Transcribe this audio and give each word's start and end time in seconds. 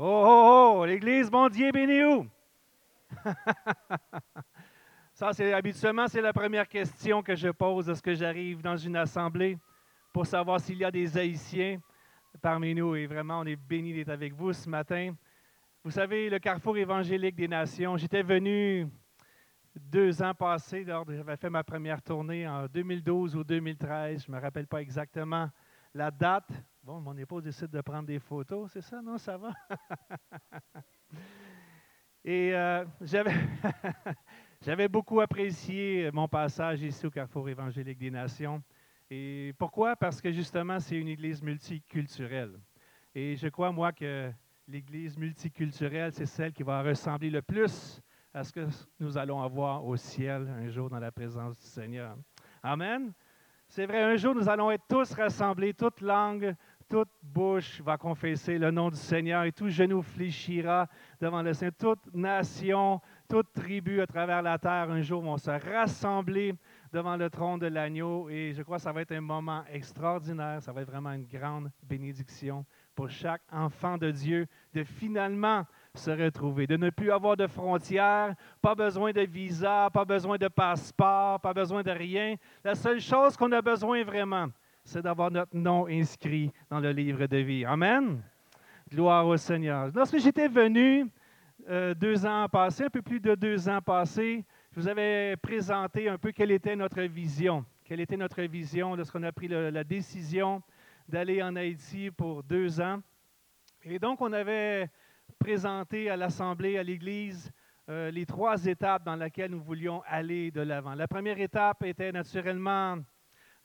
Oh, 0.00 0.04
oh, 0.04 0.74
oh, 0.76 0.86
l'Église, 0.86 1.28
bon 1.28 1.48
Dieu, 1.48 1.72
béni 1.72 2.04
où? 2.04 2.24
Ça, 5.12 5.32
c'est 5.32 5.52
habituellement, 5.52 6.06
c'est 6.06 6.20
la 6.20 6.32
première 6.32 6.68
question 6.68 7.20
que 7.20 7.34
je 7.34 7.48
pose 7.48 7.88
lorsque 7.88 8.14
j'arrive 8.14 8.62
dans 8.62 8.76
une 8.76 8.94
assemblée 8.94 9.58
pour 10.12 10.24
savoir 10.24 10.60
s'il 10.60 10.78
y 10.78 10.84
a 10.84 10.92
des 10.92 11.18
Haïtiens 11.18 11.80
parmi 12.40 12.76
nous. 12.76 12.94
Et 12.94 13.08
vraiment, 13.08 13.40
on 13.40 13.44
est 13.46 13.56
béni 13.56 13.92
d'être 13.92 14.10
avec 14.10 14.34
vous 14.34 14.52
ce 14.52 14.68
matin. 14.68 15.16
Vous 15.82 15.90
savez, 15.90 16.30
le 16.30 16.38
Carrefour 16.38 16.78
évangélique 16.78 17.34
des 17.34 17.48
Nations, 17.48 17.96
j'étais 17.96 18.22
venu 18.22 18.86
deux 19.74 20.22
ans 20.22 20.32
passés, 20.32 20.84
j'avais 20.84 21.36
fait 21.36 21.50
ma 21.50 21.64
première 21.64 22.00
tournée 22.02 22.46
en 22.46 22.68
2012 22.68 23.34
ou 23.34 23.42
2013, 23.42 24.26
je 24.26 24.30
ne 24.30 24.36
me 24.36 24.40
rappelle 24.40 24.68
pas 24.68 24.80
exactement 24.80 25.50
la 25.92 26.12
date. 26.12 26.52
Bon, 26.88 27.02
mon 27.02 27.14
épouse 27.18 27.42
décide 27.42 27.68
de 27.68 27.82
prendre 27.82 28.06
des 28.06 28.18
photos, 28.18 28.70
c'est 28.72 28.80
ça? 28.80 29.02
Non, 29.02 29.18
ça 29.18 29.36
va? 29.36 29.52
Et 32.24 32.54
euh, 32.54 32.82
j'avais 34.62 34.88
beaucoup 34.88 35.20
apprécié 35.20 36.10
mon 36.14 36.26
passage 36.26 36.80
ici 36.80 37.04
au 37.04 37.10
Carrefour 37.10 37.46
évangélique 37.46 37.98
des 37.98 38.10
Nations. 38.10 38.62
Et 39.10 39.52
pourquoi? 39.58 39.96
Parce 39.96 40.18
que 40.22 40.32
justement, 40.32 40.80
c'est 40.80 40.96
une 40.96 41.08
église 41.08 41.42
multiculturelle. 41.42 42.58
Et 43.14 43.36
je 43.36 43.48
crois, 43.48 43.70
moi, 43.70 43.92
que 43.92 44.32
l'église 44.66 45.18
multiculturelle, 45.18 46.14
c'est 46.14 46.24
celle 46.24 46.54
qui 46.54 46.62
va 46.62 46.82
ressembler 46.82 47.28
le 47.28 47.42
plus 47.42 48.00
à 48.32 48.42
ce 48.44 48.50
que 48.50 48.66
nous 48.98 49.18
allons 49.18 49.42
avoir 49.42 49.84
au 49.84 49.96
ciel 49.98 50.48
un 50.48 50.70
jour 50.70 50.88
dans 50.88 51.00
la 51.00 51.12
présence 51.12 51.58
du 51.58 51.66
Seigneur. 51.66 52.16
Amen. 52.62 53.12
C'est 53.68 53.84
vrai, 53.84 54.02
un 54.02 54.16
jour, 54.16 54.34
nous 54.34 54.48
allons 54.48 54.70
être 54.70 54.86
tous 54.88 55.12
rassemblés, 55.12 55.74
toute 55.74 56.00
langue, 56.00 56.56
toute 56.88 57.10
bouche 57.22 57.80
va 57.82 57.96
confesser 57.96 58.58
le 58.58 58.70
nom 58.70 58.88
du 58.88 58.96
Seigneur 58.96 59.44
et 59.44 59.52
tout 59.52 59.68
genou 59.68 60.02
fléchira 60.02 60.88
devant 61.20 61.42
le 61.42 61.52
Seigneur. 61.52 61.74
Toute 61.78 62.14
nation, 62.14 63.00
toute 63.28 63.52
tribu 63.52 64.00
à 64.00 64.06
travers 64.06 64.42
la 64.42 64.58
terre, 64.58 64.90
un 64.90 65.02
jour, 65.02 65.22
vont 65.22 65.36
se 65.36 65.50
rassembler 65.50 66.54
devant 66.92 67.16
le 67.16 67.28
trône 67.28 67.58
de 67.58 67.66
l'agneau. 67.66 68.30
Et 68.30 68.52
je 68.54 68.62
crois 68.62 68.78
que 68.78 68.82
ça 68.82 68.92
va 68.92 69.02
être 69.02 69.12
un 69.12 69.20
moment 69.20 69.64
extraordinaire. 69.70 70.62
Ça 70.62 70.72
va 70.72 70.80
être 70.80 70.90
vraiment 70.90 71.12
une 71.12 71.26
grande 71.26 71.70
bénédiction 71.82 72.64
pour 72.94 73.10
chaque 73.10 73.42
enfant 73.52 73.98
de 73.98 74.10
Dieu 74.10 74.46
de 74.72 74.82
finalement 74.82 75.64
se 75.94 76.10
retrouver, 76.10 76.66
de 76.66 76.76
ne 76.76 76.90
plus 76.90 77.10
avoir 77.10 77.36
de 77.36 77.46
frontières, 77.46 78.34
pas 78.62 78.74
besoin 78.74 79.12
de 79.12 79.20
visa, 79.22 79.88
pas 79.92 80.04
besoin 80.04 80.38
de 80.38 80.48
passeport, 80.48 81.40
pas 81.40 81.52
besoin 81.52 81.82
de 81.82 81.90
rien. 81.90 82.36
La 82.64 82.74
seule 82.74 83.00
chose 83.00 83.36
qu'on 83.36 83.52
a 83.52 83.62
besoin 83.62 84.02
vraiment, 84.04 84.48
c'est 84.88 85.02
d'avoir 85.02 85.30
notre 85.30 85.54
nom 85.54 85.86
inscrit 85.86 86.50
dans 86.70 86.80
le 86.80 86.92
livre 86.92 87.26
de 87.26 87.36
vie. 87.36 87.62
Amen. 87.66 88.22
Gloire 88.90 89.26
au 89.26 89.36
Seigneur. 89.36 89.90
Lorsque 89.94 90.18
j'étais 90.18 90.48
venu 90.48 91.06
euh, 91.68 91.92
deux 91.92 92.24
ans 92.24 92.48
passés, 92.50 92.84
un 92.84 92.88
peu 92.88 93.02
plus 93.02 93.20
de 93.20 93.34
deux 93.34 93.68
ans 93.68 93.82
passés, 93.82 94.46
je 94.72 94.80
vous 94.80 94.88
avais 94.88 95.36
présenté 95.36 96.08
un 96.08 96.16
peu 96.16 96.32
quelle 96.32 96.52
était 96.52 96.74
notre 96.74 97.02
vision. 97.02 97.66
Quelle 97.84 98.00
était 98.00 98.16
notre 98.16 98.40
vision 98.44 98.96
lorsqu'on 98.96 99.22
a 99.24 99.32
pris 99.32 99.48
la 99.48 99.84
décision 99.84 100.62
d'aller 101.06 101.42
en 101.42 101.54
Haïti 101.56 102.10
pour 102.10 102.42
deux 102.42 102.80
ans. 102.80 103.00
Et 103.84 103.98
donc, 103.98 104.22
on 104.22 104.32
avait 104.32 104.88
présenté 105.38 106.08
à 106.08 106.16
l'Assemblée, 106.16 106.78
à 106.78 106.82
l'Église, 106.82 107.52
euh, 107.90 108.10
les 108.10 108.24
trois 108.24 108.64
étapes 108.64 109.04
dans 109.04 109.16
lesquelles 109.16 109.50
nous 109.50 109.60
voulions 109.60 110.02
aller 110.06 110.50
de 110.50 110.62
l'avant. 110.62 110.94
La 110.94 111.08
première 111.08 111.38
étape 111.38 111.84
était 111.84 112.10
naturellement 112.10 112.96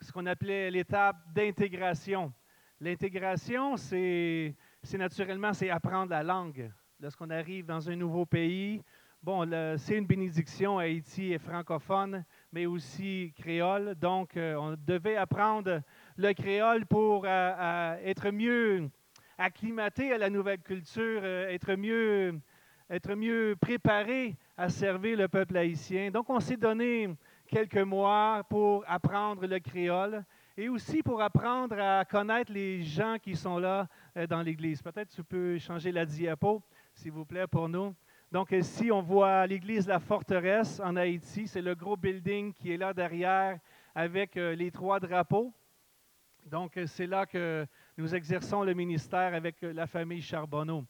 ce 0.02 0.12
qu'on 0.12 0.26
appelait 0.26 0.70
l'étape 0.72 1.18
d'intégration. 1.34 2.34
L'intégration, 2.80 3.78
c'est 3.78 4.56
naturellement, 4.94 5.54
c'est 5.54 5.70
apprendre 5.70 6.12
la 6.12 6.24
langue. 6.24 6.72
Lorsqu'on 7.00 7.30
arrive 7.30 7.66
dans 7.66 7.90
un 7.90 7.96
nouveau 7.96 8.26
pays, 8.26 8.82
bon, 9.22 9.50
c'est 9.78 9.98
une 9.98 10.06
bénédiction. 10.06 10.78
Haïti 10.78 11.32
est 11.32 11.38
francophone, 11.38 12.26
mais 12.52 12.66
aussi 12.66 13.34
créole. 13.38 13.96
Donc, 13.96 14.36
euh, 14.36 14.56
on 14.56 14.76
devait 14.86 15.16
apprendre 15.16 15.82
le 16.18 16.34
créole 16.34 16.86
pour 16.86 17.24
euh, 17.26 17.98
être 18.04 18.30
mieux 18.32 18.90
acclimaté 19.38 20.14
à 20.14 20.18
la 20.18 20.30
nouvelle 20.30 20.60
culture, 20.60 21.22
euh, 21.24 21.48
être 21.48 21.76
mieux, 21.76 22.40
être 22.90 23.16
mieux 23.16 23.56
préparé 23.60 24.36
à 24.58 24.70
servir 24.70 25.18
le 25.18 25.28
peuple 25.28 25.58
haïtien. 25.58 26.12
Donc, 26.12 26.30
on 26.30 26.40
s'est 26.40 26.58
donné 26.58 27.10
quelques 27.54 27.78
mois 27.78 28.42
pour 28.50 28.84
apprendre 28.88 29.46
le 29.46 29.60
créole 29.60 30.26
et 30.58 30.70
aussi 30.70 31.04
pour 31.04 31.22
apprendre 31.22 31.80
à 31.80 32.04
connaître 32.04 32.52
les 32.52 32.82
gens 32.82 33.18
qui 33.22 33.36
sont 33.36 33.60
là 33.60 33.88
euh, 34.18 34.26
dans 34.26 34.42
l'Église. 34.42 34.82
Peut-être 34.82 35.14
tu 35.14 35.24
peux 35.24 35.60
changer 35.60 35.92
la 35.92 36.04
diapo, 36.04 36.64
s'il 36.96 37.12
vous 37.12 37.26
plaît, 37.26 37.46
pour 37.46 37.70
nous. 37.70 37.94
Donc 38.32 38.52
ici, 38.54 38.92
on 38.92 39.04
voit 39.04 39.46
l'Église 39.46 39.88
La 39.88 40.00
Forteresse 40.00 40.80
en 40.80 40.96
Haïti. 40.96 41.48
C'est 41.48 41.62
le 41.62 41.76
gros 41.76 41.96
building 41.96 42.54
qui 42.54 42.74
est 42.74 42.78
là 42.78 42.92
derrière 42.92 43.60
avec 43.94 44.36
euh, 44.36 44.56
les 44.56 44.72
trois 44.72 45.00
drapeaux. 45.00 45.54
Donc 46.48 46.80
c'est 46.88 47.06
là 47.06 47.28
que 47.28 47.68
nous 48.00 48.16
exerçons 48.16 48.64
le 48.64 48.74
ministère 48.74 49.36
avec 49.36 49.62
la 49.62 49.86
famille 49.86 50.24
Charbonneau. 50.24 50.86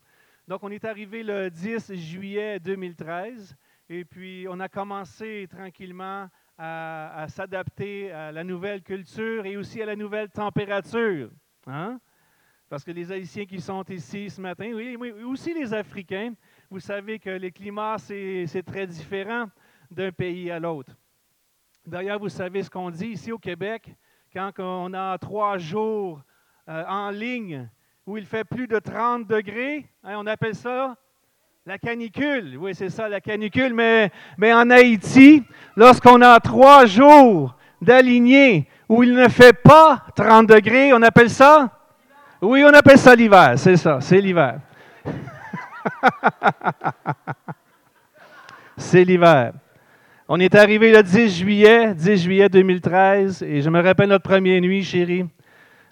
Donc, 0.45 0.61
on 0.63 0.71
est 0.71 0.83
arrivé 0.83 1.23
le 1.23 1.49
10 1.49 1.93
juillet 1.93 2.59
2013 2.59 3.55
et 3.89 4.03
puis 4.03 4.45
on 4.49 4.59
a 4.59 4.67
commencé 4.67 5.47
tranquillement 5.49 6.27
à, 6.57 7.25
s'adapter 7.29 8.11
à 8.11 8.31
la 8.31 8.43
nouvelle 8.43 8.81
culture 8.81 9.45
et 9.45 9.57
aussi 9.57 9.81
à 9.81 9.85
la 9.85 9.95
nouvelle 9.95 10.29
température. 10.29 11.29
Hein? 11.67 11.99
Parce 12.69 12.83
que 12.83 12.91
les 12.91 13.11
Haïtiens 13.11 13.45
qui 13.45 13.59
sont 13.61 13.83
ici 13.89 14.29
ce 14.29 14.41
matin, 14.41 14.71
oui, 14.73 14.95
oui 14.99 15.11
aussi 15.23 15.53
les 15.53 15.73
Africains, 15.73 16.33
vous 16.69 16.79
savez 16.79 17.19
que 17.19 17.29
le 17.29 17.49
climat, 17.49 17.97
c'est 17.97 18.63
très 18.65 18.87
différent 18.87 19.47
d'un 19.91 20.11
pays 20.11 20.49
à 20.49 20.59
l'autre. 20.59 20.95
D'ailleurs, 21.85 22.19
vous 22.19 22.29
savez 22.29 22.63
ce 22.63 22.69
qu'on 22.69 22.89
dit 22.89 23.09
ici 23.09 23.31
au 23.31 23.37
Québec, 23.37 23.95
quand 24.33 24.51
on 24.57 24.93
a 24.93 25.17
trois 25.17 25.57
jours 25.57 26.23
euh, 26.69 26.83
en 26.87 27.09
ligne 27.09 27.69
où 28.05 28.17
il 28.17 28.25
fait 28.25 28.43
plus 28.43 28.67
de 28.67 28.79
30 28.79 29.27
degrés. 29.27 29.89
Hein, 30.03 30.15
on 30.17 30.25
appelle 30.27 30.55
ça 30.55 30.97
la 31.65 31.77
canicule. 31.77 32.57
Oui, 32.59 32.75
c'est 32.75 32.89
ça, 32.89 33.07
la 33.07 33.21
canicule. 33.21 33.73
Mais, 33.73 34.11
en 34.53 34.69
Haïti, 34.69 35.43
lorsqu'on 35.77 36.21
a 36.21 36.37
trois 36.41 36.85
jours 36.85 37.55
d'aligné 37.81 38.67
où 38.89 39.01
il 39.03 39.13
ne 39.13 39.29
fait 39.29 39.53
pas 39.53 40.03
30 40.13 40.47
degrés, 40.47 40.91
on 40.91 41.01
appelle 41.01 41.29
ça? 41.29 41.71
Oui, 42.41 42.65
on 42.65 42.73
appelle 42.73 42.97
ça 42.97 43.15
l'hiver. 43.15 43.53
C'est 43.55 43.77
ça, 43.77 43.99
c'est 44.01 44.19
l'hiver. 44.19 44.59
c'est 48.75 49.05
l'hiver. 49.05 49.53
On 50.27 50.41
est 50.41 50.55
arrivé 50.55 50.91
le 50.91 51.01
10 51.01 51.37
juillet, 51.37 51.93
10 51.93 52.23
juillet 52.23 52.49
2013, 52.49 53.41
et 53.41 53.61
je 53.61 53.69
me 53.69 53.81
rappelle 53.81 54.09
notre 54.09 54.27
première 54.27 54.59
nuit, 54.59 54.83
chérie. 54.83 55.25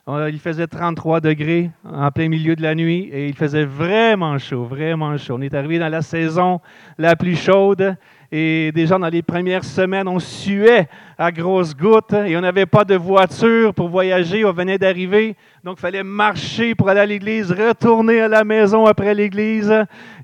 Il 0.07 0.39
faisait 0.39 0.66
33 0.66 1.22
degrés 1.22 1.69
en 1.85 2.09
plein 2.12 2.28
milieu 2.28 2.56
de 2.56 2.63
la 2.63 2.73
nuit 2.73 3.09
et 3.12 3.28
il 3.28 3.35
faisait 3.35 3.66
vraiment 3.66 4.38
chaud, 4.39 4.63
vraiment 4.63 5.16
chaud. 5.17 5.35
On 5.38 5.41
est 5.41 5.53
arrivé 5.53 5.78
dans 5.78 5.89
la 5.89 6.01
saison 6.01 6.59
la 6.97 7.16
plus 7.16 7.35
chaude 7.35 7.95
et 8.33 8.71
déjà 8.73 8.97
dans 8.97 9.09
les 9.09 9.21
premières 9.21 9.65
semaines, 9.65 10.07
on 10.07 10.19
suait 10.19 10.87
à 11.17 11.33
grosses 11.33 11.75
gouttes 11.75 12.13
et 12.13 12.37
on 12.37 12.41
n'avait 12.41 12.65
pas 12.65 12.85
de 12.85 12.95
voiture 12.95 13.73
pour 13.73 13.89
voyager. 13.89 14.45
On 14.45 14.53
venait 14.53 14.77
d'arriver, 14.77 15.35
donc 15.65 15.79
il 15.79 15.81
fallait 15.81 16.03
marcher 16.03 16.73
pour 16.73 16.87
aller 16.87 17.01
à 17.01 17.05
l'église, 17.05 17.51
retourner 17.51 18.21
à 18.21 18.29
la 18.29 18.45
maison 18.45 18.85
après 18.85 19.13
l'église. 19.13 19.73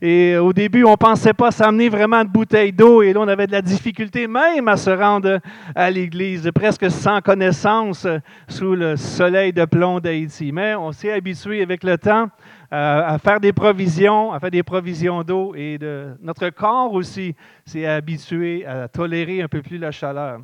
Et 0.02 0.38
au 0.38 0.54
début, 0.54 0.86
on 0.86 0.92
ne 0.92 0.96
pensait 0.96 1.34
pas 1.34 1.52
s'amener 1.52 1.90
vraiment 1.90 2.24
de 2.24 2.30
bouteilles 2.30 2.72
d'eau 2.72 3.02
et 3.02 3.12
là, 3.12 3.20
on 3.20 3.28
avait 3.28 3.46
de 3.48 3.52
la 3.52 3.62
difficulté 3.62 4.26
même 4.26 4.70
à 4.70 4.78
se 4.78 4.90
rendre 4.90 5.40
à 5.76 5.92
l'église, 5.92 6.50
presque 6.56 6.90
sans 6.90 7.20
connaissance 7.20 8.08
sous 8.48 8.74
le 8.74 8.96
soleil 8.96 9.52
de 9.52 9.66
plomb 9.66 10.00
d'Haïti. 10.00 10.54
Mais 10.54 10.76
on 10.76 10.94
s'est 10.94 11.12
habitué 11.12 11.62
avec 11.62 11.84
le 11.84 11.98
temps 11.98 12.30
à 12.70 13.18
faire 13.20 13.40
des 13.40 13.54
provisions, 13.54 14.34
à 14.34 14.40
faire 14.40 14.52
des 14.52 14.64
provisions 14.64 15.24
d'eau 15.24 15.54
et 15.56 15.78
de 15.78 16.18
notre 16.22 16.50
corps 16.50 16.94
aussi 16.94 17.36
s'est 17.66 17.86
habitué 17.86 18.66
à 18.66 18.88
tolérer 18.88 19.42
un 19.42 19.48
peu 19.48 19.62
plus 19.62 19.78
la 19.78 19.92
chaleur. 19.92 20.42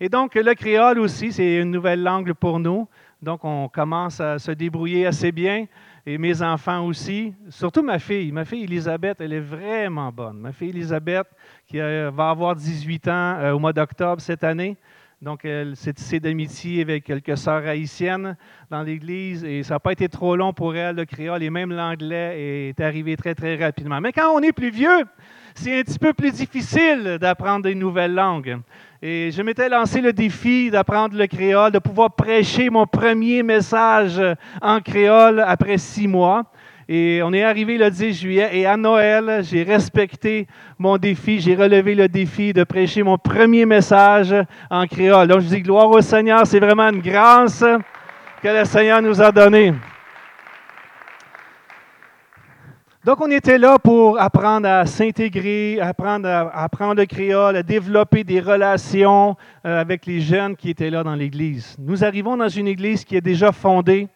Et 0.00 0.08
donc, 0.08 0.34
le 0.36 0.54
créole 0.54 1.00
aussi, 1.00 1.32
c'est 1.32 1.56
une 1.56 1.72
nouvelle 1.72 2.02
langue 2.02 2.32
pour 2.32 2.60
nous. 2.60 2.86
Donc, 3.20 3.44
on 3.44 3.68
commence 3.68 4.20
à 4.20 4.38
se 4.38 4.52
débrouiller 4.52 5.06
assez 5.06 5.32
bien. 5.32 5.66
Et 6.06 6.16
mes 6.18 6.40
enfants 6.40 6.86
aussi, 6.86 7.34
surtout 7.48 7.82
ma 7.82 7.98
fille. 7.98 8.30
Ma 8.30 8.44
fille 8.44 8.62
Elisabeth, 8.62 9.20
elle 9.20 9.32
est 9.32 9.40
vraiment 9.40 10.12
bonne. 10.12 10.38
Ma 10.38 10.52
fille 10.52 10.70
Elisabeth, 10.70 11.26
qui 11.66 11.80
euh, 11.80 12.10
va 12.14 12.30
avoir 12.30 12.54
18 12.54 13.08
ans 13.08 13.10
euh, 13.12 13.52
au 13.52 13.58
mois 13.58 13.72
d'octobre 13.72 14.22
cette 14.22 14.44
année, 14.44 14.76
donc, 15.20 15.44
elle 15.44 15.74
s'est 15.74 15.92
tissée 15.92 16.20
d'amitié 16.20 16.82
avec 16.82 17.02
quelques 17.02 17.36
sœurs 17.36 17.66
haïtiennes 17.66 18.36
dans 18.70 18.82
l'Église 18.82 19.44
et 19.44 19.64
ça 19.64 19.74
n'a 19.74 19.80
pas 19.80 19.90
été 19.90 20.08
trop 20.08 20.36
long 20.36 20.52
pour 20.52 20.76
elle, 20.76 20.94
le 20.94 21.04
créole 21.06 21.42
et 21.42 21.50
même 21.50 21.72
l'anglais 21.72 22.68
est 22.68 22.80
arrivé 22.80 23.16
très, 23.16 23.34
très 23.34 23.56
rapidement. 23.56 24.00
Mais 24.00 24.12
quand 24.12 24.30
on 24.32 24.38
est 24.40 24.52
plus 24.52 24.70
vieux, 24.70 25.04
c'est 25.56 25.80
un 25.80 25.82
petit 25.82 25.98
peu 25.98 26.12
plus 26.12 26.30
difficile 26.30 27.18
d'apprendre 27.20 27.64
des 27.64 27.74
nouvelles 27.74 28.14
langues. 28.14 28.58
Et 29.02 29.32
je 29.32 29.42
m'étais 29.42 29.68
lancé 29.68 30.00
le 30.00 30.12
défi 30.12 30.70
d'apprendre 30.70 31.16
le 31.16 31.26
créole, 31.26 31.72
de 31.72 31.80
pouvoir 31.80 32.14
prêcher 32.14 32.70
mon 32.70 32.86
premier 32.86 33.42
message 33.42 34.22
en 34.62 34.80
créole 34.80 35.40
après 35.40 35.78
six 35.78 36.06
mois. 36.06 36.44
Et 36.90 37.20
on 37.22 37.34
est 37.34 37.42
arrivé 37.42 37.76
le 37.76 37.90
10 37.90 38.14
juillet 38.18 38.48
et 38.50 38.64
à 38.64 38.78
Noël, 38.78 39.40
j'ai 39.42 39.62
respecté 39.62 40.46
mon 40.78 40.96
défi, 40.96 41.38
j'ai 41.38 41.54
relevé 41.54 41.94
le 41.94 42.08
défi 42.08 42.54
de 42.54 42.64
prêcher 42.64 43.02
mon 43.02 43.18
premier 43.18 43.66
message 43.66 44.34
en 44.70 44.86
créole. 44.86 45.28
Donc 45.28 45.40
je 45.40 45.48
dis 45.48 45.60
gloire 45.60 45.90
au 45.90 46.00
Seigneur, 46.00 46.46
c'est 46.46 46.60
vraiment 46.60 46.88
une 46.88 47.02
grâce 47.02 47.62
que 48.42 48.48
le 48.48 48.64
Seigneur 48.64 49.02
nous 49.02 49.20
a 49.20 49.30
donnée. 49.30 49.74
Donc, 53.04 53.22
on 53.22 53.30
était 53.30 53.56
là 53.56 53.78
pour 53.78 54.20
apprendre 54.20 54.68
à 54.68 54.84
s'intégrer, 54.84 55.80
apprendre 55.80 56.28
à 56.28 56.62
apprendre 56.62 56.96
le 56.96 57.06
créole, 57.06 57.56
à 57.56 57.62
développer 57.62 58.22
des 58.22 58.38
relations 58.38 59.34
euh, 59.64 59.80
avec 59.80 60.04
les 60.04 60.20
jeunes 60.20 60.54
qui 60.56 60.68
étaient 60.68 60.90
là 60.90 61.02
dans 61.02 61.14
l'Église. 61.14 61.74
Nous 61.78 62.04
arrivons 62.04 62.36
dans 62.36 62.48
une 62.48 62.68
Église 62.68 63.04
qui 63.04 63.16
est 63.16 63.22
déjà 63.22 63.50
fondée, 63.50 64.08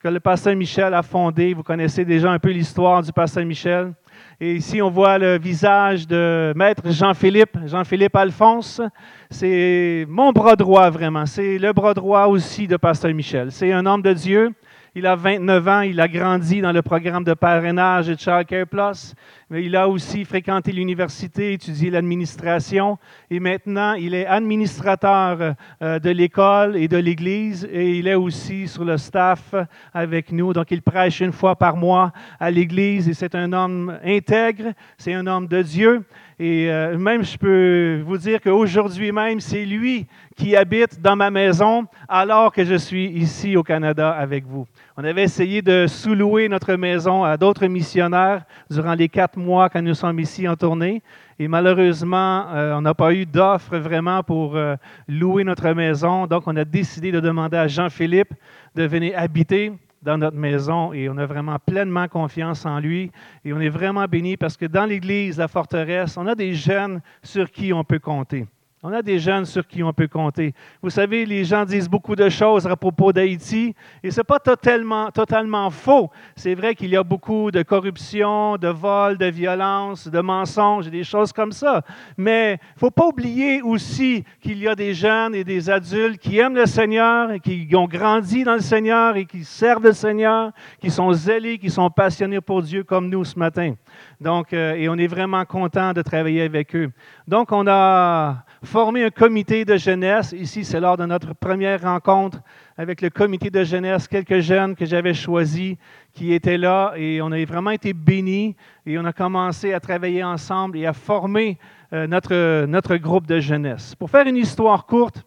que 0.00 0.06
le 0.06 0.20
pasteur 0.20 0.54
Michel 0.54 0.94
a 0.94 1.02
fondée. 1.02 1.54
Vous 1.54 1.64
connaissez 1.64 2.04
déjà 2.04 2.30
un 2.30 2.38
peu 2.38 2.50
l'histoire 2.50 3.02
du 3.02 3.12
pasteur 3.12 3.44
Michel. 3.44 3.92
Et 4.40 4.54
ici, 4.54 4.80
on 4.80 4.90
voit 4.90 5.18
le 5.18 5.38
visage 5.38 6.06
de 6.06 6.52
maître 6.54 6.82
Jean-Philippe, 6.88 7.58
Jean-Philippe 7.66 8.14
Alphonse. 8.14 8.80
C'est 9.28 10.06
mon 10.08 10.30
bras 10.30 10.54
droit, 10.54 10.88
vraiment. 10.88 11.26
C'est 11.26 11.58
le 11.58 11.72
bras 11.72 11.94
droit 11.94 12.26
aussi 12.26 12.68
de 12.68 12.76
pasteur 12.76 13.12
Michel. 13.12 13.50
C'est 13.50 13.72
un 13.72 13.84
homme 13.86 14.02
de 14.02 14.12
Dieu 14.12 14.52
il 14.98 15.06
a 15.06 15.14
29 15.14 15.68
ans, 15.68 15.80
il 15.82 16.00
a 16.00 16.08
grandi 16.08 16.60
dans 16.60 16.72
le 16.72 16.82
programme 16.82 17.22
de 17.22 17.34
parrainage 17.34 18.08
de 18.08 18.16
Child 18.18 18.46
Care 18.46 18.66
Plus, 18.66 19.14
mais 19.50 19.64
il 19.64 19.76
a 19.76 19.88
aussi 19.88 20.24
fréquenté 20.24 20.72
l'université, 20.72 21.54
étudié 21.54 21.90
l'administration, 21.90 22.98
et 23.30 23.40
maintenant 23.40 23.94
il 23.94 24.14
est 24.14 24.26
administrateur 24.26 25.54
euh, 25.82 25.98
de 25.98 26.10
l'école 26.10 26.76
et 26.76 26.88
de 26.88 26.98
l'Église, 26.98 27.68
et 27.70 27.98
il 27.98 28.08
est 28.08 28.14
aussi 28.14 28.68
sur 28.68 28.84
le 28.84 28.98
staff 28.98 29.54
avec 29.94 30.32
nous. 30.32 30.52
Donc 30.52 30.70
il 30.70 30.82
prêche 30.82 31.20
une 31.20 31.32
fois 31.32 31.56
par 31.56 31.76
mois 31.76 32.12
à 32.38 32.50
l'Église, 32.50 33.08
et 33.08 33.14
c'est 33.14 33.34
un 33.34 33.52
homme 33.52 33.98
intègre, 34.04 34.72
c'est 34.98 35.14
un 35.14 35.26
homme 35.26 35.46
de 35.46 35.62
Dieu. 35.62 36.04
Et 36.40 36.70
euh, 36.70 36.96
même, 36.96 37.24
je 37.24 37.36
peux 37.36 38.02
vous 38.06 38.16
dire 38.16 38.40
qu'aujourd'hui 38.40 39.10
même, 39.10 39.40
c'est 39.40 39.64
lui 39.64 40.06
qui 40.36 40.54
habite 40.54 41.00
dans 41.00 41.16
ma 41.16 41.30
maison 41.30 41.86
alors 42.08 42.52
que 42.52 42.64
je 42.64 42.76
suis 42.76 43.06
ici 43.06 43.56
au 43.56 43.64
Canada 43.64 44.10
avec 44.10 44.46
vous. 44.46 44.66
On 45.00 45.04
avait 45.04 45.22
essayé 45.22 45.62
de 45.62 45.86
sous-louer 45.86 46.48
notre 46.48 46.74
maison 46.74 47.22
à 47.22 47.36
d'autres 47.36 47.68
missionnaires 47.68 48.42
durant 48.68 48.94
les 48.94 49.08
quatre 49.08 49.38
mois 49.38 49.68
quand 49.70 49.80
nous 49.80 49.94
sommes 49.94 50.18
ici 50.18 50.48
en 50.48 50.56
tournée. 50.56 51.04
Et 51.38 51.46
malheureusement, 51.46 52.46
euh, 52.52 52.74
on 52.74 52.80
n'a 52.80 52.94
pas 52.94 53.14
eu 53.14 53.24
d'offre 53.24 53.76
vraiment 53.76 54.24
pour 54.24 54.56
euh, 54.56 54.74
louer 55.06 55.44
notre 55.44 55.70
maison. 55.70 56.26
Donc, 56.26 56.48
on 56.48 56.56
a 56.56 56.64
décidé 56.64 57.12
de 57.12 57.20
demander 57.20 57.56
à 57.56 57.68
Jean-Philippe 57.68 58.34
de 58.74 58.82
venir 58.82 59.12
habiter 59.16 59.72
dans 60.02 60.18
notre 60.18 60.36
maison 60.36 60.92
et 60.92 61.08
on 61.08 61.16
a 61.16 61.26
vraiment 61.26 61.60
pleinement 61.64 62.08
confiance 62.08 62.66
en 62.66 62.80
lui 62.80 63.12
et 63.44 63.52
on 63.52 63.60
est 63.60 63.68
vraiment 63.68 64.06
béni 64.06 64.36
parce 64.36 64.56
que 64.56 64.66
dans 64.66 64.84
l'Église, 64.84 65.38
la 65.38 65.46
forteresse, 65.46 66.16
on 66.16 66.26
a 66.26 66.34
des 66.34 66.54
jeunes 66.54 67.02
sur 67.22 67.52
qui 67.52 67.72
on 67.72 67.84
peut 67.84 68.00
compter. 68.00 68.48
On 68.80 68.92
a 68.92 69.02
des 69.02 69.18
jeunes 69.18 69.44
sur 69.44 69.66
qui 69.66 69.82
on 69.82 69.92
peut 69.92 70.06
compter. 70.06 70.54
Vous 70.80 70.90
savez, 70.90 71.26
les 71.26 71.44
gens 71.44 71.64
disent 71.64 71.88
beaucoup 71.88 72.14
de 72.14 72.28
choses 72.28 72.64
à 72.64 72.76
propos 72.76 73.12
d'Haïti 73.12 73.74
et 74.04 74.12
ce 74.12 74.20
n'est 74.20 74.24
pas 74.24 74.38
totalement, 74.38 75.10
totalement 75.10 75.68
faux. 75.70 76.10
C'est 76.36 76.54
vrai 76.54 76.76
qu'il 76.76 76.90
y 76.90 76.96
a 76.96 77.02
beaucoup 77.02 77.50
de 77.50 77.64
corruption, 77.64 78.56
de 78.56 78.68
vol, 78.68 79.18
de 79.18 79.26
violence, 79.26 80.06
de 80.06 80.20
mensonges, 80.20 80.88
des 80.90 81.02
choses 81.02 81.32
comme 81.32 81.50
ça. 81.50 81.82
Mais 82.16 82.52
il 82.52 82.74
ne 82.76 82.78
faut 82.78 82.92
pas 82.92 83.06
oublier 83.06 83.62
aussi 83.62 84.22
qu'il 84.40 84.58
y 84.58 84.68
a 84.68 84.76
des 84.76 84.94
jeunes 84.94 85.34
et 85.34 85.42
des 85.42 85.68
adultes 85.68 86.20
qui 86.20 86.38
aiment 86.38 86.54
le 86.54 86.66
Seigneur 86.66 87.32
et 87.32 87.40
qui 87.40 87.68
ont 87.74 87.88
grandi 87.88 88.44
dans 88.44 88.54
le 88.54 88.60
Seigneur 88.60 89.16
et 89.16 89.24
qui 89.24 89.42
servent 89.42 89.82
le 89.82 89.92
Seigneur, 89.92 90.52
qui 90.80 90.92
sont 90.92 91.12
zélés, 91.12 91.58
qui 91.58 91.70
sont 91.70 91.90
passionnés 91.90 92.40
pour 92.40 92.62
Dieu 92.62 92.84
comme 92.84 93.08
nous 93.08 93.24
ce 93.24 93.36
matin. 93.36 93.74
Donc, 94.20 94.52
euh, 94.52 94.74
et 94.74 94.88
on 94.88 94.94
est 94.94 95.08
vraiment 95.08 95.44
content 95.44 95.92
de 95.92 96.02
travailler 96.02 96.42
avec 96.42 96.76
eux. 96.76 96.92
Donc, 97.26 97.50
on 97.50 97.66
a 97.66 98.44
formé 98.64 99.04
un 99.04 99.10
comité 99.10 99.64
de 99.64 99.76
jeunesse. 99.76 100.32
Ici, 100.32 100.64
c'est 100.64 100.80
lors 100.80 100.96
de 100.96 101.06
notre 101.06 101.34
première 101.34 101.82
rencontre 101.82 102.40
avec 102.76 103.00
le 103.00 103.10
comité 103.10 103.50
de 103.50 103.62
jeunesse, 103.64 104.08
quelques 104.08 104.40
jeunes 104.40 104.74
que 104.74 104.84
j'avais 104.84 105.14
choisis 105.14 105.76
qui 106.12 106.32
étaient 106.32 106.58
là 106.58 106.94
et 106.96 107.20
on 107.22 107.30
a 107.32 107.44
vraiment 107.44 107.70
été 107.70 107.92
bénis 107.92 108.56
et 108.86 108.98
on 108.98 109.04
a 109.04 109.12
commencé 109.12 109.72
à 109.72 109.80
travailler 109.80 110.24
ensemble 110.24 110.78
et 110.78 110.86
à 110.86 110.92
former 110.92 111.58
euh, 111.92 112.06
notre, 112.06 112.66
notre 112.66 112.96
groupe 112.96 113.26
de 113.26 113.40
jeunesse. 113.40 113.94
Pour 113.94 114.10
faire 114.10 114.26
une 114.26 114.36
histoire 114.36 114.86
courte, 114.86 115.24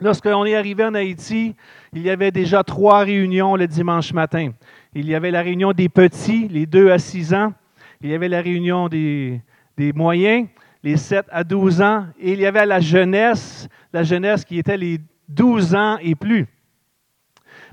lorsqu'on 0.00 0.44
est 0.44 0.56
arrivé 0.56 0.84
en 0.84 0.94
Haïti, 0.94 1.54
il 1.92 2.02
y 2.02 2.10
avait 2.10 2.30
déjà 2.30 2.62
trois 2.62 3.00
réunions 3.00 3.56
le 3.56 3.66
dimanche 3.66 4.12
matin. 4.12 4.52
Il 4.94 5.06
y 5.06 5.14
avait 5.14 5.30
la 5.30 5.42
réunion 5.42 5.72
des 5.72 5.88
petits, 5.88 6.48
les 6.48 6.66
2 6.66 6.90
à 6.90 6.98
6 6.98 7.34
ans. 7.34 7.52
Il 8.00 8.10
y 8.10 8.14
avait 8.14 8.28
la 8.28 8.40
réunion 8.40 8.88
des, 8.88 9.40
des 9.76 9.92
moyens 9.92 10.46
les 10.86 10.96
7 10.96 11.26
à 11.32 11.42
12 11.42 11.82
ans, 11.82 12.06
et 12.16 12.34
il 12.34 12.38
y 12.38 12.46
avait 12.46 12.64
la 12.64 12.78
jeunesse, 12.78 13.66
la 13.92 14.04
jeunesse 14.04 14.44
qui 14.44 14.56
était 14.56 14.76
les 14.76 15.00
12 15.28 15.74
ans 15.74 15.98
et 16.00 16.14
plus. 16.14 16.46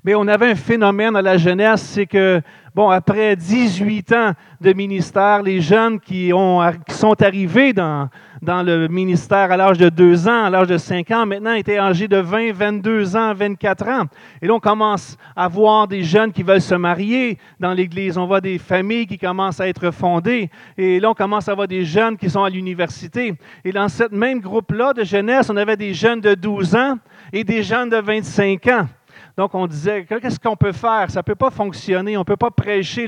Mais 0.06 0.16
on 0.16 0.28
avait 0.28 0.52
un 0.52 0.56
phénomène 0.56 1.16
à 1.16 1.22
la 1.22 1.38
jeunesse, 1.38 1.82
c'est 1.82 2.06
que, 2.06 2.42
bon, 2.76 2.90
après 2.90 3.38
18 3.38 4.12
ans 4.12 4.32
de 4.60 4.74
ministère, 4.74 5.42
les 5.42 5.62
jeunes 5.62 5.98
qui, 5.98 6.32
ont, 6.34 6.60
qui 6.86 6.94
sont 6.94 7.22
arrivés 7.22 7.72
dans, 7.72 8.10
dans 8.42 8.64
le 8.64 8.90
ministère 8.90 9.50
à 9.50 9.56
l'âge 9.56 9.78
de 9.78 9.88
2 9.88 10.28
ans, 10.28 10.44
à 10.44 10.50
l'âge 10.50 10.68
de 10.68 10.78
5 10.78 11.10
ans, 11.12 11.26
maintenant 11.26 11.54
étaient 11.54 11.78
âgés 11.78 12.10
de 12.10 12.18
20, 12.18 12.52
22 12.52 13.16
ans, 13.16 13.34
24 13.34 13.88
ans. 13.88 14.04
Et 14.42 14.48
là, 14.48 14.56
on 14.56 14.60
commence 14.60 15.18
à 15.38 15.48
voir 15.48 15.88
des 15.88 16.04
jeunes 16.04 16.34
qui 16.34 16.44
veulent 16.44 16.60
se 16.60 16.76
marier 16.76 17.38
dans 17.58 17.74
l'Église. 17.74 18.18
On 18.18 18.26
voit 18.26 18.42
des 18.42 18.58
familles 18.58 19.08
qui 19.08 19.18
commencent 19.18 19.62
à 19.62 19.70
être 19.70 19.90
fondées. 19.92 20.50
Et 20.78 21.00
là, 21.00 21.12
on 21.12 21.14
commence 21.14 21.48
à 21.48 21.54
voir 21.54 21.70
des 21.70 21.86
jeunes 21.86 22.18
qui 22.18 22.30
sont 22.30 22.44
à 22.44 22.50
l'université. 22.50 23.36
Et 23.64 23.72
dans 23.72 23.88
ce 23.88 24.04
même 24.14 24.42
groupe-là 24.42 24.92
de 24.92 25.06
jeunesse, 25.06 25.50
on 25.50 25.56
avait 25.56 25.78
des 25.78 25.94
jeunes 25.94 26.20
de 26.20 26.34
12 26.36 26.76
ans 26.76 26.98
et 27.32 27.46
des 27.46 27.64
jeunes 27.64 27.90
de 27.90 27.98
25 27.98 28.68
ans. 28.68 28.88
Donc, 29.35 29.56
on 29.56 29.65
disait, 29.65 30.06
qu'est-ce 30.06 30.39
qu'on 30.39 30.56
peut 30.56 30.71
faire? 30.71 31.09
Ça 31.09 31.21
ne 31.21 31.24
peut 31.24 31.33
pas 31.33 31.50
fonctionner. 31.50 32.15
On 32.18 32.19
ne 32.19 32.25
peut 32.25 32.38
pas 32.38 32.51
prêcher 32.51 33.07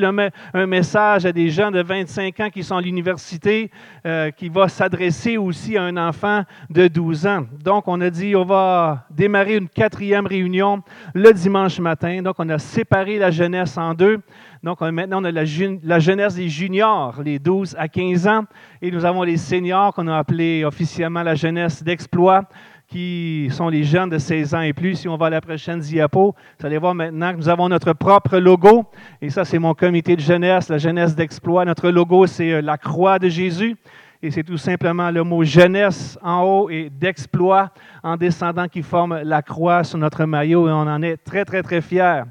un 0.54 0.66
message 0.66 1.24
à 1.28 1.32
des 1.32 1.50
gens 1.50 1.70
de 1.70 1.84
25 1.84 2.40
ans 2.40 2.50
qui 2.50 2.64
sont 2.64 2.78
à 2.78 2.82
l'université, 2.82 3.70
euh, 4.08 4.32
qui 4.32 4.50
va 4.50 4.68
s'adresser 4.68 5.38
aussi 5.38 5.78
à 5.78 5.84
un 5.84 5.98
enfant 5.98 6.42
de 6.72 6.88
12 6.88 7.28
ans. 7.28 7.46
Donc, 7.64 7.88
on 7.88 8.02
a 8.02 8.10
dit, 8.10 8.36
on 8.36 8.44
va 8.44 9.06
démarrer 9.12 9.58
une 9.58 9.70
quatrième 9.70 10.26
réunion 10.26 10.82
le 11.14 11.32
dimanche 11.32 11.80
matin. 11.80 12.24
Donc, 12.24 12.38
on 12.40 12.50
a 12.50 12.58
séparé 12.58 13.20
la 13.20 13.30
jeunesse 13.30 13.78
en 13.78 13.94
deux. 13.94 14.20
Donc, 14.64 14.82
maintenant, 14.82 15.22
on 15.22 15.26
a 15.26 15.32
la, 15.32 15.44
la, 15.84 16.00
jeunesse 16.00 16.34
des 16.34 16.50
juniors, 16.50 17.22
les 17.24 17.38
12 17.38 17.76
à 17.78 17.88
15 17.88 18.28
ans, 18.28 18.46
et 18.82 18.90
nous 18.90 19.06
avons 19.06 19.22
les 19.22 19.38
seniors 19.38 19.94
qu'on 19.94 20.08
a 20.08 20.18
appelés 20.18 20.66
officiellement 20.66 21.22
la 21.22 21.36
jeunesse 21.36 21.84
d'exploit 21.84 22.46
qui 22.88 23.50
sont 23.52 23.70
les 23.70 23.84
jeunes 23.84 24.10
de 24.10 24.18
16 24.18 24.54
ans 24.54 24.62
et 24.62 24.74
plus. 24.74 24.96
Si 24.96 25.08
on 25.08 25.18
va 25.18 25.28
à 25.28 25.30
la 25.30 25.42
prochaine 25.42 25.80
diapo, 25.80 26.36
vous 26.60 26.66
allez 26.66 26.78
voir 26.78 26.94
maintenant 26.94 27.32
que 27.32 27.38
nous 27.38 27.50
avons 27.50 27.68
notre 27.68 27.94
propre 27.94 28.38
logo. 28.38 28.86
Et 29.22 29.30
ça, 29.30 29.46
c'est 29.46 29.60
mon 29.60 29.74
comité 29.74 30.16
de 30.16 30.22
jeunesse, 30.22 30.70
la 30.70 30.78
jeunesse 30.78 31.16
d'exploit. 31.16 31.66
Notre 31.66 31.90
logo, 31.90 32.28
c'est 32.28 32.52
euh, 32.52 32.62
la 32.62 32.78
croix 32.78 33.18
de 33.20 33.28
Jésus. 33.28 33.76
Et 34.22 34.32
c'est 34.32 34.44
tout 34.44 34.58
simplement 34.58 35.12
le 35.12 35.24
mot 35.24 35.44
jeunesse 35.44 36.18
en 36.22 36.44
haut 36.44 36.70
et 36.70 36.90
d'exploit 36.90 37.72
en 38.02 38.18
descendant 38.18 38.68
qui 38.68 38.82
forme 38.82 39.22
la 39.24 39.42
croix 39.42 39.84
sur 39.84 39.98
notre 39.98 40.26
maillot. 40.26 40.68
Et 40.68 40.72
on 40.72 40.88
en 40.88 41.02
est 41.02 41.18
très, 41.18 41.46
très, 41.46 41.62
très 41.62 41.82
fiers. 41.82 42.24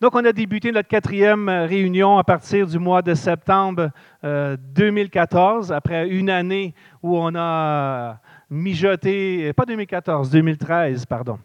Donc, 0.00 0.14
on 0.14 0.24
a 0.24 0.32
débuté 0.32 0.70
notre 0.70 0.88
quatrième 0.88 1.48
euh, 1.48 1.66
réunion 1.66 2.18
à 2.18 2.24
partir 2.24 2.68
du 2.68 2.78
mois 2.78 3.02
de 3.02 3.14
septembre 3.14 3.90
2014, 4.22 5.72
euh, 5.72 5.74
après 5.74 6.08
une 6.08 6.30
année 6.30 6.72
où 7.02 7.16
on 7.16 7.34
a 7.34 8.20
mijoté, 8.50 9.52
pas 9.52 9.64
2014, 9.64 10.30
2013, 10.30 11.06
pardon. 11.06 11.38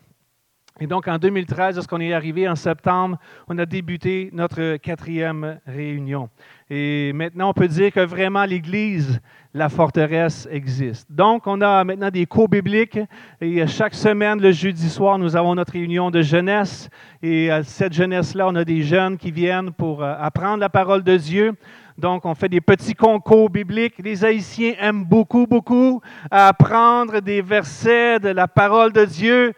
Et 0.79 0.87
donc, 0.87 1.07
en 1.07 1.19
2013, 1.19 1.75
lorsqu'on 1.75 1.99
est 1.99 2.13
arrivé 2.13 2.49
en 2.49 2.55
septembre, 2.55 3.19
on 3.47 3.55
a 3.59 3.65
débuté 3.65 4.31
notre 4.33 4.77
quatrième 4.77 5.59
réunion. 5.67 6.29
Et 6.67 7.13
maintenant, 7.13 7.51
on 7.51 7.53
peut 7.53 7.67
dire 7.67 7.91
que 7.91 7.99
vraiment 7.99 8.43
l'Église, 8.43 9.21
la 9.53 9.69
forteresse 9.69 10.47
existe. 10.49 11.11
Donc, 11.11 11.45
on 11.45 11.61
a 11.61 11.83
maintenant 11.83 12.09
des 12.09 12.25
cours 12.25 12.49
bibliques. 12.49 12.99
Et 13.39 13.67
chaque 13.67 13.93
semaine, 13.93 14.41
le 14.41 14.51
jeudi 14.51 14.89
soir, 14.89 15.19
nous 15.19 15.35
avons 15.35 15.53
notre 15.53 15.73
réunion 15.73 16.09
de 16.09 16.23
jeunesse. 16.23 16.89
Et 17.21 17.51
à 17.51 17.61
cette 17.61 17.93
jeunesse-là, 17.93 18.47
on 18.47 18.55
a 18.55 18.65
des 18.65 18.81
jeunes 18.81 19.17
qui 19.17 19.29
viennent 19.29 19.71
pour 19.71 20.01
euh, 20.01 20.15
apprendre 20.17 20.57
la 20.57 20.69
parole 20.69 21.03
de 21.03 21.17
Dieu. 21.17 21.53
Donc, 21.97 22.25
on 22.25 22.33
fait 22.33 22.49
des 22.49 22.61
petits 22.61 22.95
concours 22.95 23.49
bibliques. 23.49 23.95
Les 23.99 24.25
Haïtiens 24.25 24.73
aiment 24.79 25.05
beaucoup, 25.05 25.45
beaucoup 25.45 26.01
apprendre 26.31 27.19
des 27.19 27.41
versets 27.41 28.19
de 28.19 28.29
la 28.29 28.47
parole 28.47 28.91
de 28.91 29.05
Dieu 29.05 29.53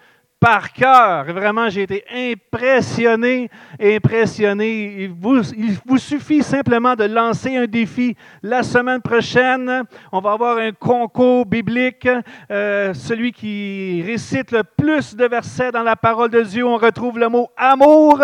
par 0.46 0.72
cœur. 0.72 1.25
Vraiment, 1.34 1.70
j'ai 1.70 1.82
été 1.82 2.06
impressionné, 2.14 3.50
impressionné. 3.82 5.06
Il 5.06 5.10
vous, 5.10 5.42
il 5.56 5.75
vous 5.84 5.98
suffit 5.98 6.44
simplement 6.44 6.94
de 6.94 7.06
lancer 7.06 7.58
un 7.58 7.66
défi. 7.66 8.16
La 8.44 8.62
semaine 8.62 9.02
prochaine, 9.02 9.82
on 10.12 10.20
va 10.20 10.34
avoir 10.34 10.60
un 10.60 10.72
concours 10.72 11.48
biblique. 11.48 12.08
Euh, 12.52 12.94
celui 12.94 13.32
qui 13.32 14.04
récite 14.06 14.52
le 14.52 14.62
plus 14.64 15.16
de 15.16 15.25
versets 15.25 15.72
dans 15.72 15.82
la 15.82 15.96
parole 15.96 16.30
de 16.30 16.44
Dieu, 16.44 16.64
on 16.64 16.78
retrouve 16.78 17.18
le 17.18 17.28
mot 17.28 17.50
amour 17.58 18.22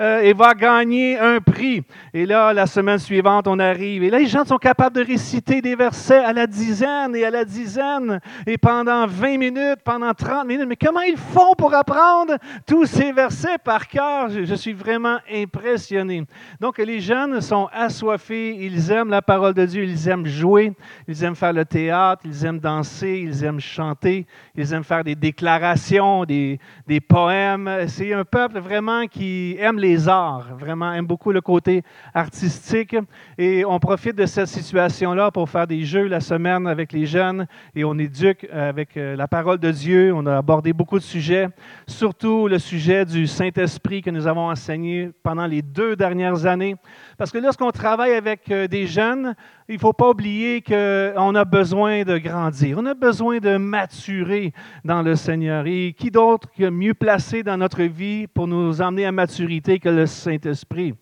euh, 0.00 0.20
et 0.20 0.32
va 0.32 0.54
gagner 0.54 1.18
un 1.18 1.38
prix. 1.38 1.82
Et 2.14 2.24
là, 2.24 2.54
la 2.54 2.66
semaine 2.66 2.98
suivante, 2.98 3.46
on 3.46 3.58
arrive. 3.58 4.04
Et 4.04 4.08
là, 4.08 4.20
les 4.20 4.26
gens 4.26 4.46
sont 4.46 4.56
capables 4.56 4.96
de 4.96 5.04
réciter 5.04 5.60
des 5.60 5.74
versets 5.74 6.24
à 6.24 6.32
la 6.32 6.46
dizaine 6.46 7.14
et 7.14 7.26
à 7.26 7.30
la 7.30 7.44
dizaine, 7.44 8.20
et 8.46 8.56
pendant 8.56 9.06
20 9.06 9.36
minutes, 9.36 9.80
pendant 9.84 10.14
30 10.14 10.46
minutes. 10.46 10.66
Mais 10.66 10.76
comment 10.76 11.02
ils 11.02 11.18
font 11.18 11.57
pour 11.58 11.74
apprendre 11.74 12.38
tous 12.64 12.86
ces 12.86 13.12
versets 13.12 13.58
par 13.58 13.88
cœur? 13.88 14.30
Je, 14.30 14.54
suis 14.54 14.72
vraiment 14.72 15.18
impressionné. 15.30 16.24
Donc, 16.60 16.78
les 16.78 17.00
jeunes 17.00 17.40
sont 17.40 17.68
assoiffés, 17.72 18.56
ils 18.56 18.90
aiment 18.90 19.10
la 19.10 19.20
parole 19.20 19.52
de 19.52 19.66
Dieu, 19.66 19.82
ils 19.84 20.08
aiment 20.08 20.26
jouer, 20.26 20.72
ils 21.06 21.22
aiment 21.24 21.34
faire 21.34 21.52
le 21.52 21.64
théâtre, 21.64 22.22
ils 22.24 22.44
aiment 22.44 22.60
danser, 22.60 23.24
ils 23.26 23.44
aiment 23.44 23.60
chanter, 23.60 24.26
ils 24.54 24.72
aiment 24.72 24.84
faire 24.84 25.02
des 25.02 25.16
déclarations, 25.16 26.24
des, 26.24 26.60
des 26.86 27.00
poèmes. 27.00 27.68
C'est 27.88 28.12
un 28.14 28.24
peuple 28.24 28.60
vraiment 28.60 29.06
qui 29.06 29.56
aime 29.58 29.78
les 29.78 30.08
arts, 30.08 30.56
vraiment 30.56 30.92
aime 30.92 31.06
beaucoup 31.06 31.32
le 31.32 31.40
côté 31.40 31.82
artistique. 32.14 32.96
Et 33.36 33.64
on 33.64 33.78
profite 33.80 34.16
de 34.16 34.26
cette 34.26 34.48
situation-là 34.48 35.32
pour 35.32 35.50
faire 35.50 35.66
des 35.66 35.84
jeux 35.84 36.06
la 36.06 36.20
semaine 36.20 36.66
avec 36.66 36.92
les 36.92 37.06
jeunes 37.06 37.46
et 37.74 37.84
on 37.84 37.98
éduque 37.98 38.46
avec 38.52 38.96
euh, 38.96 39.16
la 39.16 39.26
parole 39.26 39.58
de 39.58 39.70
Dieu. 39.70 40.12
On 40.14 40.24
a 40.26 40.36
abordé 40.38 40.72
beaucoup 40.72 40.98
de 40.98 41.04
sujets, 41.04 41.37
surtout 41.86 42.48
le 42.48 42.58
sujet 42.58 43.04
du 43.04 43.26
Saint-Esprit 43.26 44.02
que 44.02 44.10
nous 44.10 44.26
avons 44.26 44.48
enseigné 44.50 45.10
pendant 45.22 45.46
les 45.46 45.62
deux 45.62 45.96
dernières 45.96 46.46
années. 46.46 46.76
Parce 47.16 47.30
que 47.30 47.38
lorsqu'on 47.38 47.70
travaille 47.70 48.12
avec 48.12 48.50
euh, 48.50 48.66
des 48.66 48.86
jeunes, 48.86 49.34
il 49.68 49.74
ne 49.74 49.80
faut 49.80 49.92
pas 49.92 50.10
oublier 50.10 50.62
qu'on 50.62 51.34
a 51.34 51.44
besoin 51.44 52.04
de 52.04 52.18
grandir, 52.18 52.78
on 52.78 52.86
a 52.86 52.94
besoin 52.94 53.38
de 53.38 53.56
maturer 53.56 54.52
dans 54.84 55.02
le 55.02 55.16
Seigneur. 55.16 55.66
Et 55.66 55.94
qui 55.96 56.10
d'autre 56.10 56.48
mieux 56.58 56.94
placé 56.94 57.42
dans 57.42 57.56
notre 57.56 57.82
vie 57.82 58.26
pour 58.26 58.46
nous 58.46 58.80
emmener 58.80 59.06
à 59.06 59.12
maturité 59.12 59.78
que 59.78 59.88
le 59.88 60.06
Saint-Esprit? 60.06 60.94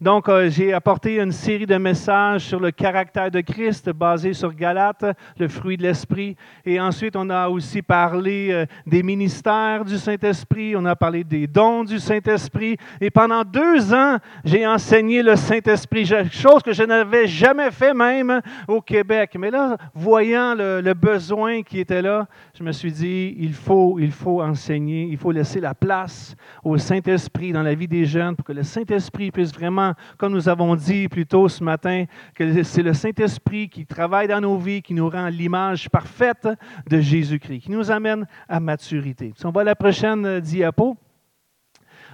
Donc, 0.00 0.28
euh, 0.28 0.48
j'ai 0.48 0.72
apporté 0.72 1.20
une 1.20 1.32
série 1.32 1.66
de 1.66 1.76
messages 1.76 2.42
sur 2.42 2.60
le 2.60 2.70
caractère 2.70 3.30
de 3.30 3.40
Christ 3.40 3.90
basé 3.90 4.32
sur 4.32 4.54
Galate, 4.54 5.04
le 5.38 5.48
fruit 5.48 5.76
de 5.76 5.82
l'Esprit. 5.82 6.36
Et 6.64 6.80
ensuite, 6.80 7.16
on 7.16 7.28
a 7.30 7.48
aussi 7.48 7.82
parlé 7.82 8.48
euh, 8.50 8.66
des 8.86 9.02
ministères 9.02 9.84
du 9.84 9.98
Saint-Esprit, 9.98 10.74
on 10.76 10.84
a 10.84 10.96
parlé 10.96 11.24
des 11.24 11.46
dons 11.46 11.84
du 11.84 11.98
Saint-Esprit. 11.98 12.76
Et 13.00 13.10
pendant 13.10 13.44
deux 13.44 13.92
ans, 13.92 14.18
j'ai 14.44 14.66
enseigné 14.66 15.22
le 15.22 15.36
Saint-Esprit, 15.36 16.06
chose 16.30 16.62
que 16.62 16.72
je 16.72 16.82
n'avais 16.82 17.26
jamais 17.26 17.70
fait 17.70 17.94
même 17.94 18.40
au 18.68 18.80
Québec. 18.80 19.36
Mais 19.38 19.50
là, 19.50 19.76
voyant 19.94 20.54
le, 20.54 20.92
besoin 20.92 21.62
qui 21.62 21.80
était 21.80 22.02
là, 22.02 22.26
je 22.54 22.62
me 22.62 22.70
suis 22.70 22.92
dit, 22.92 23.34
il 23.38 23.54
faut, 23.54 23.98
il 23.98 24.12
faut 24.12 24.42
enseigner, 24.42 25.08
il 25.10 25.16
faut 25.16 25.32
laisser 25.32 25.60
la 25.60 25.74
place 25.74 26.36
au 26.62 26.76
Saint-Esprit 26.76 27.52
dans 27.52 27.62
la 27.62 27.74
vie 27.74 27.88
des 27.88 28.04
jeunes 28.04 28.36
pour 28.36 28.44
que 28.44 28.52
le 28.52 28.62
Saint-Esprit 28.62 29.30
puisse 29.30 29.52
vraiment 29.52 29.91
comme 30.16 30.32
nous 30.32 30.48
avons 30.48 30.74
dit 30.76 31.08
plus 31.08 31.26
tôt 31.26 31.48
ce 31.48 31.62
matin, 31.62 32.04
que 32.34 32.62
c'est 32.62 32.82
le 32.82 32.94
Saint-Esprit 32.94 33.68
qui 33.68 33.86
travaille 33.86 34.28
dans 34.28 34.40
nos 34.40 34.58
vies, 34.58 34.82
qui 34.82 34.94
nous 34.94 35.08
rend 35.08 35.28
l'image 35.28 35.88
parfaite 35.88 36.48
de 36.88 37.00
Jésus-Christ, 37.00 37.60
qui 37.60 37.70
nous 37.70 37.90
amène 37.90 38.26
à 38.48 38.60
maturité. 38.60 39.32
Si 39.36 39.46
on 39.46 39.50
va 39.50 39.62
à 39.62 39.64
la 39.64 39.74
prochaine 39.74 40.26
euh, 40.26 40.40
diapo. 40.40 40.96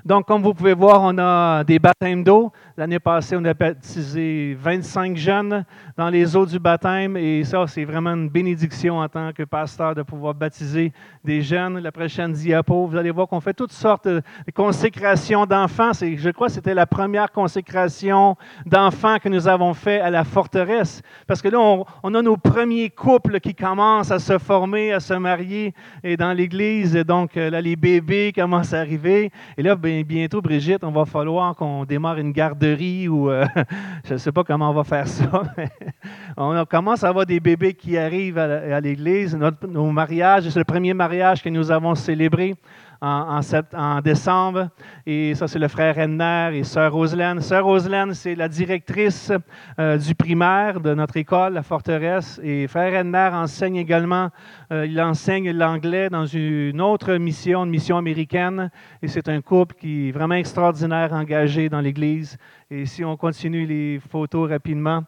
Donc, 0.09 0.27
comme 0.27 0.41
vous 0.41 0.55
pouvez 0.55 0.73
voir, 0.73 1.03
on 1.03 1.19
a 1.19 1.63
des 1.65 1.79
baptêmes 1.79 2.25
d'eau. 2.25 2.51
L'année 2.79 2.99
passée, 2.99 3.37
on 3.37 3.45
a 3.45 3.53
baptisé 3.53 4.57
25 4.59 5.15
jeunes 5.19 5.67
dans 5.99 6.09
les 6.09 6.35
eaux 6.35 6.47
du 6.47 6.59
baptême. 6.59 7.19
Et 7.19 7.45
ça, 7.45 7.67
c'est 7.67 7.85
vraiment 7.85 8.15
une 8.15 8.31
bénédiction 8.31 9.01
en 9.01 9.09
tant 9.11 9.33
que 9.35 9.43
pasteur 9.43 9.95
de 9.95 10.01
pouvoir 10.01 10.33
baptiser 10.33 10.95
des 11.23 11.43
jeunes. 11.43 11.81
La 11.81 11.93
prochaine 11.93 12.33
diapo, 12.33 12.87
vous 12.87 12.97
allez 12.97 13.11
voir 13.11 13.29
qu'on 13.29 13.43
fait 13.43 13.53
toutes 13.53 13.73
sortes 13.73 14.09
de 14.09 14.23
consécrations 14.55 15.45
d'enfants. 15.45 15.93
Je 15.93 16.31
crois 16.31 16.47
que 16.47 16.55
c'était 16.55 16.73
la 16.73 16.87
première 16.87 17.31
consécration 17.31 18.35
d'enfants 18.65 19.19
que 19.19 19.29
nous 19.29 19.47
avons 19.47 19.75
fait 19.75 20.01
à 20.01 20.09
la 20.09 20.25
forteresse. 20.25 21.03
Parce 21.27 21.43
que 21.43 21.49
là, 21.49 21.59
on, 21.61 22.15
a 22.15 22.23
nos 22.23 22.39
premiers 22.39 22.89
couples 22.89 23.41
qui 23.41 23.55
commencent 23.55 24.11
à 24.11 24.19
se 24.19 24.39
former, 24.39 24.95
à 24.95 25.01
se 25.01 25.13
marier 25.13 25.75
et 26.03 26.17
dans 26.17 26.33
l'Église. 26.33 26.95
Donc, 26.95 27.35
là, 27.35 27.61
les 27.61 27.77
bébés 27.77 28.33
commencent 28.35 28.73
à 28.73 28.81
arriver. 28.81 29.31
Et 29.59 29.63
là, 29.63 29.77
bien, 29.77 29.98
bientôt, 30.05 30.41
Brigitte, 30.41 30.85
on 30.85 30.91
va 30.91 31.05
falloir 31.05 31.55
qu'on 31.55 31.85
démarre 31.85 32.19
une 32.19 32.33
garderie 32.33 33.09
ou 33.09 33.31
euh, 33.31 33.45
je 34.05 34.15
ne 34.15 34.19
sais 34.19 34.33
pas 34.33 34.45
comment 34.45 34.71
on 34.71 34.75
va 34.75 34.85
faire 34.85 35.07
ça. 35.07 35.43
on 36.37 36.65
commence 36.65 37.05
à 37.05 37.09
avoir 37.09 37.27
des 37.27 37.41
bébés 37.41 37.75
qui 37.75 37.97
arrivent 37.97 38.39
à 38.39 38.81
l'église. 38.81 39.39
Nos 39.67 39.91
mariages, 39.91 40.49
c'est 40.49 40.59
le 40.59 40.65
premier 40.65 40.95
mariage 40.95 41.43
que 41.43 41.49
nous 41.49 41.71
avons 41.71 41.95
célébré 41.95 42.55
en, 43.01 44.01
décembre. 44.03 44.69
Et 45.07 45.35
ça, 45.35 45.49
c'est 45.49 45.59
le 45.59 45.69
frère 45.69 45.99
Enner 45.99 46.59
et 46.59 46.65
sœur 46.65 46.93
Roselaine. 46.93 47.41
Sœur 47.41 47.65
Roselaine, 47.65 48.15
c'est 48.15 48.35
la 48.35 48.49
directrice 48.49 49.33
euh, 49.79 49.97
du 49.99 50.15
primaire 50.15 50.81
de 50.81 50.95
notre 50.95 51.17
école, 51.17 51.55
la 51.55 51.63
forteresse. 51.63 52.41
Et 52.43 52.67
frère 52.67 53.01
Enner 53.01 53.31
enseigne 53.33 53.77
également, 53.77 54.31
euh, 54.73 54.87
il 54.87 55.01
enseigne 55.01 55.51
l'anglais 55.53 56.09
dans 56.09 56.27
une 56.27 56.81
autre 56.81 57.15
mission, 57.15 57.65
une 57.65 57.71
mission 57.71 57.97
américaine. 57.97 58.71
Et 59.03 59.09
c'est 59.09 59.29
un 59.29 59.41
couple 59.41 59.75
qui 59.77 60.09
est 60.09 60.13
vraiment 60.13 60.35
extraordinaire, 60.35 61.13
engagé 61.13 61.69
dans 61.69 61.81
l'Église. 61.81 62.37
Et 62.71 62.87
si 62.87 63.05
on 63.05 63.17
continue 63.17 63.67
les 63.67 64.01
photos 64.11 64.51
rapidement. 64.51 65.05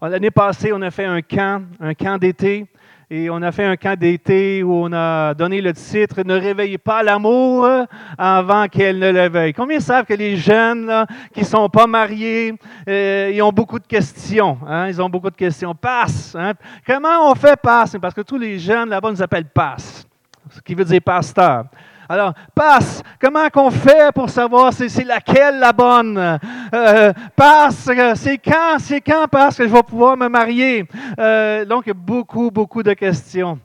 L'année 0.00 0.30
passée, 0.30 0.72
on 0.72 0.80
a 0.82 0.92
fait 0.92 1.06
un 1.06 1.20
camp, 1.22 1.64
un 1.80 1.92
camp 1.92 2.18
d'été 2.18 2.66
et 3.10 3.30
on 3.30 3.40
a 3.40 3.50
fait 3.52 3.64
un 3.64 3.76
camp 3.76 3.98
d'été 3.98 4.62
où 4.62 4.70
on 4.70 4.92
a 4.92 5.32
donné 5.32 5.62
le 5.62 5.72
titre 5.72 6.22
Ne 6.24 6.34
réveillez 6.34 6.76
pas 6.76 7.02
l'amour 7.02 7.66
avant 8.18 8.68
qu'elle 8.68 8.98
ne 8.98 9.10
l'éveille. 9.10 9.54
Combien 9.54 9.80
savent 9.80 10.04
que 10.04 10.12
les 10.12 10.36
jeunes 10.36 11.06
qui 11.32 11.40
ne 11.40 11.46
sont 11.46 11.70
pas 11.70 11.86
mariés, 11.86 12.52
euh, 12.86 13.30
ils 13.32 13.40
ont 13.40 13.50
beaucoup 13.50 13.78
de 13.78 13.86
questions. 13.86 14.58
Hein? 14.66 14.88
Ils 14.88 15.00
ont 15.00 15.08
beaucoup 15.08 15.30
de 15.30 15.36
questions. 15.36 15.74
Passe. 15.74 16.36
Hein? 16.38 16.52
Comment 16.86 17.30
on 17.30 17.34
fait 17.34 17.58
passe? 17.58 17.96
Parce 17.98 18.12
que 18.12 18.20
tous 18.20 18.36
les 18.36 18.58
jeunes 18.58 18.90
là-bas 18.90 19.10
nous 19.10 19.22
appellent 19.22 19.48
passe, 19.48 20.06
ce 20.50 20.60
qui 20.60 20.74
veut 20.74 20.84
dire 20.84 21.00
pasteur. 21.00 21.64
Alors, 22.10 22.32
passe, 22.54 23.02
comment 23.20 23.50
qu'on 23.50 23.70
fait 23.70 24.12
pour 24.14 24.30
savoir 24.30 24.72
c'est 24.72 25.04
laquelle 25.04 25.58
la 25.58 25.72
bonne? 25.74 26.38
Euh, 26.72 27.12
passe, 27.36 27.90
c'est 28.14 28.38
quand, 28.38 28.76
c'est 28.78 29.00
quand 29.02 29.26
passe 29.30 29.58
que 29.58 29.68
je 29.68 29.72
vais 29.72 29.82
pouvoir 29.82 30.16
me 30.16 30.28
marier? 30.28 30.86
Euh, 31.18 31.66
donc, 31.66 31.90
beaucoup, 31.92 32.50
beaucoup 32.50 32.82
de 32.82 32.94
questions. 32.94 33.58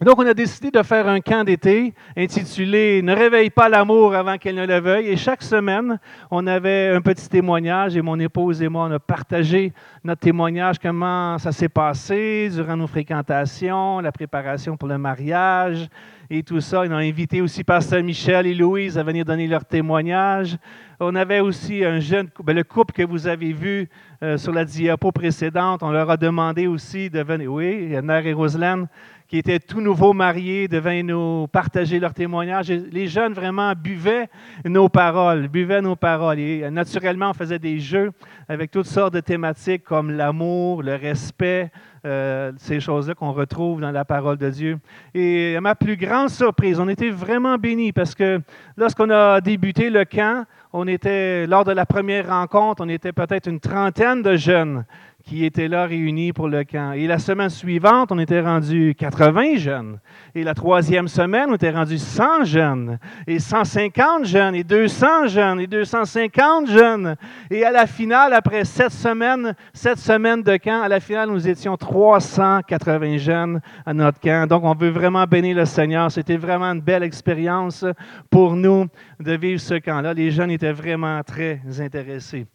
Donc, 0.00 0.18
on 0.18 0.26
a 0.26 0.32
décidé 0.32 0.70
de 0.70 0.82
faire 0.82 1.06
un 1.06 1.20
camp 1.20 1.44
d'été 1.44 1.92
intitulé 2.16 3.02
Ne 3.02 3.14
réveille 3.14 3.50
pas 3.50 3.68
l'amour 3.68 4.14
avant 4.14 4.38
qu'elle 4.38 4.54
ne 4.54 4.66
le 4.66 4.80
veuille. 4.80 5.08
Et 5.08 5.16
chaque 5.16 5.42
semaine, 5.42 6.00
on 6.30 6.46
avait 6.46 6.88
un 6.88 7.02
petit 7.02 7.28
témoignage 7.28 7.96
et 7.98 8.00
mon 8.00 8.18
épouse 8.18 8.62
et 8.62 8.68
moi, 8.68 8.86
on 8.88 8.92
a 8.92 8.98
partagé 8.98 9.74
notre 10.02 10.22
témoignage, 10.22 10.78
comment 10.78 11.36
ça 11.38 11.52
s'est 11.52 11.68
passé 11.68 12.48
durant 12.50 12.78
nos 12.78 12.86
fréquentations, 12.86 14.00
la 14.00 14.10
préparation 14.10 14.74
pour 14.74 14.88
le 14.88 14.96
mariage, 14.96 15.86
et 16.30 16.44
tout 16.44 16.60
ça. 16.60 16.86
Ils 16.86 16.92
ont 16.92 16.96
invité 16.96 17.40
aussi 17.40 17.64
Pasteur 17.64 18.02
Michel 18.02 18.46
et 18.46 18.54
Louise 18.54 18.96
à 18.96 19.02
venir 19.02 19.24
donner 19.24 19.48
leur 19.48 19.64
témoignage. 19.64 20.56
On 21.00 21.14
avait 21.16 21.40
aussi 21.40 21.84
un 21.84 21.98
jeune 21.98 22.28
couple, 22.28 22.52
le 22.52 22.62
couple 22.62 22.94
que 22.94 23.02
vous 23.02 23.26
avez 23.26 23.52
vu 23.52 23.88
euh, 24.22 24.38
sur 24.38 24.52
la 24.52 24.64
diapo 24.64 25.10
précédente. 25.10 25.82
On 25.82 25.90
leur 25.90 26.08
a 26.08 26.16
demandé 26.16 26.68
aussi 26.68 27.10
de 27.10 27.20
venir, 27.20 27.52
oui, 27.52 27.96
Nair 28.02 28.26
et 28.26 28.32
Roselaine, 28.32 28.86
qui 29.30 29.38
étaient 29.38 29.60
tout 29.60 29.80
nouveaux 29.80 30.12
mariés, 30.12 30.66
de 30.66 30.78
venir 30.78 31.04
nous 31.04 31.46
partager 31.46 32.00
leur 32.00 32.12
témoignage. 32.12 32.68
les 32.68 33.06
jeunes 33.06 33.32
vraiment 33.32 33.74
buvaient 33.74 34.28
nos 34.64 34.88
paroles, 34.88 35.46
buvaient 35.46 35.80
nos 35.80 35.94
paroles. 35.94 36.40
Et 36.40 36.64
euh, 36.64 36.70
naturellement, 36.70 37.30
on 37.30 37.34
faisait 37.34 37.60
des 37.60 37.78
jeux 37.78 38.10
avec 38.48 38.72
toutes 38.72 38.86
sortes 38.86 39.14
de 39.14 39.20
thématiques 39.20 39.84
comme 39.84 40.10
l'amour, 40.10 40.82
le 40.82 40.96
respect, 40.96 41.70
euh, 42.04 42.50
ces 42.56 42.80
choses-là 42.80 43.14
qu'on 43.14 43.30
retrouve 43.30 43.80
dans 43.80 43.92
la 43.92 44.04
parole 44.04 44.36
de 44.36 44.50
Dieu. 44.50 44.78
Et 45.14 45.54
à 45.54 45.60
ma 45.60 45.76
plus 45.76 45.96
grande 45.96 46.30
surprise, 46.30 46.80
on 46.80 46.88
était 46.88 47.10
vraiment 47.10 47.56
bénis 47.56 47.92
parce 47.92 48.16
que 48.16 48.40
lorsqu'on 48.76 49.10
a 49.10 49.40
débuté 49.40 49.90
le 49.90 50.04
camp, 50.04 50.44
on 50.72 50.88
était, 50.88 51.46
lors 51.46 51.64
de 51.64 51.72
la 51.72 51.86
première 51.86 52.28
rencontre, 52.28 52.82
on 52.84 52.88
était 52.88 53.12
peut-être 53.12 53.48
une 53.48 53.60
trentaine 53.60 54.22
de 54.22 54.36
jeunes 54.36 54.84
qui 55.30 55.44
étaient 55.44 55.68
là 55.68 55.86
réunis 55.86 56.32
pour 56.32 56.48
le 56.48 56.64
camp. 56.64 56.90
Et 56.90 57.06
la 57.06 57.20
semaine 57.20 57.50
suivante, 57.50 58.10
on 58.10 58.18
était 58.18 58.40
rendu 58.40 58.96
80 58.98 59.58
jeunes. 59.58 60.00
Et 60.34 60.42
la 60.42 60.54
troisième 60.54 61.06
semaine, 61.06 61.50
on 61.50 61.54
était 61.54 61.70
rendu 61.70 61.98
100 61.98 62.46
jeunes, 62.46 62.98
et 63.28 63.38
150 63.38 64.24
jeunes, 64.24 64.56
et 64.56 64.64
200 64.64 65.28
jeunes, 65.28 65.60
et 65.60 65.68
250 65.68 66.68
jeunes. 66.68 67.14
Et 67.48 67.64
à 67.64 67.70
la 67.70 67.86
finale, 67.86 68.32
après 68.32 68.64
sept 68.64 68.90
semaines, 68.90 69.54
sept 69.72 69.98
semaines 69.98 70.42
de 70.42 70.56
camp, 70.56 70.82
à 70.82 70.88
la 70.88 70.98
finale, 70.98 71.30
nous 71.30 71.46
étions 71.46 71.76
380 71.76 73.18
jeunes 73.18 73.60
à 73.86 73.94
notre 73.94 74.18
camp. 74.18 74.48
Donc, 74.48 74.64
on 74.64 74.74
veut 74.74 74.90
vraiment 74.90 75.24
bénir 75.26 75.54
le 75.54 75.64
Seigneur. 75.64 76.10
C'était 76.10 76.38
vraiment 76.38 76.72
une 76.72 76.80
belle 76.80 77.04
expérience 77.04 77.84
pour 78.30 78.56
nous 78.56 78.88
de 79.20 79.32
vivre 79.36 79.60
ce 79.60 79.74
camp-là. 79.74 80.12
Les 80.12 80.32
jeunes 80.32 80.50
étaient 80.50 80.72
vraiment 80.72 81.22
très 81.22 81.60
intéressés. 81.78 82.48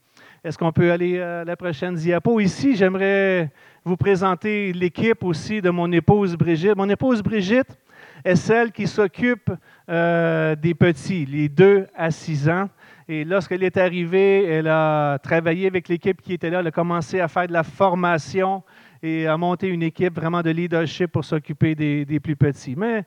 Est-ce 0.45 0.59
qu'on 0.59 0.71
peut 0.71 0.91
aller 0.91 1.19
à 1.19 1.43
la 1.43 1.55
prochaine 1.55 1.95
diapo? 1.95 2.39
Ici, 2.39 2.75
j'aimerais 2.75 3.49
vous 3.83 3.97
présenter 3.97 4.71
l'équipe 4.73 5.23
aussi 5.23 5.59
de 5.59 5.71
mon 5.71 5.91
épouse 5.91 6.35
Brigitte. 6.35 6.75
Mon 6.75 6.87
épouse 6.87 7.23
Brigitte 7.23 7.75
est 8.23 8.35
celle 8.35 8.71
qui 8.71 8.85
s'occupe 8.85 9.51
euh, 9.89 10.55
des 10.55 10.75
petits, 10.75 11.25
les 11.25 11.49
2 11.49 11.87
à 11.95 12.11
6 12.11 12.47
ans. 12.47 12.69
Et 13.09 13.23
lorsqu'elle 13.23 13.63
est 13.63 13.75
arrivée, 13.75 14.43
elle 14.43 14.67
a 14.67 15.17
travaillé 15.17 15.65
avec 15.65 15.87
l'équipe 15.87 16.21
qui 16.21 16.33
était 16.33 16.51
là. 16.51 16.59
Elle 16.59 16.67
a 16.67 16.71
commencé 16.71 17.19
à 17.19 17.27
faire 17.27 17.47
de 17.47 17.53
la 17.53 17.63
formation 17.63 18.61
et 19.01 19.25
à 19.25 19.35
monter 19.37 19.67
une 19.67 19.81
équipe 19.81 20.13
vraiment 20.13 20.43
de 20.43 20.51
leadership 20.51 21.11
pour 21.11 21.25
s'occuper 21.25 21.73
des, 21.73 22.05
des, 22.05 22.19
plus 22.19 22.35
petits. 22.35 22.75
Mais 22.77 23.03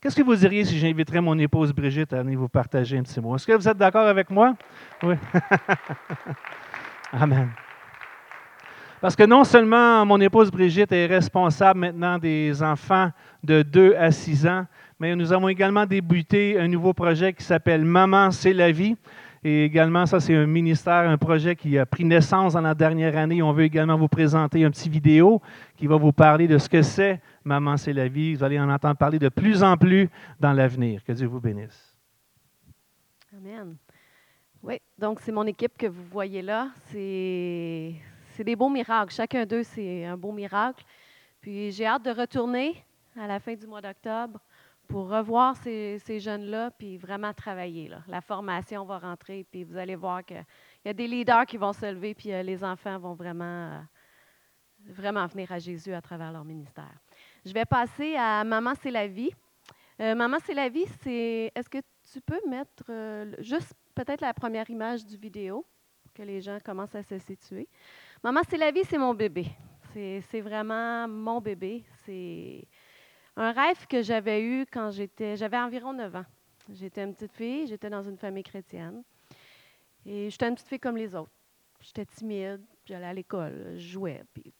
Qu'est-ce 0.00 0.14
que 0.14 0.22
vous 0.22 0.36
diriez 0.36 0.64
si 0.64 0.78
j'inviterais 0.78 1.20
mon 1.20 1.36
épouse 1.40 1.72
Brigitte 1.72 2.12
à 2.12 2.22
venir 2.22 2.38
vous 2.38 2.48
partager 2.48 2.96
un 2.96 3.02
petit 3.02 3.20
mot? 3.20 3.34
Est-ce 3.34 3.44
que 3.44 3.52
vous 3.52 3.68
êtes 3.68 3.76
d'accord 3.76 4.06
avec 4.06 4.30
moi? 4.30 4.54
Oui. 5.02 5.14
Amen. 7.12 7.50
Parce 9.00 9.14
que 9.14 9.22
non 9.24 9.44
seulement 9.44 10.04
mon 10.04 10.20
épouse 10.20 10.50
Brigitte 10.50 10.90
est 10.90 11.06
responsable 11.06 11.80
maintenant 11.80 12.18
des 12.18 12.62
enfants 12.62 13.10
de 13.44 13.62
2 13.62 13.94
à 13.94 14.10
6 14.10 14.46
ans, 14.48 14.66
mais 14.98 15.14
nous 15.14 15.32
avons 15.32 15.48
également 15.48 15.86
débuté 15.86 16.58
un 16.58 16.66
nouveau 16.66 16.92
projet 16.92 17.32
qui 17.32 17.44
s'appelle 17.44 17.84
Maman, 17.84 18.32
c'est 18.32 18.52
la 18.52 18.72
vie. 18.72 18.96
Et 19.44 19.64
également, 19.64 20.04
ça, 20.04 20.18
c'est 20.18 20.34
un 20.34 20.46
ministère, 20.46 21.08
un 21.08 21.16
projet 21.16 21.54
qui 21.54 21.78
a 21.78 21.86
pris 21.86 22.04
naissance 22.04 22.54
dans 22.54 22.60
la 22.60 22.74
dernière 22.74 23.16
année. 23.16 23.40
On 23.40 23.52
veut 23.52 23.62
également 23.62 23.96
vous 23.96 24.08
présenter 24.08 24.64
un 24.64 24.70
petit 24.72 24.88
vidéo 24.88 25.40
qui 25.76 25.86
va 25.86 25.94
vous 25.96 26.10
parler 26.10 26.48
de 26.48 26.58
ce 26.58 26.68
que 26.68 26.82
c'est 26.82 27.20
Maman, 27.44 27.76
c'est 27.76 27.92
la 27.92 28.08
vie. 28.08 28.34
Vous 28.34 28.42
allez 28.42 28.58
en 28.58 28.68
entendre 28.68 28.96
parler 28.96 29.20
de 29.20 29.28
plus 29.28 29.62
en 29.62 29.76
plus 29.76 30.10
dans 30.40 30.52
l'avenir. 30.52 31.04
Que 31.04 31.12
Dieu 31.12 31.28
vous 31.28 31.40
bénisse. 31.40 31.96
Amen. 33.32 33.76
Oui, 34.62 34.80
donc 34.98 35.20
c'est 35.20 35.32
mon 35.32 35.46
équipe 35.46 35.76
que 35.78 35.86
vous 35.86 36.04
voyez 36.04 36.42
là. 36.42 36.70
C'est 36.90 37.94
des 38.44 38.56
beaux 38.56 38.68
miracles. 38.68 39.14
Chacun 39.14 39.46
d'eux, 39.46 39.62
c'est 39.62 40.04
un 40.04 40.16
beau 40.16 40.32
miracle. 40.32 40.84
Puis 41.40 41.70
j'ai 41.70 41.86
hâte 41.86 42.04
de 42.04 42.10
retourner 42.10 42.84
à 43.16 43.26
la 43.26 43.38
fin 43.38 43.54
du 43.54 43.66
mois 43.66 43.80
d'octobre 43.80 44.40
pour 44.88 45.10
revoir 45.10 45.54
ces, 45.56 46.00
jeunes-là, 46.18 46.70
puis 46.70 46.96
vraiment 46.96 47.32
travailler. 47.34 47.90
La 48.08 48.20
formation 48.20 48.84
va 48.84 48.98
rentrer, 48.98 49.46
puis 49.50 49.62
vous 49.62 49.76
allez 49.76 49.94
voir 49.94 50.24
qu'il 50.24 50.44
y 50.84 50.88
a 50.88 50.94
des 50.94 51.06
leaders 51.06 51.44
qui 51.44 51.58
vont 51.58 51.74
se 51.74 51.86
lever, 51.92 52.14
puis 52.14 52.32
euh, 52.32 52.42
les 52.42 52.64
enfants 52.64 52.98
vont 52.98 53.12
vraiment, 53.12 53.44
euh, 53.44 53.80
vraiment 54.86 55.26
venir 55.26 55.52
à 55.52 55.58
Jésus 55.58 55.92
à 55.92 56.00
travers 56.00 56.32
leur 56.32 56.44
ministère. 56.44 56.94
Je 57.44 57.52
vais 57.52 57.66
passer 57.66 58.16
à 58.16 58.42
Maman, 58.44 58.72
c'est 58.80 58.90
la 58.90 59.06
vie. 59.06 59.30
Euh, 60.00 60.14
Maman, 60.14 60.38
c'est 60.44 60.54
la 60.54 60.70
vie, 60.70 60.86
c'est. 61.02 61.52
Est-ce 61.54 61.68
que 61.68 61.78
tu 62.12 62.20
peux 62.20 62.40
mettre 62.48 62.84
juste 63.40 63.74
peut-être 63.94 64.20
la 64.20 64.34
première 64.34 64.68
image 64.70 65.04
du 65.04 65.16
vidéo 65.16 65.64
pour 66.02 66.12
que 66.12 66.22
les 66.22 66.40
gens 66.40 66.58
commencent 66.64 66.94
à 66.94 67.02
se 67.02 67.18
situer? 67.18 67.68
Maman, 68.22 68.40
c'est 68.48 68.56
la 68.56 68.70
vie, 68.70 68.84
c'est 68.84 68.98
mon 68.98 69.14
bébé. 69.14 69.46
C'est 69.92 70.40
vraiment 70.40 71.08
mon 71.08 71.40
bébé. 71.40 71.84
C'est 72.04 72.66
un 73.36 73.52
rêve 73.52 73.86
que 73.86 74.02
j'avais 74.02 74.42
eu 74.42 74.66
quand 74.70 74.90
j'étais, 74.90 75.36
j'avais 75.36 75.58
environ 75.58 75.92
9 75.92 76.16
ans. 76.16 76.24
J'étais 76.72 77.02
une 77.02 77.14
petite 77.14 77.32
fille, 77.32 77.66
j'étais 77.66 77.88
dans 77.88 78.02
une 78.02 78.18
famille 78.18 78.42
chrétienne. 78.42 79.02
Et 80.04 80.30
j'étais 80.30 80.48
une 80.48 80.54
petite 80.54 80.68
fille 80.68 80.80
comme 80.80 80.96
les 80.96 81.14
autres. 81.14 81.32
J'étais 81.80 82.04
timide, 82.04 82.60
j'allais 82.84 83.06
à 83.06 83.14
l'école, 83.14 83.74
je 83.74 83.88
jouais. 83.92 84.22
Puis 84.34 84.52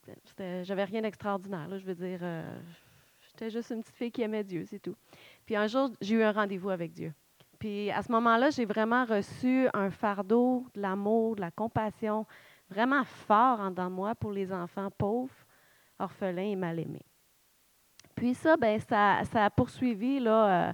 j'avais 0.63 0.85
rien 0.85 1.03
d'extraordinaire. 1.03 1.69
je 1.79 1.85
veux 1.85 1.95
dire, 1.95 2.21
euh, 2.23 2.61
j'étais 3.27 3.51
juste 3.51 3.71
une 3.71 3.83
petite 3.83 3.97
fille 3.97 4.13
qui 4.13 4.23
aimait 4.23 4.45
Dieu, 4.45 4.65
c'est 4.67 4.79
tout. 4.79 4.97
Puis 5.45 5.57
un 5.57 5.67
jour, 5.67 5.91
j'ai 6.01 6.17
eu 6.17 6.23
un 6.23 6.33
rendez-vous 6.33 6.71
avec 6.71 6.93
Dieu. 6.93 7.13
Puis 7.59 7.91
à 7.91 8.03
ce 8.03 8.13
moment-là, 8.13 8.51
j'ai 8.51 8.65
vraiment 8.65 9.05
reçu 9.05 9.69
un 9.75 9.91
fardeau 9.91 10.67
de 10.75 10.81
l'amour, 10.81 11.37
de 11.37 11.41
la 11.41 11.51
compassion, 11.51 12.27
vraiment 12.71 13.05
fort 13.05 13.61
en 13.61 13.71
dedans 13.71 13.91
de 13.91 13.95
moi 13.95 14.15
pour 14.15 14.33
les 14.33 14.53
enfants 14.53 14.91
pauvres, 14.91 15.35
orphelins 15.99 16.43
et 16.43 16.57
mal 16.57 16.79
aimés. 16.79 17.07
Puis 18.15 18.35
ça, 18.35 18.57
ben, 18.57 18.79
ça, 18.81 19.23
ça 19.25 19.45
a 19.45 19.51
poursuivi. 19.51 20.21
Là, 20.21 20.69
euh, 20.69 20.73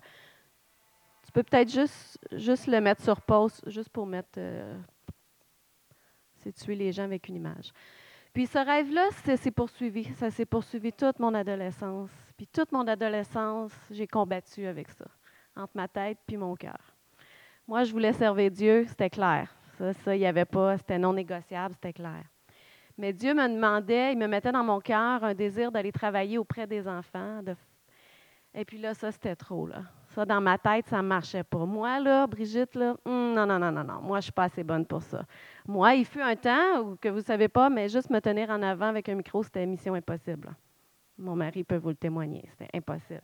tu 1.25 1.33
peux 1.33 1.43
peut-être 1.43 1.71
juste, 1.71 2.19
juste 2.33 2.67
le 2.67 2.81
mettre 2.81 3.03
sur 3.03 3.21
pause, 3.21 3.61
juste 3.67 3.91
pour 3.91 4.07
mettre. 4.07 4.39
Euh, 4.39 4.79
les 6.69 6.93
gens 6.93 7.05
avec 7.05 7.29
une 7.29 7.37
image. 7.37 7.73
Puis 8.33 8.47
ce 8.47 8.59
rêve-là, 8.59 9.09
ça 9.25 9.37
s'est 9.37 9.51
poursuivi. 9.51 10.05
Ça 10.15 10.31
s'est 10.31 10.45
poursuivi 10.45 10.93
toute 10.93 11.19
mon 11.19 11.33
adolescence. 11.35 12.11
Puis 12.37 12.47
toute 12.47 12.73
mon 12.73 12.87
adolescence, 12.87 13.73
j'ai 13.91 14.07
combattu 14.07 14.67
avec 14.67 14.91
ça, 14.91 15.07
entre 15.57 15.73
ma 15.75 15.89
tête 15.89 16.19
puis 16.27 16.37
mon 16.37 16.55
cœur. 16.55 16.79
Moi, 17.67 17.85
je 17.85 17.93
voulais 17.93 18.13
servir 18.13 18.51
Dieu, 18.51 18.85
c'était 18.89 19.11
clair. 19.11 19.55
Ça, 19.79 19.93
ça, 19.93 20.15
il 20.15 20.21
n'y 20.21 20.27
avait 20.27 20.45
pas, 20.45 20.77
c'était 20.77 20.99
non 20.99 21.13
négociable, 21.13 21.75
c'était 21.75 21.93
clair. 21.93 22.25
Mais 22.97 23.13
Dieu 23.13 23.35
me 23.35 23.49
demandait, 23.49 24.13
il 24.13 24.19
me 24.19 24.27
mettait 24.27 24.53
dans 24.53 24.63
mon 24.63 24.81
cœur 24.81 25.25
un 25.25 25.35
désir 25.35 25.73
d'aller 25.73 25.91
travailler 25.91 26.39
auprès 26.39 26.67
des 26.67 26.87
enfants. 26.87 27.41
Et 28.55 28.65
puis 28.65 28.79
là, 28.79 28.95
ça, 28.95 29.11
c'était 29.11 29.35
trop. 29.35 29.67
Là. 29.67 29.83
Ça, 30.11 30.25
dans 30.25 30.41
ma 30.41 30.57
tête, 30.59 30.87
ça 30.87 30.99
ne 30.99 31.09
marchait 31.09 31.43
pas. 31.43 31.67
Moi, 31.67 31.99
là, 31.99 32.27
Brigitte, 32.29 32.77
là, 32.77 32.97
hum, 33.05 33.35
non, 33.35 33.47
non, 33.47 33.59
non, 33.59 33.73
non, 33.73 33.83
non. 33.83 34.01
Moi, 34.01 34.19
je 34.19 34.19
ne 34.19 34.23
suis 34.23 34.33
pas 34.33 34.45
assez 34.45 34.63
bonne 34.63 34.87
pour 34.87 35.03
ça. 35.03 35.25
Moi, 35.67 35.95
il 35.95 36.05
fut 36.05 36.21
un 36.21 36.37
temps 36.37 36.95
que 37.01 37.09
vous 37.09 37.19
ne 37.19 37.25
savez 37.25 37.49
pas, 37.49 37.69
mais 37.69 37.89
juste 37.89 38.11
me 38.11 38.21
tenir 38.21 38.51
en 38.51 38.63
avant 38.63 38.87
avec 38.87 39.09
un 39.09 39.17
micro, 39.17 39.43
c'était 39.43 39.67
mission 39.67 39.95
impossible. 39.95 40.55
Mon 41.19 41.35
mari 41.35 41.65
peut 41.65 41.77
vous 41.77 41.89
le 41.89 41.97
témoigner. 41.97 42.49
C'était 42.51 42.71
impossible. 42.77 43.23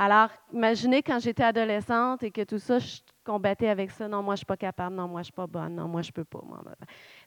Alors, 0.00 0.30
imaginez 0.52 1.02
quand 1.02 1.18
j'étais 1.18 1.42
adolescente 1.42 2.22
et 2.22 2.30
que 2.30 2.42
tout 2.44 2.60
ça, 2.60 2.78
je 2.78 3.00
combattais 3.24 3.66
avec 3.66 3.90
ça. 3.90 4.06
Non, 4.06 4.22
moi, 4.22 4.36
je 4.36 4.36
ne 4.36 4.36
suis 4.36 4.46
pas 4.46 4.56
capable. 4.56 4.94
Non, 4.94 5.08
moi, 5.08 5.22
je 5.22 5.22
ne 5.22 5.24
suis 5.24 5.32
pas 5.32 5.48
bonne. 5.48 5.74
Non, 5.74 5.88
moi, 5.88 6.02
je 6.02 6.10
ne 6.10 6.12
peux 6.12 6.24
pas. 6.24 6.40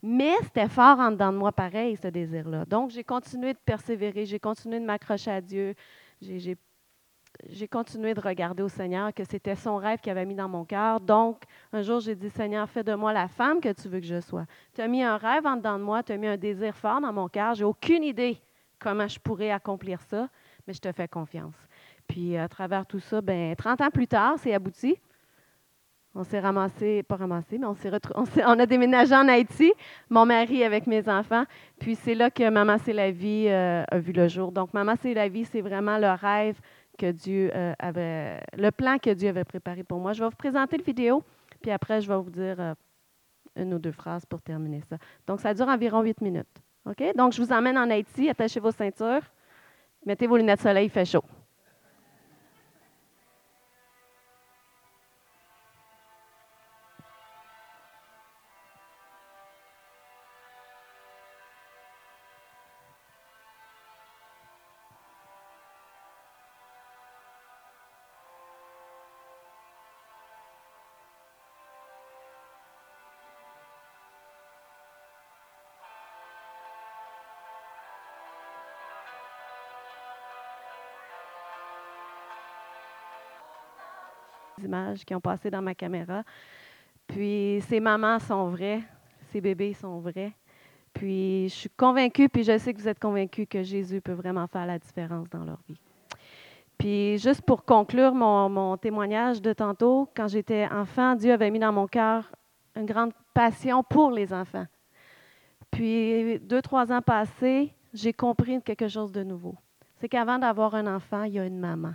Mais 0.02 0.32
c'était 0.44 0.70
fort 0.70 0.98
en 0.98 1.12
dedans 1.12 1.34
de 1.34 1.38
moi, 1.38 1.52
pareil, 1.52 1.98
ce 2.02 2.08
désir-là. 2.08 2.64
Donc, 2.64 2.92
j'ai 2.92 3.04
continué 3.04 3.52
de 3.52 3.60
persévérer. 3.60 4.26
J'ai 4.26 4.40
continué 4.40 4.80
de 4.80 4.86
m'accrocher 4.86 5.32
à 5.32 5.42
Dieu. 5.42 5.76
J'ai 6.22 7.68
continué 7.70 8.14
de 8.14 8.22
regarder 8.22 8.64
au 8.64 8.70
Seigneur 8.70 9.14
que 9.14 9.26
c'était 9.26 9.56
son 9.56 9.76
rêve 9.76 10.00
qu'il 10.00 10.14
avait 10.14 10.26
mis 10.26 10.36
dans 10.36 10.48
mon 10.48 10.64
cœur. 10.64 11.02
Donc, 11.02 11.44
un 11.74 11.82
jour, 11.82 12.00
j'ai 12.00 12.16
dit, 12.16 12.30
Seigneur, 12.30 12.70
fais 12.70 12.86
de 12.86 12.94
moi 12.94 13.12
la 13.12 13.28
femme 13.28 13.60
que 13.60 13.74
tu 13.74 13.90
veux 13.90 14.00
que 14.00 14.06
je 14.06 14.22
sois. 14.22 14.46
Tu 14.74 14.80
as 14.80 14.88
mis 14.88 15.04
un 15.04 15.18
rêve 15.18 15.46
en 15.46 15.58
dedans 15.58 15.78
de 15.78 15.84
moi, 15.84 16.04
tu 16.04 16.14
as 16.14 16.18
mis 16.18 16.28
un 16.28 16.38
désir 16.38 16.74
fort 16.74 17.02
dans 17.02 17.12
mon 17.12 17.28
cœur. 17.28 17.54
J'ai 17.54 17.66
aucune 17.66 18.06
idée 18.06 18.42
comment 18.80 19.10
je 19.10 19.20
pourrais 19.20 19.52
accomplir 19.52 20.02
ça, 20.04 20.30
mais 20.66 20.74
je 20.74 20.80
te 20.80 20.90
fais 20.94 21.10
confiance. 21.10 21.56
Puis 22.12 22.36
à 22.36 22.50
travers 22.50 22.86
tout 22.86 23.00
ça, 23.00 23.22
ben 23.22 23.56
30 23.56 23.80
ans 23.80 23.90
plus 23.90 24.06
tard, 24.06 24.34
c'est 24.38 24.54
abouti. 24.54 24.98
On 26.14 26.26
s'est 26.26 26.42
ramassé, 26.42 27.04
pas 27.04 27.16
ramassé, 27.16 27.58
mais 27.58 27.66
on, 27.66 27.74
s'est 27.74 27.90
on, 28.16 28.26
on, 28.46 28.60
a 28.60 28.66
déménagé 28.66 29.16
en 29.16 29.30
Haïti, 29.30 29.72
mon 30.10 30.26
mari 30.26 30.66
avec 30.66 30.88
mes 30.88 31.08
enfants. 31.08 31.46
Puis 31.80 31.96
c'est 31.96 32.14
là 32.14 32.30
que 32.30 32.50
Maman, 32.50 32.76
c'est 32.84 32.92
la 32.92 33.12
vie 33.12 33.46
euh, 33.48 33.86
a 33.90 33.98
vu 33.98 34.12
le 34.12 34.28
jour. 34.28 34.52
Donc, 34.52 34.74
Maman, 34.74 34.96
c'est 35.02 35.14
la 35.14 35.30
vie, 35.30 35.46
c'est 35.46 35.62
vraiment 35.62 35.98
le 35.98 36.12
rêve 36.12 36.60
que 36.98 37.10
Dieu 37.12 37.50
euh, 37.56 37.72
avait, 37.80 38.42
le 38.58 38.72
plan 38.72 38.98
que 38.98 39.12
Dieu 39.12 39.30
avait 39.30 39.46
préparé 39.46 39.86
pour 39.86 40.02
moi. 40.02 40.12
Je 40.12 40.22
vais 40.22 40.30
vous 40.30 40.36
présenter 40.36 40.78
le 40.78 40.84
vidéo, 40.84 41.24
puis 41.62 41.72
après, 41.72 42.02
je 42.02 42.10
vais 42.10 42.18
vous 42.18 42.30
dire 42.30 42.60
euh, 42.60 42.74
une 43.56 43.74
ou 43.74 43.80
deux 43.80 43.94
phrases 43.94 44.26
pour 44.26 44.42
terminer 44.42 44.82
ça. 44.82 44.98
Donc, 45.26 45.40
ça 45.40 45.54
dure 45.54 45.70
environ 45.70 46.02
huit 46.02 46.20
minutes. 46.20 46.62
OK? 46.86 47.02
Donc, 47.16 47.32
je 47.32 47.42
vous 47.42 47.54
emmène 47.54 47.78
en 47.78 47.90
Haïti, 47.90 48.30
attachez 48.30 48.60
vos 48.60 48.72
ceintures, 48.72 49.24
mettez 50.06 50.28
vos 50.28 50.36
lunettes 50.36 50.60
de 50.60 50.64
soleil, 50.64 50.88
il 50.88 50.92
fait 50.92 51.06
chaud. 51.06 51.24
Images 84.64 85.04
qui 85.06 85.14
ont 85.16 85.22
passé 85.22 85.50
dans 85.50 85.62
ma 85.62 85.76
caméra. 85.76 86.24
Puis 87.08 87.62
ces 87.68 87.80
mamans 87.80 88.20
sont 88.20 88.50
vraies, 88.50 88.82
ces 89.32 89.42
bébés 89.42 89.74
sont 89.74 90.00
vrais. 90.00 90.34
Puis 90.94 91.50
je 91.50 91.54
suis 91.54 91.70
convaincue, 91.70 92.30
puis 92.30 92.44
je 92.44 92.58
sais 92.58 92.74
que 92.74 92.80
vous 92.80 92.88
êtes 92.88 93.00
convaincus 93.00 93.48
que 93.50 93.64
Jésus 93.64 94.02
peut 94.02 94.14
vraiment 94.14 94.48
faire 94.48 94.66
la 94.66 94.78
différence 94.78 95.30
dans 95.30 95.44
leur 95.44 95.60
vie. 95.68 95.80
Puis 96.78 97.18
juste 97.18 97.42
pour 97.44 97.64
conclure 97.64 98.14
mon, 98.14 98.50
mon 98.50 98.76
témoignage 98.78 99.42
de 99.42 99.54
tantôt, 99.54 100.10
quand 100.16 100.28
j'étais 100.28 100.68
enfant, 100.72 101.16
Dieu 101.16 101.32
avait 101.32 101.52
mis 101.52 101.60
dans 101.60 101.72
mon 101.72 101.88
cœur 101.88 102.32
une 102.76 102.86
grande 102.86 103.14
passion 103.34 103.84
pour 103.84 104.12
les 104.12 104.34
enfants. 104.34 104.66
Puis 105.70 106.40
deux, 106.40 106.62
trois 106.62 106.92
ans 106.92 107.02
passés, 107.02 107.74
j'ai 107.94 108.14
compris 108.14 108.62
quelque 108.62 108.88
chose 108.88 109.12
de 109.12 109.24
nouveau. 109.24 109.56
C'est 110.00 110.10
qu'avant 110.10 110.40
d'avoir 110.40 110.76
un 110.76 110.94
enfant, 110.94 111.24
il 111.24 111.34
y 111.34 111.40
a 111.40 111.46
une 111.46 111.60
maman. 111.60 111.94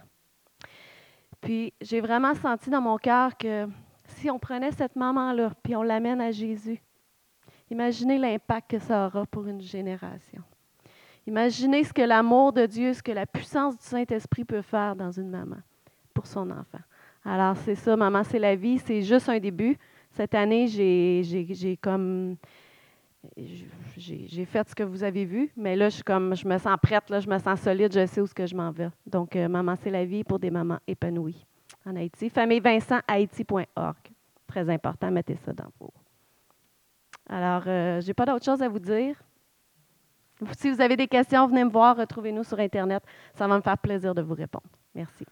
Puis 1.41 1.73
j'ai 1.81 2.01
vraiment 2.01 2.35
senti 2.35 2.71
dans 2.71 2.81
mon 2.81 2.97
cœur 2.99 3.37
que 3.37 3.67
si 4.05 4.31
on 4.31 4.39
prenait 4.39 4.73
cette 4.73 4.97
maman-là, 4.97 5.53
puis 5.63 5.77
on 5.77 5.83
l'amène 5.83 6.21
à 6.21 6.31
Jésus, 6.31 6.81
imaginez 7.71 8.19
l'impact 8.19 8.71
que 8.71 8.79
ça 8.79 9.07
aura 9.07 9.27
pour 9.27 9.47
une 9.47 9.61
génération. 9.61 10.43
Imaginez 11.27 11.83
ce 11.83 11.93
que 11.93 12.03
l'amour 12.03 12.53
de 12.53 12.67
Dieu, 12.67 12.95
ce 12.95 13.03
que 13.03 13.13
la 13.13 13.27
puissance 13.27 13.77
du 13.77 13.85
Saint-Esprit 13.85 14.45
peut 14.45 14.63
faire 14.63 14.95
dans 14.95 15.11
une 15.11 15.29
maman 15.29 15.59
pour 16.15 16.27
son 16.27 16.51
enfant. 16.51 16.79
Alors 17.25 17.57
c'est 17.57 17.75
ça, 17.75 17.97
maman, 17.97 18.23
c'est 18.23 18.39
la 18.39 18.55
vie, 18.55 18.79
c'est 18.79 19.03
juste 19.03 19.29
un 19.29 19.41
début. 19.41 19.77
Cette 20.13 20.35
année, 20.35 20.69
j'ai 20.69 21.79
comme 21.83 22.37
j'ai 23.97 24.45
fait 24.45 24.69
ce 24.69 24.75
que 24.75 24.83
vous 24.83 25.03
avez 25.03 25.25
vu, 25.25 25.51
mais 25.57 25.77
là, 25.77 25.89
je, 25.89 26.03
comme, 26.03 26.35
je 26.35 26.47
me 26.47 26.59
sens 26.59 26.77
prête, 26.83 27.09
là, 27.11 27.21
je 27.21 27.29
me 27.29 27.39
sens 27.39 27.61
solide, 27.61 27.93
je 27.93 28.07
sais 28.07 28.21
où 28.21 28.27
ce 28.27 28.35
que 28.35 28.47
je 28.47 28.55
m'en 28.55 28.71
vais. 28.71 28.89
Donc, 29.07 29.37
euh, 29.37 29.49
Maman, 29.49 29.75
c'est 29.83 29.91
la 29.91 30.05
vie 30.05 30.25
pour 30.25 30.39
des 30.39 30.51
mamans 30.51 30.79
épanouies 30.87 31.47
en 31.85 31.97
Haïti. 31.97 32.29
Famille 32.31 32.61
Vincent, 32.61 33.01
Haïti.org. 33.07 33.97
Très 34.47 34.71
important, 34.71 35.11
mettez 35.11 35.37
ça 35.37 35.53
dans 35.53 35.71
vos. 35.81 35.93
Alors, 37.29 37.63
euh, 37.67 38.01
je 38.01 38.07
n'ai 38.07 38.15
pas 38.15 38.25
d'autre 38.25 38.45
chose 38.45 38.63
à 38.63 38.69
vous 38.69 38.79
dire. 38.79 39.17
Si 40.53 40.71
vous 40.71 40.81
avez 40.81 40.97
des 40.97 41.09
questions, 41.09 41.47
venez 41.47 41.65
me 41.65 41.71
voir, 41.71 41.97
retrouvez-nous 41.97 42.45
sur 42.45 42.59
Internet. 42.59 43.03
Ça 43.35 43.49
va 43.49 43.57
me 43.57 43.63
faire 43.63 43.79
plaisir 43.79 44.15
de 44.15 44.23
vous 44.23 44.35
répondre. 44.35 44.69
Merci. 44.95 45.25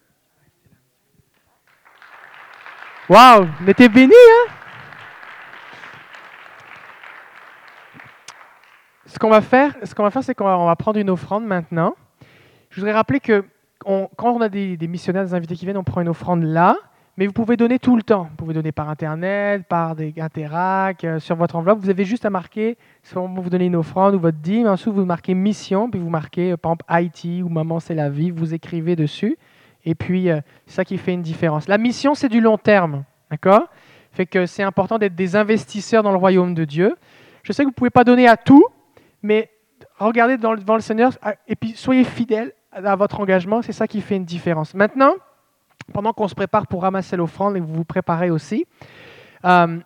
Wow! 3.09 3.47
Mais 3.61 3.75
t'es 3.75 3.89
béni, 3.89 4.15
hein? 4.15 4.53
Ce 9.07 9.19
qu'on 9.19 9.29
va 9.29 9.43
faire, 9.43 9.75
ce 9.83 9.95
qu'on 9.95 10.03
va 10.03 10.11
faire, 10.11 10.25
c'est 10.25 10.35
qu'on 10.35 10.65
va 10.65 10.77
prendre 10.77 10.99
une 10.99 11.11
offrande 11.11 11.45
maintenant. 11.45 11.95
Je 12.71 12.81
voudrais 12.81 12.95
rappeler 12.95 13.21
que 13.21 13.45
quand 13.85 14.09
on 14.19 14.41
a 14.41 14.49
des, 14.49 14.79
missionnaires, 14.89 15.25
des 15.25 15.35
invités 15.35 15.55
qui 15.55 15.67
viennent, 15.67 15.77
on 15.77 15.85
prend 15.85 16.01
une 16.01 16.09
offrande 16.09 16.43
là, 16.43 16.77
mais 17.17 17.27
vous 17.27 17.33
pouvez 17.33 17.57
donner 17.57 17.79
tout 17.79 17.97
le 17.97 18.03
temps. 18.03 18.25
Vous 18.31 18.37
pouvez 18.37 18.55
donner 18.55 18.73
par 18.73 18.89
Internet, 18.89 19.67
par 19.69 19.95
des 19.95 20.15
Interac, 20.19 21.05
euh, 21.05 21.21
sur 21.21 21.37
votre 21.37 21.55
enveloppe. 21.55 21.79
Vous 21.79 21.91
avez 21.91 22.05
juste 22.05 22.25
à 22.25 22.31
marquer, 22.31 22.77
soit 23.03 23.23
vous 23.23 23.51
donnez 23.51 23.67
une 23.67 23.77
offrande 23.77 24.15
ou 24.15 24.19
votre 24.19 24.39
dîme, 24.39 24.67
ensuite 24.67 24.93
vous 24.93 25.05
marquez 25.05 25.35
mission, 25.35 25.89
puis 25.91 26.01
vous 26.01 26.09
marquez, 26.09 26.53
euh, 26.53 26.57
par 26.57 26.73
exemple, 26.73 26.85
Haïti 26.89 27.43
ou 27.43 27.49
Maman 27.49 27.79
c'est 27.79 27.95
la 27.95 28.09
vie, 28.09 28.31
vous 28.31 28.55
écrivez 28.55 28.97
dessus. 28.97 29.37
Et 29.85 29.95
puis, 29.95 30.31
euh, 30.31 30.41
c'est 30.67 30.77
ça 30.77 30.85
qui 30.85 30.97
fait 30.97 31.13
une 31.13 31.23
différence. 31.23 31.69
La 31.69 31.79
mission, 31.79 32.15
c'est 32.15 32.31
du 32.31 32.41
long 32.41 32.57
terme, 32.57 33.05
d'accord? 33.31 33.69
Fait 34.13 34.27
que 34.27 34.47
c'est 34.47 34.63
important 34.63 34.99
d'être 34.99 35.15
des 35.15 35.37
investisseurs 35.37 36.03
dans 36.03 36.13
le 36.13 36.17
royaume 36.17 36.55
de 36.55 36.65
Dieu. 36.65 36.97
Je 37.43 37.53
sais 37.53 37.63
que 37.63 37.67
vous 37.67 37.73
ne 37.73 37.75
pouvez 37.75 37.91
pas 37.91 38.05
donner 38.05 38.27
à 38.27 38.37
tout, 38.37 38.65
mais 39.25 39.51
regardez 39.99 40.37
devant 40.37 40.75
le 40.75 40.81
Seigneur 40.81 41.13
ah, 41.23 41.35
et 41.49 41.57
puis 41.57 41.73
soyez 41.73 42.05
fidèles 42.05 42.53
à 42.71 42.95
votre 42.95 43.19
engagement, 43.21 43.63
c'est 43.63 43.73
ça 43.73 43.89
qui 43.89 44.03
fait 44.03 44.17
une 44.17 44.25
différence. 44.27 44.75
Maintenant, 44.75 45.15
pendant 45.93 46.13
qu'on 46.13 46.29
se 46.29 46.35
prépare 46.35 46.67
pour 46.67 46.83
ramasser 46.83 47.17
l'offrande 47.17 47.57
et 47.57 47.61
vous 47.61 47.73
vous 47.73 47.85
préparez 47.85 48.31
aussi, 48.31 48.67
euh, 49.47 49.79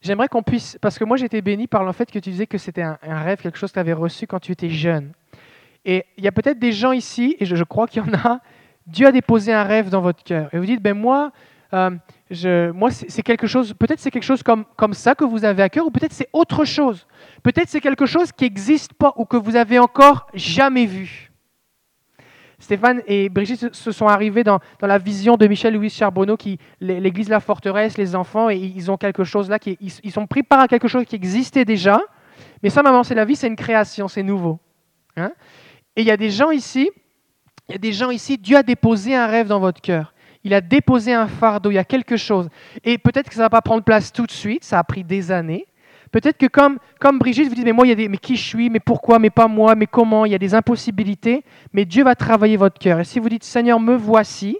j'aimerais 0.00 0.28
qu'on 0.28 0.42
puisse, 0.44 0.78
parce 0.80 0.98
que 0.98 1.04
moi 1.04 1.16
j'étais 1.16 1.42
béni 1.42 1.66
par 1.66 1.82
le 1.82 1.90
fait 1.90 2.06
que 2.06 2.18
tu 2.20 2.30
disais 2.30 2.46
que 2.46 2.58
c'était 2.58 2.82
un, 2.82 2.98
rêve, 3.02 3.40
quelque 3.40 3.58
chose 3.58 3.70
que 3.70 3.74
tu 3.74 3.80
avais 3.80 3.92
reçu 3.92 4.28
quand 4.28 4.38
tu 4.38 4.52
étais 4.52 4.70
jeune. 4.70 5.12
Et 5.84 6.04
il 6.16 6.24
y 6.24 6.28
a 6.28 6.32
peut-être 6.32 6.60
des 6.60 6.72
gens 6.72 6.92
ici, 6.92 7.36
et 7.40 7.44
je, 7.44 7.56
je 7.56 7.64
crois 7.64 7.88
qu'il 7.88 8.04
y 8.04 8.08
en 8.08 8.14
a, 8.14 8.40
Dieu 8.86 9.08
a 9.08 9.12
déposé 9.12 9.52
un 9.52 9.64
rêve 9.64 9.88
dans 9.88 10.00
votre 10.00 10.22
cœur. 10.22 10.48
Et 10.52 10.58
vous 10.58 10.66
dites, 10.66 10.80
ben 10.82 10.94
moi, 10.94 11.32
euh, 11.72 11.90
je, 12.30 12.70
moi, 12.72 12.90
c'est 12.90 13.22
quelque 13.22 13.46
chose, 13.46 13.72
peut-être 13.74 14.00
c'est 14.00 14.10
quelque 14.10 14.24
chose 14.24 14.42
comme, 14.42 14.94
ça 14.94 15.14
que 15.14 15.24
vous 15.24 15.44
avez 15.44 15.62
à 15.62 15.68
cœur, 15.68 15.86
ou 15.86 15.90
peut-être 15.90 16.12
c'est 16.12 16.28
autre 16.32 16.64
chose. 16.64 17.06
Peut-être 17.42 17.68
c'est 17.68 17.80
quelque 17.80 18.06
chose 18.06 18.32
qui 18.32 18.44
n'existe 18.44 18.94
pas 18.94 19.12
ou 19.16 19.24
que 19.24 19.36
vous 19.36 19.54
avez 19.54 19.78
encore 19.78 20.26
jamais 20.34 20.86
vu. 20.86 21.30
Stéphane 22.58 23.02
et 23.06 23.28
Brigitte 23.28 23.74
se 23.74 23.92
sont 23.92 24.08
arrivés 24.08 24.42
dans, 24.42 24.58
la 24.80 24.98
vision 24.98 25.36
de 25.36 25.46
Michel-Louis 25.46 25.90
Charbonneau, 25.90 26.36
qui 26.36 26.58
l'église 26.80 27.28
La 27.28 27.38
Forteresse, 27.38 27.96
les 27.96 28.16
enfants, 28.16 28.50
et 28.50 28.56
ils 28.56 28.90
ont 28.90 28.96
quelque 28.96 29.24
chose 29.24 29.48
là, 29.48 29.58
qui, 29.58 29.78
ils, 29.80 30.10
sont 30.10 30.26
pris 30.26 30.42
part 30.42 30.60
à 30.60 30.68
quelque 30.68 30.88
chose 30.88 31.04
qui 31.04 31.14
existait 31.14 31.64
déjà. 31.64 32.00
Mais 32.62 32.70
ça, 32.70 32.82
maman, 32.82 33.04
c'est 33.04 33.14
la 33.14 33.24
vie, 33.24 33.36
c'est 33.36 33.46
une 33.46 33.56
création, 33.56 34.08
c'est 34.08 34.22
nouveau. 34.22 34.58
Hein. 35.18 35.32
et 35.94 36.02
il 36.02 36.06
y 36.06 36.10
a 36.10 36.16
des 36.18 36.28
gens 36.28 36.50
ici, 36.50 36.90
il 37.68 37.72
y 37.72 37.74
a 37.76 37.78
des 37.78 37.92
gens 37.92 38.10
ici, 38.10 38.36
Dieu 38.36 38.58
a 38.58 38.62
déposé 38.62 39.14
un 39.14 39.26
rêve 39.26 39.46
dans 39.46 39.60
votre 39.60 39.80
cœur 39.80 40.12
il 40.46 40.54
a 40.54 40.60
déposé 40.60 41.12
un 41.12 41.26
fardeau, 41.26 41.72
il 41.72 41.74
y 41.74 41.78
a 41.78 41.84
quelque 41.84 42.16
chose. 42.16 42.48
Et 42.84 42.98
peut-être 42.98 43.28
que 43.28 43.34
ça 43.34 43.40
ne 43.40 43.46
va 43.46 43.50
pas 43.50 43.62
prendre 43.62 43.82
place 43.82 44.12
tout 44.12 44.26
de 44.26 44.30
suite, 44.30 44.62
ça 44.62 44.78
a 44.78 44.84
pris 44.84 45.02
des 45.02 45.32
années. 45.32 45.66
Peut-être 46.12 46.38
que 46.38 46.46
comme, 46.46 46.78
comme 47.00 47.18
Brigitte, 47.18 47.48
vous 47.48 47.56
dites, 47.56 47.64
mais 47.64 47.72
moi, 47.72 47.84
il 47.84 47.88
y 47.88 47.92
a 47.92 47.96
des, 47.96 48.08
mais 48.08 48.16
qui 48.16 48.36
je 48.36 48.44
suis, 48.44 48.70
mais 48.70 48.78
pourquoi, 48.78 49.18
mais 49.18 49.28
pas 49.28 49.48
moi, 49.48 49.74
mais 49.74 49.88
comment, 49.88 50.24
il 50.24 50.30
y 50.30 50.36
a 50.36 50.38
des 50.38 50.54
impossibilités, 50.54 51.42
mais 51.72 51.84
Dieu 51.84 52.04
va 52.04 52.14
travailler 52.14 52.56
votre 52.56 52.78
cœur. 52.78 53.00
Et 53.00 53.04
si 53.04 53.18
vous 53.18 53.28
dites, 53.28 53.42
Seigneur, 53.42 53.80
me 53.80 53.96
voici, 53.96 54.56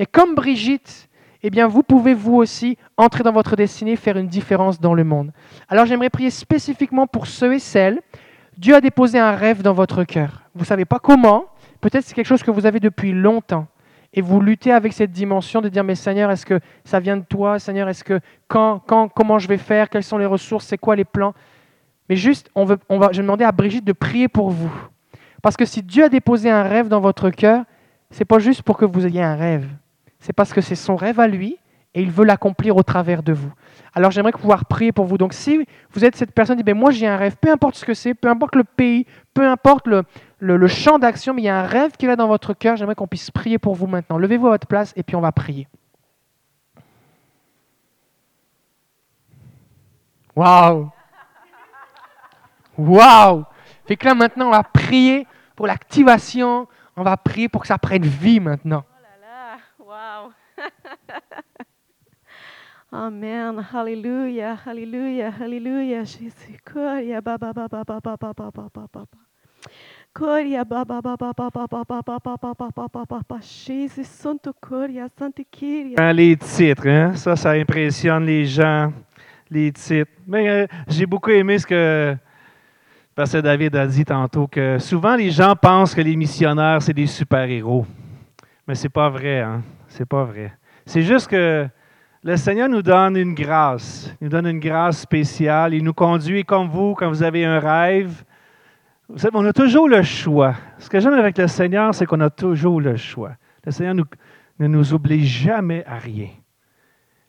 et 0.00 0.06
comme 0.06 0.34
Brigitte, 0.34 1.08
eh 1.44 1.50
bien, 1.50 1.68
vous 1.68 1.84
pouvez 1.84 2.12
vous 2.12 2.34
aussi 2.34 2.76
entrer 2.96 3.22
dans 3.22 3.30
votre 3.30 3.54
destinée, 3.54 3.94
faire 3.94 4.16
une 4.16 4.26
différence 4.26 4.80
dans 4.80 4.92
le 4.92 5.04
monde. 5.04 5.30
Alors, 5.68 5.86
j'aimerais 5.86 6.10
prier 6.10 6.30
spécifiquement 6.30 7.06
pour 7.06 7.28
ceux 7.28 7.54
et 7.54 7.60
celles. 7.60 8.00
Dieu 8.58 8.74
a 8.74 8.80
déposé 8.80 9.20
un 9.20 9.36
rêve 9.36 9.62
dans 9.62 9.72
votre 9.72 10.02
cœur. 10.02 10.42
Vous 10.56 10.62
ne 10.62 10.66
savez 10.66 10.84
pas 10.84 10.98
comment, 10.98 11.44
peut-être 11.80 12.04
c'est 12.04 12.14
quelque 12.14 12.26
chose 12.26 12.42
que 12.42 12.50
vous 12.50 12.66
avez 12.66 12.80
depuis 12.80 13.12
longtemps 13.12 13.68
et 14.16 14.22
vous 14.22 14.40
luttez 14.40 14.72
avec 14.72 14.94
cette 14.94 15.12
dimension 15.12 15.60
de 15.60 15.68
dire 15.68 15.84
mais 15.84 15.94
Seigneur, 15.94 16.30
est-ce 16.30 16.46
que 16.46 16.58
ça 16.84 16.98
vient 17.00 17.18
de 17.18 17.24
toi? 17.24 17.58
Seigneur, 17.58 17.86
est-ce 17.88 18.02
que 18.02 18.18
quand, 18.48 18.78
quand, 18.86 19.08
comment 19.08 19.38
je 19.38 19.46
vais 19.46 19.58
faire? 19.58 19.90
Quelles 19.90 20.02
sont 20.02 20.16
les 20.16 20.26
ressources? 20.26 20.66
C'est 20.66 20.78
quoi 20.78 20.96
les 20.96 21.04
plans? 21.04 21.34
Mais 22.08 22.16
juste, 22.16 22.50
on 22.54 22.64
va, 22.64 22.76
je 22.88 22.96
vais 23.18 23.22
demander 23.22 23.44
à 23.44 23.52
Brigitte 23.52 23.84
de 23.84 23.92
prier 23.92 24.28
pour 24.28 24.50
vous. 24.50 24.72
Parce 25.42 25.56
que 25.56 25.66
si 25.66 25.82
Dieu 25.82 26.04
a 26.04 26.08
déposé 26.08 26.50
un 26.50 26.62
rêve 26.62 26.88
dans 26.88 27.00
votre 27.00 27.28
cœur, 27.28 27.64
c'est 28.10 28.24
pas 28.24 28.38
juste 28.38 28.62
pour 28.62 28.78
que 28.78 28.86
vous 28.86 29.06
ayez 29.06 29.22
un 29.22 29.36
rêve. 29.36 29.68
C'est 30.18 30.32
parce 30.32 30.52
que 30.52 30.62
c'est 30.62 30.76
son 30.76 30.96
rêve 30.96 31.20
à 31.20 31.28
lui 31.28 31.58
et 31.96 32.02
il 32.02 32.10
veut 32.10 32.26
l'accomplir 32.26 32.76
au 32.76 32.82
travers 32.82 33.22
de 33.22 33.32
vous. 33.32 33.50
Alors 33.94 34.10
j'aimerais 34.10 34.32
pouvoir 34.32 34.66
prier 34.66 34.92
pour 34.92 35.06
vous. 35.06 35.16
Donc 35.16 35.32
si 35.32 35.66
vous 35.92 36.04
êtes 36.04 36.14
cette 36.14 36.32
personne 36.32 36.58
qui 36.58 36.62
dit, 36.62 36.70
ben, 36.70 36.78
moi 36.78 36.90
j'ai 36.90 37.06
un 37.06 37.16
rêve, 37.16 37.36
peu 37.40 37.50
importe 37.50 37.74
ce 37.74 37.86
que 37.86 37.94
c'est, 37.94 38.12
peu 38.12 38.28
importe 38.28 38.54
le 38.54 38.64
pays, 38.64 39.06
peu 39.32 39.48
importe 39.48 39.86
le, 39.86 40.66
champ 40.68 40.98
d'action, 40.98 41.32
mais 41.32 41.40
il 41.40 41.44
y 41.46 41.48
a 41.48 41.58
un 41.58 41.66
rêve 41.66 41.92
qui 41.92 42.04
est 42.04 42.08
là 42.08 42.16
dans 42.16 42.28
votre 42.28 42.52
cœur, 42.52 42.76
j'aimerais 42.76 42.94
qu'on 42.94 43.06
puisse 43.06 43.30
prier 43.30 43.58
pour 43.58 43.74
vous 43.74 43.86
maintenant. 43.86 44.18
Levez-vous 44.18 44.46
à 44.46 44.50
votre 44.50 44.66
place 44.66 44.92
et 44.94 45.02
puis 45.02 45.16
on 45.16 45.22
va 45.22 45.32
prier. 45.32 45.66
Waouh 50.36 50.90
Waouh 52.76 53.44
Fait 53.86 53.96
que 53.96 54.04
là 54.04 54.14
maintenant 54.14 54.48
on 54.48 54.50
va 54.50 54.64
prier 54.64 55.26
pour 55.56 55.66
l'activation, 55.66 56.68
on 56.94 57.02
va 57.02 57.16
prier 57.16 57.48
pour 57.48 57.62
que 57.62 57.68
ça 57.68 57.78
prenne 57.78 58.04
vie 58.04 58.38
maintenant. 58.38 58.84
Oh 58.86 59.02
là 59.02 59.56
là, 59.88 60.26
waouh 60.26 60.32
Amen. 62.92 63.66
Alléluia, 63.74 64.56
Alléluia, 64.64 65.32
Alléluia. 65.40 66.04
Jésus. 66.04 66.30
Jésus, 66.30 66.58
Les 76.14 76.36
titres, 76.36 76.88
hein? 76.88 77.14
ça, 77.16 77.36
ça 77.36 77.50
impressionne 77.50 78.24
les 78.24 78.44
gens, 78.46 78.92
les 79.50 79.72
titres. 79.72 80.10
Mais 80.26 80.48
euh, 80.48 80.66
j'ai 80.88 81.06
beaucoup 81.06 81.30
aimé 81.30 81.58
ce 81.58 81.66
que 81.66 82.16
Pasteur 83.14 83.42
David 83.42 83.74
a 83.76 83.86
dit 83.86 84.04
tantôt, 84.04 84.46
souvent 84.78 85.16
les 85.16 85.30
gens 85.30 85.54
pensent 85.56 85.94
que 85.94 86.00
les 86.00 86.16
missionnaires, 86.16 86.80
c'est 86.80 86.94
des 86.94 87.06
super-héros. 87.06 87.84
Mais 88.66 88.74
c'est 88.74 88.88
pas 88.88 89.08
vrai, 89.10 89.40
hein? 89.40 89.62
C'est 90.84 91.02
juste 91.02 91.28
que 91.28 91.68
le 92.26 92.36
Seigneur 92.36 92.68
nous 92.68 92.82
donne 92.82 93.16
une 93.16 93.34
grâce, 93.34 94.12
il 94.20 94.24
nous 94.24 94.30
donne 94.30 94.48
une 94.48 94.58
grâce 94.58 94.98
spéciale. 94.98 95.74
Il 95.74 95.84
nous 95.84 95.94
conduit 95.94 96.44
comme 96.44 96.68
vous 96.68 96.94
quand 96.94 97.08
vous 97.08 97.22
avez 97.22 97.44
un 97.44 97.60
rêve. 97.60 98.24
Vous 99.08 99.18
savez, 99.18 99.36
on 99.36 99.44
a 99.44 99.52
toujours 99.52 99.88
le 99.88 100.02
choix. 100.02 100.56
Ce 100.78 100.90
que 100.90 100.98
j'aime 100.98 101.12
avec 101.12 101.38
le 101.38 101.46
Seigneur, 101.46 101.94
c'est 101.94 102.04
qu'on 102.04 102.20
a 102.20 102.28
toujours 102.28 102.80
le 102.80 102.96
choix. 102.96 103.36
Le 103.64 103.70
Seigneur 103.70 103.94
ne 104.58 104.66
nous 104.66 104.92
oblige 104.92 105.44
jamais 105.44 105.84
à 105.86 105.98
rien. 105.98 106.30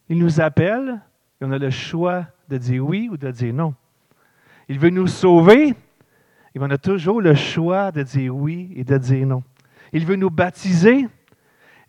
Il 0.09 0.17
nous 0.17 0.41
appelle 0.41 0.99
et 1.39 1.45
on 1.45 1.51
a 1.51 1.59
le 1.59 1.69
choix 1.69 2.25
de 2.49 2.57
dire 2.57 2.83
oui 2.83 3.07
ou 3.11 3.17
de 3.17 3.29
dire 3.29 3.53
non. 3.53 3.75
Il 4.67 4.79
veut 4.79 4.89
nous 4.89 5.05
sauver 5.05 5.75
et 6.55 6.59
on 6.59 6.71
a 6.71 6.77
toujours 6.79 7.21
le 7.21 7.35
choix 7.35 7.91
de 7.91 8.01
dire 8.01 8.35
oui 8.35 8.73
et 8.75 8.83
de 8.83 8.97
dire 8.97 9.27
non. 9.27 9.43
Il 9.93 10.07
veut 10.07 10.15
nous 10.15 10.31
baptiser 10.31 11.07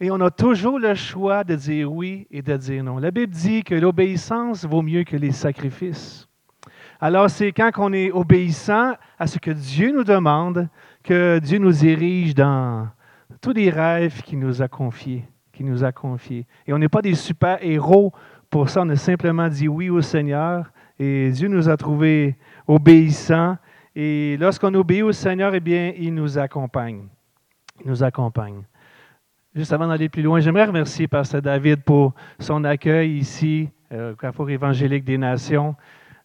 et 0.01 0.11
on 0.11 0.21
a 0.21 0.31
toujours 0.31 0.79
le 0.79 0.95
choix 0.95 1.45
de 1.45 1.55
dire 1.57 1.93
oui 1.93 2.27
et 2.31 2.43
de 2.43 2.57
dire 2.57 2.85
non. 2.85 2.99
La 2.99 3.11
Bible 3.11 3.33
dit 3.33 3.65
que 3.65 3.75
l'obéissance 3.75 4.65
vaut 4.65 4.83
mieux 4.83 5.05
que 5.05 5.17
les 5.17 5.33
sacrifices. 5.33 6.29
Alors, 7.01 7.31
c'est 7.31 7.53
quand 7.53 7.71
on 7.79 7.93
est 7.93 8.11
obéissant 8.11 8.95
à 9.19 9.27
ce 9.27 9.39
que 9.39 9.51
Dieu 9.51 9.93
nous 9.93 10.05
demande 10.05 10.69
que 11.03 11.39
Dieu 11.39 11.59
nous 11.59 11.73
dirige 11.73 12.35
dans 12.35 12.89
tous 13.41 13.53
les 13.53 13.71
rêves 13.71 14.23
qu'il 14.23 14.39
nous 14.41 14.63
a 14.63 14.69
confiés, 14.69 15.25
qu'il 15.53 15.67
nous 15.67 15.85
a. 15.85 15.93
Et 16.67 16.73
on 16.73 16.79
n'est 16.79 16.89
pas 16.89 17.03
des 17.03 17.15
super-héros 17.15 18.13
pour 18.51 18.69
ça, 18.69 18.83
on 18.83 18.89
a 18.89 18.97
simplement 18.97 19.49
dit 19.49 19.69
oui 19.69 19.91
au 19.91 20.01
Seigneur 20.01 20.73
et 20.99 21.31
Dieu 21.31 21.49
nous 21.49 21.69
a 21.69 21.77
trouvés 21.77 22.37
obéissants. 22.67 23.57
Et 23.95 24.37
lorsqu'on 24.39 24.73
obéit 24.75 25.03
au 25.03 25.13
Seigneur, 25.13 25.55
eh 25.55 25.61
bien, 25.61 25.93
il 25.97 26.15
nous 26.15 26.39
accompagne. 26.39 27.05
Il 27.81 27.91
nous 27.91 28.03
accompagne. 28.03 28.63
Juste 29.55 29.73
avant 29.73 29.89
d'aller 29.89 30.11
plus 30.11 30.23
loin, 30.23 30.41
j'aimerais 30.41 30.67
remercier 30.67 31.09
Pasteur 31.09 31.41
David 31.41 31.83
pour 31.83 32.13
son 32.39 32.65
accueil 32.65 33.17
ici 33.17 33.71
euh, 33.93 34.13
au 34.13 34.15
Carrefour 34.15 34.51
évangélique 34.51 35.05
des 35.05 35.17
Nations. 35.17 35.75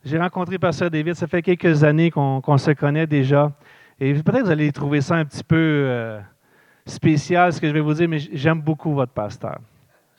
J'ai 0.04 0.20
rencontré 0.20 0.60
Pasteur 0.60 0.92
David, 0.92 1.14
ça 1.14 1.26
fait 1.26 1.42
quelques 1.42 1.86
années 1.86 2.12
qu'on 2.12 2.58
se 2.58 2.72
connaît 2.72 3.08
déjà. 3.08 3.50
Et 3.98 4.14
peut-être 4.14 4.40
que 4.40 4.44
vous 4.44 4.52
allez 4.52 4.72
trouver 4.74 5.00
ça 5.00 5.16
un 5.16 5.24
petit 5.24 5.44
peu 5.44 5.56
euh, 5.56 6.20
spécial, 6.86 7.54
ce 7.54 7.62
que 7.62 7.68
je 7.68 7.74
vais 7.74 7.80
vous 7.80 7.94
dire, 7.94 8.10
mais 8.10 8.20
j'aime 8.20 8.60
beaucoup 8.60 8.94
votre 8.94 9.14
pasteur. 9.14 9.58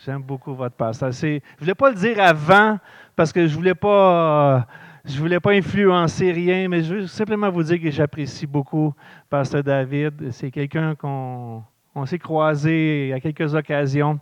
J'aime 0.02 0.22
beaucoup 0.22 0.54
votre 0.54 0.74
pasteur. 0.74 1.12
Je 1.12 1.26
ne 1.26 1.40
voulais 1.58 1.74
pas 1.74 1.90
le 1.90 1.96
dire 1.96 2.18
avant 2.20 2.78
parce 3.14 3.34
que 3.34 3.46
je 3.46 3.52
ne 3.52 3.56
voulais 3.56 3.74
pas. 3.74 4.66
je 5.04 5.18
voulais 5.18 5.40
pas 5.40 5.52
influencer 5.52 6.32
rien, 6.32 6.68
mais 6.68 6.82
je 6.82 6.94
veux 6.94 7.06
simplement 7.06 7.50
vous 7.50 7.64
dire 7.64 7.80
que 7.80 7.90
j'apprécie 7.90 8.46
beaucoup 8.46 8.94
Pasteur 9.28 9.62
David. 9.62 10.30
C'est 10.30 10.50
quelqu'un 10.50 10.94
qu'on 10.94 11.62
s'est 12.06 12.18
croisé 12.18 13.12
à 13.14 13.20
quelques 13.20 13.54
occasions. 13.54 14.18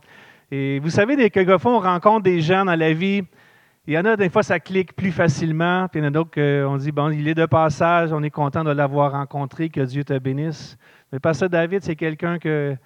Et 0.51 0.79
vous 0.81 0.91
savez, 0.91 1.17
des 1.17 1.31
quelquefois, 1.31 1.77
on 1.77 1.81
rencontre 1.81 2.23
des 2.23 2.41
gens 2.41 2.65
dans 2.65 2.77
la 2.77 2.93
vie 2.93 3.23
il 3.89 3.95
y 3.95 3.99
en 3.99 4.05
a 4.05 4.17
des 4.17 4.29
fois, 4.29 4.45
ça 4.45 4.61
clique 4.61 4.95
plus 4.95 5.11
facilement, 5.11 5.89
puis 5.89 5.99
il 5.99 6.05
y 6.05 6.07
en 6.07 6.09
a 6.09 6.13
d'autres 6.13 6.31
qu'on 6.31 6.77
dit, 6.77 6.93
bon, 6.93 7.11
il 7.11 7.27
est 7.27 7.35
de 7.35 7.47
passage, 7.47 8.13
on 8.13 8.23
est 8.23 8.31
content 8.31 8.63
de 8.63 8.71
l'avoir 8.71 9.11
rencontré, 9.11 9.71
que 9.71 9.81
Dieu 9.81 10.05
te 10.05 10.17
bénisse. 10.19 10.79
Mais 11.11 11.19
Pasteur 11.19 11.51
David, 11.51 11.83
c'est 11.83 11.97
quelqu'un 11.97 12.39
que, 12.39 12.77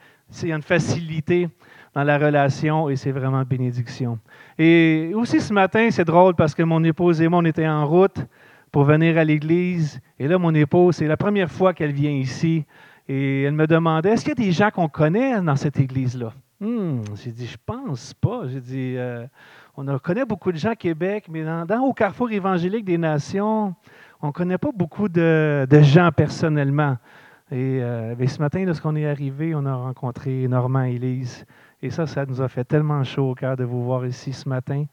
il 0.42 0.48
y 0.48 0.52
a 0.52 0.56
une 0.56 0.62
facilité 0.62 1.50
dans 1.94 2.02
la 2.02 2.16
relation 2.16 2.88
et 2.88 2.96
c'est 2.96 3.10
vraiment 3.10 3.42
bénédiction. 3.42 4.18
Et 4.58 5.12
aussi 5.14 5.42
ce 5.42 5.52
matin, 5.52 5.88
c'est 5.90 6.04
drôle 6.04 6.34
parce 6.34 6.54
que 6.54 6.62
mon 6.62 6.82
épouse 6.82 7.20
et 7.20 7.28
moi, 7.28 7.40
on 7.40 7.44
était 7.44 7.68
en 7.68 7.86
route 7.86 8.26
pour 8.72 8.84
venir 8.84 9.18
à 9.18 9.24
l'église. 9.24 10.00
Et 10.18 10.26
là, 10.26 10.38
mon 10.38 10.54
épouse, 10.54 10.96
c'est 10.96 11.06
la 11.06 11.18
première 11.18 11.50
fois 11.50 11.74
qu'elle 11.74 11.92
vient 11.92 12.10
ici. 12.10 12.64
Et 13.08 13.42
elle 13.42 13.54
me 13.54 13.66
demandait, 13.66 14.10
est-ce 14.10 14.24
qu'il 14.24 14.38
y 14.38 14.42
a 14.42 14.46
des 14.46 14.52
gens 14.52 14.70
qu'on 14.70 14.88
connaît 14.88 15.40
dans 15.40 15.56
cette 15.56 15.78
église-là? 15.78 16.32
Hmm, 16.60 17.02
j'ai 17.22 17.32
dit, 17.32 17.46
je 17.46 17.56
pense 17.64 18.14
pas. 18.14 18.42
J'ai 18.48 18.60
dit, 18.60 18.94
euh, 18.96 19.26
on 19.76 19.98
connaît 19.98 20.24
beaucoup 20.24 20.50
de 20.50 20.56
gens 20.56 20.70
à 20.70 20.76
Québec, 20.76 21.26
mais 21.30 21.44
dans, 21.44 21.80
au 21.82 21.92
Carrefour 21.92 22.30
évangélique 22.30 22.84
des 22.84 22.98
Nations, 22.98 23.74
on 24.22 24.28
ne 24.28 24.32
connaît 24.32 24.58
pas 24.58 24.70
beaucoup 24.74 25.08
de, 25.08 25.66
gens 25.82 26.10
personnellement. 26.16 26.96
Et, 27.52 27.80
euh, 27.82 28.26
ce 28.26 28.38
matin, 28.38 28.64
lorsqu'on 28.64 28.96
est 28.96 29.06
arrivé, 29.06 29.54
on 29.54 29.66
a 29.66 29.74
rencontré 29.74 30.48
Normand 30.48 30.84
et 30.84 30.94
Élise. 30.94 31.44
Et 31.82 31.90
ça, 31.90 32.06
ça 32.06 32.24
nous 32.24 32.40
a 32.40 32.48
fait 32.48 32.64
tellement 32.64 33.04
chaud 33.04 33.30
au 33.30 33.34
cœur 33.34 33.56
de 33.56 33.64
vous 33.64 33.84
voir 33.84 34.06
ici 34.06 34.32
ce 34.32 34.48
matin. 34.48 34.84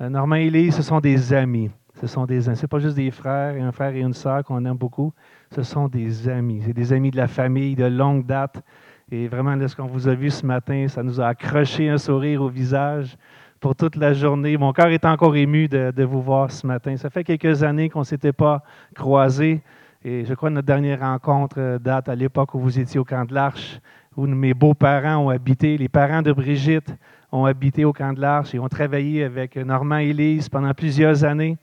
Euh, 0.00 0.08
Normand 0.08 0.36
et 0.36 0.46
Élise, 0.46 0.76
ce 0.76 0.82
sont 0.82 1.00
des 1.00 1.32
amis. 1.34 1.70
Ce 2.00 2.06
sont 2.06 2.26
des 2.26 2.48
amis. 2.48 2.56
Ce 2.56 2.66
pas 2.66 2.78
juste 2.78 2.96
des 2.96 3.10
frères 3.10 3.56
et 3.56 3.60
un 3.60 3.72
frère 3.72 3.94
et 3.94 4.00
une 4.00 4.12
sœur 4.12 4.44
qu'on 4.44 4.64
aime 4.64 4.76
beaucoup. 4.76 5.12
Ce 5.54 5.62
sont 5.62 5.88
des 5.88 6.28
amis. 6.28 6.62
C'est 6.64 6.72
des 6.72 6.92
amis 6.92 7.10
de 7.10 7.16
la 7.16 7.26
famille 7.26 7.74
de 7.74 7.86
longue 7.86 8.24
date. 8.24 8.62
Et 9.10 9.26
vraiment, 9.26 9.56
lorsqu'on 9.56 9.86
vous 9.86 10.06
a 10.06 10.14
vu 10.14 10.30
ce 10.30 10.46
matin, 10.46 10.86
ça 10.88 11.02
nous 11.02 11.20
a 11.20 11.28
accroché 11.28 11.88
un 11.88 11.98
sourire 11.98 12.42
au 12.42 12.48
visage 12.48 13.16
pour 13.58 13.74
toute 13.74 13.96
la 13.96 14.12
journée. 14.12 14.56
Mon 14.56 14.72
cœur 14.72 14.88
est 14.88 15.04
encore 15.04 15.34
ému 15.34 15.66
de, 15.66 16.04
vous 16.04 16.22
voir 16.22 16.52
ce 16.52 16.66
matin. 16.66 16.96
Ça 16.96 17.10
fait 17.10 17.24
quelques 17.24 17.62
années 17.64 17.88
qu'on 17.88 18.00
ne 18.00 18.04
s'était 18.04 18.32
pas 18.32 18.62
croisés. 18.94 19.60
Et 20.04 20.24
je 20.24 20.34
crois 20.34 20.50
que 20.50 20.54
notre 20.54 20.66
dernière 20.66 21.00
rencontre 21.00 21.56
euh, 21.58 21.78
date 21.80 22.08
à 22.08 22.14
l'époque 22.14 22.54
où 22.54 22.60
vous 22.60 22.78
étiez 22.78 23.00
au 23.00 23.04
camp 23.04 23.24
de 23.24 23.34
l'Arche, 23.34 23.80
où 24.16 24.28
mes 24.28 24.54
beaux-parents 24.54 25.16
ont 25.16 25.28
habité, 25.30 25.76
les 25.76 25.88
parents 25.88 26.22
de 26.22 26.32
Brigitte 26.32 26.94
ont 27.30 27.44
habité 27.44 27.84
au 27.84 27.92
camp 27.92 28.12
de 28.12 28.20
l'Arche 28.20 28.54
et 28.54 28.58
ont 28.58 28.68
travaillé 28.68 29.24
avec 29.24 29.56
Normand 29.56 29.98
et 29.98 30.08
Élise 30.08 30.48
pendant 30.48 30.72
plusieurs 30.72 31.24
années. 31.24 31.56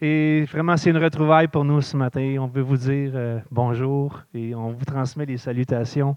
Et 0.00 0.44
vraiment, 0.50 0.76
c'est 0.76 0.90
une 0.90 1.02
retrouvaille 1.02 1.48
pour 1.48 1.64
nous 1.64 1.80
ce 1.80 1.96
matin. 1.96 2.36
On 2.40 2.46
veut 2.46 2.62
vous 2.62 2.76
dire 2.76 3.12
euh, 3.14 3.38
bonjour 3.50 4.20
et 4.34 4.54
on 4.54 4.72
vous 4.72 4.84
transmet 4.84 5.24
les 5.24 5.38
salutations 5.38 6.16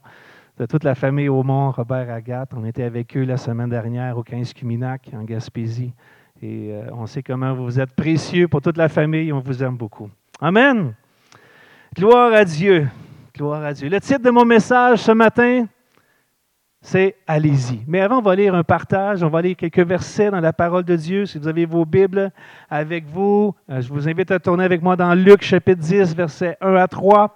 de 0.58 0.66
toute 0.66 0.84
la 0.84 0.96
famille 0.96 1.30
Aumont, 1.30 1.72
Robert 1.72 2.12
Agathe. 2.12 2.50
On 2.56 2.66
était 2.66 2.84
avec 2.84 3.16
eux 3.16 3.24
la 3.24 3.38
semaine 3.38 3.70
dernière 3.70 4.18
au 4.18 4.24
15 4.24 4.54
Cuminac, 4.54 5.12
en 5.14 5.24
Gaspésie. 5.24 5.94
Et 6.42 6.72
euh, 6.72 6.90
on 6.94 7.06
sait 7.06 7.22
comment 7.22 7.54
vous 7.54 7.80
êtes 7.80 7.94
précieux 7.96 8.48
pour 8.48 8.62
toute 8.62 8.78
la 8.78 8.90
famille. 8.90 9.32
On 9.32 9.40
vous 9.40 9.64
aime 9.64 9.78
beaucoup. 9.78 10.10
Amen. 10.42 10.94
Gloire 11.96 12.34
à 12.34 12.44
Dieu. 12.44 12.88
Gloire 13.36 13.64
à 13.64 13.74
Dieu. 13.74 13.90
Le 13.90 14.00
titre 14.00 14.22
de 14.22 14.32
mon 14.32 14.46
message 14.46 15.00
ce 15.00 15.12
matin, 15.12 15.66
c'est 16.82 17.16
Allez-y. 17.28 17.84
Mais 17.88 18.00
avant, 18.02 18.20
on 18.20 18.22
va 18.22 18.36
lire 18.36 18.56
un 18.56 18.63
partage. 18.63 19.24
On 19.24 19.30
va 19.30 19.42
lire 19.42 19.58
quelques 19.58 19.86
versets 19.86 20.32
dans 20.32 20.40
la 20.40 20.54
parole 20.54 20.84
de 20.84 20.96
Dieu. 20.96 21.26
Si 21.26 21.38
vous 21.38 21.48
avez 21.48 21.66
vos 21.66 21.86
Bibles 21.86 22.32
avec 22.70 23.06
vous, 23.06 23.54
euh, 23.70 23.82
je 23.82 23.90
vous 23.92 24.08
invite 24.08 24.32
à 24.32 24.40
tourner 24.40 24.63
avec 24.63 24.82
moi 24.82 24.96
dans 24.96 25.13
Luc 25.13 25.44
chapitre 25.44 25.82
10, 25.82 26.16
versets 26.16 26.58
1 26.62 26.76
à 26.76 26.88
3. 26.88 27.36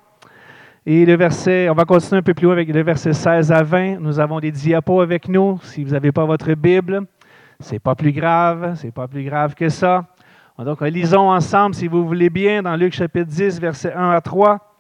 Et 0.86 1.06
le 1.06 1.16
verset, 1.16 1.70
on 1.70 1.74
va 1.74 1.86
continuer 1.86 2.20
un 2.20 2.24
peu 2.24 2.34
plus 2.34 2.46
loin 2.46 2.54
avec 2.54 2.70
le 2.70 2.82
verset 2.82 3.14
16 3.14 3.52
à 3.52 3.62
20. 3.62 4.00
Nous 4.00 4.20
avons 4.20 4.40
des 4.40 4.52
diapos 4.52 5.02
avec 5.02 5.28
nous. 5.28 5.60
Si 5.64 5.84
vous 5.84 5.92
n'avez 5.92 6.12
pas 6.12 6.26
votre 6.26 6.54
Bible, 6.54 7.02
c'est 7.60 7.80
pas 7.80 7.94
plus 7.94 8.14
grave, 8.14 8.76
c'est 8.76 8.92
pas 8.92 9.08
plus 9.08 9.24
grave 9.24 9.54
que 9.54 9.70
ça. 9.70 10.06
Donc, 10.58 10.82
lisons 10.82 11.30
ensemble, 11.30 11.76
si 11.76 11.88
vous 11.88 12.06
voulez 12.06 12.30
bien, 12.30 12.64
dans 12.64 12.76
Luc 12.76 12.94
chapitre 12.94 13.30
10, 13.30 13.60
verset 13.60 13.94
1 13.94 14.12
à 14.12 14.22
3. 14.22 14.71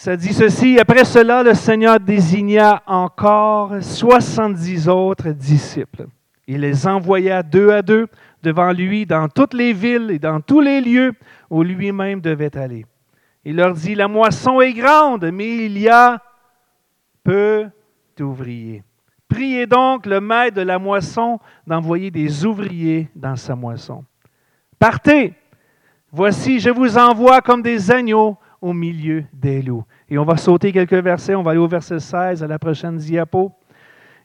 Ça 0.00 0.16
dit 0.16 0.32
ceci, 0.32 0.78
après 0.78 1.04
cela, 1.04 1.42
le 1.42 1.54
Seigneur 1.54 1.98
désigna 1.98 2.84
encore 2.86 3.82
70 3.82 4.88
autres 4.88 5.30
disciples. 5.30 6.06
Il 6.46 6.60
les 6.60 6.86
envoya 6.86 7.42
deux 7.42 7.70
à 7.70 7.82
deux 7.82 8.06
devant 8.40 8.70
lui 8.70 9.06
dans 9.06 9.26
toutes 9.28 9.54
les 9.54 9.72
villes 9.72 10.12
et 10.12 10.20
dans 10.20 10.40
tous 10.40 10.60
les 10.60 10.80
lieux 10.80 11.14
où 11.50 11.64
lui-même 11.64 12.20
devait 12.20 12.56
aller. 12.56 12.86
Il 13.44 13.56
leur 13.56 13.74
dit, 13.74 13.96
la 13.96 14.06
moisson 14.06 14.60
est 14.60 14.72
grande, 14.72 15.32
mais 15.32 15.66
il 15.66 15.76
y 15.76 15.88
a 15.88 16.22
peu 17.24 17.66
d'ouvriers. 18.16 18.84
Priez 19.28 19.66
donc 19.66 20.06
le 20.06 20.20
maître 20.20 20.58
de 20.58 20.62
la 20.62 20.78
moisson 20.78 21.40
d'envoyer 21.66 22.12
des 22.12 22.46
ouvriers 22.46 23.08
dans 23.16 23.34
sa 23.34 23.56
moisson. 23.56 24.04
Partez, 24.78 25.34
voici, 26.12 26.60
je 26.60 26.70
vous 26.70 26.96
envoie 26.96 27.40
comme 27.40 27.62
des 27.62 27.90
agneaux 27.90 28.38
au 28.60 28.72
milieu 28.72 29.24
des 29.32 29.62
loups. 29.62 29.84
Et 30.08 30.18
on 30.18 30.24
va 30.24 30.36
sauter 30.36 30.72
quelques 30.72 30.92
versets, 30.94 31.34
on 31.34 31.42
va 31.42 31.52
aller 31.52 31.60
au 31.60 31.68
verset 31.68 32.00
16 32.00 32.42
à 32.42 32.46
la 32.46 32.58
prochaine 32.58 32.96
diapo. 32.96 33.52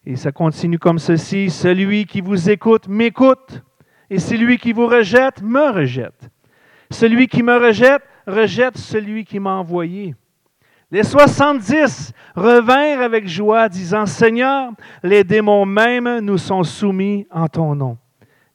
Et 0.05 0.15
ça 0.15 0.31
continue 0.31 0.79
comme 0.79 0.99
ceci, 0.99 1.49
celui 1.49 2.05
qui 2.05 2.21
vous 2.21 2.49
écoute 2.49 2.87
m'écoute, 2.87 3.63
et 4.09 4.19
celui 4.19 4.57
qui 4.57 4.73
vous 4.73 4.87
rejette 4.87 5.41
me 5.41 5.71
rejette. 5.71 6.29
Celui 6.91 7.27
qui 7.27 7.41
me 7.41 7.57
rejette 7.57 8.03
rejette 8.27 8.77
celui 8.77 9.25
qui 9.25 9.39
m'a 9.39 9.53
envoyé. 9.53 10.15
Les 10.91 11.03
soixante-dix 11.03 12.13
revinrent 12.35 13.01
avec 13.01 13.27
joie, 13.27 13.67
disant, 13.67 14.05
Seigneur, 14.05 14.71
les 15.01 15.23
démons 15.23 15.65
même 15.65 16.19
nous 16.19 16.37
sont 16.37 16.63
soumis 16.63 17.25
en 17.31 17.47
ton 17.47 17.73
nom. 17.73 17.97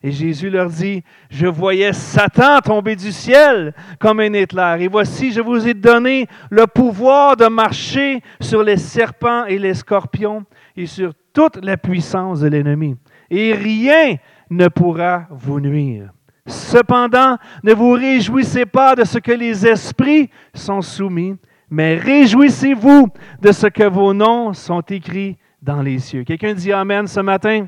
Et 0.00 0.12
Jésus 0.12 0.48
leur 0.48 0.70
dit, 0.70 1.02
je 1.28 1.48
voyais 1.48 1.92
Satan 1.92 2.60
tomber 2.60 2.94
du 2.94 3.10
ciel 3.10 3.74
comme 3.98 4.20
un 4.20 4.32
éclair. 4.32 4.80
Et 4.80 4.86
voici, 4.86 5.32
je 5.32 5.40
vous 5.40 5.66
ai 5.66 5.74
donné 5.74 6.28
le 6.50 6.68
pouvoir 6.68 7.36
de 7.36 7.46
marcher 7.46 8.22
sur 8.40 8.62
les 8.62 8.76
serpents 8.76 9.44
et 9.46 9.58
les 9.58 9.74
scorpions 9.74 10.44
et 10.76 10.86
sur 10.86 11.12
toute 11.32 11.64
la 11.64 11.76
puissance 11.76 12.40
de 12.40 12.46
l'ennemi. 12.46 12.96
Et 13.28 13.54
rien 13.54 14.16
ne 14.50 14.68
pourra 14.68 15.26
vous 15.30 15.58
nuire. 15.58 16.12
Cependant, 16.46 17.36
ne 17.64 17.74
vous 17.74 17.92
réjouissez 17.92 18.66
pas 18.66 18.94
de 18.94 19.04
ce 19.04 19.18
que 19.18 19.32
les 19.32 19.66
esprits 19.66 20.30
sont 20.54 20.80
soumis, 20.80 21.36
mais 21.68 21.96
réjouissez-vous 21.96 23.08
de 23.42 23.52
ce 23.52 23.66
que 23.66 23.82
vos 23.82 24.14
noms 24.14 24.54
sont 24.54 24.80
écrits 24.80 25.36
dans 25.60 25.82
les 25.82 25.98
cieux. 25.98 26.22
Quelqu'un 26.24 26.54
dit 26.54 26.72
Amen 26.72 27.06
ce 27.06 27.20
matin? 27.20 27.66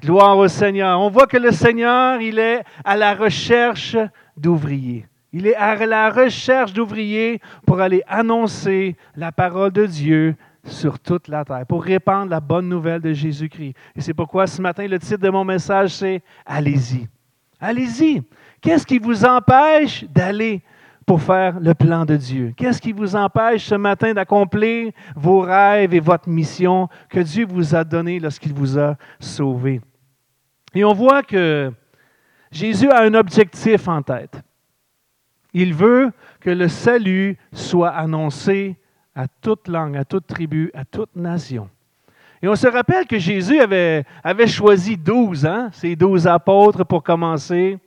Gloire 0.00 0.36
au 0.36 0.48
Seigneur. 0.48 1.00
On 1.00 1.08
voit 1.08 1.26
que 1.26 1.36
le 1.36 1.52
Seigneur, 1.52 2.20
il 2.20 2.38
est 2.38 2.62
à 2.84 2.96
la 2.96 3.14
recherche 3.14 3.96
d'ouvriers. 4.36 5.06
Il 5.32 5.46
est 5.46 5.54
à 5.54 5.74
la 5.86 6.10
recherche 6.10 6.72
d'ouvriers 6.72 7.40
pour 7.66 7.80
aller 7.80 8.02
annoncer 8.06 8.96
la 9.16 9.32
parole 9.32 9.70
de 9.72 9.86
Dieu 9.86 10.36
sur 10.64 10.98
toute 10.98 11.28
la 11.28 11.44
terre, 11.44 11.64
pour 11.66 11.82
répandre 11.82 12.30
la 12.30 12.40
bonne 12.40 12.68
nouvelle 12.68 13.00
de 13.00 13.12
Jésus-Christ. 13.12 13.74
Et 13.94 14.00
c'est 14.00 14.14
pourquoi 14.14 14.46
ce 14.46 14.60
matin, 14.60 14.86
le 14.86 14.98
titre 14.98 15.20
de 15.20 15.30
mon 15.30 15.44
message, 15.44 15.90
c'est 15.90 16.22
Allez-y. 16.44 17.08
Allez-y. 17.60 18.22
Qu'est-ce 18.60 18.86
qui 18.86 18.98
vous 18.98 19.24
empêche 19.24 20.04
d'aller 20.04 20.62
pour 21.06 21.22
faire 21.22 21.60
le 21.60 21.72
plan 21.72 22.04
de 22.04 22.16
Dieu? 22.16 22.52
Qu'est-ce 22.56 22.82
qui 22.82 22.92
vous 22.92 23.14
empêche 23.14 23.64
ce 23.64 23.76
matin 23.76 24.12
d'accomplir 24.12 24.92
vos 25.14 25.40
rêves 25.40 25.94
et 25.94 26.00
votre 26.00 26.28
mission 26.28 26.88
que 27.08 27.20
Dieu 27.20 27.46
vous 27.48 27.76
a 27.76 27.84
donné 27.84 28.18
lorsqu'il 28.18 28.52
vous 28.52 28.76
a 28.76 28.96
sauvé? 29.20 29.80
Et 30.74 30.84
on 30.84 30.92
voit 30.92 31.22
que 31.22 31.72
Jésus 32.50 32.90
a 32.90 33.02
un 33.02 33.14
objectif 33.14 33.86
en 33.86 34.02
tête. 34.02 34.42
Il 35.54 35.72
veut 35.72 36.12
que 36.40 36.50
le 36.50 36.68
salut 36.68 37.38
soit 37.52 37.90
annoncé 37.90 38.76
à 39.14 39.28
toute 39.28 39.68
langue, 39.68 39.96
à 39.96 40.04
toute 40.04 40.26
tribu, 40.26 40.70
à 40.74 40.84
toute 40.84 41.14
nation. 41.14 41.70
Et 42.42 42.48
on 42.48 42.54
se 42.54 42.66
rappelle 42.66 43.06
que 43.06 43.18
Jésus 43.18 43.58
avait, 43.60 44.04
avait 44.22 44.46
choisi 44.46 44.96
douze, 44.96 45.46
hein, 45.46 45.70
ses 45.72 45.96
douze 45.96 46.26
apôtres 46.26 46.84
pour 46.84 47.02
commencer. 47.02 47.78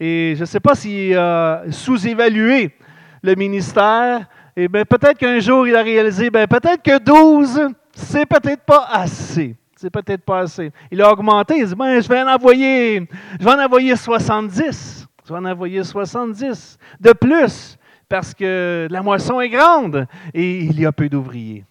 Et 0.00 0.32
je 0.34 0.40
ne 0.40 0.46
sais 0.46 0.60
pas 0.60 0.74
s'il 0.74 1.14
a 1.14 1.64
sous-évalué 1.70 2.74
le 3.22 3.34
ministère. 3.34 4.26
Et 4.56 4.66
bien, 4.66 4.84
peut-être 4.86 5.18
qu'un 5.18 5.38
jour, 5.38 5.68
il 5.68 5.76
a 5.76 5.82
réalisé, 5.82 6.30
ben, 6.30 6.46
peut-être 6.46 6.82
que 6.82 6.98
douze, 6.98 7.60
c'est 7.92 8.24
peut-être 8.24 8.64
pas 8.64 8.88
assez. 8.90 9.54
C'est 9.76 9.90
peut-être 9.90 10.24
pas 10.24 10.40
assez. 10.40 10.72
Il 10.90 11.02
a 11.02 11.12
augmenté. 11.12 11.58
Il 11.58 11.66
dit, 11.66 11.74
ben, 11.74 12.00
je 12.00 12.08
vais 12.08 12.22
en 12.22 12.28
envoyer, 12.28 13.06
je 13.38 13.44
vais 13.44 13.52
en 13.52 13.62
envoyer 13.62 13.94
70. 13.94 15.06
Je 15.26 15.32
vais 15.32 15.38
en 15.38 15.44
envoyer 15.44 15.84
70 15.84 16.78
de 16.98 17.12
plus 17.12 17.78
parce 18.08 18.34
que 18.34 18.88
la 18.90 19.02
moisson 19.02 19.40
est 19.40 19.50
grande 19.50 20.06
et 20.34 20.60
il 20.60 20.80
y 20.80 20.86
a 20.86 20.92
peu 20.92 21.08
d'ouvriers. 21.08 21.64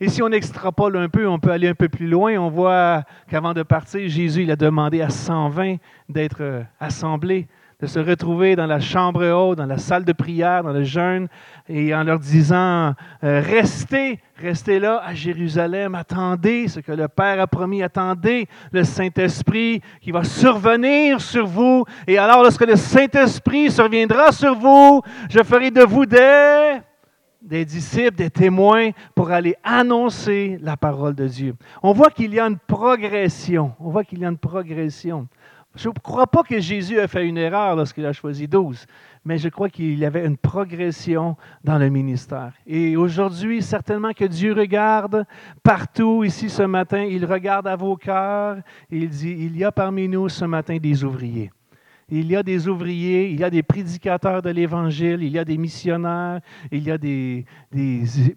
Et 0.00 0.08
si 0.08 0.22
on 0.22 0.28
extrapole 0.28 0.96
un 0.96 1.08
peu, 1.08 1.26
on 1.26 1.38
peut 1.38 1.50
aller 1.50 1.68
un 1.68 1.74
peu 1.74 1.88
plus 1.88 2.08
loin. 2.08 2.36
On 2.38 2.50
voit 2.50 3.04
qu'avant 3.28 3.54
de 3.54 3.62
partir, 3.62 4.08
Jésus 4.08 4.50
a 4.50 4.56
demandé 4.56 5.00
à 5.00 5.08
120 5.08 5.76
d'être 6.08 6.42
euh, 6.42 6.62
assemblés 6.78 7.46
de 7.80 7.86
se 7.86 7.98
retrouver 7.98 8.56
dans 8.56 8.66
la 8.66 8.80
chambre 8.80 9.26
haute, 9.26 9.58
dans 9.58 9.66
la 9.66 9.76
salle 9.76 10.04
de 10.04 10.12
prière, 10.12 10.62
dans 10.62 10.72
le 10.72 10.82
jeûne, 10.82 11.28
et 11.68 11.94
en 11.94 12.04
leur 12.04 12.18
disant, 12.18 12.94
euh, 13.22 13.42
restez, 13.44 14.18
restez 14.36 14.78
là 14.78 15.02
à 15.04 15.12
Jérusalem, 15.12 15.94
attendez 15.94 16.68
ce 16.68 16.80
que 16.80 16.92
le 16.92 17.06
Père 17.06 17.38
a 17.38 17.46
promis, 17.46 17.82
attendez 17.82 18.48
le 18.72 18.82
Saint-Esprit 18.82 19.82
qui 20.00 20.10
va 20.10 20.24
survenir 20.24 21.20
sur 21.20 21.46
vous, 21.46 21.84
et 22.06 22.16
alors 22.16 22.42
lorsque 22.42 22.66
le 22.66 22.76
Saint-Esprit 22.76 23.70
surviendra 23.70 24.32
sur 24.32 24.54
vous, 24.54 25.02
je 25.28 25.42
ferai 25.42 25.70
de 25.70 25.82
vous 25.82 26.06
des 26.06 26.80
des 27.42 27.64
disciples, 27.64 28.16
des 28.16 28.30
témoins 28.30 28.90
pour 29.14 29.30
aller 29.30 29.56
annoncer 29.62 30.58
la 30.60 30.76
parole 30.76 31.14
de 31.14 31.28
Dieu. 31.28 31.54
On 31.82 31.92
voit 31.92 32.10
qu'il 32.10 32.34
y 32.34 32.40
a 32.40 32.46
une 32.46 32.58
progression. 32.58 33.72
On 33.78 33.90
voit 33.90 34.04
qu'il 34.04 34.20
y 34.20 34.24
a 34.24 34.28
une 34.28 34.38
progression. 34.38 35.28
Je 35.76 35.90
ne 35.90 35.94
crois 35.94 36.26
pas 36.26 36.42
que 36.42 36.58
Jésus 36.58 36.98
a 36.98 37.06
fait 37.06 37.26
une 37.26 37.36
erreur 37.36 37.76
lorsqu'il 37.76 38.06
a 38.06 38.12
choisi 38.14 38.48
douze, 38.48 38.86
mais 39.26 39.36
je 39.36 39.50
crois 39.50 39.68
qu'il 39.68 39.98
y 39.98 40.06
avait 40.06 40.24
une 40.24 40.38
progression 40.38 41.36
dans 41.62 41.76
le 41.76 41.90
ministère. 41.90 42.54
Et 42.66 42.96
aujourd'hui, 42.96 43.60
certainement 43.60 44.12
que 44.12 44.24
Dieu 44.24 44.54
regarde 44.54 45.26
partout 45.62 46.24
ici 46.24 46.48
ce 46.48 46.62
matin, 46.62 47.02
il 47.02 47.26
regarde 47.26 47.66
à 47.66 47.76
vos 47.76 47.96
cœurs 47.96 48.56
il 48.90 49.10
dit, 49.10 49.36
il 49.38 49.56
y 49.56 49.64
a 49.64 49.72
parmi 49.72 50.08
nous 50.08 50.30
ce 50.30 50.46
matin 50.46 50.78
des 50.78 51.04
ouvriers. 51.04 51.50
Il 52.08 52.30
y 52.30 52.36
a 52.36 52.42
des 52.44 52.68
ouvriers, 52.68 53.30
il 53.30 53.40
y 53.40 53.42
a 53.42 53.50
des 53.50 53.64
prédicateurs 53.64 54.40
de 54.40 54.50
l'Évangile, 54.50 55.24
il 55.24 55.32
y 55.32 55.40
a 55.40 55.44
des 55.44 55.58
missionnaires, 55.58 56.38
il 56.70 56.84
y 56.84 56.92
a 56.92 56.98
des, 56.98 57.44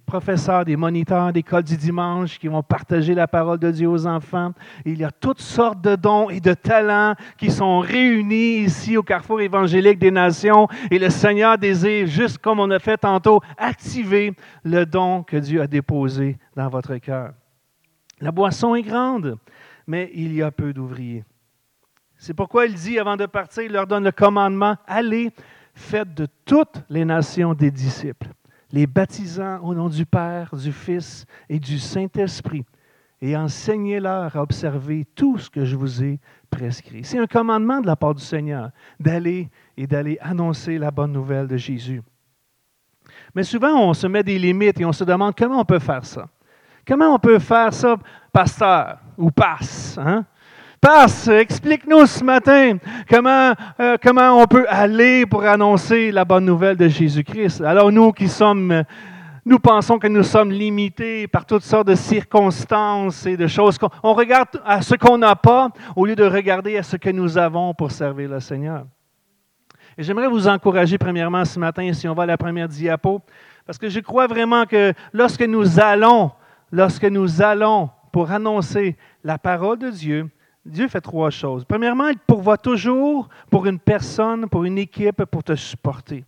professeurs, 0.07 0.65
des 0.65 0.75
moniteurs 0.75 1.31
d'école 1.31 1.61
du 1.61 1.77
dimanche 1.77 2.39
qui 2.39 2.47
vont 2.47 2.63
partager 2.63 3.13
la 3.13 3.27
parole 3.27 3.59
de 3.59 3.69
Dieu 3.69 3.87
aux 3.87 4.07
enfants. 4.07 4.53
Il 4.85 4.97
y 4.97 5.03
a 5.03 5.11
toutes 5.11 5.41
sortes 5.41 5.81
de 5.81 5.95
dons 5.95 6.31
et 6.31 6.39
de 6.39 6.55
talents 6.55 7.13
qui 7.37 7.51
sont 7.51 7.77
réunis 7.77 8.63
ici 8.63 8.97
au 8.97 9.03
carrefour 9.03 9.39
évangélique 9.39 9.99
des 9.99 10.09
nations. 10.09 10.67
Et 10.89 10.97
le 10.97 11.11
Seigneur 11.11 11.59
désire, 11.59 12.07
juste 12.07 12.39
comme 12.39 12.59
on 12.59 12.71
a 12.71 12.79
fait 12.79 12.97
tantôt, 12.97 13.39
activer 13.55 14.33
le 14.63 14.83
don 14.87 15.21
que 15.21 15.37
Dieu 15.37 15.61
a 15.61 15.67
déposé 15.67 16.39
dans 16.55 16.69
votre 16.69 16.97
cœur. 16.97 17.33
La 18.19 18.31
boisson 18.31 18.73
est 18.73 18.81
grande, 18.81 19.37
mais 19.85 20.09
il 20.15 20.33
y 20.33 20.41
a 20.41 20.49
peu 20.49 20.73
d'ouvriers. 20.73 21.23
C'est 22.21 22.33
pourquoi 22.33 22.65
il 22.65 22.73
dit, 22.73 22.99
avant 22.99 23.15
de 23.15 23.25
partir, 23.25 23.63
il 23.63 23.71
leur 23.71 23.87
donne 23.87 24.03
le 24.03 24.11
commandement, 24.11 24.75
allez, 24.85 25.31
faites 25.73 26.13
de 26.13 26.27
toutes 26.43 26.83
les 26.89 27.05
nations 27.05 27.53
des 27.53 27.71
disciples, 27.71 28.27
les 28.73 28.85
baptisant 28.85 29.59
au 29.63 29.73
nom 29.73 29.87
du 29.87 30.05
Père, 30.05 30.53
du 30.53 30.73
Fils 30.73 31.25
et 31.47 31.59
du 31.59 31.79
Saint-Esprit, 31.79 32.65
et 33.21 33.37
enseignez-leur 33.37 34.35
à 34.35 34.41
observer 34.41 35.05
tout 35.15 35.37
ce 35.37 35.49
que 35.49 35.63
je 35.63 35.77
vous 35.77 36.03
ai 36.03 36.19
prescrit. 36.49 37.05
C'est 37.05 37.19
un 37.19 37.25
commandement 37.25 37.79
de 37.79 37.87
la 37.87 37.95
part 37.95 38.15
du 38.15 38.23
Seigneur, 38.23 38.71
d'aller 38.99 39.49
et 39.77 39.87
d'aller 39.87 40.17
annoncer 40.19 40.77
la 40.77 40.91
bonne 40.91 41.13
nouvelle 41.13 41.47
de 41.47 41.55
Jésus. 41.55 42.01
Mais 43.33 43.43
souvent, 43.43 43.79
on 43.79 43.93
se 43.93 44.07
met 44.07 44.23
des 44.23 44.37
limites 44.37 44.81
et 44.81 44.85
on 44.85 44.91
se 44.91 45.05
demande 45.05 45.35
comment 45.37 45.61
on 45.61 45.65
peut 45.65 45.79
faire 45.79 46.03
ça. 46.03 46.27
Comment 46.85 47.13
on 47.13 47.19
peut 47.19 47.39
faire 47.39 47.73
ça, 47.73 47.95
pasteur 48.33 48.99
ou 49.17 49.31
passe? 49.31 49.97
Hein? 49.97 50.25
Passe, 50.81 51.27
explique-nous 51.27 52.05
ce 52.05 52.23
matin 52.23 52.77
comment, 53.09 53.53
euh, 53.81 53.97
comment 54.01 54.41
on 54.41 54.45
peut 54.45 54.65
aller 54.69 55.25
pour 55.25 55.43
annoncer 55.43 56.09
la 56.09 56.23
bonne 56.23 56.45
nouvelle 56.45 56.77
de 56.77 56.87
Jésus-Christ. 56.87 57.59
Alors 57.61 57.91
nous 57.91 58.13
qui 58.13 58.29
sommes, 58.29 58.85
nous 59.45 59.59
pensons 59.59 59.99
que 59.99 60.07
nous 60.07 60.23
sommes 60.23 60.51
limités 60.51 61.27
par 61.27 61.45
toutes 61.45 61.63
sortes 61.63 61.87
de 61.87 61.95
circonstances 61.95 63.25
et 63.25 63.35
de 63.35 63.45
choses. 63.45 63.77
On 64.03 64.13
regarde 64.13 64.61
à 64.63 64.81
ce 64.81 64.95
qu'on 64.95 65.17
n'a 65.17 65.35
pas 65.35 65.67
au 65.97 66.05
lieu 66.05 66.15
de 66.15 66.23
regarder 66.23 66.77
à 66.77 66.83
ce 66.83 66.95
que 66.95 67.09
nous 67.09 67.37
avons 67.37 67.73
pour 67.73 67.91
servir 67.91 68.29
le 68.29 68.39
Seigneur. 68.39 68.85
Et 69.97 70.03
j'aimerais 70.03 70.29
vous 70.29 70.47
encourager 70.47 70.97
premièrement 70.97 71.43
ce 71.43 71.59
matin, 71.59 71.91
si 71.91 72.07
on 72.07 72.13
va 72.13 72.23
à 72.23 72.27
la 72.27 72.37
première 72.37 72.69
diapo, 72.69 73.21
parce 73.65 73.77
que 73.77 73.89
je 73.89 73.99
crois 73.99 74.27
vraiment 74.27 74.65
que 74.65 74.93
lorsque 75.11 75.43
nous 75.43 75.81
allons, 75.81 76.31
lorsque 76.71 77.03
nous 77.03 77.41
allons 77.41 77.89
pour 78.13 78.31
annoncer 78.31 78.95
la 79.25 79.37
parole 79.37 79.77
de 79.77 79.89
Dieu, 79.89 80.29
Dieu 80.69 80.87
fait 80.87 81.01
trois 81.01 81.29
choses. 81.29 81.65
Premièrement, 81.65 82.07
il 82.07 82.17
pourvoit 82.17 82.57
toujours 82.57 83.27
pour 83.49 83.65
une 83.65 83.79
personne, 83.79 84.47
pour 84.47 84.63
une 84.63 84.77
équipe, 84.77 85.25
pour 85.25 85.43
te 85.43 85.55
supporter. 85.55 86.23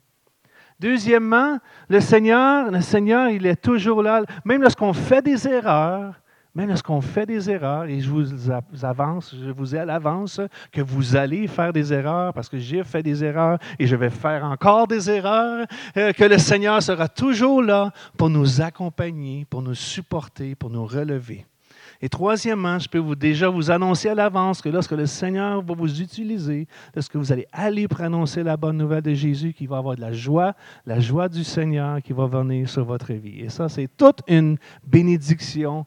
Deuxièmement, 0.80 1.60
le 1.90 2.00
Seigneur, 2.00 2.72
le 2.72 2.82
Seigneur, 2.82 3.30
il 3.30 3.46
est 3.46 3.62
toujours 3.62 4.02
là, 4.02 4.24
même 4.44 4.64
lorsqu'on 4.64 4.94
fait 4.94 5.22
des 5.22 5.48
erreurs, 5.48 6.16
même 6.56 6.70
lorsqu'on 6.70 7.00
fait 7.02 7.26
des 7.26 7.50
erreurs, 7.50 7.86
et 7.86 8.02
je 8.02 8.10
vous 8.10 8.52
avance, 8.84 9.34
je 9.40 9.52
vous 9.52 9.76
ai 9.76 9.80
à 9.80 9.86
l'avance 9.86 10.42
que 10.72 10.82
vous 10.82 11.16
allez 11.16 11.48
faire 11.48 11.72
des 11.72 11.94
erreurs 11.94 12.34
parce 12.34 12.50
que 12.50 12.58
j'ai 12.58 12.84
fait 12.84 13.04
des 13.04 13.24
erreurs 13.24 13.58
et 13.80 13.88
je 13.88 13.96
vais 13.96 14.10
faire 14.10 14.44
encore 14.44 14.88
des 14.88 15.10
erreurs, 15.10 15.66
euh, 15.96 16.12
que 16.12 16.26
le 16.26 16.38
Seigneur 16.38 16.82
sera 16.82 17.08
toujours 17.08 17.62
là 17.62 17.92
pour 18.18 18.30
nous 18.30 18.60
accompagner, 18.60 19.46
pour 19.50 19.62
nous 19.62 19.76
supporter, 19.76 20.56
pour 20.56 20.70
nous 20.70 20.86
relever. 20.86 21.46
Et 22.02 22.10
troisièmement, 22.10 22.80
je 22.80 22.90
peux 22.90 22.98
vous 22.98 23.16
déjà 23.16 23.48
vous 23.48 23.70
annoncer 23.70 24.10
à 24.10 24.16
l'avance 24.16 24.62
que 24.62 24.70
lorsque 24.70 24.92
le 24.92 25.06
Seigneur 25.06 25.62
va 25.62 25.74
vous 25.76 26.02
utiliser, 26.02 26.68
lorsque 26.96 27.16
vous 27.16 27.32
allez 27.32 27.48
aller 27.52 27.88
pour 27.88 28.00
la 28.02 28.58
bonne 28.58 28.78
nouvelle 28.78 29.04
de 29.04 29.14
Jésus, 29.14 29.54
qu'il 29.54 29.68
va 29.68 29.78
avoir 29.78 29.96
de 29.96 30.02
la 30.02 30.12
joie, 30.12 30.56
la 30.86 31.00
joie 31.00 31.30
du 31.30 31.44
Seigneur 31.44 32.02
qui 32.02 32.14
va 32.14 32.26
venir 32.26 32.68
sur 32.68 32.84
votre 32.86 33.14
vie. 33.14 33.42
Et 33.42 33.50
ça, 33.50 33.70
c'est 33.70 33.88
toute 33.98 34.22
une 34.28 34.58
bénédiction 34.84 35.86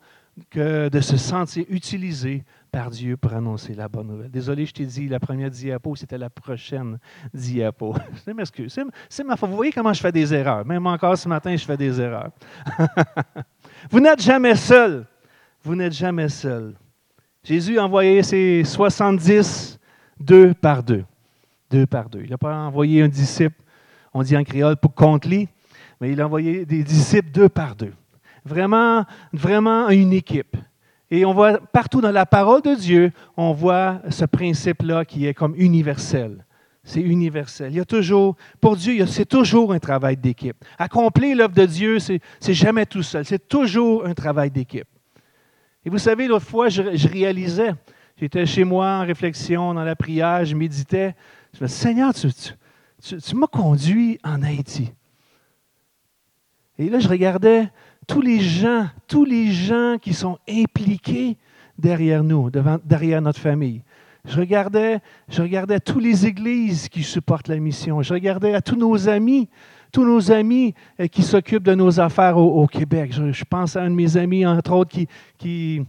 que 0.50 0.88
de 0.88 1.00
se 1.00 1.16
sentir 1.16 1.64
utilisé 1.68 2.44
par 2.70 2.90
Dieu 2.90 3.16
pour 3.16 3.32
annoncer 3.32 3.74
la 3.74 3.88
bonne 3.88 4.08
nouvelle. 4.08 4.30
Désolé, 4.30 4.66
je 4.66 4.72
t'ai 4.72 4.84
dit, 4.84 5.08
la 5.08 5.20
première 5.20 5.50
diapo, 5.50 5.94
c'était 5.94 6.18
la 6.18 6.30
prochaine 6.30 6.98
diapo. 7.32 7.94
Je 8.26 8.32
m'excuse. 8.32 8.76
C'est 9.08 9.24
ma 9.24 9.36
faute. 9.36 9.50
Vous 9.50 9.56
voyez 9.56 9.70
comment 9.70 9.92
je 9.92 10.00
fais 10.00 10.10
des 10.10 10.34
erreurs. 10.34 10.64
Même 10.64 10.86
encore 10.86 11.16
ce 11.16 11.28
matin, 11.28 11.54
je 11.54 11.64
fais 11.64 11.76
des 11.76 12.00
erreurs. 12.00 12.30
vous 13.90 14.00
n'êtes 14.00 14.22
jamais 14.22 14.56
seul 14.56 15.06
vous 15.64 15.74
n'êtes 15.74 15.94
jamais 15.94 16.28
seul. 16.28 16.74
Jésus 17.42 17.78
a 17.78 17.84
envoyé 17.86 18.22
ses 18.22 18.62
70 18.64 19.78
deux 20.20 20.52
par 20.54 20.82
deux. 20.82 21.04
Deux 21.70 21.86
par 21.86 22.08
deux. 22.08 22.20
Il 22.22 22.30
n'a 22.30 22.38
pas 22.38 22.54
envoyé 22.54 23.02
un 23.02 23.08
disciple, 23.08 23.56
on 24.12 24.22
dit 24.22 24.36
en 24.36 24.44
créole, 24.44 24.76
pour 24.76 24.94
compte 24.94 25.26
mais 25.26 26.10
il 26.10 26.20
a 26.20 26.26
envoyé 26.26 26.66
des 26.66 26.82
disciples 26.82 27.30
deux 27.30 27.48
par 27.48 27.74
deux. 27.74 27.94
Vraiment, 28.44 29.04
vraiment 29.32 29.88
une 29.88 30.12
équipe. 30.12 30.56
Et 31.10 31.24
on 31.24 31.32
voit 31.32 31.58
partout 31.58 32.00
dans 32.00 32.10
la 32.10 32.26
parole 32.26 32.60
de 32.60 32.74
Dieu, 32.74 33.12
on 33.36 33.52
voit 33.52 34.02
ce 34.10 34.24
principe-là 34.26 35.04
qui 35.04 35.26
est 35.26 35.34
comme 35.34 35.54
universel. 35.56 36.44
C'est 36.82 37.00
universel. 37.00 37.72
Il 37.72 37.76
y 37.76 37.80
a 37.80 37.84
toujours, 37.86 38.36
pour 38.60 38.76
Dieu, 38.76 39.06
c'est 39.06 39.24
toujours 39.24 39.72
un 39.72 39.78
travail 39.78 40.18
d'équipe. 40.18 40.56
Accomplir 40.78 41.36
l'œuvre 41.36 41.54
de 41.54 41.64
Dieu, 41.64 41.98
c'est 41.98 42.20
jamais 42.40 42.84
tout 42.84 43.02
seul. 43.02 43.24
C'est 43.24 43.48
toujours 43.48 44.04
un 44.04 44.12
travail 44.12 44.50
d'équipe. 44.50 44.88
Et 45.84 45.90
vous 45.90 45.98
savez, 45.98 46.26
l'autre 46.26 46.46
fois, 46.46 46.68
je, 46.68 47.08
réalisais, 47.08 47.74
j'étais 48.16 48.46
chez 48.46 48.64
moi 48.64 48.86
en 48.86 49.04
réflexion, 49.04 49.74
dans 49.74 49.84
la 49.84 49.96
prière, 49.96 50.44
je 50.44 50.54
méditais. 50.54 51.14
Je 51.52 51.62
me 51.62 51.66
disais, 51.66 51.80
Seigneur, 51.80 52.14
tu, 52.14 53.36
m'as 53.36 53.46
conduit 53.46 54.18
en 54.24 54.42
Haïti. 54.42 54.92
Et 56.78 56.88
là, 56.88 57.00
je 57.00 57.08
regardais 57.08 57.68
tous 58.06 58.22
les 58.22 58.40
gens, 58.40 58.88
tous 59.06 59.24
les 59.24 59.52
gens 59.52 59.96
qui 60.00 60.14
sont 60.14 60.38
impliqués 60.48 61.36
derrière 61.78 62.24
nous, 62.24 62.50
derrière 62.84 63.20
notre 63.20 63.40
famille. 63.40 63.82
Je 64.24 64.40
regardais, 64.40 65.00
je 65.28 65.42
regardais 65.42 65.80
toutes 65.80 66.02
les 66.02 66.26
églises 66.26 66.88
qui 66.88 67.02
supportent 67.02 67.48
la 67.48 67.58
mission. 67.58 68.00
Je 68.00 68.14
regardais 68.14 68.54
à 68.54 68.62
tous 68.62 68.76
nos 68.76 69.08
amis 69.08 69.50
tous 69.94 70.04
nos 70.04 70.32
amis 70.32 70.74
euh, 70.98 71.06
qui 71.06 71.22
s'occupent 71.22 71.62
de 71.62 71.74
nos 71.76 72.00
affaires 72.00 72.36
au, 72.36 72.66
Québec. 72.66 73.12
Je, 73.12 73.44
pense 73.44 73.76
à 73.76 73.82
un 73.82 73.90
de 73.90 73.94
mes 73.94 74.16
amis, 74.16 74.44
entre 74.44 74.72
autres, 74.72 74.90
qui, 75.38 75.82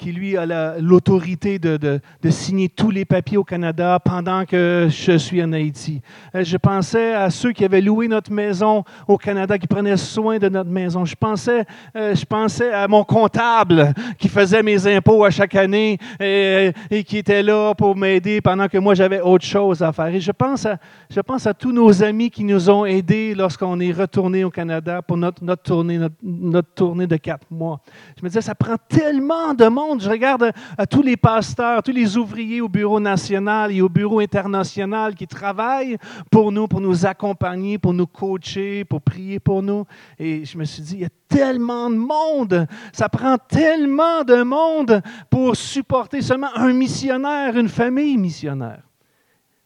qui 0.00 0.12
lui 0.12 0.34
a 0.36 0.78
l'autorité 0.80 1.58
de, 1.58 2.00
signer 2.30 2.70
tous 2.70 2.90
les 2.90 3.04
papiers 3.04 3.36
au 3.36 3.44
Canada 3.44 3.98
pendant 4.02 4.46
que 4.46 4.88
je 4.88 5.18
suis 5.18 5.42
en 5.42 5.52
Haïti. 5.52 6.00
Euh, 6.34 6.42
je 6.42 6.56
pensais 6.56 7.12
à 7.12 7.28
ceux 7.28 7.52
qui 7.52 7.64
avaient 7.64 7.82
loué 7.82 8.08
notre 8.08 8.32
maison 8.32 8.82
au 9.06 9.18
Canada, 9.18 9.58
qui 9.58 9.66
prenaient 9.66 9.98
soin 9.98 10.38
de 10.38 10.48
notre 10.48 10.70
maison. 10.70 11.04
Je 11.04 11.14
pensais, 11.14 11.66
euh, 11.96 12.14
je 12.14 12.24
pensais 12.24 12.72
à 12.72 12.88
mon 12.88 13.04
comptable 13.04 13.92
qui 14.18 14.28
faisait 14.28 14.62
mes 14.62 14.86
impôts 14.86 15.24
à 15.24 15.30
chaque 15.30 15.54
année 15.54 15.98
et, 16.18 16.72
et 16.90 17.04
qui 17.04 17.18
était 17.18 17.42
là 17.42 17.74
pour 17.74 17.94
m'aider 17.94 18.40
pendant 18.40 18.68
que 18.68 18.78
moi 18.78 18.94
j'avais 18.94 19.20
autre 19.20 19.44
chose 19.44 19.82
à 19.82 19.92
faire. 19.92 20.06
Et 20.06 20.20
je 20.20 20.32
pense 20.32 20.64
à, 20.64 20.78
je 21.10 21.20
pense 21.20 21.46
à 21.46 21.52
tous 21.52 21.72
nos 21.72 22.02
amis 22.02 22.30
qui 22.30 22.44
nous 22.44 22.70
ont 22.70 22.86
aidés 22.86 23.34
lorsqu'on 23.34 23.78
est 23.80 23.92
retourné 23.92 24.44
au 24.44 24.50
Canada 24.50 25.02
pour 25.02 25.18
notre, 25.18 25.44
notre 25.44 25.62
tournée, 25.62 25.98
notre 26.22 26.72
tournée 26.74 27.06
de 27.06 27.16
quatre 27.16 27.46
mois. 27.50 27.80
Je 28.16 28.24
me 28.24 28.28
disais, 28.28 28.40
ça 28.40 28.54
prend 28.54 28.76
tellement 28.88 29.52
de 29.52 29.66
monde. 29.66 29.89
Je 29.98 30.08
regarde 30.08 30.52
à 30.78 30.86
tous 30.86 31.02
les 31.02 31.16
pasteurs, 31.16 31.82
tous 31.82 31.92
les 31.92 32.16
ouvriers 32.16 32.60
au 32.60 32.68
bureau 32.68 33.00
national 33.00 33.72
et 33.72 33.82
au 33.82 33.88
bureau 33.88 34.20
international 34.20 35.14
qui 35.14 35.26
travaillent 35.26 35.96
pour 36.30 36.52
nous, 36.52 36.68
pour 36.68 36.80
nous 36.80 37.06
accompagner, 37.06 37.78
pour 37.78 37.92
nous 37.92 38.06
coacher, 38.06 38.84
pour 38.84 39.00
prier 39.00 39.40
pour 39.40 39.62
nous. 39.62 39.84
Et 40.18 40.44
je 40.44 40.56
me 40.56 40.64
suis 40.64 40.82
dit, 40.82 40.94
il 40.94 41.00
y 41.00 41.04
a 41.04 41.10
tellement 41.28 41.90
de 41.90 41.96
monde, 41.96 42.66
ça 42.92 43.08
prend 43.08 43.38
tellement 43.38 44.22
de 44.22 44.42
monde 44.42 45.02
pour 45.28 45.56
supporter 45.56 46.22
seulement 46.22 46.54
un 46.54 46.72
missionnaire, 46.72 47.56
une 47.56 47.68
famille 47.68 48.16
missionnaire. 48.16 48.82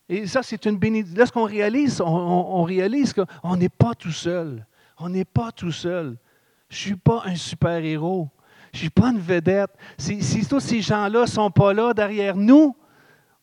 Et 0.08 0.26
ça, 0.26 0.42
c'est 0.42 0.64
une 0.66 0.76
bénédiction. 0.76 1.18
Lorsqu'on 1.18 1.44
réalise, 1.44 2.00
on, 2.00 2.06
on 2.06 2.62
réalise 2.62 3.12
qu'on 3.14 3.56
n'est 3.56 3.68
pas 3.68 3.94
tout 3.94 4.12
seul. 4.12 4.66
On 4.98 5.08
n'est 5.08 5.24
pas 5.24 5.50
tout 5.50 5.72
seul. 5.72 6.16
Je 6.68 6.76
ne 6.76 6.80
suis 6.80 6.96
pas 6.96 7.22
un 7.24 7.36
super-héros. 7.36 8.28
Je 8.74 8.78
ne 8.78 8.80
suis 8.80 8.90
pas 8.90 9.10
une 9.12 9.20
vedette. 9.20 9.70
Si, 9.96 10.44
tous 10.48 10.58
ces 10.58 10.80
gens-là 10.80 11.20
ne 11.20 11.26
sont 11.26 11.48
pas 11.48 11.72
là 11.72 11.94
derrière 11.94 12.36
nous, 12.36 12.74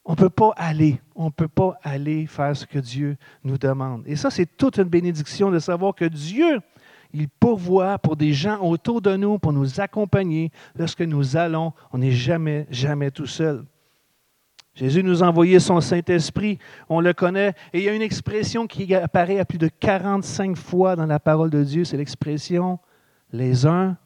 on 0.04 0.12
ne 0.12 0.18
peut 0.18 0.30
pas 0.30 0.52
aller. 0.58 1.00
On 1.16 1.26
ne 1.26 1.30
peut 1.30 1.48
pas 1.48 1.80
aller 1.84 2.28
faire 2.28 2.54
ce 2.54 2.66
que 2.66 2.80
Dieu 2.80 3.16
nous 3.46 3.58
demande. 3.58 4.04
Et 4.06 4.18
ça, 4.18 4.30
c'est 4.30 4.58
toute 4.58 4.78
une 4.78 4.90
bénédiction 4.90 5.50
de 5.50 5.60
savoir 5.60 5.96
que 5.96 6.04
Dieu, 6.04 6.60
il 7.14 7.30
pourvoit 7.30 7.98
pour 7.98 8.18
des 8.18 8.34
gens 8.34 8.60
autour 8.60 9.02
de 9.02 9.16
nous, 9.16 9.40
pour 9.40 9.54
nous 9.54 9.80
accompagner. 9.80 10.52
Lorsque 10.76 11.00
nous 11.00 11.38
allons, 11.38 11.72
on 11.94 12.00
n'est 12.00 12.12
jamais, 12.12 12.68
jamais 12.70 13.10
tout 13.10 13.26
seul. 13.26 13.64
Jésus 14.76 15.02
nous 15.02 15.24
a 15.24 15.28
envoyé 15.28 15.62
son 15.62 15.80
Saint-Esprit, 15.80 16.60
on 16.90 17.00
le 17.00 17.14
connaît, 17.14 17.54
et 17.72 17.80
il 17.80 17.84
y 17.86 17.90
a 17.90 17.94
une 17.94 18.02
expression 18.02 18.68
qui 18.68 18.94
apparaît 18.96 19.40
à 19.40 19.46
plus 19.46 19.58
de 19.58 19.70
45 19.70 20.58
fois 20.58 20.98
dans 20.98 21.06
la 21.06 21.20
parole 21.22 21.50
de 21.50 21.64
Dieu, 21.64 21.86
c'est 21.86 21.98
l'expression 21.98 22.80
les 23.32 23.66
uns 23.66 23.98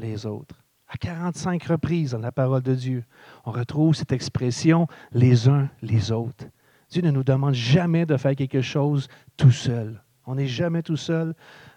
les 0.00 0.26
autres. 0.26 0.56
À 0.88 0.96
45 0.96 1.62
reprises 1.64 2.12
dans 2.12 2.18
la 2.18 2.32
parole 2.32 2.62
de 2.62 2.74
Dieu, 2.74 3.04
on 3.44 3.52
retrouve 3.52 3.94
cette 3.94 4.12
expression 4.12 4.88
les 5.12 5.48
uns 5.48 5.68
les 5.82 6.10
autres. 6.10 6.46
Dieu 6.90 7.02
ne 7.02 7.12
nous 7.12 7.22
demande 7.22 7.54
jamais 7.54 8.06
de 8.06 8.16
faire 8.16 8.34
quelque 8.34 8.62
chose 8.62 9.06
tout 9.36 9.52
seul. 9.52 10.02
On 10.26 10.34
n'est 10.34 10.48
jamais 10.48 10.82
tout 10.82 10.96
seul 10.96 11.34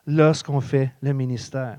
lorsqu'on 0.07 0.61
fait 0.61 0.91
le 1.01 1.13
ministère. 1.13 1.78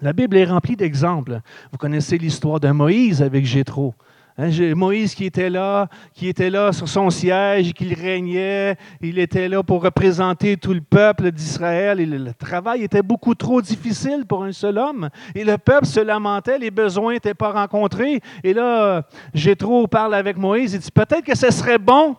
La 0.00 0.12
Bible 0.12 0.36
est 0.36 0.46
remplie 0.46 0.76
d'exemples. 0.76 1.40
Vous 1.70 1.78
connaissez 1.78 2.18
l'histoire 2.18 2.58
de 2.58 2.70
Moïse 2.70 3.22
avec 3.22 3.44
Jéthro. 3.44 3.94
Hein, 4.38 4.74
Moïse 4.74 5.14
qui 5.14 5.26
était 5.26 5.50
là, 5.50 5.88
qui 6.14 6.28
était 6.28 6.50
là 6.50 6.72
sur 6.72 6.88
son 6.88 7.10
siège, 7.10 7.72
qui 7.72 7.92
régnait, 7.94 8.76
il 9.00 9.18
était 9.18 9.48
là 9.48 9.62
pour 9.62 9.82
représenter 9.82 10.56
tout 10.56 10.72
le 10.72 10.80
peuple 10.80 11.30
d'Israël. 11.30 11.98
le 11.98 12.32
travail 12.34 12.84
était 12.84 13.02
beaucoup 13.02 13.34
trop 13.34 13.60
difficile 13.60 14.24
pour 14.26 14.44
un 14.44 14.52
seul 14.52 14.78
homme. 14.78 15.10
Et 15.34 15.44
le 15.44 15.58
peuple 15.58 15.86
se 15.86 16.00
lamentait, 16.00 16.58
les 16.58 16.70
besoins 16.70 17.14
n'étaient 17.14 17.34
pas 17.34 17.52
rencontrés. 17.52 18.20
Et 18.42 18.54
là, 18.54 19.06
Jétro 19.34 19.86
parle 19.86 20.14
avec 20.14 20.36
Moïse, 20.36 20.74
il 20.74 20.80
dit 20.80 20.90
peut-être 20.90 21.24
que 21.24 21.36
ce 21.36 21.50
serait 21.50 21.78
bon 21.78 22.16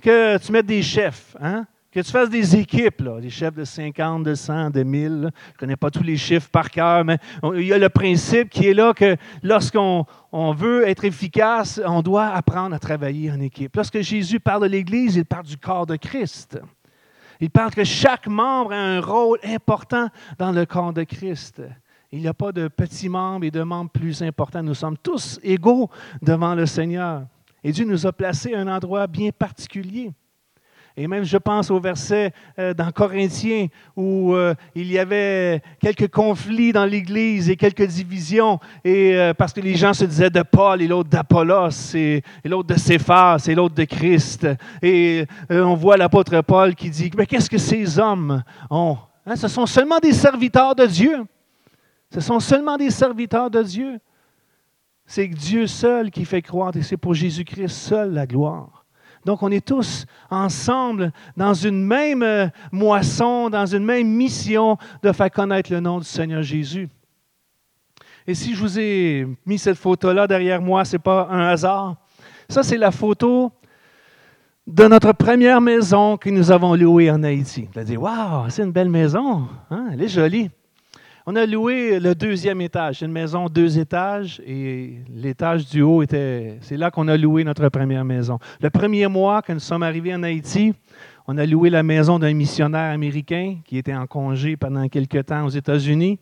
que 0.00 0.38
tu 0.38 0.52
mettes 0.52 0.66
des 0.66 0.82
chefs. 0.82 1.36
Hein? 1.40 1.66
Que 1.98 2.02
tu 2.04 2.12
fasses 2.12 2.30
des 2.30 2.54
équipes, 2.54 3.02
des 3.20 3.28
chefs 3.28 3.56
de 3.56 3.64
50, 3.64 4.22
de 4.22 4.36
100, 4.36 4.70
de 4.70 4.84
1000. 4.84 5.02
Je 5.02 5.16
ne 5.26 5.30
connais 5.58 5.74
pas 5.74 5.90
tous 5.90 6.04
les 6.04 6.16
chiffres 6.16 6.48
par 6.48 6.70
cœur, 6.70 7.04
mais 7.04 7.18
il 7.56 7.64
y 7.64 7.72
a 7.72 7.78
le 7.78 7.88
principe 7.88 8.50
qui 8.50 8.68
est 8.68 8.72
là 8.72 8.94
que 8.94 9.16
lorsqu'on 9.42 10.06
veut 10.32 10.86
être 10.86 11.04
efficace, 11.04 11.80
on 11.84 12.00
doit 12.00 12.26
apprendre 12.26 12.76
à 12.76 12.78
travailler 12.78 13.32
en 13.32 13.40
équipe. 13.40 13.74
Lorsque 13.74 14.00
Jésus 14.00 14.38
parle 14.38 14.62
de 14.62 14.68
l'Église, 14.68 15.16
il 15.16 15.24
parle 15.24 15.46
du 15.46 15.56
corps 15.56 15.86
de 15.86 15.96
Christ. 15.96 16.60
Il 17.40 17.50
parle 17.50 17.72
que 17.72 17.82
chaque 17.82 18.28
membre 18.28 18.74
a 18.74 18.76
un 18.76 19.00
rôle 19.00 19.40
important 19.42 20.08
dans 20.38 20.52
le 20.52 20.66
corps 20.66 20.92
de 20.92 21.02
Christ. 21.02 21.60
Il 22.12 22.20
n'y 22.20 22.28
a 22.28 22.32
pas 22.32 22.52
de 22.52 22.68
petits 22.68 23.08
membres 23.08 23.44
et 23.44 23.50
de 23.50 23.64
membres 23.64 23.90
plus 23.90 24.22
importants. 24.22 24.62
Nous 24.62 24.74
sommes 24.74 24.98
tous 24.98 25.40
égaux 25.42 25.90
devant 26.22 26.54
le 26.54 26.66
Seigneur. 26.66 27.24
Et 27.64 27.72
Dieu 27.72 27.84
nous 27.84 28.06
a 28.06 28.12
placés 28.12 28.54
à 28.54 28.60
un 28.60 28.68
endroit 28.68 29.08
bien 29.08 29.30
particulier. 29.36 30.12
Et 31.00 31.06
même, 31.06 31.22
je 31.22 31.36
pense 31.36 31.70
au 31.70 31.78
verset 31.78 32.32
euh, 32.58 32.74
dans 32.74 32.90
Corinthiens 32.90 33.68
où 33.94 34.34
euh, 34.34 34.52
il 34.74 34.90
y 34.90 34.98
avait 34.98 35.62
quelques 35.80 36.08
conflits 36.08 36.72
dans 36.72 36.84
l'Église 36.84 37.48
et 37.48 37.54
quelques 37.54 37.86
divisions, 37.86 38.58
et 38.82 39.14
euh, 39.14 39.32
parce 39.32 39.52
que 39.52 39.60
les 39.60 39.76
gens 39.76 39.94
se 39.94 40.04
disaient 40.04 40.28
de 40.28 40.42
Paul 40.42 40.82
et 40.82 40.88
l'autre 40.88 41.08
d'Apollos, 41.08 41.94
et, 41.94 42.24
l'autre 42.44 42.74
de 42.74 42.76
Céphas 42.76 43.46
et 43.46 43.54
l'autre 43.54 43.76
de 43.76 43.84
Christ. 43.84 44.48
Et 44.82 45.24
on 45.48 45.76
voit 45.76 45.96
l'apôtre 45.96 46.40
Paul 46.40 46.74
qui 46.74 46.90
dit, 46.90 47.12
mais 47.16 47.26
qu'est-ce 47.26 47.48
que 47.48 47.58
ces 47.58 48.00
hommes 48.00 48.42
ont? 48.68 48.98
Hein, 49.24 49.36
ce 49.36 49.46
sont 49.46 49.66
seulement 49.66 50.00
des 50.00 50.12
serviteurs 50.12 50.74
de 50.74 50.86
Dieu. 50.86 51.24
Ce 52.12 52.20
sont 52.20 52.40
seulement 52.40 52.76
des 52.76 52.90
serviteurs 52.90 53.50
de 53.52 53.62
Dieu. 53.62 54.00
C'est 55.06 55.28
Dieu 55.28 55.68
seul 55.68 56.10
qui 56.10 56.24
fait 56.24 56.42
croire, 56.42 56.76
et 56.76 56.82
c'est 56.82 56.96
pour 56.96 57.14
Jésus-Christ 57.14 57.68
seul 57.68 58.14
la 58.14 58.26
gloire. 58.26 58.84
Donc, 59.24 59.42
on 59.42 59.50
est 59.50 59.64
tous 59.64 60.06
ensemble 60.30 61.12
dans 61.36 61.54
une 61.54 61.84
même 61.84 62.22
euh, 62.22 62.46
moisson, 62.72 63.50
dans 63.50 63.66
une 63.66 63.84
même 63.84 64.08
mission 64.08 64.76
de 65.02 65.12
faire 65.12 65.30
connaître 65.30 65.72
le 65.72 65.80
nom 65.80 65.98
du 65.98 66.04
Seigneur 66.04 66.42
Jésus. 66.42 66.88
Et 68.26 68.34
si 68.34 68.54
je 68.54 68.60
vous 68.60 68.78
ai 68.78 69.26
mis 69.46 69.58
cette 69.58 69.78
photo-là 69.78 70.26
derrière 70.26 70.60
moi, 70.60 70.84
ce 70.84 70.96
n'est 70.96 71.02
pas 71.02 71.28
un 71.30 71.48
hasard. 71.48 71.96
Ça, 72.48 72.62
c'est 72.62 72.76
la 72.76 72.90
photo 72.90 73.52
de 74.66 74.84
notre 74.84 75.12
première 75.12 75.62
maison 75.62 76.18
que 76.18 76.28
nous 76.28 76.50
avons 76.50 76.74
louée 76.74 77.10
en 77.10 77.22
Haïti. 77.22 77.68
Vous 77.72 77.78
allez 77.78 77.88
dire, 77.88 78.02
waouh, 78.02 78.50
c'est 78.50 78.62
une 78.62 78.72
belle 78.72 78.90
maison, 78.90 79.48
hein? 79.70 79.88
elle 79.92 80.02
est 80.02 80.08
jolie. 80.08 80.50
On 81.30 81.36
a 81.36 81.44
loué 81.44 82.00
le 82.00 82.14
deuxième 82.14 82.62
étage. 82.62 83.00
C'est 83.00 83.04
une 83.04 83.12
maison 83.12 83.50
deux 83.50 83.78
étages 83.78 84.40
et 84.46 84.94
l'étage 85.14 85.68
du 85.68 85.82
haut 85.82 86.02
était. 86.02 86.56
C'est 86.62 86.78
là 86.78 86.90
qu'on 86.90 87.06
a 87.06 87.18
loué 87.18 87.44
notre 87.44 87.68
première 87.68 88.02
maison. 88.02 88.38
Le 88.62 88.70
premier 88.70 89.06
mois, 89.08 89.42
quand 89.42 89.52
nous 89.52 89.60
sommes 89.60 89.82
arrivés 89.82 90.14
en 90.14 90.22
Haïti, 90.22 90.72
on 91.26 91.36
a 91.36 91.44
loué 91.44 91.68
la 91.68 91.82
maison 91.82 92.18
d'un 92.18 92.32
missionnaire 92.32 92.94
américain 92.94 93.56
qui 93.66 93.76
était 93.76 93.94
en 93.94 94.06
congé 94.06 94.56
pendant 94.56 94.88
quelques 94.88 95.26
temps 95.26 95.44
aux 95.44 95.50
États-Unis. 95.50 96.18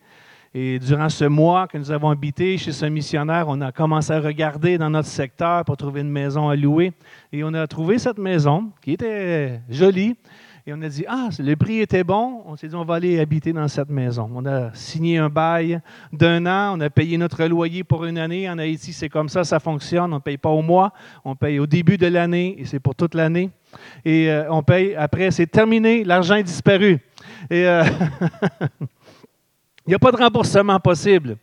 Et 0.52 0.80
durant 0.80 1.08
ce 1.08 1.26
mois 1.26 1.68
que 1.68 1.78
nous 1.78 1.92
avons 1.92 2.10
habité 2.10 2.58
chez 2.58 2.72
ce 2.72 2.86
missionnaire, 2.86 3.44
on 3.46 3.60
a 3.60 3.70
commencé 3.70 4.12
à 4.12 4.18
regarder 4.18 4.76
dans 4.76 4.90
notre 4.90 5.08
secteur 5.08 5.64
pour 5.64 5.76
trouver 5.76 6.00
une 6.00 6.10
maison 6.10 6.48
à 6.48 6.56
louer. 6.56 6.92
Et 7.32 7.44
on 7.44 7.54
a 7.54 7.64
trouvé 7.68 8.00
cette 8.00 8.18
maison 8.18 8.72
qui 8.82 8.94
était 8.94 9.60
jolie. 9.70 10.16
Et 10.68 10.72
on 10.74 10.82
a 10.82 10.88
dit, 10.88 11.04
ah, 11.06 11.28
le 11.38 11.54
prix 11.54 11.78
était 11.78 12.02
bon. 12.02 12.42
On 12.44 12.56
s'est 12.56 12.66
dit, 12.66 12.74
on 12.74 12.84
va 12.84 12.96
aller 12.96 13.20
habiter 13.20 13.52
dans 13.52 13.68
cette 13.68 13.88
maison. 13.88 14.28
On 14.34 14.44
a 14.46 14.74
signé 14.74 15.16
un 15.16 15.28
bail 15.28 15.80
d'un 16.12 16.44
an. 16.44 16.76
On 16.76 16.80
a 16.80 16.90
payé 16.90 17.16
notre 17.18 17.44
loyer 17.44 17.84
pour 17.84 18.04
une 18.04 18.18
année. 18.18 18.50
En 18.50 18.58
Haïti, 18.58 18.92
c'est 18.92 19.08
comme 19.08 19.28
ça, 19.28 19.44
ça 19.44 19.60
fonctionne. 19.60 20.12
On 20.12 20.16
ne 20.16 20.20
paye 20.20 20.38
pas 20.38 20.48
au 20.48 20.62
mois. 20.62 20.92
On 21.24 21.36
paye 21.36 21.60
au 21.60 21.68
début 21.68 21.98
de 21.98 22.08
l'année 22.08 22.56
et 22.58 22.64
c'est 22.64 22.80
pour 22.80 22.96
toute 22.96 23.14
l'année. 23.14 23.50
Et 24.04 24.28
euh, 24.28 24.50
on 24.50 24.64
paye 24.64 24.96
après, 24.96 25.30
c'est 25.30 25.46
terminé. 25.46 26.02
L'argent 26.02 26.34
est 26.34 26.42
disparu. 26.42 26.98
Et 27.48 27.64
euh, 27.68 27.84
il 29.86 29.90
n'y 29.90 29.94
a 29.94 30.00
pas 30.00 30.10
de 30.10 30.16
remboursement 30.16 30.80
possible. 30.80 31.36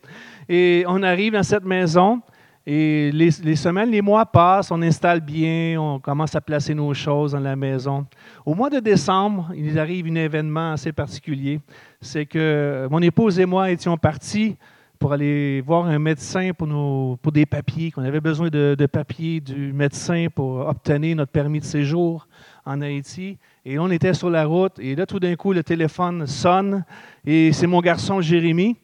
Et 0.50 0.84
on 0.86 1.02
arrive 1.02 1.32
dans 1.32 1.42
cette 1.42 1.64
maison. 1.64 2.20
Et 2.66 3.10
les, 3.12 3.30
semaines, 3.30 3.90
les 3.90 4.00
mois 4.00 4.24
passent, 4.24 4.70
on 4.70 4.80
installe 4.80 5.20
bien, 5.20 5.78
on 5.78 6.00
commence 6.00 6.34
à 6.34 6.40
placer 6.40 6.74
nos 6.74 6.94
choses 6.94 7.32
dans 7.32 7.40
la 7.40 7.56
maison. 7.56 8.06
Au 8.46 8.54
mois 8.54 8.70
de 8.70 8.80
décembre, 8.80 9.50
il 9.54 9.78
arrive 9.78 10.06
un 10.06 10.14
événement 10.14 10.72
assez 10.72 10.90
particulier. 10.90 11.60
C'est 12.00 12.24
que 12.24 12.88
mon 12.90 13.02
épouse 13.02 13.38
et 13.38 13.44
moi 13.44 13.70
étions 13.70 13.98
partis 13.98 14.56
pour 14.98 15.12
aller 15.12 15.60
voir 15.60 15.84
un 15.84 15.98
médecin 15.98 16.52
pour, 16.56 17.32
des 17.32 17.44
papiers, 17.44 17.90
qu'on 17.90 18.02
avait 18.02 18.22
besoin 18.22 18.48
de, 18.48 18.74
de, 18.78 18.86
papiers 18.86 19.40
du 19.40 19.74
médecin 19.74 20.28
pour 20.34 20.66
obtenir 20.66 21.16
notre 21.16 21.32
permis 21.32 21.60
de 21.60 21.64
séjour 21.66 22.26
en 22.64 22.80
Haïti. 22.80 23.36
Et 23.66 23.78
on 23.78 23.90
était 23.90 24.14
sur 24.14 24.30
la 24.30 24.46
route, 24.46 24.78
et 24.78 24.94
là, 24.94 25.04
tout 25.04 25.20
d'un 25.20 25.36
coup, 25.36 25.52
le 25.52 25.62
téléphone 25.62 26.26
sonne, 26.26 26.86
et 27.26 27.52
c'est 27.52 27.66
mon 27.66 27.80
garçon 27.80 28.22
Jérémy. 28.22 28.76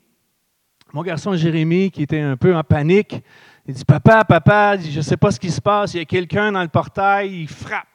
Mon 0.92 1.02
garçon 1.02 1.34
Jérémy 1.36 1.90
qui 1.90 2.02
était 2.02 2.20
un 2.20 2.36
peu 2.36 2.54
en 2.54 2.64
panique. 2.64 3.22
Il 3.70 3.74
dit 3.74 3.84
Papa, 3.84 4.24
papa, 4.24 4.76
je 4.78 4.96
ne 4.96 5.00
sais 5.00 5.16
pas 5.16 5.30
ce 5.30 5.38
qui 5.38 5.48
se 5.48 5.60
passe. 5.60 5.94
Il 5.94 5.98
y 5.98 6.00
a 6.00 6.04
quelqu'un 6.04 6.50
dans 6.50 6.62
le 6.62 6.66
portail, 6.66 7.42
il 7.42 7.46
frappe. 7.46 7.86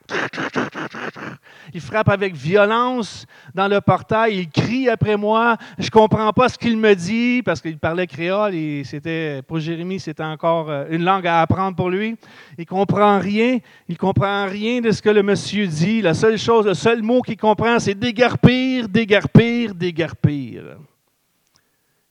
Il 1.74 1.82
frappe 1.82 2.08
avec 2.08 2.34
violence 2.34 3.26
dans 3.54 3.68
le 3.68 3.82
portail, 3.82 4.38
il 4.38 4.50
crie 4.50 4.88
après 4.88 5.18
moi. 5.18 5.58
Je 5.78 5.88
ne 5.88 5.90
comprends 5.90 6.32
pas 6.32 6.48
ce 6.48 6.58
qu'il 6.58 6.78
me 6.78 6.94
dit 6.96 7.42
parce 7.44 7.60
qu'il 7.60 7.78
parlait 7.78 8.08
créole 8.08 8.56
et 8.56 8.86
c'était 8.86 9.42
pour 9.42 9.60
Jérémie, 9.60 10.00
c'était 10.00 10.24
encore 10.24 10.70
euh, 10.70 10.86
une 10.92 11.04
langue 11.04 11.28
à 11.28 11.42
apprendre 11.42 11.76
pour 11.76 11.90
lui. 11.90 12.16
Il 12.58 12.66
comprend 12.66 13.20
rien, 13.20 13.58
il 13.90 13.98
comprend 13.98 14.46
rien 14.46 14.80
de 14.80 14.92
ce 14.92 15.02
que 15.02 15.10
le 15.10 15.24
monsieur 15.24 15.68
dit. 15.68 16.02
La 16.02 16.14
seule 16.14 16.38
chose, 16.38 16.68
le 16.68 16.74
seul 16.74 17.02
mot 17.02 17.22
qu'il 17.22 17.36
comprend, 17.36 17.80
c'est 17.80 17.96
dégarpir, 17.96 18.88
dégarpir, 18.88 19.76
dégarpir. 19.76 20.78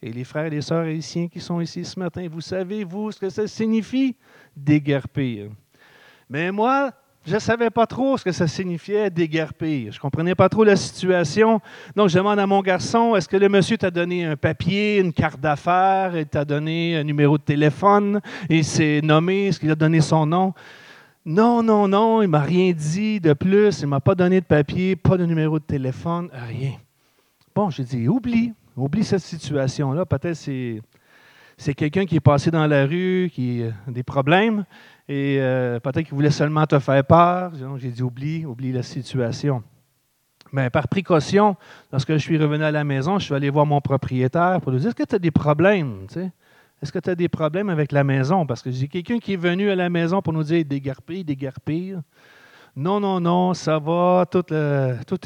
Et 0.07 0.13
les 0.13 0.25
frères 0.25 0.45
et 0.45 0.51
les 0.51 0.61
sœurs 0.61 0.85
haïtiens 0.85 1.29
qui 1.29 1.41
sont 1.41 1.63
ici 1.63 1.83
ce 1.83 1.99
matin, 1.99 2.29
vous 2.31 2.43
savez, 2.43 2.85
vous, 2.85 3.11
ce 3.11 3.19
que 3.19 3.31
ça 3.31 3.47
signifie? 3.47 4.15
Déguerpir. 4.55 5.49
Mais 6.29 6.53
moi, 6.53 6.93
je 7.25 7.33
ne 7.33 7.39
savais 7.39 7.71
pas 7.71 7.87
trop 7.87 8.19
ce 8.19 8.23
que 8.23 8.31
ça 8.31 8.47
signifiait 8.47 9.09
déguerpir. 9.09 9.93
Je 9.93 9.97
ne 9.97 10.01
comprenais 10.03 10.35
pas 10.35 10.51
trop 10.51 10.63
la 10.63 10.77
situation. 10.77 11.59
Donc, 11.97 12.11
je 12.11 12.19
demande 12.19 12.39
à 12.39 12.47
mon 12.47 12.61
garçon, 12.61 13.17
est-ce 13.17 13.27
que 13.27 13.39
le 13.39 13.49
monsieur 13.49 13.79
t'a 13.79 13.91
donné 13.91 14.27
un 14.27 14.37
papier, 14.37 14.99
une 14.99 15.15
carte 15.15 15.41
d'affaires, 15.41 16.15
il 16.19 16.27
t'a 16.27 16.45
donné 16.45 16.99
un 16.99 17.03
numéro 17.03 17.39
de 17.39 17.43
téléphone, 17.43 18.21
et 18.51 18.63
s'est 18.63 19.01
nommé, 19.03 19.47
est-ce 19.47 19.59
qu'il 19.59 19.71
a 19.71 19.75
donné 19.75 20.03
son 20.03 20.27
nom? 20.27 20.53
Non, 21.25 21.63
non, 21.63 21.89
non, 21.89 22.21
il 22.21 22.27
ne 22.27 22.31
m'a 22.31 22.43
rien 22.43 22.73
dit 22.73 23.21
de 23.21 23.33
plus, 23.33 23.81
il 23.81 23.87
m'a 23.87 24.01
pas 24.01 24.15
donné 24.15 24.43
de 24.43 24.47
papier, 24.47 24.97
pas 24.97 25.17
de 25.17 25.25
numéro 25.25 25.59
de 25.59 25.65
téléphone, 25.65 26.29
rien. 26.31 26.73
Bon, 27.55 27.71
j'ai 27.71 27.85
dit, 27.85 28.07
oublie, 28.07 28.53
Oublie 28.77 29.05
cette 29.05 29.21
situation-là. 29.21 30.05
Peut-être 30.05 30.35
c'est 30.35 30.81
c'est 31.57 31.75
quelqu'un 31.75 32.05
qui 32.05 32.17
est 32.17 32.21
passé 32.21 32.51
dans 32.51 32.67
la 32.67 32.85
rue, 32.85 33.31
qui 33.33 33.63
a 33.63 33.91
des 33.91 34.03
problèmes, 34.03 34.65
et 35.09 35.37
euh, 35.39 35.79
peut-être 35.79 36.07
qu'il 36.07 36.15
voulait 36.15 36.31
seulement 36.31 36.67
te 36.67 36.79
faire 36.79 37.05
peur. 37.05 37.53
J'ai 37.77 37.91
dit 37.91 38.03
oublie, 38.03 38.45
oublie 38.45 38.73
la 38.73 38.83
situation. 38.83 39.63
Mais 40.53 40.71
par 40.71 40.89
précaution, 40.89 41.57
lorsque 41.93 42.13
je 42.13 42.19
suis 42.19 42.39
revenu 42.39 42.65
à 42.65 42.71
la 42.71 42.85
maison, 42.85 43.19
je 43.19 43.27
suis 43.27 43.35
allé 43.35 43.51
voir 43.51 43.67
mon 43.67 43.81
propriétaire 43.81 44.61
pour 44.61 44.73
lui 44.73 44.79
dire 44.79 44.89
Est-ce 44.89 44.97
que 44.97 45.05
tu 45.05 45.15
as 45.15 45.19
des 45.19 45.31
problèmes 45.31 46.07
Est-ce 46.83 46.93
que 46.93 46.99
tu 46.99 47.11
as 47.11 47.15
des 47.15 47.29
problèmes 47.29 47.71
avec 47.71 47.93
la 47.93 48.05
maison? 48.05 48.47
Parce 48.47 48.63
que 48.63 48.71
j'ai 48.71 48.89
quelqu'un 48.89 49.19
qui 49.19 49.35
est 49.35 49.37
venu 49.37 49.71
à 49.71 49.77
la 49.77 49.89
maison 49.89 50.23
pour 50.23 50.33
nous 50.33 50.45
dire 50.45 50.65
dégarpir, 50.65 51.25
dégarpir. 51.25 52.01
Non, 52.77 52.99
non, 52.99 53.21
non, 53.21 53.55
ça 53.55 53.79
va, 53.79 54.27
tout, 54.29 54.53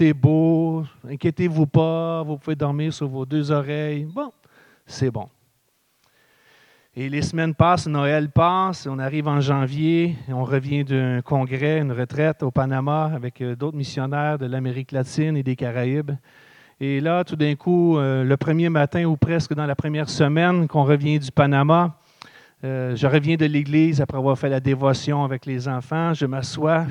est 0.03 0.13
beau, 0.13 0.85
inquiétez-vous 1.09 1.67
pas, 1.67 2.23
vous 2.23 2.37
pouvez 2.37 2.55
dormir 2.55 2.93
sur 2.93 3.09
vos 3.09 3.25
deux 3.25 3.51
oreilles. 3.51 4.05
Bon, 4.05 4.31
c'est 4.85 5.11
bon. 5.11 5.31
Et 6.95 7.09
les 7.09 7.23
semaines 7.23 7.55
passent, 7.55 7.87
Noël 7.87 8.29
passe, 8.29 8.87
on 8.87 8.99
arrive 8.99 9.29
en 9.29 9.41
janvier, 9.41 10.15
on 10.29 10.45
revient 10.45 10.85
d'un 10.85 11.23
congrès, 11.23 11.79
une 11.79 11.93
retraite 11.93 12.43
au 12.43 12.51
Panama 12.51 13.11
avec 13.15 13.41
euh, 13.41 13.57
d'autres 13.57 13.79
missionnaires 13.79 14.37
de 14.37 14.45
l'Amérique 14.45 14.93
latine 14.93 15.35
et 15.35 15.43
des 15.43 15.57
Caraïbes. 15.57 16.11
Et 16.81 17.01
là, 17.01 17.25
tout 17.25 17.37
d'un 17.37 17.55
coup, 17.55 17.97
euh, 17.97 18.25
le 18.25 18.37
premier 18.37 18.69
matin 18.69 19.05
ou 19.05 19.17
presque 19.17 19.55
dans 19.55 19.65
la 19.65 19.75
première 19.75 20.11
semaine 20.11 20.69
qu'on 20.69 20.85
revient 20.85 21.19
du 21.19 21.33
Panama, 21.33 21.97
euh, 22.65 22.97
je 22.97 23.07
reviens 23.07 23.37
de 23.37 23.47
l'église 23.47 24.01
après 24.01 24.19
avoir 24.19 24.37
fait 24.37 24.49
la 24.49 24.59
dévotion 24.59 25.23
avec 25.23 25.47
les 25.47 25.69
enfants. 25.69 26.13
Je 26.13 26.27
m'assois 26.27 26.87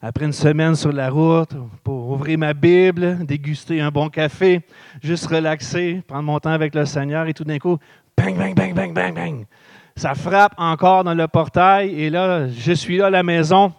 après 0.00 0.24
une 0.24 0.32
semaine 0.32 0.74
sur 0.74 0.90
la 0.90 1.10
route 1.10 1.50
pour 1.84 2.08
ouvrir 2.10 2.38
ma 2.38 2.54
Bible, 2.54 3.26
déguster 3.26 3.82
un 3.82 3.90
bon 3.90 4.08
café, 4.08 4.62
juste 5.02 5.26
relaxer, 5.26 6.02
prendre 6.08 6.22
mon 6.22 6.38
temps 6.38 6.52
avec 6.52 6.74
le 6.74 6.86
Seigneur 6.86 7.26
et 7.26 7.34
tout 7.34 7.44
d'un 7.44 7.58
coup, 7.58 7.76
bang, 8.16 8.34
bang, 8.38 8.54
bang, 8.54 8.74
bang, 8.74 8.94
bang, 8.94 9.14
bang. 9.14 9.46
Ça 9.94 10.14
frappe 10.14 10.54
encore 10.56 11.04
dans 11.04 11.12
le 11.12 11.28
portail 11.28 11.90
et 11.90 12.08
là, 12.08 12.48
je 12.48 12.72
suis 12.72 12.96
là 12.96 13.06
à 13.06 13.10
la 13.10 13.22
maison. 13.22 13.74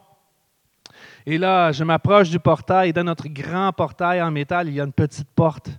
Et 1.26 1.40
là, 1.40 1.72
je 1.72 1.84
m'approche 1.84 2.30
du 2.30 2.40
portail 2.40 2.90
et 2.90 2.94
dans 2.94 3.04
notre 3.04 3.28
grand 3.28 3.72
portail 3.74 4.22
en 4.22 4.30
métal, 4.30 4.68
il 4.68 4.76
y 4.76 4.82
a 4.82 4.84
une 4.84 4.94
petite 4.94 5.30
porte. 5.36 5.72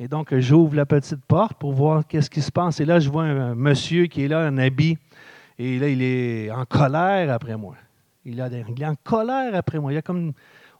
Et 0.00 0.08
donc, 0.08 0.36
j'ouvre 0.38 0.74
la 0.74 0.86
petite 0.86 1.24
porte 1.24 1.54
pour 1.54 1.72
voir 1.72 2.06
qu'est-ce 2.06 2.28
qui 2.28 2.42
se 2.42 2.50
passe. 2.50 2.80
Et 2.80 2.84
là, 2.84 2.98
je 2.98 3.08
vois 3.08 3.24
un 3.24 3.54
monsieur 3.54 4.06
qui 4.06 4.24
est 4.24 4.28
là, 4.28 4.40
un 4.40 4.58
habit. 4.58 4.98
Et 5.58 5.78
là, 5.78 5.88
il 5.88 6.02
est 6.02 6.50
en 6.50 6.64
colère 6.64 7.32
après 7.32 7.56
moi. 7.56 7.76
Il, 8.24 8.40
a, 8.40 8.48
il 8.48 8.82
est 8.82 8.86
en 8.86 8.96
colère 8.96 9.54
après 9.54 9.78
moi. 9.78 9.92
Il 9.92 9.94
y 9.94 9.98
a 9.98 10.02
comme, 10.02 10.32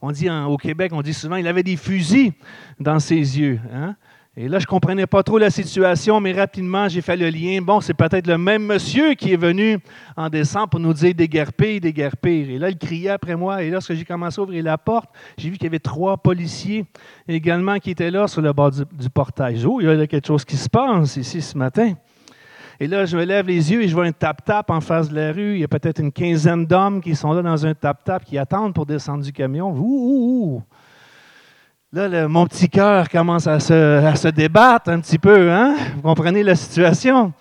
on 0.03 0.11
dit 0.11 0.29
au 0.29 0.57
Québec, 0.57 0.93
on 0.93 1.03
dit 1.03 1.15
souvent, 1.15 1.37
il 1.37 1.47
avait 1.47 1.63
des 1.63 1.77
fusils 1.77 2.33
dans 2.81 2.99
ses 2.99 3.39
yeux. 3.39 3.61
Hein? 3.73 3.95
Et 4.37 4.49
là, 4.49 4.59
je 4.59 4.65
ne 4.65 4.69
comprenais 4.69 5.07
pas 5.07 5.23
trop 5.23 5.39
la 5.39 5.49
situation, 5.49 6.21
mais 6.21 6.33
rapidement, 6.33 6.89
j'ai 6.89 7.03
fait 7.03 7.17
le 7.17 7.29
lien. 7.29 7.63
Bon, 7.63 7.81
c'est 7.81 7.95
peut-être 7.95 8.27
le 8.27 8.37
même 8.37 8.65
monsieur 8.65 9.15
qui 9.15 9.33
est 9.33 9.37
venu 9.37 9.79
en 10.17 10.29
décembre 10.29 10.71
pour 10.71 10.81
nous 10.81 10.93
dire 10.93 11.15
déguerpir, 11.15 11.81
déguerpir. 11.81 12.51
Et 12.51 12.59
là, 12.59 12.69
il 12.69 12.77
criait 12.77 13.11
après 13.11 13.37
moi. 13.37 13.63
Et 13.63 13.71
lorsque 13.71 13.95
j'ai 13.95 14.05
commencé 14.05 14.41
à 14.41 14.43
ouvrir 14.43 14.65
la 14.65 14.77
porte, 14.77 15.09
j'ai 15.39 15.51
vu 15.51 15.57
qu'il 15.57 15.67
y 15.67 15.69
avait 15.69 15.79
trois 15.79 16.17
policiers 16.17 16.85
également 17.29 17.79
qui 17.79 17.93
étaient 17.93 18.11
là 18.11 18.27
sur 18.27 18.43
le 18.43 18.53
bord 18.53 18.73
du, 18.73 19.09
portail. 19.09 19.65
Oh, 19.65 19.81
il 19.81 19.87
y 19.87 19.89
a 19.89 20.07
quelque 20.09 20.27
chose 20.27 20.45
qui 20.45 20.57
se 20.57 20.69
passe 20.69 21.17
ici 21.17 21.41
ce 21.41 21.57
matin. 21.57 21.93
Et 22.81 22.89
là, 22.89 23.07
je 23.07 23.17
me 23.17 23.25
lève 23.25 23.47
les 23.47 23.71
yeux 23.71 23.85
et 23.85 23.89
je 23.89 23.95
vois 23.95 24.07
un 24.07 24.11
tap-tap 24.11 24.69
en 24.69 24.81
face 24.81 25.11
de 25.11 25.15
la 25.15 25.31
rue. 25.31 25.55
Il 25.55 25.61
y 25.61 25.65
a 25.65 25.69
peut-être 25.69 26.01
une 26.01 26.11
quinzaine 26.11 26.67
d'hommes 26.67 27.01
qui 27.01 27.15
sont 27.15 27.33
là 27.33 27.41
dans 27.41 27.65
un 27.65 27.75
tap-tap, 27.75 28.25
qui 28.25 28.37
attendent 28.37 28.75
pour 28.75 28.85
descendre 28.85 29.23
du 29.23 29.33
camion. 29.33 29.71
Ouh, 29.71 29.79
ouh, 29.79 30.57
ouh. 30.57 30.63
Là, 31.95 32.27
mon 32.27 32.45
petit 32.49 32.69
cœur 32.69 33.09
commence 33.09 33.47
à 33.47 33.61
se, 33.61 34.29
débattre 34.31 34.91
un 34.91 34.99
petit 34.99 35.17
peu. 35.17 35.53
Hein? 35.53 35.77
Vous 35.95 36.03
comprenez 36.03 36.43
la 36.43 36.57
situation? 36.57 37.33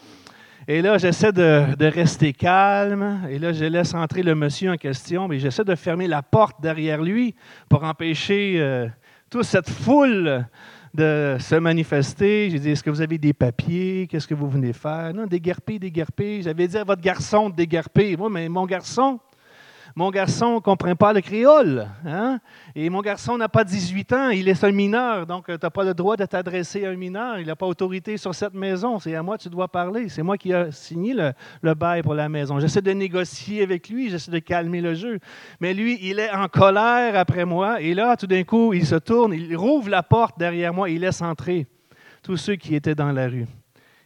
Et 0.68 0.84
là, 0.84 1.00
j'essaie 1.00 1.32
de, 1.32 1.86
rester 1.88 2.34
calme. 2.34 3.22
Et 3.32 3.40
là, 3.40 3.52
je 3.52 3.66
laisse 3.66 3.96
entrer 3.96 4.22
le 4.22 4.36
monsieur 4.36 4.72
en 4.72 4.78
question. 4.78 5.28
Mais 5.28 5.40
j'essaie 5.40 5.64
de 5.64 5.74
fermer 5.74 6.06
la 6.06 6.22
porte 6.22 6.62
derrière 6.62 7.02
lui 7.02 7.34
pour 7.68 7.84
empêcher 7.84 8.58
euh, 8.58 8.88
toute 9.28 9.46
cette 9.46 9.72
foule 9.72 10.46
de 10.94 11.36
se 11.40 11.56
manifester. 11.56 12.52
J'ai 12.52 12.60
dit, 12.60 12.70
est-ce 12.70 12.84
que 12.84 12.92
vous 12.92 13.02
avez 13.02 13.18
des 13.18 13.34
papiers? 13.34 14.06
Qu'est-ce 14.08 14.28
que 14.28 14.36
vous 14.36 14.50
venez 14.50 14.74
faire? 14.74 15.16
Non, 15.16 15.26
déguerper, 15.26 15.80
déguerper. 15.80 16.44
J'avais 16.44 16.68
dit 16.68 16.78
à 16.78 16.84
votre 16.84 17.02
garçon 17.02 17.50
de 17.50 17.56
déguerper. 17.56 18.16
Moi, 18.16 18.30
mais 18.30 18.48
mon 18.50 18.68
garçon, 18.68 19.20
mon 19.96 20.10
garçon 20.10 20.56
ne 20.56 20.60
comprend 20.60 20.96
pas 20.96 21.14
le 21.14 21.22
créole. 21.22 21.88
Hein? 22.06 22.40
Et 22.76 22.90
mon 22.90 23.02
garçon 23.02 23.38
n'a 23.38 23.50
pas 23.50 23.64
18 23.64 24.14
ans, 24.14 24.30
il 24.30 24.50
est 24.50 24.64
un 24.64 24.72
mineur, 24.72 25.28
donc 25.28 25.48
euh, 25.48 25.58
tu 25.60 25.64
n'as 25.64 25.70
pas 25.70 25.84
le 25.84 25.94
droit 25.94 26.18
de 26.18 26.26
t'adresser 26.26 26.86
à 26.86 26.90
un 26.90 26.96
mineur. 26.96 27.38
Il 27.38 27.46
n'a 27.46 27.56
pas 27.56 27.68
autorité 27.68 28.18
sur 28.18 28.34
cette 28.34 28.56
maison. 28.56 28.98
C'est 28.98 29.14
à 29.14 29.22
moi 29.22 29.38
que 29.38 29.44
tu 29.44 29.50
dois 29.50 29.68
parler. 29.68 30.10
C'est 30.10 30.24
moi 30.24 30.40
qui 30.40 30.52
ai 30.52 30.72
signé 30.72 31.14
le, 31.14 31.74
bail 31.76 32.02
pour 32.02 32.16
la 32.16 32.28
maison. 32.30 32.60
J'essaie 32.60 32.82
de 32.82 32.92
négocier 32.92 33.62
avec 33.62 33.90
lui, 33.90 34.10
j'essaie 34.10 34.32
de 34.32 34.40
calmer 34.40 34.82
le 34.82 34.96
jeu. 34.96 35.20
Mais 35.60 35.76
lui, 35.76 36.00
il 36.02 36.18
est 36.18 36.32
en 36.32 36.48
colère 36.48 37.16
après 37.16 37.46
moi. 37.46 37.80
Et 37.80 37.94
là, 37.94 38.18
tout 38.18 38.28
d'un 38.28 38.44
coup, 38.44 38.74
il 38.74 38.88
se 38.88 38.96
tourne, 38.96 39.34
il 39.34 39.56
rouvre 39.56 39.90
la 39.90 40.02
porte 40.02 40.40
derrière 40.40 40.74
moi, 40.74 40.90
il 40.90 41.02
laisse 41.02 41.22
entrer 41.22 41.68
tous 42.24 42.38
ceux 42.38 42.56
qui 42.56 42.74
étaient 42.74 42.96
dans 42.96 43.12
la 43.12 43.28
rue. 43.28 43.46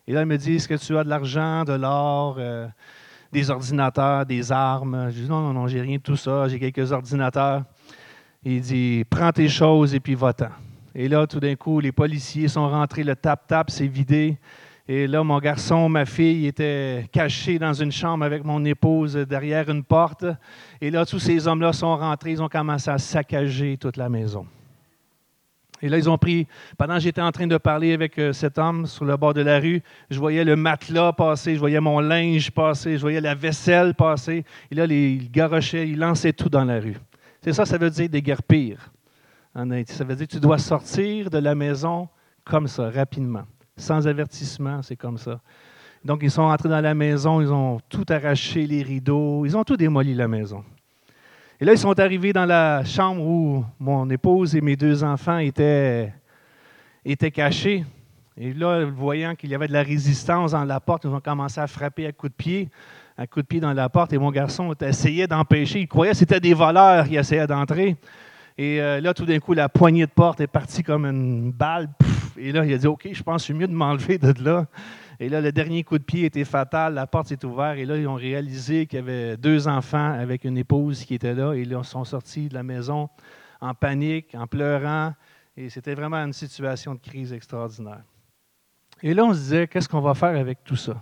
Et 0.08 0.14
là, 0.14 0.22
il 0.22 0.28
me 0.28 0.38
dit, 0.38 0.56
est-ce 0.56 0.68
que 0.68 0.76
tu 0.76 0.98
as 0.98 1.06
de 1.06 1.10
l'argent, 1.10 1.64
de 1.64 1.74
l'or? 1.74 2.36
Euh, 2.38 2.68
des 3.32 3.50
ordinateurs, 3.50 4.26
des 4.26 4.52
armes. 4.52 5.10
Je 5.12 5.22
dis 5.22 5.30
non, 5.30 5.42
non, 5.42 5.54
non, 5.54 5.68
j'ai 5.68 5.82
rien 5.82 5.98
de 5.98 6.02
tout 6.02 6.16
ça, 6.16 6.48
j'ai 6.48 6.60
quelques 6.60 6.92
ordinateurs. 6.92 7.64
Il 8.44 8.62
dit 8.62 9.04
Prends 9.10 9.32
tes 9.32 9.50
choses 9.50 9.94
et 9.94 10.00
puis 10.00 10.16
va-t'en. 10.16 10.50
Et 10.96 11.08
là, 11.08 11.28
tout 11.28 11.40
d'un 11.40 11.56
coup, 11.56 11.80
les 11.80 11.92
policiers 11.92 12.48
sont 12.48 12.68
rentrés, 12.68 13.04
le 13.04 13.16
tap-tap 13.16 13.70
s'est 13.70 13.88
vidé. 13.88 14.38
Et 14.88 15.06
là, 15.06 15.22
mon 15.22 15.38
garçon, 15.40 15.90
ma 15.90 16.06
fille 16.06 16.48
étaient 16.48 17.06
cachés 17.12 17.60
dans 17.60 17.74
une 17.74 17.92
chambre 17.92 18.24
avec 18.24 18.44
mon 18.44 18.64
épouse 18.64 19.16
derrière 19.16 19.70
une 19.70 19.84
porte. 19.84 20.26
Et 20.80 20.90
là, 20.90 21.06
tous 21.06 21.20
ces 21.20 21.48
hommes-là 21.48 21.74
sont 21.74 21.96
rentrés, 21.98 22.32
ils 22.32 22.42
ont 22.42 22.48
commencé 22.48 22.90
à 22.90 22.98
saccager 22.98 23.78
toute 23.78 23.98
la 23.98 24.08
maison. 24.08 24.48
Et 25.82 25.90
là, 25.90 25.98
ils 25.98 26.10
ont 26.10 26.18
pris, 26.18 26.48
pendant 26.78 26.96
que 26.96 27.02
j'étais 27.02 27.22
en 27.22 27.32
train 27.32 27.48
de 27.48 27.58
parler 27.58 27.94
avec 27.94 28.18
euh, 28.18 28.34
cet 28.34 28.58
homme 28.58 28.88
sur 28.88 29.06
le 29.06 29.16
bord 29.16 29.34
de 29.34 29.42
la 29.42 29.60
rue, 29.60 29.84
je 30.10 30.18
voyais 30.18 30.44
le 30.44 30.56
matelas 30.56 31.14
passer, 31.14 31.54
je 31.54 31.60
voyais 31.60 31.80
mon 31.80 32.00
linge 32.00 32.50
passer, 32.50 32.96
je 32.96 33.02
voyais 33.02 33.22
la 33.22 33.36
vaisselle 33.36 33.94
passer. 33.94 34.44
Et 34.72 34.76
là, 34.76 34.86
ils 34.86 35.30
garochaient, 35.30 35.88
ils 35.88 36.00
lançaient 36.00 36.34
tout 36.34 36.50
dans 36.50 36.66
la 36.66 36.80
rue. 36.80 36.98
C'est 37.48 37.54
ça, 37.54 37.66
ça 37.66 37.78
veut 37.78 37.90
dire 37.90 38.10
déguerpir. 38.10 38.92
Ça 39.56 39.64
veut 40.04 40.16
dire 40.18 40.28
que 40.28 40.34
tu 40.34 40.40
dois 40.42 40.58
sortir 40.58 41.30
de 41.30 41.38
la 41.38 41.56
maison 41.56 42.10
comme 42.44 42.68
ça, 42.68 42.90
rapidement. 42.90 43.44
Sans 43.78 44.06
avertissement, 44.06 44.82
c'est 44.82 44.98
comme 44.98 45.18
ça. 45.18 45.40
Donc, 46.04 46.24
ils 46.24 46.30
sont 46.30 46.42
entrés 46.42 46.68
dans 46.68 46.82
la 46.82 46.94
maison, 46.94 47.40
ils 47.40 47.50
ont 47.50 47.80
tout 47.88 48.04
arraché, 48.10 48.68
les 48.68 48.84
rideaux, 48.84 49.46
ils 49.46 49.56
ont 49.56 49.64
tout 49.64 49.78
démoli 49.78 50.14
la 50.14 50.28
maison. 50.28 50.62
Et 51.58 51.64
là, 51.64 51.72
ils 51.72 51.78
sont 51.78 51.98
arrivés 51.98 52.34
dans 52.34 52.46
la 52.46 52.84
chambre 52.84 53.26
où 53.26 53.64
mon 53.80 54.10
épouse 54.10 54.54
et 54.54 54.60
mes 54.60 54.76
deux 54.76 55.02
enfants 55.06 55.38
étaient, 55.38 56.14
étaient 57.06 57.32
cachés. 57.32 57.86
Et 58.36 58.54
là, 58.54 58.84
voyant 58.84 59.36
qu'il 59.36 59.52
y 59.52 59.56
avait 59.56 59.70
de 59.70 59.74
la 59.74 59.84
résistance 59.84 60.52
dans 60.52 60.66
la 60.66 60.82
porte, 60.82 61.06
ils 61.06 61.12
ont 61.12 61.22
commencé 61.22 61.62
à 61.62 61.68
frapper 61.68 62.08
à 62.08 62.12
coups 62.12 62.34
de 62.34 62.36
pied, 62.36 62.70
à 63.18 63.28
coups 63.28 63.44
de 63.44 63.48
pied 63.48 63.60
dans 63.60 63.74
la 63.74 63.90
porte. 63.90 64.14
Et 64.14 64.18
mon 64.18 64.32
garçon 64.32 64.74
essayait 64.82 65.28
d'empêcher. 65.28 65.82
Il 65.82 65.88
croyait 65.88 66.12
que 66.12 66.18
c'était 66.18 66.40
des 66.40 66.54
voleurs 66.54 67.08
qui 67.08 67.16
essayaient 67.16 67.48
d'entrer. 67.48 67.98
Et 68.58 68.82
euh, 68.82 69.00
là, 69.02 69.14
tout 69.14 69.26
d'un 69.26 69.40
coup, 69.40 69.54
la 69.54 69.70
poignée 69.70 70.06
de 70.06 70.12
porte 70.12 70.42
est 70.42 70.48
partie 70.48 70.84
comme 70.84 71.06
une 71.06 71.52
balle. 71.52 71.90
et 72.38 72.52
là, 72.52 72.66
il 72.66 72.74
a 72.74 72.78
dit 72.78 72.88
OK, 72.88 73.08
je 73.12 73.24
pense 73.24 73.44
que 73.44 73.48
c'est 73.48 73.54
mieux 73.54 73.68
de 73.68 73.74
m'enlever 73.74 74.18
de 74.18 74.34
là. 74.44 74.66
Et 75.20 75.30
là, 75.30 75.42
le 75.42 75.52
dernier 75.52 75.84
coup 75.84 75.98
de 75.98 76.04
pied 76.04 76.26
était 76.26 76.46
fatal, 76.46 76.94
la 76.94 77.08
porte 77.08 77.28
s'est 77.28 77.44
ouverte, 77.44 77.80
et 77.80 77.86
là, 77.86 77.98
ils 77.98 78.08
ont 78.08 78.16
réalisé 78.16 78.86
qu'il 78.86 79.00
y 79.00 79.02
avait 79.02 79.36
deux 79.36 79.68
enfants 79.68 80.14
avec 80.14 80.44
une 80.44 80.60
épouse 80.60 81.04
qui 81.06 81.16
était 81.16 81.34
là, 81.34 81.54
et 81.54 81.66
là, 81.66 81.80
ils 81.82 81.88
sont 81.88 82.04
sortis 82.04 82.50
de 82.50 82.54
la 82.54 82.62
maison 82.62 83.10
en 83.60 83.74
panique, 83.74 84.36
en 84.36 84.46
pleurant, 84.46 85.14
et 85.56 85.70
c'était 85.70 85.96
vraiment 85.96 86.18
une 86.18 86.34
situation 86.34 86.94
de 86.94 87.00
crise 87.00 87.34
extraordinaire. 87.34 88.04
Et 89.02 89.16
là, 89.16 89.24
on 89.26 89.34
se 89.34 89.40
disait, 89.40 89.68
qu'est-ce 89.68 89.90
qu'on 89.90 90.02
va 90.02 90.14
faire 90.14 90.40
avec 90.40 90.64
tout 90.64 90.76
ça? 90.76 91.02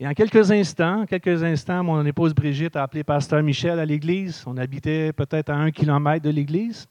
Et 0.00 0.08
en 0.08 0.12
quelques 0.12 0.50
instants, 0.50 1.06
quelques 1.06 1.44
instants, 1.44 1.84
mon 1.84 2.04
épouse 2.04 2.34
Brigitte 2.34 2.74
a 2.74 2.82
appelé 2.82 3.04
Pasteur 3.04 3.40
Michel 3.44 3.78
à 3.78 3.84
l'église. 3.84 4.42
On 4.44 4.56
habitait 4.56 5.12
peut-être 5.12 5.50
à 5.50 5.54
un 5.54 5.70
kilomètre 5.70 6.24
de 6.24 6.30
l'église. 6.30 6.88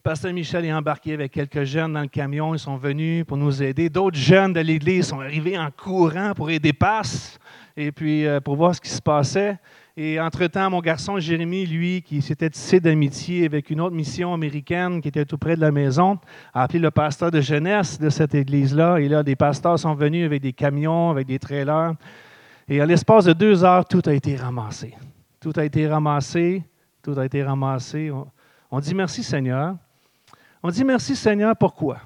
Pasteur 0.00 0.32
Michel 0.32 0.64
est 0.64 0.72
embarqué 0.72 1.14
avec 1.14 1.32
quelques 1.32 1.64
jeunes 1.64 1.94
dans 1.94 2.02
le 2.02 2.06
camion. 2.06 2.54
Ils 2.54 2.60
sont 2.60 2.76
venus 2.76 3.24
pour 3.24 3.36
nous 3.36 3.60
aider. 3.60 3.88
D'autres 3.88 4.18
jeunes 4.18 4.52
de 4.52 4.60
l'Église 4.60 5.06
sont 5.08 5.18
arrivés 5.18 5.58
en 5.58 5.72
courant 5.72 6.34
pour 6.36 6.50
aider 6.50 6.72
Passe 6.72 7.36
et 7.76 7.90
puis 7.90 8.26
euh, 8.26 8.38
pour 8.38 8.54
voir 8.54 8.76
ce 8.76 8.80
qui 8.80 8.90
se 8.90 9.02
passait. 9.02 9.58
Et 9.96 10.18
entre-temps, 10.18 10.70
mon 10.70 10.80
garçon 10.80 11.20
Jérémy, 11.20 11.66
lui, 11.66 12.02
qui 12.02 12.20
s'était 12.20 12.50
tissé 12.50 12.80
d'amitié 12.80 13.44
avec 13.44 13.70
une 13.70 13.80
autre 13.80 13.94
mission 13.94 14.34
américaine 14.34 15.00
qui 15.00 15.06
était 15.06 15.24
tout 15.24 15.38
près 15.38 15.54
de 15.54 15.60
la 15.60 15.70
maison, 15.70 16.18
a 16.52 16.64
appelé 16.64 16.80
le 16.80 16.90
pasteur 16.90 17.30
de 17.30 17.40
jeunesse 17.40 18.00
de 18.00 18.10
cette 18.10 18.34
église-là. 18.34 18.98
Et 18.98 19.08
là, 19.08 19.22
des 19.22 19.36
pasteurs 19.36 19.78
sont 19.78 19.94
venus 19.94 20.26
avec 20.26 20.42
des 20.42 20.52
camions, 20.52 21.10
avec 21.10 21.28
des 21.28 21.38
trailers. 21.38 21.94
Et 22.66 22.80
à 22.80 22.86
l'espace 22.86 23.26
de 23.26 23.32
deux 23.34 23.62
heures, 23.62 23.84
tout 23.84 24.02
a 24.06 24.12
été 24.12 24.34
ramassé. 24.34 24.96
Tout 25.38 25.52
a 25.54 25.64
été 25.64 25.86
ramassé. 25.86 26.64
Tout 27.00 27.16
a 27.16 27.24
été 27.24 27.44
ramassé. 27.44 28.10
On 28.72 28.80
dit 28.80 28.94
merci 28.96 29.22
Seigneur. 29.22 29.76
On 30.60 30.70
dit 30.70 30.82
merci 30.82 31.14
Seigneur, 31.14 31.54
pourquoi? 31.56 31.98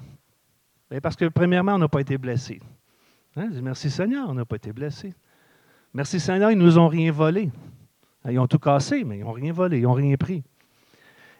Ben, 0.91 1.01
parce 1.01 1.15
que 1.15 1.25
premièrement, 1.25 1.73
on 1.73 1.79
n'a 1.79 1.87
pas 1.87 2.01
été 2.01 2.19
blessés. 2.19 2.59
Hein? 3.35 3.47
dit 3.47 3.63
merci 3.63 3.89
Seigneur, 3.89 4.29
on 4.29 4.35
n'a 4.35 4.45
pas 4.45 4.57
été 4.57 4.71
blessés. 4.71 5.15
Merci 5.91 6.19
Seigneur, 6.19 6.51
ils 6.51 6.57
ne 6.57 6.63
nous 6.63 6.77
ont 6.77 6.87
rien 6.87 7.11
volé. 7.11 7.49
Ils 8.27 8.39
ont 8.39 8.47
tout 8.47 8.59
cassé, 8.59 9.03
mais 9.03 9.19
ils 9.19 9.23
n'ont 9.23 9.31
rien 9.31 9.53
volé, 9.53 9.77
ils 9.77 9.83
n'ont 9.83 9.93
rien 9.93 10.15
pris. 10.17 10.43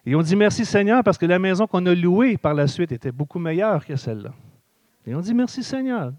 Et 0.06 0.16
on 0.16 0.22
dit 0.22 0.36
merci 0.36 0.66
Seigneur 0.66 1.04
parce 1.04 1.18
que 1.18 1.26
la 1.26 1.40
maison 1.40 1.68
qu'on 1.68 1.86
a 1.86 1.94
louée 1.94 2.38
par 2.38 2.54
la 2.54 2.68
suite 2.68 2.92
était 2.92 3.12
beaucoup 3.12 3.40
meilleure 3.40 3.86
que 3.86 3.96
celle-là. 3.96 4.32
Et 5.06 5.14
on 5.14 5.20
dit 5.20 5.34
merci 5.34 5.64
Seigneur. 5.64 6.14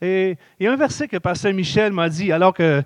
Et 0.00 0.36
il 0.58 0.64
y 0.64 0.66
a 0.66 0.72
un 0.72 0.76
verset 0.76 1.08
que 1.08 1.18
Pasteur 1.18 1.52
Michel 1.52 1.92
m'a 1.92 2.08
dit 2.08 2.32
alors 2.32 2.54
que 2.54 2.82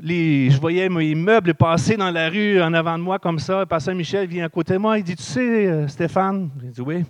je 0.00 0.60
voyais 0.60 0.88
mes 0.88 1.14
meubles 1.14 1.54
passer 1.54 1.96
dans 1.96 2.10
la 2.10 2.28
rue 2.28 2.62
en 2.62 2.72
avant 2.72 2.96
de 2.96 3.02
moi 3.02 3.18
comme 3.18 3.38
ça. 3.38 3.66
Pasteur 3.66 3.94
Michel 3.94 4.28
vient 4.28 4.46
à 4.46 4.48
côté 4.48 4.74
de 4.74 4.78
moi. 4.78 4.98
Il 4.98 5.04
dit 5.04 5.16
Tu 5.16 5.22
sais, 5.22 5.66
euh, 5.66 5.88
Stéphane? 5.88 6.50
J'ai 6.62 6.68
dit 6.68 6.80
Oui, 6.80 7.04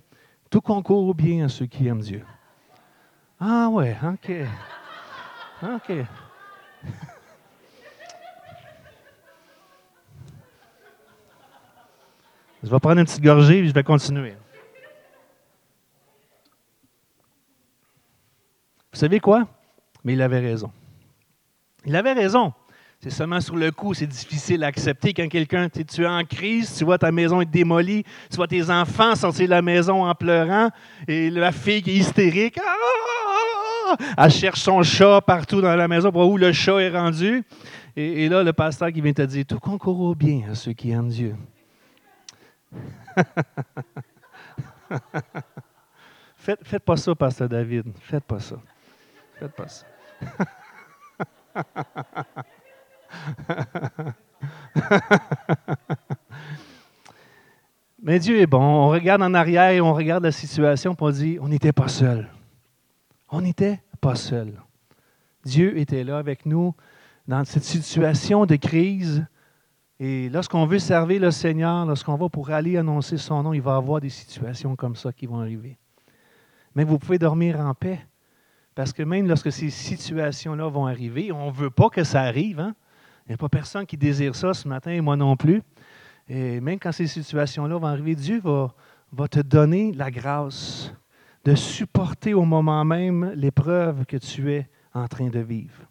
tout 0.50 0.60
concourt 0.60 1.14
bien 1.14 1.44
à 1.44 1.48
ceux 1.48 1.66
qui 1.66 1.86
aiment 1.86 2.00
Dieu. 2.00 2.22
Ah, 3.38 3.68
ouais, 3.68 3.96
OK. 4.02 4.32
OK. 5.62 5.92
Je 12.62 12.70
vais 12.70 12.80
prendre 12.80 12.98
une 12.98 13.06
petite 13.06 13.22
gorgée 13.22 13.58
et 13.58 13.66
je 13.66 13.72
vais 13.72 13.82
continuer. 13.82 14.34
Vous 18.92 18.98
savez 18.98 19.20
quoi? 19.20 19.46
Mais 20.02 20.14
il 20.14 20.22
avait 20.22 20.40
raison. 20.40 20.70
Il 21.84 21.94
avait 21.94 22.12
raison. 22.12 22.52
C'est 23.00 23.10
seulement 23.10 23.40
sur 23.40 23.54
le 23.54 23.70
coup, 23.70 23.94
c'est 23.94 24.08
difficile 24.08 24.64
à 24.64 24.66
accepter 24.66 25.14
quand 25.14 25.28
quelqu'un, 25.28 25.68
tu 25.68 26.02
es 26.02 26.06
en 26.06 26.24
crise, 26.24 26.74
tu 26.76 26.84
vois 26.84 26.98
ta 26.98 27.12
maison 27.12 27.40
être 27.40 27.50
démolie, 27.50 28.02
tu 28.28 28.36
vois 28.36 28.48
tes 28.48 28.68
enfants 28.70 29.14
sortir 29.14 29.46
de 29.46 29.50
la 29.50 29.62
maison 29.62 30.04
en 30.04 30.12
pleurant, 30.16 30.70
et 31.06 31.30
la 31.30 31.52
fille 31.52 31.84
est 31.86 31.94
hystérique, 31.94 32.58
ah, 32.58 32.74
ah, 32.74 33.96
ah, 34.16 34.24
elle 34.24 34.32
cherche 34.32 34.60
son 34.60 34.82
chat 34.82 35.20
partout 35.20 35.60
dans 35.60 35.76
la 35.76 35.86
maison 35.86 36.10
pour 36.10 36.28
où 36.28 36.36
le 36.36 36.52
chat 36.52 36.80
est 36.80 36.90
rendu. 36.90 37.44
Et, 37.94 38.28
là, 38.28 38.42
le 38.42 38.52
pasteur 38.52 38.92
qui 38.92 39.00
vient 39.00 39.12
te 39.12 39.22
dire, 39.22 39.44
tout 39.46 39.60
concourt 39.60 40.00
au 40.00 40.14
bien 40.16 40.42
à 40.50 40.54
ceux 40.56 40.72
qui 40.72 40.90
aiment 40.90 41.08
Dieu. 41.08 41.36
faites, 46.36 46.84
pas 46.84 46.96
ça, 46.96 47.14
pasteur 47.14 47.48
David. 47.48 47.86
Faites 48.00 48.24
pas 48.24 48.40
ça. 48.40 48.56
Faites 49.38 49.52
pas 49.52 49.68
ça. 49.68 49.86
Mais 58.02 58.18
Dieu 58.18 58.40
est 58.40 58.46
bon. 58.46 58.62
On 58.62 58.88
regarde 58.88 59.22
en 59.22 59.34
arrière 59.34 59.70
et 59.70 59.80
on 59.80 59.92
regarde 59.92 60.24
la 60.24 60.32
situation 60.32 60.92
et 60.92 60.96
on 60.98 61.10
dit, 61.10 61.38
on 61.40 61.48
n'était 61.48 61.72
pas 61.72 61.88
seul. 61.88 62.28
On 63.30 63.40
n'était 63.40 63.80
pas 64.00 64.14
seul. 64.14 64.52
Dieu 65.44 65.78
était 65.78 66.04
là 66.04 66.18
avec 66.18 66.46
nous 66.46 66.74
dans 67.26 67.44
cette 67.44 67.64
situation 67.64 68.46
de 68.46 68.56
crise. 68.56 69.26
Et 70.00 70.28
lorsqu'on 70.28 70.64
veut 70.66 70.78
servir 70.78 71.20
le 71.20 71.30
Seigneur, 71.30 71.84
lorsqu'on 71.84 72.14
va 72.14 72.28
pour 72.28 72.50
aller 72.50 72.76
annoncer 72.76 73.16
son 73.16 73.42
nom, 73.42 73.52
il 73.52 73.62
va 73.62 73.72
y 73.72 73.76
avoir 73.76 74.00
des 74.00 74.10
situations 74.10 74.76
comme 74.76 74.94
ça 74.94 75.12
qui 75.12 75.26
vont 75.26 75.40
arriver. 75.40 75.76
Mais 76.74 76.84
vous 76.84 76.98
pouvez 76.98 77.18
dormir 77.18 77.58
en 77.58 77.74
paix. 77.74 78.06
Parce 78.76 78.92
que 78.92 79.02
même 79.02 79.26
lorsque 79.26 79.50
ces 79.50 79.70
situations-là 79.70 80.68
vont 80.68 80.86
arriver, 80.86 81.32
on 81.32 81.46
ne 81.46 81.52
veut 81.52 81.70
pas 81.70 81.88
que 81.88 82.04
ça 82.04 82.22
arrive. 82.22 82.60
Hein? 82.60 82.76
Il 83.26 83.30
n'y 83.30 83.34
a 83.34 83.38
pas 83.38 83.48
personne 83.48 83.84
qui 83.86 83.96
désire 83.96 84.36
ça 84.36 84.54
ce 84.54 84.68
matin, 84.68 84.92
et 84.92 85.00
moi 85.00 85.16
non 85.16 85.36
plus. 85.36 85.62
Et 86.28 86.60
même 86.60 86.78
quand 86.78 86.92
ces 86.92 87.08
situations-là 87.08 87.76
vont 87.76 87.86
arriver, 87.86 88.14
Dieu 88.14 88.40
va, 88.40 88.72
va 89.12 89.26
te 89.26 89.40
donner 89.40 89.92
la 89.92 90.12
grâce 90.12 90.92
de 91.44 91.56
supporter 91.56 92.34
au 92.34 92.44
moment 92.44 92.84
même 92.84 93.32
l'épreuve 93.34 94.06
que 94.06 94.16
tu 94.16 94.52
es 94.52 94.68
en 94.94 95.08
train 95.08 95.28
de 95.28 95.40
vivre. 95.40 95.88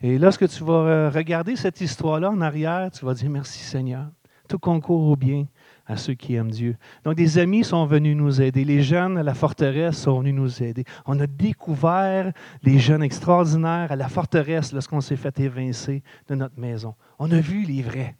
Et 0.00 0.18
lorsque 0.18 0.48
tu 0.48 0.62
vas 0.62 0.72
euh, 0.72 1.10
regarder 1.10 1.56
cette 1.56 1.80
histoire-là 1.80 2.30
en 2.30 2.40
arrière, 2.40 2.90
tu 2.90 3.04
vas 3.04 3.14
dire 3.14 3.30
merci 3.30 3.58
Seigneur. 3.58 4.06
Tout 4.48 4.58
concourt 4.58 5.08
au 5.08 5.16
bien 5.16 5.46
à 5.86 5.96
ceux 5.96 6.14
qui 6.14 6.34
aiment 6.34 6.50
Dieu. 6.50 6.76
Donc, 7.04 7.16
des 7.16 7.38
amis 7.38 7.64
sont 7.64 7.84
venus 7.84 8.16
nous 8.16 8.40
aider. 8.40 8.64
Les 8.64 8.82
jeunes 8.82 9.18
à 9.18 9.22
la 9.22 9.34
forteresse 9.34 9.98
sont 9.98 10.20
venus 10.20 10.34
nous 10.34 10.62
aider. 10.62 10.84
On 11.06 11.18
a 11.18 11.26
découvert 11.26 12.32
les 12.62 12.78
jeunes 12.78 13.02
extraordinaires 13.02 13.90
à 13.90 13.96
la 13.96 14.08
forteresse 14.08 14.72
lorsqu'on 14.72 15.00
s'est 15.00 15.16
fait 15.16 15.38
évincer 15.40 16.02
de 16.28 16.34
notre 16.34 16.58
maison. 16.58 16.94
On 17.18 17.30
a 17.30 17.40
vu 17.40 17.62
les 17.62 17.82
vrais. 17.82 18.14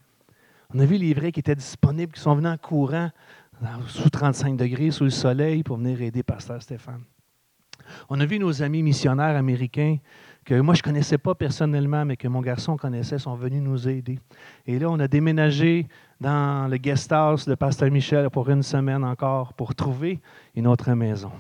On 0.75 0.81
a 0.81 0.85
vu 0.85 0.97
les 0.97 1.15
vrais 1.15 1.33
qui 1.33 1.41
étaient 1.41 1.55
disponibles, 1.55 2.13
qui 2.13 2.21
sont 2.21 2.35
venus 2.35 2.51
en 2.51 2.57
courant 2.57 3.11
sous 3.87 4.11
35 4.11 4.57
degrés, 4.57 4.91
sous 4.91 5.05
le 5.05 5.11
soleil, 5.11 5.63
pour 5.63 5.77
venir 5.77 6.01
aider 6.03 6.23
Pasteur 6.23 6.61
Stéphane. 6.61 7.03
On 8.09 8.21
a 8.21 8.27
vu 8.27 8.39
nos 8.39 8.63
amis 8.63 8.83
missionnaires 8.83 9.37
américains 9.37 9.97
que 10.49 10.59
moi 10.63 10.73
je 10.73 10.81
ne 10.81 10.85
connaissais 10.85 11.19
pas 11.19 11.35
personnellement, 11.35 12.07
mais 12.07 12.17
que 12.17 12.27
mon 12.27 12.41
garçon 12.41 12.79
connaissait, 12.79 13.19
sont 13.19 13.35
venus 13.35 13.61
nous 13.61 13.87
aider. 13.87 14.19
Et 14.67 14.79
là, 14.79 14.89
on 14.89 14.99
a 14.99 15.07
déménagé 15.07 15.87
dans 16.23 16.71
le 16.71 16.79
guest 16.79 17.13
house 17.13 17.47
de 17.47 17.55
Pasteur 17.55 17.91
Michel 17.91 18.31
pour 18.31 18.49
une 18.49 18.63
semaine 18.63 19.05
encore 19.05 19.53
pour 19.53 19.75
trouver 19.75 20.21
une 20.57 20.67
autre 20.67 20.91
maison. 20.95 21.31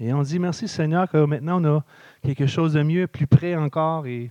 Et 0.00 0.14
on 0.14 0.22
dit 0.22 0.38
merci 0.38 0.66
Seigneur 0.66 1.10
que 1.10 1.22
maintenant 1.26 1.62
on 1.62 1.76
a 1.76 1.84
quelque 2.22 2.46
chose 2.46 2.72
de 2.72 2.82
mieux, 2.82 3.06
plus 3.06 3.26
près 3.26 3.54
encore. 3.54 4.06
Et 4.06 4.30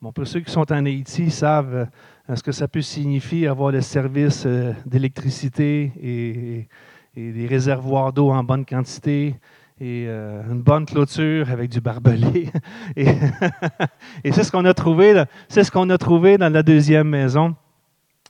bon, 0.00 0.12
pour 0.12 0.28
ceux 0.28 0.40
qui 0.40 0.52
sont 0.52 0.70
en 0.72 0.86
Haïti 0.86 1.28
savent 1.32 1.88
euh, 2.30 2.36
ce 2.36 2.44
que 2.44 2.52
ça 2.52 2.68
peut 2.68 2.82
signifier 2.82 3.48
avoir 3.48 3.72
le 3.72 3.80
service 3.80 4.44
euh, 4.46 4.74
d'électricité 4.84 5.92
et, 6.00 6.68
des 7.16 7.46
réservoirs 7.46 8.12
d'eau 8.12 8.30
en 8.30 8.44
bonne 8.44 8.64
quantité 8.66 9.34
et 9.78 10.06
euh, 10.08 10.42
une 10.50 10.62
bonne 10.62 10.86
clôture 10.86 11.50
avec 11.50 11.70
du 11.70 11.80
barbelé. 11.80 12.50
et, 12.96 14.32
c'est 14.32 14.44
ce 14.44 14.50
qu'on 14.50 14.64
a 14.64 14.74
trouvé, 14.74 15.24
c'est 15.48 15.64
ce 15.64 15.70
qu'on 15.70 15.90
a 15.90 15.98
trouvé 15.98 16.38
dans 16.38 16.52
la 16.52 16.62
deuxième 16.62 17.08
maison. 17.08 17.54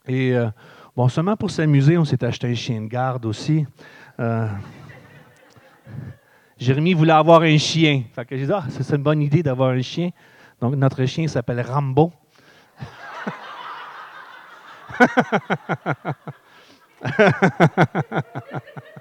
Et 0.09 0.35
Bon, 0.97 1.09
seulement 1.11 1.37
pour 1.37 1.51
s'amuser, 1.51 1.99
on 1.99 2.07
s'est 2.07 2.25
acheté 2.25 2.49
un 2.49 2.55
chien 2.55 2.81
de 2.81 2.87
garde 2.87 3.27
aussi. 3.27 3.67
Euh, 4.19 4.49
Jérémy 6.57 6.95
voulait 6.95 7.13
avoir 7.13 7.43
un 7.43 7.59
chien. 7.59 8.05
Fait 8.15 8.25
que 8.25 8.35
j'ai 8.35 8.47
dit, 8.47 8.53
ah, 8.53 8.65
c'est 8.71 8.97
une 8.97 9.03
bonne 9.03 9.21
idée 9.21 9.43
d'avoir 9.43 9.73
un 9.73 9.83
chien. 9.83 10.09
Donc, 10.59 10.75
notre 10.75 11.05
chien 11.05 11.29
s'appelle 11.29 11.61
Rambo. 11.61 12.15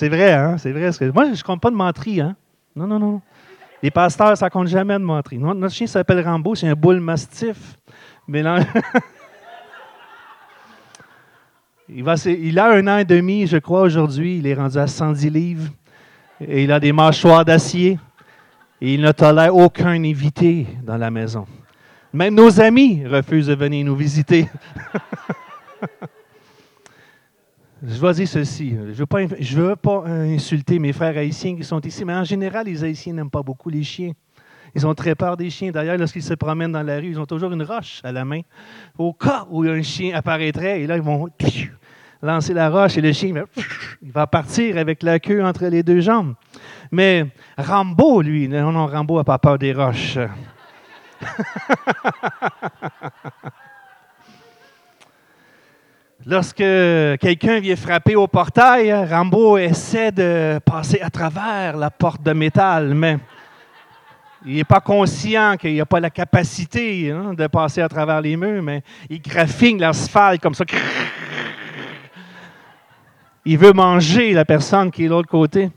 c'est 0.00 0.08
vrai, 0.08 0.32
hein? 0.32 0.56
C'est 0.56 0.72
vrai. 0.72 0.90
Moi, 1.12 1.26
je 1.26 1.38
ne 1.38 1.42
compte 1.42 1.60
pas 1.60 1.68
de 1.68 1.76
menterie, 1.76 2.22
hein? 2.22 2.34
Non, 2.74 2.86
non, 2.86 2.98
non. 2.98 3.20
Les 3.82 3.90
pasteurs, 3.90 4.34
ça 4.34 4.48
compte 4.48 4.66
jamais 4.66 4.94
de 4.94 5.04
menterie. 5.04 5.36
Notre 5.36 5.74
chien 5.74 5.86
s'appelle 5.86 6.26
Rambo, 6.26 6.54
c'est 6.54 6.68
un 6.68 6.74
boule 6.74 7.00
mastif. 7.00 7.76
Mélange. 8.26 8.64
Il, 11.90 12.58
a 12.58 12.70
un 12.70 12.86
an 12.86 12.96
et 12.96 13.04
demi, 13.04 13.46
je 13.46 13.58
crois, 13.58 13.82
aujourd'hui. 13.82 14.38
Il 14.38 14.46
est 14.46 14.54
rendu 14.54 14.78
à 14.78 14.86
110 14.86 15.28
livres. 15.28 15.68
Et 16.40 16.64
il 16.64 16.72
a 16.72 16.80
des 16.80 16.92
mâchoires 16.92 17.44
d'acier. 17.44 17.98
Et 18.80 18.94
il 18.94 19.02
ne 19.02 19.12
tolère 19.12 19.54
aucun 19.54 20.02
invité 20.02 20.66
dans 20.82 20.96
la 20.96 21.10
maison. 21.10 21.46
Même 22.14 22.36
nos 22.36 22.58
amis 22.58 23.06
refusent 23.06 23.48
de 23.48 23.54
venir 23.54 23.84
nous 23.84 23.96
visiter. 23.96 24.48
je 27.82 27.98
dois 27.98 28.12
dire 28.12 28.28
ceci. 28.28 28.70
Je 28.70 28.80
ne 28.80 28.92
veux, 28.92 29.06
pas, 29.06 29.24
veux 29.24 29.76
pas 29.76 30.04
insulter 30.06 30.78
mes 30.78 30.92
frères 30.92 31.16
haïtiens 31.16 31.56
qui 31.56 31.64
sont 31.64 31.80
ici, 31.80 32.04
mais 32.04 32.14
en 32.14 32.24
général, 32.24 32.66
les 32.66 32.84
haïtiens 32.84 33.14
n'aiment 33.14 33.30
pas 33.30 33.42
beaucoup 33.42 33.70
les 33.70 33.82
chiens. 33.82 34.12
Ils 34.74 34.86
ont 34.86 34.94
très 34.94 35.14
peur 35.14 35.36
des 35.36 35.50
chiens. 35.50 35.70
D'ailleurs, 35.70 35.96
lorsqu'ils 35.96 36.22
se 36.22 36.34
promènent 36.34 36.72
dans 36.72 36.82
la 36.82 36.96
rue, 36.96 37.10
ils 37.10 37.18
ont 37.18 37.26
toujours 37.26 37.52
une 37.52 37.62
roche 37.62 38.00
à 38.04 38.12
la 38.12 38.24
main. 38.24 38.42
Au 38.98 39.12
cas 39.12 39.46
où 39.50 39.64
un 39.64 39.82
chien 39.82 40.14
apparaîtrait, 40.14 40.82
et 40.82 40.86
là, 40.86 40.96
ils 40.96 41.02
vont 41.02 41.28
lancer 42.22 42.54
la 42.54 42.70
roche 42.70 42.96
et 42.98 43.00
le 43.00 43.12
chien 43.12 43.34
va 44.02 44.26
partir 44.26 44.76
avec 44.76 45.02
la 45.02 45.18
queue 45.18 45.42
entre 45.42 45.66
les 45.66 45.82
deux 45.82 46.00
jambes. 46.00 46.34
Mais 46.92 47.26
Rambo, 47.56 48.22
lui, 48.22 48.48
non, 48.48 48.72
non, 48.72 48.86
Rambo 48.86 49.16
n'a 49.16 49.24
pas 49.24 49.38
peur 49.38 49.58
des 49.58 49.72
roches. 49.72 50.18
Lorsque 56.30 56.58
quelqu'un 56.58 57.58
vient 57.58 57.74
frapper 57.74 58.14
au 58.14 58.28
portail, 58.28 58.92
Rambo 58.92 59.58
essaie 59.58 60.12
de 60.12 60.60
passer 60.64 61.00
à 61.00 61.10
travers 61.10 61.76
la 61.76 61.90
porte 61.90 62.22
de 62.22 62.32
métal, 62.32 62.94
mais 62.94 63.18
il 64.46 64.54
n'est 64.54 64.62
pas 64.62 64.78
conscient 64.78 65.56
qu'il 65.56 65.76
n'a 65.76 65.86
pas 65.86 65.98
la 65.98 66.10
capacité 66.10 67.10
hein, 67.10 67.34
de 67.34 67.48
passer 67.48 67.82
à 67.82 67.88
travers 67.88 68.20
les 68.20 68.36
murs, 68.36 68.62
mais 68.62 68.84
il 69.08 69.20
graffine 69.20 69.80
l'asphalte 69.80 70.40
comme 70.40 70.54
ça. 70.54 70.64
Il 73.44 73.58
veut 73.58 73.72
manger 73.72 74.32
la 74.32 74.44
personne 74.44 74.92
qui 74.92 75.02
est 75.02 75.08
de 75.08 75.10
l'autre 75.10 75.28
côté. 75.28 75.68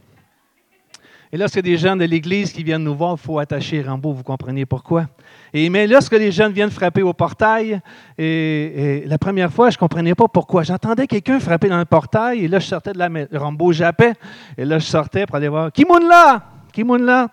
Et 1.33 1.37
lorsque 1.37 1.59
des 1.61 1.77
gens 1.77 1.95
de 1.95 2.05
l'Église 2.05 2.53
qui 2.53 2.61
viennent 2.61 2.83
nous 2.83 2.93
voir, 2.93 3.13
il 3.13 3.17
faut 3.17 3.39
attacher 3.39 3.81
Rambo, 3.81 4.13
vous 4.13 4.21
comprenez 4.21 4.67
pourquoi? 4.67 5.07
Et, 5.51 5.67
mais 5.67 5.87
lorsque 5.87 6.13
les 6.13 6.31
jeunes 6.31 6.51
viennent 6.51 6.69
frapper 6.69 7.01
au 7.01 7.11
portail, 7.11 7.81
la 8.19 9.17
première 9.17 9.51
fois, 9.51 9.71
je 9.71 9.75
ne 9.77 9.79
comprenais 9.79 10.13
pas 10.13 10.27
pourquoi. 10.27 10.61
J'entendais 10.61 11.07
quelqu'un 11.07 11.39
frapper 11.39 11.69
dans 11.69 11.79
le 11.79 11.85
portail, 11.85 12.45
et 12.45 12.47
là, 12.47 12.59
je 12.59 12.67
sortais 12.67 12.93
de 12.93 12.99
la 12.99 13.09
Rambo 13.33 13.71
jappait, 13.71 14.13
et 14.59 14.63
là, 14.63 14.77
je 14.77 14.85
sortais 14.85 15.25
pour 15.25 15.37
aller 15.37 15.47
voir 15.47 15.71
Qui 15.71 15.85
là? 16.07 16.43
Qui 16.71 16.83
là 16.83 17.29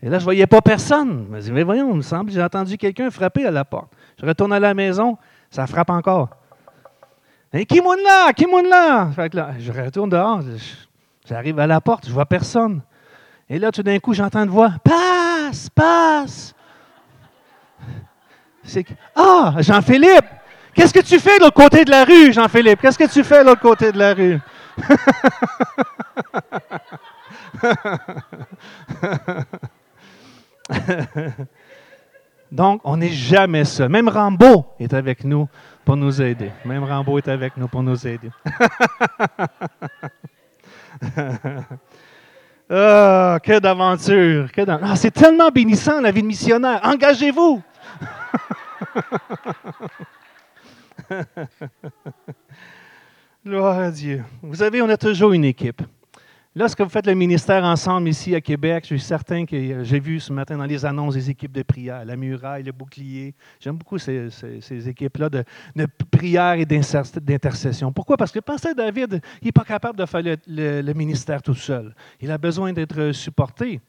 Et 0.00 0.08
là, 0.08 0.18
je 0.18 0.22
ne 0.22 0.26
voyais 0.26 0.46
pas 0.46 0.60
personne. 0.60 1.24
Je 1.26 1.32
me 1.34 1.40
disais, 1.40 1.52
mais 1.52 1.64
voyons, 1.64 1.90
il 1.90 1.96
me 1.96 2.02
semble, 2.02 2.30
j'ai 2.30 2.44
entendu 2.44 2.78
quelqu'un 2.78 3.10
frapper 3.10 3.46
à 3.46 3.50
la 3.50 3.64
porte. 3.64 3.90
Je 4.20 4.26
retourne 4.26 4.52
à 4.52 4.60
la 4.60 4.74
maison, 4.74 5.18
ça 5.50 5.66
frappe 5.66 5.90
encore. 5.90 6.28
Et 7.52 7.66
qui 7.66 7.80
là? 7.80 8.32
Qui 8.32 8.44
là 8.44 9.10
là 9.16 9.50
Je 9.58 9.72
retourne 9.72 10.10
dehors, 10.10 10.40
j'arrive 11.28 11.58
à 11.58 11.66
la 11.66 11.80
porte, 11.80 12.06
je 12.06 12.12
vois 12.12 12.26
personne. 12.26 12.82
Et 13.52 13.58
là, 13.58 13.72
tout 13.72 13.82
d'un 13.82 13.98
coup, 13.98 14.14
j'entends 14.14 14.44
une 14.44 14.50
voix 14.50 14.70
Passe, 14.84 15.68
passe. 15.70 16.54
C'est 18.62 18.86
Ah, 19.16 19.54
Jean-Philippe, 19.58 20.26
qu'est-ce 20.72 20.94
que 20.94 21.00
tu 21.00 21.18
fais 21.18 21.36
de 21.38 21.42
l'autre 21.42 21.56
côté 21.56 21.84
de 21.84 21.90
la 21.90 22.04
rue, 22.04 22.32
Jean-Philippe? 22.32 22.80
Qu'est-ce 22.80 22.96
que 22.98 23.12
tu 23.12 23.24
fais 23.24 23.42
de 23.42 23.48
l'autre 23.48 23.60
côté 23.60 23.90
de 23.90 23.98
la 23.98 24.14
rue? 24.14 24.38
Donc, 32.52 32.80
on 32.84 32.98
n'est 32.98 33.08
jamais 33.08 33.64
seul. 33.64 33.88
Même 33.88 34.08
Rambo 34.08 34.66
est 34.78 34.94
avec 34.94 35.24
nous 35.24 35.48
pour 35.84 35.96
nous 35.96 36.22
aider. 36.22 36.52
Même 36.64 36.84
Rambo 36.84 37.18
est 37.18 37.26
avec 37.26 37.56
nous 37.56 37.66
pour 37.66 37.82
nous 37.82 38.06
aider. 38.06 38.30
Ah, 42.72 43.38
que 43.42 43.58
d'aventure! 43.58 44.46
Ah, 44.68 44.94
c'est 44.94 45.10
tellement 45.10 45.48
bénissant 45.48 46.00
la 46.00 46.12
vie 46.12 46.22
de 46.22 46.28
missionnaire. 46.28 46.78
Engagez-vous! 46.84 47.60
Gloire 53.44 53.78
à 53.80 53.90
Dieu. 53.90 54.22
Vous 54.42 54.54
savez, 54.54 54.80
on 54.82 54.88
a 54.88 54.96
toujours 54.96 55.32
une 55.32 55.44
équipe. 55.44 55.82
Lorsque 56.56 56.80
vous 56.80 56.88
faites 56.88 57.06
le 57.06 57.14
ministère 57.14 57.62
ensemble 57.62 58.08
ici 58.08 58.34
à 58.34 58.40
Québec, 58.40 58.82
je 58.82 58.96
suis 58.96 59.00
certain 59.00 59.46
que 59.46 59.84
j'ai 59.84 60.00
vu 60.00 60.18
ce 60.18 60.32
matin 60.32 60.56
dans 60.56 60.64
les 60.64 60.84
annonces 60.84 61.14
des 61.14 61.30
équipes 61.30 61.52
de 61.52 61.62
prière, 61.62 62.04
la 62.04 62.16
muraille, 62.16 62.64
le 62.64 62.72
bouclier. 62.72 63.36
J'aime 63.60 63.76
beaucoup 63.76 63.98
ces, 63.98 64.88
équipes-là 64.88 65.28
de, 65.28 65.44
prière 66.10 66.54
et 66.54 66.66
d'intercession. 66.66 67.92
Pourquoi? 67.92 68.16
Parce 68.16 68.32
que 68.32 68.40
Pasteur 68.40 68.74
David, 68.74 69.20
il 69.40 69.44
n'est 69.44 69.52
pas 69.52 69.62
capable 69.62 69.96
de 69.96 70.04
faire 70.06 70.22
le 70.48 70.92
ministère 70.92 71.40
tout 71.40 71.54
seul. 71.54 71.94
Il 72.20 72.32
a 72.32 72.38
besoin 72.38 72.72
d'être 72.72 73.12
supporté. 73.12 73.80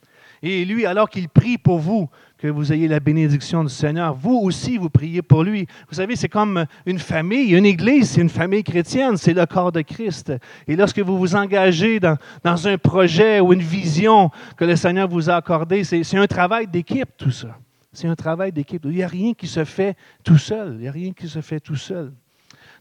Et 0.44 0.66
lui, 0.66 0.86
alors 0.86 1.10
qu'il 1.10 1.30
prie 1.30 1.58
pour 1.58 1.80
vous, 1.80 2.10
que 2.42 2.48
vous 2.48 2.74
ayez 2.74 2.88
la 2.88 3.00
bénédiction 3.00 3.64
du 3.64 3.70
Seigneur, 3.70 4.16
vous 4.16 4.40
aussi, 4.44 4.80
vous 4.80 4.90
priez 4.90 5.22
pour 5.22 5.44
lui. 5.44 5.68
Vous 5.88 5.96
savez, 5.96 6.16
c'est 6.16 6.28
comme 6.28 6.66
une 6.88 6.98
famille, 6.98 7.52
une 7.56 7.68
église, 7.68 8.10
c'est 8.10 8.22
une 8.22 8.30
famille 8.30 8.64
chrétienne, 8.64 9.16
c'est 9.16 9.34
le 9.34 9.46
corps 9.46 9.72
de 9.72 9.82
Christ. 9.82 10.34
Et 10.68 10.76
lorsque 10.76 10.98
vous 11.00 11.20
vous 11.20 11.36
engagez 11.36 12.00
dans, 12.00 12.18
un 12.44 12.78
projet 12.80 13.40
ou 13.40 13.54
une 13.54 13.62
vision 13.62 14.32
que 14.58 14.66
le 14.66 14.76
Seigneur 14.76 15.08
vous 15.08 15.30
a 15.30 15.36
accordé, 15.36 15.84
c'est 15.84 16.18
un 16.18 16.26
travail 16.26 16.66
d'équipe, 16.66 17.10
tout 17.16 17.30
ça. 17.30 17.60
C'est 17.94 18.08
un 18.08 18.16
travail 18.16 18.52
d'équipe. 18.52 18.82
Il 18.86 18.92
n'y 18.92 19.04
a 19.04 19.08
rien 19.08 19.34
qui 19.34 19.46
se 19.46 19.64
fait 19.64 19.96
tout 20.24 20.38
seul. 20.40 20.74
Il 20.76 20.82
n'y 20.82 20.88
a 20.88 20.92
rien 20.92 21.12
qui 21.12 21.28
se 21.28 21.42
fait 21.42 21.60
tout 21.60 21.76
seul. 21.76 22.12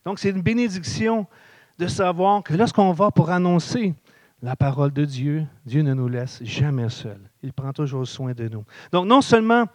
Donc, 0.06 0.20
c'est 0.20 0.30
une 0.30 0.40
bénédiction 0.40 1.26
de 1.78 1.86
savoir 1.86 2.42
que 2.42 2.54
lorsqu'on 2.54 2.92
va 2.92 3.10
pour 3.10 3.28
annoncer 3.28 3.92
la 4.42 4.56
parole 4.56 4.92
de 4.92 5.04
Dieu, 5.04 5.46
Dieu 5.66 5.82
ne 5.82 5.94
nous 5.94 6.08
laisse 6.08 6.42
jamais 6.42 6.88
seuls. 6.88 7.30
Il 7.42 7.52
prend 7.52 7.72
toujours 7.72 8.06
soin 8.06 8.32
de 8.32 8.48
nous. 8.48 8.64
Donc, 8.90 9.06
non 9.06 9.20
seulement 9.20 9.66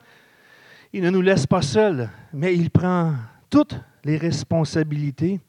il 0.94 1.04
ne 1.04 1.10
nous 1.10 1.22
laisse 1.22 1.46
pas 1.46 1.62
seuls, 1.62 2.10
mais 2.34 2.56
il 2.56 2.72
prend 2.72 3.14
toutes 3.50 3.80
les 4.04 4.18
responsabilités 4.18 5.40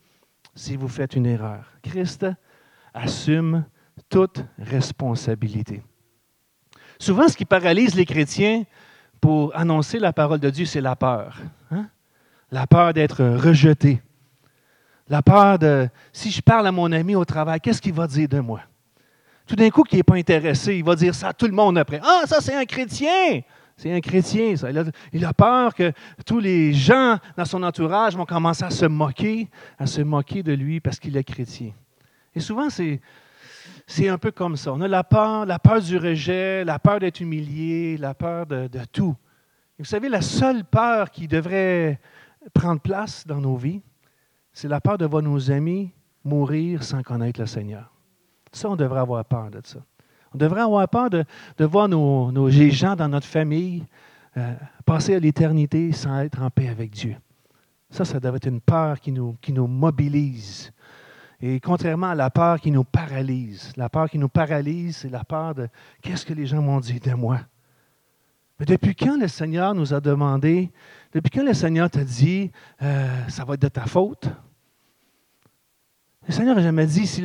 si 0.54 0.76
vous 0.76 0.88
faites 0.88 1.14
une 1.14 1.26
erreur. 1.26 1.70
Christ 1.82 2.26
assume 2.92 3.64
toute 4.08 4.44
responsabilité. 4.58 5.82
Souvent, 6.98 7.28
ce 7.28 7.36
qui 7.36 7.44
paralyse 7.44 7.94
les 7.94 8.06
chrétiens 8.06 8.64
pour 9.20 9.56
annoncer 9.56 9.98
la 9.98 10.12
parole 10.12 10.40
de 10.40 10.50
Dieu, 10.50 10.64
c'est 10.64 10.80
la 10.80 10.96
peur. 10.96 11.38
Hein? 11.70 11.88
La 12.50 12.66
peur 12.66 12.92
d'être 12.92 13.24
rejeté. 13.24 14.02
La 15.08 15.22
peur 15.22 15.58
de, 15.58 15.88
si 16.12 16.30
je 16.30 16.40
parle 16.40 16.66
à 16.66 16.72
mon 16.72 16.90
ami 16.90 17.14
au 17.14 17.24
travail, 17.24 17.60
qu'est-ce 17.60 17.80
qu'il 17.80 17.94
va 17.94 18.06
dire 18.06 18.28
de 18.28 18.40
moi? 18.40 18.62
Tout 19.46 19.56
d'un 19.56 19.70
coup, 19.70 19.82
qui 19.82 19.96
n'est 19.96 20.02
pas 20.02 20.16
intéressé, 20.16 20.76
il 20.76 20.84
va 20.84 20.96
dire 20.96 21.14
ça 21.14 21.28
à 21.28 21.32
tout 21.32 21.46
le 21.46 21.52
monde 21.52 21.78
après. 21.78 22.00
Ah, 22.02 22.22
ça, 22.26 22.40
c'est 22.40 22.54
un 22.54 22.64
chrétien! 22.64 23.42
C'est 23.76 23.92
un 23.92 24.00
chrétien, 24.00 24.56
ça. 24.56 24.68
Il 25.12 25.24
a, 25.24 25.34
peur 25.34 25.74
que 25.74 25.92
tous 26.24 26.40
les 26.40 26.72
gens 26.72 27.18
dans 27.36 27.44
son 27.44 27.62
entourage 27.62 28.16
vont 28.16 28.24
commencer 28.24 28.64
à 28.64 28.70
se 28.70 28.86
moquer, 28.86 29.50
à 29.78 29.86
se 29.86 30.00
moquer 30.00 30.42
de 30.42 30.52
lui 30.52 30.80
parce 30.80 30.98
qu'il 30.98 31.14
est 31.16 31.24
chrétien. 31.24 31.72
Et 32.34 32.40
souvent, 32.40 32.68
c'est, 32.70 33.00
un 34.08 34.16
peu 34.16 34.30
comme 34.30 34.56
ça. 34.56 34.72
On 34.72 34.80
a 34.80 34.88
la 34.88 35.04
peur, 35.04 35.44
la 35.44 35.58
peur 35.58 35.82
du 35.82 35.98
rejet, 35.98 36.64
la 36.64 36.78
peur 36.78 37.00
d'être 37.00 37.20
humilié, 37.20 37.98
la 37.98 38.14
peur 38.14 38.46
de, 38.46 38.68
tout. 38.90 39.14
Vous 39.78 39.84
savez, 39.84 40.08
la 40.08 40.22
seule 40.22 40.64
peur 40.64 41.10
qui 41.10 41.28
devrait 41.28 42.00
prendre 42.54 42.80
place 42.80 43.26
dans 43.26 43.42
nos 43.42 43.56
vies, 43.56 43.82
c'est 44.54 44.68
la 44.68 44.80
peur 44.80 44.96
de 44.96 45.04
voir 45.04 45.22
nos 45.22 45.50
amis 45.50 45.92
mourir 46.24 46.82
sans 46.82 47.02
connaître 47.02 47.40
le 47.40 47.46
Seigneur. 47.46 47.95
Ça, 48.52 48.70
on 48.70 48.76
devrait 48.76 49.00
avoir 49.00 49.24
peur 49.24 49.50
de 49.50 49.60
ça. 49.64 49.80
On 50.34 50.38
devrait 50.38 50.62
avoir 50.62 50.88
peur 50.88 51.10
de, 51.10 51.24
voir 51.64 51.88
nos, 51.88 52.30
nos, 52.30 52.50
gens 52.50 52.96
dans 52.96 53.08
notre 53.08 53.26
famille 53.26 53.84
euh, 54.36 54.54
passer 54.84 55.14
à 55.14 55.18
l'éternité 55.18 55.92
sans 55.92 56.20
être 56.20 56.42
en 56.42 56.50
paix 56.50 56.68
avec 56.68 56.90
Dieu. 56.90 57.16
Ça, 57.90 58.04
ça 58.04 58.20
devrait 58.20 58.36
être 58.36 58.48
une 58.48 58.60
peur 58.60 59.00
qui 59.00 59.12
nous, 59.12 59.36
qui 59.40 59.52
nous 59.52 59.66
mobilise. 59.66 60.72
Et 61.40 61.60
contrairement 61.60 62.10
à 62.10 62.14
la 62.14 62.30
peur 62.30 62.60
qui 62.60 62.70
nous 62.70 62.84
paralyse, 62.84 63.72
la 63.76 63.88
peur 63.88 64.08
qui 64.08 64.18
nous 64.18 64.28
paralyse, 64.28 64.98
c'est 64.98 65.10
la 65.10 65.24
peur 65.24 65.54
de 65.54 65.68
qu'est-ce 66.02 66.24
que 66.24 66.32
les 66.32 66.46
gens 66.46 66.62
m'ont 66.62 66.80
dit 66.80 66.98
de 66.98 67.12
moi. 67.12 67.40
Mais 68.58 68.64
depuis 68.64 68.94
quand 68.94 69.18
le 69.18 69.28
Seigneur 69.28 69.74
nous 69.74 69.92
a 69.92 70.00
demandé, 70.00 70.70
depuis 71.12 71.30
quand 71.30 71.44
le 71.44 71.52
Seigneur 71.52 71.90
t'a 71.90 72.04
dit, 72.04 72.50
euh, 72.82 73.28
ça 73.28 73.44
va 73.44 73.54
être 73.54 73.62
de 73.62 73.68
ta 73.68 73.84
faute, 73.84 74.28
le 76.26 76.32
Seigneur 76.32 76.56
n'a 76.56 76.62
jamais 76.62 76.86
dit, 76.86 77.06
si, 77.06 77.22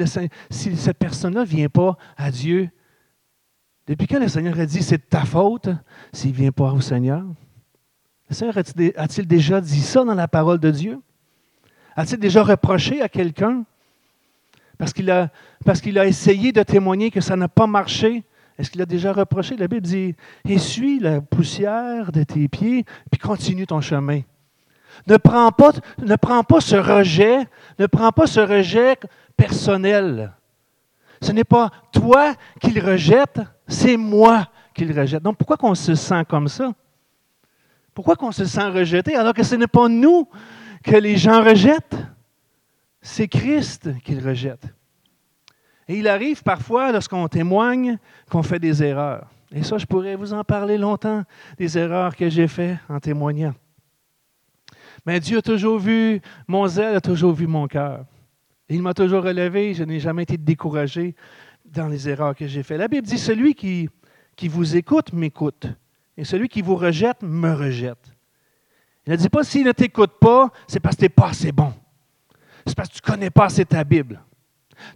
cette 0.49 0.97
personne-là 0.97 1.41
ne 1.41 1.45
vient 1.45 1.69
pas 1.69 1.97
à 2.17 2.29
Dieu, 2.29 2.69
depuis 3.87 4.07
quand 4.07 4.19
le 4.19 4.27
Seigneur 4.27 4.59
a 4.59 4.65
dit, 4.65 4.83
c'est 4.83 4.97
de 4.97 5.09
ta 5.09 5.25
faute 5.25 5.69
s'il 6.13 6.31
ne 6.31 6.35
vient 6.35 6.51
pas 6.51 6.71
au 6.71 6.81
Seigneur? 6.81 7.23
Le 8.29 8.35
Seigneur 8.35 8.57
a-t-il 8.57 9.27
déjà 9.27 9.59
dit 9.59 9.81
ça 9.81 10.03
dans 10.03 10.13
la 10.13 10.27
parole 10.27 10.59
de 10.59 10.71
Dieu? 10.71 10.99
A-t-il 11.95 12.19
déjà 12.19 12.43
reproché 12.43 13.01
à 13.01 13.09
quelqu'un? 13.09 13.65
Parce 14.77 14.93
qu'il 14.93 15.09
a, 15.09 15.29
a 15.65 16.05
essayé 16.05 16.51
de 16.51 16.63
témoigner 16.63 17.11
que 17.11 17.21
ça 17.21 17.35
n'a 17.35 17.47
pas 17.47 17.67
marché? 17.67 18.23
Est-ce 18.57 18.69
qu'il 18.69 18.81
a 18.81 18.85
déjà 18.85 19.11
reproché? 19.11 19.57
La 19.57 19.67
Bible 19.67 19.81
dit, 19.81 20.15
essuie 20.47 20.99
la 20.99 21.19
poussière 21.21 22.11
de 22.11 22.23
tes 22.23 22.47
pieds, 22.47 22.85
puis 23.11 23.19
continue 23.19 23.65
ton 23.65 23.81
chemin. 23.81 24.21
Ne 25.07 25.17
prends 25.17 25.51
pas, 25.51 25.71
ce 26.61 26.75
rejet, 26.75 27.47
ne 27.79 27.85
prends 27.87 28.11
pas 28.11 28.27
ce 28.27 28.39
rejet 28.39 28.97
personnel. 29.35 30.33
Ce 31.21 31.31
n'est 31.31 31.43
pas 31.43 31.69
toi 31.91 32.33
qui 32.59 32.71
le 32.71 32.81
rejette, 32.81 33.41
c'est 33.67 33.97
moi 33.97 34.47
qui 34.73 34.85
le 34.85 34.99
rejette. 34.99 35.23
Donc 35.23 35.37
pourquoi 35.37 35.57
qu'on 35.57 35.75
se 35.75 35.95
sent 35.95 36.23
comme 36.27 36.47
ça? 36.47 36.71
Pourquoi 37.93 38.15
qu'on 38.15 38.31
se 38.31 38.45
sent 38.45 38.69
rejeté 38.69 39.15
alors 39.15 39.33
que 39.33 39.43
ce 39.43 39.55
n'est 39.55 39.67
pas 39.67 39.87
nous 39.87 40.27
que 40.83 40.95
les 40.95 41.17
gens 41.17 41.43
rejettent? 41.43 41.97
C'est 43.01 43.27
Christ 43.27 43.89
qui 44.03 44.15
le 44.15 44.27
rejette. 44.27 44.65
Et 45.87 45.97
il 45.97 46.07
arrive 46.07 46.41
parfois, 46.43 46.91
lorsqu'on 46.91 47.27
témoigne, 47.27 47.97
qu'on 48.29 48.43
fait 48.43 48.59
des 48.59 48.81
erreurs. 48.81 49.27
Et 49.51 49.63
ça, 49.63 49.77
je 49.77 49.85
pourrais 49.85 50.15
vous 50.15 50.31
en 50.33 50.43
parler 50.43 50.77
longtemps, 50.77 51.23
des 51.57 51.77
erreurs 51.77 52.15
que 52.15 52.29
j'ai 52.29 52.47
faites 52.47 52.77
en 52.87 52.99
témoignant. 52.99 53.53
Mais 55.05 55.19
Dieu 55.19 55.39
a 55.39 55.41
toujours 55.41 55.79
vu 55.79 56.21
mon 56.47 56.67
zèle, 56.67 56.95
a 56.95 57.01
toujours 57.01 57.33
vu 57.33 57.47
mon 57.47 57.67
cœur. 57.67 58.05
Il 58.69 58.81
m'a 58.81 58.93
toujours 58.93 59.23
relevé, 59.23 59.73
je 59.73 59.83
n'ai 59.83 59.99
jamais 59.99 60.23
été 60.23 60.37
découragé 60.37 61.15
dans 61.65 61.87
les 61.87 62.07
erreurs 62.07 62.35
que 62.35 62.47
j'ai 62.47 62.63
faites. 62.63 62.77
La 62.77 62.87
Bible 62.87 63.05
dit, 63.05 63.17
celui 63.17 63.53
qui, 63.53 63.89
qui 64.35 64.47
vous 64.47 64.75
écoute 64.75 65.13
m'écoute, 65.13 65.67
et 66.17 66.23
celui 66.23 66.47
qui 66.47 66.61
vous 66.61 66.75
rejette 66.75 67.21
me 67.21 67.53
rejette. 67.53 68.15
Il 69.05 69.11
ne 69.11 69.17
dit 69.17 69.29
pas, 69.29 69.43
s'il 69.43 69.65
ne 69.65 69.71
t'écoute 69.71 70.11
pas, 70.19 70.51
c'est 70.67 70.79
parce 70.79 70.95
que 70.95 70.99
tu 71.01 71.05
n'es 71.05 71.09
pas 71.09 71.29
assez 71.29 71.51
bon. 71.51 71.73
C'est 72.65 72.75
parce 72.75 72.89
que 72.89 72.93
tu 72.93 73.01
ne 73.03 73.13
connais 73.13 73.29
pas 73.29 73.45
assez 73.45 73.65
ta 73.65 73.83
Bible. 73.83 74.21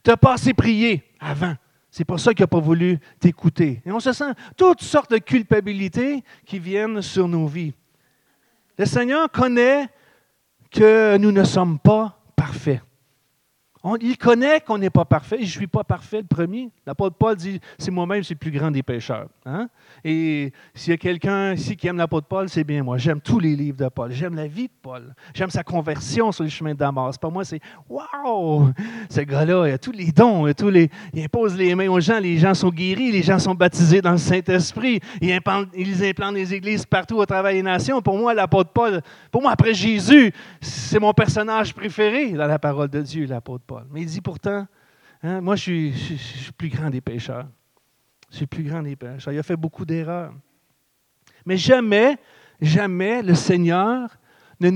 Tu 0.03 0.09
n'as 0.09 0.17
pas 0.17 0.33
assez 0.33 0.53
prié 0.53 1.03
avant. 1.19 1.55
C'est 1.89 2.05
pour 2.05 2.19
ça 2.19 2.33
qu'il 2.33 2.43
n'a 2.43 2.47
pas 2.47 2.59
voulu 2.59 2.99
t'écouter. 3.19 3.81
Et 3.85 3.91
on 3.91 3.99
se 3.99 4.13
sent 4.13 4.31
toutes 4.57 4.81
sortes 4.81 5.11
de 5.11 5.17
culpabilités 5.17 6.23
qui 6.45 6.59
viennent 6.59 7.01
sur 7.01 7.27
nos 7.27 7.47
vies. 7.47 7.73
Le 8.77 8.85
Seigneur 8.85 9.31
connaît 9.31 9.87
que 10.69 11.17
nous 11.17 11.31
ne 11.31 11.43
sommes 11.45 11.79
pas 11.79 12.19
parfaits 12.35 12.81
il 14.01 14.17
connaît 14.17 14.61
qu'on 14.61 14.79
n'est 14.79 14.89
pas 14.89 15.05
parfait. 15.05 15.37
Je 15.39 15.43
ne 15.43 15.47
suis 15.47 15.67
pas 15.67 15.83
parfait, 15.83 16.21
le 16.21 16.27
premier. 16.27 16.71
L'apôtre 16.87 17.15
Paul 17.15 17.35
dit 17.35 17.59
C'est 17.77 17.91
moi-même, 17.91 18.23
c'est 18.23 18.33
le 18.33 18.39
plus 18.39 18.51
grand 18.51 18.71
des 18.71 18.81
pécheurs. 18.81 19.27
Hein? 19.45 19.69
Et 20.03 20.51
s'il 20.73 20.91
y 20.91 20.93
a 20.93 20.97
quelqu'un 20.97 21.53
ici 21.53 21.75
qui 21.75 21.87
aime 21.87 21.97
l'apôtre 21.97 22.27
Paul, 22.27 22.49
c'est 22.49 22.63
bien 22.63 22.81
moi. 22.81 22.97
J'aime 22.97 23.21
tous 23.21 23.39
les 23.39 23.55
livres 23.55 23.77
de 23.77 23.87
Paul. 23.89 24.11
J'aime 24.11 24.35
la 24.35 24.47
vie 24.47 24.67
de 24.67 24.73
Paul. 24.81 25.13
J'aime 25.35 25.51
sa 25.51 25.63
conversion 25.63 26.31
sur 26.31 26.43
le 26.43 26.49
chemin 26.49 26.73
de 26.73 26.79
Damas. 26.79 27.17
Pour 27.17 27.31
moi, 27.31 27.45
c'est 27.45 27.59
Waouh 27.87 28.71
Ce 29.07 29.21
gars-là, 29.21 29.67
il 29.67 29.73
a 29.73 29.77
tous 29.77 29.91
les 29.91 30.11
dons. 30.11 30.47
Il, 30.47 30.55
les, 30.69 30.89
impose 31.23 31.55
les 31.55 31.75
mains 31.75 31.89
aux 31.89 31.99
gens. 31.99 32.19
Les 32.19 32.37
gens 32.39 32.55
sont 32.55 32.69
guéris. 32.69 33.11
Les 33.11 33.21
gens 33.21 33.37
sont 33.37 33.53
baptisés 33.53 34.01
dans 34.01 34.13
le 34.13 34.17
Saint-Esprit. 34.17 34.99
Il, 35.21 35.31
implante, 35.31 35.67
il 35.75 36.03
implante 36.03 36.33
des 36.33 36.55
églises 36.55 36.87
partout 36.87 37.17
au 37.17 37.25
travers 37.25 37.51
des 37.51 37.61
nations. 37.61 38.01
Pour 38.01 38.17
moi, 38.17 38.33
l'apôtre 38.33 38.71
Paul, 38.71 39.01
pour 39.31 39.43
moi, 39.43 39.51
après 39.51 39.75
Jésus, 39.75 40.33
c'est 40.59 40.99
mon 40.99 41.13
personnage 41.13 41.71
préféré 41.71 42.31
dans 42.31 42.47
la 42.47 42.57
parole 42.57 42.87
de 42.87 43.01
Dieu, 43.01 43.27
l'apôtre 43.27 43.63
Paul. 43.67 43.74
Mais 43.91 44.01
il 44.01 44.07
dit 44.07 44.21
pourtant, 44.21 44.67
hein, 45.23 45.41
moi 45.41 45.55
je 45.55 45.61
suis, 45.61 46.51
plus 46.57 46.69
grand 46.69 46.89
des 46.89 47.01
pécheurs. 47.01 47.47
Je 48.31 48.37
suis 48.37 48.47
plus 48.47 48.63
grand 48.63 48.81
des 48.81 48.95
pécheurs. 48.95 49.33
Il 49.33 49.39
a 49.39 49.43
fait 49.43 49.55
beaucoup 49.55 49.85
d'erreurs. 49.85 50.33
Mais 51.45 51.57
jamais, 51.57 52.17
jamais 52.61 53.21
le 53.21 53.35
Seigneur 53.35 54.17
ne 54.59 54.69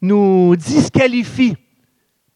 nous 0.00 0.56
disqualifie 0.56 1.56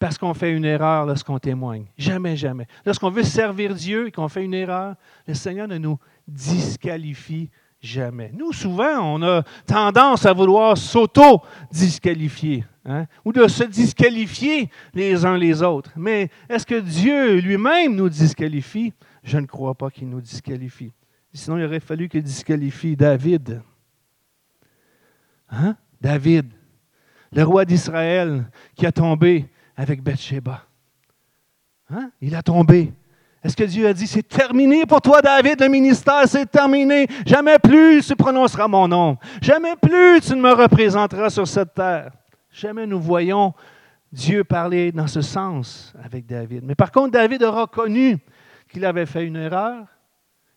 parce 0.03 0.17
qu'on 0.17 0.33
fait 0.33 0.51
une 0.51 0.65
erreur 0.65 1.05
lorsqu'on 1.05 1.39
témoigne. 1.39 1.85
Jamais, 1.97 2.35
jamais. 2.35 2.67
Lorsqu'on 2.85 3.09
veut 3.09 3.23
servir 3.23 3.73
Dieu 3.73 4.07
et 4.07 4.11
qu'on 4.11 4.27
fait 4.27 4.43
une 4.43 4.53
erreur, 4.53 4.95
le 5.25 5.33
Seigneur 5.33 5.65
ne 5.67 5.77
nous 5.77 5.97
disqualifie 6.27 7.49
jamais. 7.83 8.31
Nous, 8.33 8.53
souvent, 8.53 9.15
on 9.15 9.21
a 9.21 9.43
tendance 9.67 10.25
à 10.25 10.33
vouloir 10.33 10.77
s'auto-disqualifier 10.77 12.63
hein, 12.85 13.05
ou 13.25 13.33
de 13.33 13.47
se 13.47 13.65
disqualifier 13.65 14.69
les 14.93 15.25
uns 15.25 15.37
les 15.37 15.61
autres. 15.61 15.91
Mais 15.95 16.29
est-ce 16.49 16.65
que 16.65 16.79
Dieu 16.79 17.39
lui-même 17.39 17.95
nous 17.95 18.09
disqualifie? 18.09 18.93
Je 19.23 19.37
ne 19.37 19.45
crois 19.45 19.75
pas 19.75 19.91
qu'il 19.91 20.09
nous 20.09 20.21
disqualifie. 20.21 20.93
Sinon, 21.33 21.57
il 21.57 21.65
aurait 21.65 21.79
fallu 21.79 22.07
qu'il 22.07 22.23
disqualifie 22.23 22.95
David. 22.95 23.61
Hein? 25.49 25.75
David, 25.99 26.47
le 27.31 27.43
roi 27.43 27.65
d'Israël 27.65 28.45
qui 28.75 28.85
a 28.85 28.91
tombé 28.91 29.49
avec 29.75 30.01
Bathsheba. 30.01 30.65
Hein? 31.89 32.11
Il 32.21 32.35
a 32.35 32.41
tombé. 32.41 32.93
Est-ce 33.43 33.57
que 33.57 33.63
Dieu 33.65 33.87
a 33.87 33.93
dit, 33.93 34.07
c'est 34.07 34.27
terminé 34.27 34.85
pour 34.85 35.01
toi, 35.01 35.21
David, 35.21 35.59
le 35.59 35.67
ministère, 35.67 36.23
c'est 36.27 36.45
terminé. 36.45 37.07
Jamais 37.25 37.59
plus 37.59 38.05
tu 38.07 38.15
prononceras 38.15 38.69
mon 38.69 38.87
nom. 38.87 39.17
Jamais 39.41 39.75
plus 39.75 40.21
tu 40.21 40.33
ne 40.33 40.41
me 40.41 40.53
représenteras 40.53 41.29
sur 41.29 41.45
cette 41.47 41.73
terre. 41.73 42.11
Jamais 42.49 42.87
nous 42.87 43.01
voyons 43.01 43.53
Dieu 44.13 44.45
parler 44.45 44.93
dans 44.93 45.07
ce 45.07 45.21
sens 45.21 45.93
avec 46.01 46.25
David. 46.25 46.63
Mais 46.63 46.75
par 46.75 46.91
contre, 46.91 47.11
David 47.11 47.43
a 47.43 47.49
reconnu 47.49 48.17
qu'il 48.69 48.85
avait 48.85 49.05
fait 49.05 49.25
une 49.25 49.35
erreur. 49.35 49.87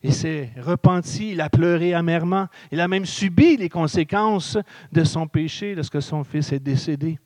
Il 0.03 0.15
s'est 0.15 0.51
repenti, 0.61 1.33
il 1.33 1.41
a 1.41 1.51
pleuré 1.51 1.93
amèrement. 1.93 2.47
Il 2.71 2.81
a 2.81 2.87
même 2.87 3.07
subi 3.07 3.57
les 3.57 3.69
conséquences 3.69 4.59
de 4.93 5.03
son 5.03 5.27
péché 5.27 5.75
lorsque 5.75 6.01
son 6.01 6.23
fils 6.23 6.53
est 6.53 6.61
décédé. 6.61 7.19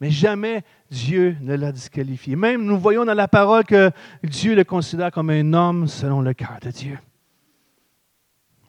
Mais 0.00 0.10
jamais 0.10 0.64
Dieu 0.90 1.36
ne 1.40 1.54
l'a 1.54 1.72
disqualifié. 1.72 2.36
Même 2.36 2.64
nous 2.64 2.78
voyons 2.78 3.04
dans 3.04 3.14
la 3.14 3.28
parole 3.28 3.64
que 3.64 3.90
Dieu 4.22 4.54
le 4.54 4.64
considère 4.64 5.10
comme 5.10 5.30
un 5.30 5.52
homme 5.52 5.86
selon 5.86 6.20
le 6.20 6.34
cœur 6.34 6.58
de 6.60 6.70
Dieu. 6.70 6.98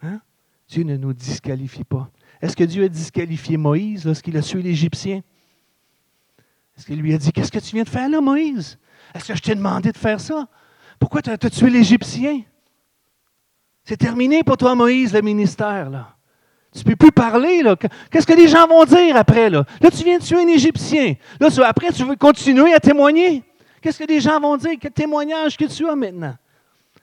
Hein? 0.03 0.21
Dieu 0.67 0.84
ne 0.84 0.97
nous 0.97 1.13
disqualifie 1.13 1.84
pas. 1.84 2.09
Est-ce 2.41 2.55
que 2.55 2.63
Dieu 2.63 2.84
a 2.84 2.89
disqualifié 2.89 3.57
Moïse 3.57 4.05
lorsqu'il 4.05 4.38
a 4.38 4.41
tué 4.41 4.61
l'Égyptien? 4.61 5.21
Est-ce 6.78 6.86
qu'il 6.86 6.99
lui 6.99 7.13
a 7.13 7.17
dit, 7.17 7.32
qu'est-ce 7.32 7.51
que 7.51 7.59
tu 7.59 7.76
viens 7.76 7.84
de 7.84 7.89
faire 7.89 8.09
là, 8.09 8.21
Moïse? 8.21 8.78
Est-ce 9.13 9.30
que 9.30 9.36
je 9.36 9.41
t'ai 9.41 9.55
demandé 9.55 9.91
de 9.91 9.97
faire 9.97 10.19
ça? 10.19 10.47
Pourquoi 10.99 11.21
tu 11.21 11.30
as, 11.30 11.38
tué 11.38 11.69
l'Égyptien? 11.69 12.41
C'est 13.84 13.97
terminé 13.97 14.43
pour 14.43 14.57
toi, 14.57 14.76
Moïse, 14.76 15.13
le 15.13 15.21
ministère. 15.21 15.89
Là. 15.89 16.14
Tu 16.76 16.82
ne 16.82 16.89
peux 16.89 16.97
plus 16.97 17.11
parler. 17.11 17.63
Qu'est-ce 18.11 18.28
que 18.28 18.34
les 18.34 18.49
gens 18.49 18.67
vont 18.67 18.84
dire 18.84 19.15
après? 19.15 19.49
Là, 19.49 19.63
là 19.80 19.89
tu 19.89 20.03
viens 20.03 20.17
de 20.17 20.23
tuer 20.23 20.41
un 20.41 20.47
Égyptien. 20.47 21.15
Là, 21.39 21.47
après, 21.65 21.91
tu 21.93 22.03
veux 22.03 22.17
continuer 22.17 22.73
à 22.73 22.80
témoigner? 22.82 23.43
Qu'est-ce 23.82 23.99
que 23.99 24.07
les 24.07 24.19
gens 24.19 24.41
vont 24.41 24.57
dire? 24.57 24.73
Quel 24.82 24.91
témoignage 24.91 25.55
que 25.55 25.65
tu 25.65 25.88
as 25.88 25.95
maintenant? 25.95 26.36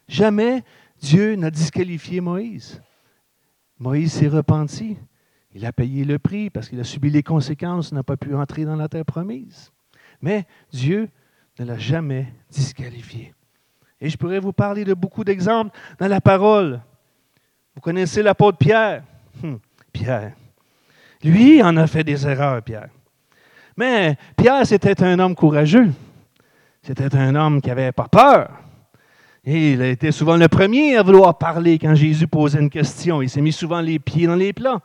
Jamais 0.07 0.63
Dieu 1.01 1.37
n'a 1.37 1.51
disqualifié 1.51 2.21
Moïse. 2.21 2.83
Moïse 3.79 4.13
s'est 4.13 4.29
repenti. 4.29 4.99
Il 5.55 5.65
a 5.65 5.73
payé 5.73 6.05
le 6.05 6.19
prix 6.19 6.51
parce 6.51 6.69
qu'il 6.69 6.81
a 6.81 6.85
subi 6.85 7.09
les 7.09 7.23
conséquences, 7.23 7.93
n'a 7.93 8.03
pas 8.03 8.17
pu 8.19 8.35
entrer 8.35 8.65
dans 8.65 8.77
la 8.77 8.89
terre 8.89 9.07
promise. 9.07 9.73
Mais 10.21 10.45
Dieu 10.71 11.09
ne 11.59 11.65
l'a 11.65 11.79
jamais 11.79 12.27
disqualifié. 12.51 13.33
Et 14.01 14.11
je 14.11 14.19
pourrais 14.19 14.39
vous 14.39 14.53
parler 14.53 14.85
de 14.85 14.93
beaucoup 14.93 15.25
d'exemples 15.25 15.75
dans 15.99 16.09
la 16.09 16.21
parole. 16.21 16.83
Vous 17.75 17.81
connaissez 17.81 18.23
l'apôtre 18.23 18.59
Pierre. 18.59 19.05
Hum, 19.43 19.59
Pierre. 19.93 20.33
Lui 21.23 21.63
en 21.63 21.77
a 21.77 21.87
fait 21.87 22.05
des 22.05 22.27
erreurs, 22.27 22.63
Pierre. 22.63 22.89
Mais 23.77 24.17
Pierre, 24.37 24.67
c'était 24.67 25.03
un 25.03 25.19
homme 25.19 25.35
courageux. 25.35 25.91
C'était 26.83 27.15
un 27.15 27.35
homme 27.35 27.61
qui 27.61 27.69
n'avait 27.69 27.93
pas 27.93 28.09
peur. 28.09 28.51
Il 29.45 29.83
a 29.83 29.89
été 29.89 30.13
souvent 30.13 30.37
le 30.37 30.49
premier 30.49 30.97
à 30.97 31.03
vouloir 31.03 31.37
parler 31.39 31.79
quand 31.79 31.95
Jésus 31.95 32.29
posait 32.29 32.61
une 32.61 32.71
question. 32.71 33.23
Il 33.23 33.29
s'est 33.29 33.41
mis 33.41 33.53
souvent 33.53 33.81
les 33.81 33.99
pieds 33.99 34.27
dans 34.27 34.37
les 34.37 34.53
plats. 34.53 34.81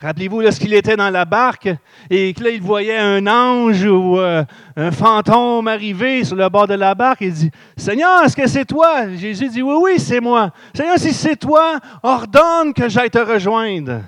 Rappelez-vous, 0.00 0.40
lorsqu'il 0.40 0.72
était 0.74 0.96
dans 0.96 1.10
la 1.10 1.24
barque 1.24 1.68
et 2.08 2.32
que 2.32 2.44
là, 2.44 2.50
il 2.50 2.62
voyait 2.62 2.98
un 2.98 3.26
ange 3.26 3.84
ou 3.84 4.18
euh, 4.18 4.44
un 4.76 4.92
fantôme 4.92 5.66
arriver 5.66 6.22
sur 6.22 6.36
le 6.36 6.48
bord 6.48 6.68
de 6.68 6.74
la 6.74 6.94
barque, 6.94 7.22
il 7.22 7.32
dit 7.32 7.50
Seigneur, 7.76 8.22
est-ce 8.22 8.36
que 8.36 8.46
c'est 8.46 8.64
toi? 8.64 9.08
Jésus 9.16 9.48
dit 9.48 9.62
Oui, 9.62 9.74
oui, 9.80 9.98
c'est 9.98 10.20
moi. 10.20 10.52
Seigneur, 10.72 10.98
si 10.98 11.12
c'est 11.12 11.34
toi, 11.34 11.80
ordonne 12.04 12.72
que 12.72 12.88
j'aille 12.88 13.10
te 13.10 13.18
rejoindre. 13.18 14.02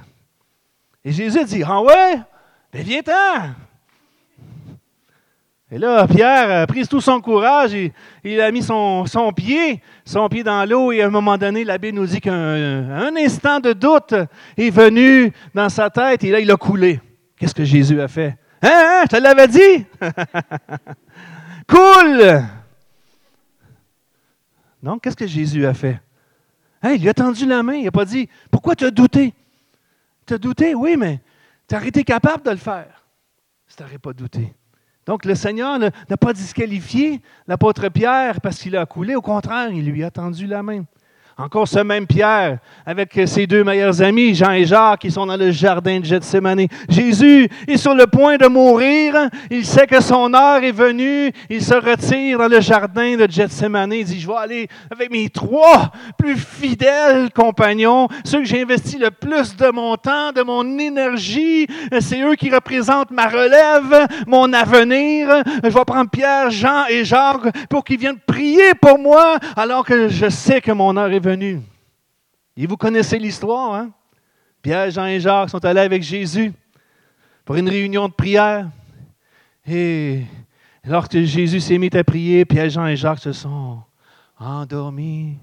Et 1.05 1.11
Jésus 1.11 1.45
dit 1.45 1.65
Ah 1.67 1.83
ouais? 1.83 2.21
Ben 2.73 2.83
viens-t'en. 2.83 3.70
Et 5.73 5.79
là, 5.79 6.05
Pierre 6.09 6.63
a 6.63 6.67
pris 6.67 6.87
tout 6.89 7.01
son 7.01 7.21
courage 7.21 7.77
il 8.25 8.41
a 8.41 8.51
mis 8.51 8.63
son, 8.63 9.05
pied, 9.35 9.81
son 10.05 10.29
pied 10.29 10.43
dans 10.43 10.69
l'eau 10.69 10.91
et 10.91 11.01
à 11.01 11.07
un 11.07 11.11
moment 11.11 11.39
donné, 11.39 11.63
l'abbé 11.63 11.93
nous 11.93 12.07
dit 12.07 12.21
qu'un 12.21 13.15
instant 13.17 13.61
de 13.61 13.73
doute 13.73 14.15
est 14.57 14.71
venu 14.71 15.33
dans 15.55 15.69
sa 15.69 15.89
tête 15.89 16.25
et 16.25 16.31
là, 16.33 16.41
il 16.41 16.51
a 16.51 16.57
coulé. 16.57 17.01
Qu'est-ce 17.39 17.55
que 17.55 17.65
Jésus 17.65 18.01
a 18.01 18.09
fait? 18.09 18.37
Hein, 18.63 18.69
hein 18.73 19.03
je 19.05 19.17
te 19.17 19.23
l'avais 19.23 19.47
dit? 19.47 19.87
Coule! 21.69 22.43
Non, 24.83 24.99
qu'est-ce 24.99 25.17
que 25.17 25.27
Jésus 25.27 25.65
a 25.67 25.75
fait? 25.75 26.01
Hein, 26.83 26.93
il 26.95 27.03
lui 27.03 27.09
a 27.09 27.15
tendu 27.15 27.47
la 27.47 27.63
main, 27.63 27.75
il 27.75 27.85
n'a 27.85 27.93
pas 27.93 28.05
dit, 28.05 28.29
pourquoi 28.51 28.75
tu 28.75 28.85
as 28.87 28.91
douté? 28.91 29.33
Tu 30.27 30.35
as 30.35 30.39
douté? 30.39 30.75
Oui, 30.75 30.97
mais 30.97 31.21
tu 31.69 31.77
aurais 31.77 31.89
été 31.89 32.03
capable 32.03 32.43
de 32.43 32.51
le 32.51 32.57
faire 32.57 33.05
si 33.69 33.77
tu 33.77 33.83
n'aurais 33.85 33.99
pas 33.99 34.13
douté. 34.13 34.53
Donc 35.07 35.25
le 35.25 35.35
Seigneur 35.35 35.79
n'a 35.79 36.17
pas 36.17 36.33
disqualifié 36.33 37.21
l'apôtre 37.47 37.89
Pierre 37.89 38.41
parce 38.41 38.59
qu'il 38.59 38.77
a 38.77 38.87
coulé. 38.87 39.15
Au 39.15 39.23
contraire, 39.23 39.71
il 39.71 39.87
lui 39.87 40.05
a 40.05 40.11
tendu 40.11 40.47
la 40.47 40.63
main. 40.63 40.85
Encore 41.41 41.67
ce 41.67 41.79
même 41.79 42.07
Pierre, 42.07 42.59
avec 42.85 43.19
ses 43.25 43.47
deux 43.47 43.65
meilleurs 43.65 44.03
amis, 44.03 44.35
Jean 44.35 44.51
et 44.51 44.67
Jacques, 44.67 45.01
qui 45.01 45.11
sont 45.11 45.25
dans 45.25 45.39
le 45.39 45.51
jardin 45.51 45.99
de 45.99 46.05
Gethsemane. 46.05 46.67
Jésus 46.87 47.49
est 47.67 47.79
sur 47.79 47.95
le 47.95 48.07
point 48.07 48.37
de 48.37 48.47
mourir. 48.47 49.15
Il 49.51 49.65
sait 49.65 49.87
que 49.87 50.03
son 50.03 50.35
heure 50.35 50.63
est 50.63 50.71
venue. 50.71 51.33
Il 51.49 51.63
se 51.63 51.73
retire 51.73 52.37
dans 52.37 52.49
le 52.49 52.61
jardin 52.61 53.17
de 53.17 53.27
Gethsemane. 53.27 53.95
Il 53.95 54.05
dit, 54.05 54.21
je 54.21 54.27
vais 54.27 54.37
aller 54.37 54.69
avec 54.91 55.11
mes 55.11 55.31
trois 55.31 55.91
plus 56.19 56.37
fidèles 56.37 57.31
compagnons, 57.35 58.09
ceux 58.23 58.41
que 58.41 58.45
j'ai 58.45 58.61
investi 58.61 58.99
le 58.99 59.11
plus 59.11 59.57
de 59.57 59.71
mon 59.71 59.97
temps, 59.97 60.33
de 60.33 60.43
mon 60.43 60.79
énergie. 60.79 61.67
C'est 62.01 62.21
eux 62.21 62.35
qui 62.35 62.51
représentent 62.51 63.13
ma 63.13 63.29
relève, 63.29 64.07
mon 64.27 64.53
avenir. 64.53 65.43
Je 65.65 65.71
vais 65.71 65.85
prendre 65.87 66.11
Pierre, 66.11 66.51
Jean 66.51 66.85
et 66.91 67.03
Jacques 67.03 67.49
pour 67.71 67.83
qu'ils 67.83 67.99
viennent 67.99 68.21
prier 68.27 68.75
pour 68.79 68.99
moi 68.99 69.39
alors 69.57 69.87
que 69.87 70.09
je 70.11 70.29
sais 70.29 70.61
que 70.61 70.73
mon 70.73 70.99
heure 70.99 71.11
est 71.11 71.19
venue. 71.19 71.30
Et 72.57 72.67
vous 72.67 72.77
connaissez 72.77 73.19
l'histoire, 73.19 73.75
hein? 73.75 73.91
Pierre, 74.63 74.91
Jean 74.91 75.07
et 75.07 75.21
Jacques 75.21 75.51
sont 75.51 75.65
allés 75.65 75.81
avec 75.81 76.03
Jésus 76.03 76.53
pour 77.45 77.57
une 77.57 77.69
réunion 77.69 78.09
de 78.09 78.13
prière. 78.13 78.69
Et 79.67 80.23
lorsque 80.85 81.19
Jésus 81.21 81.61
s'est 81.61 81.79
mis 81.79 81.95
à 81.97 82.05
prier, 82.05 82.45
Pierre, 82.45 82.69
Jean 82.69 82.87
et 82.87 82.97
Jacques 82.97 83.21
se 83.21 83.33
sont 83.33 83.79
endormis. 84.39 85.39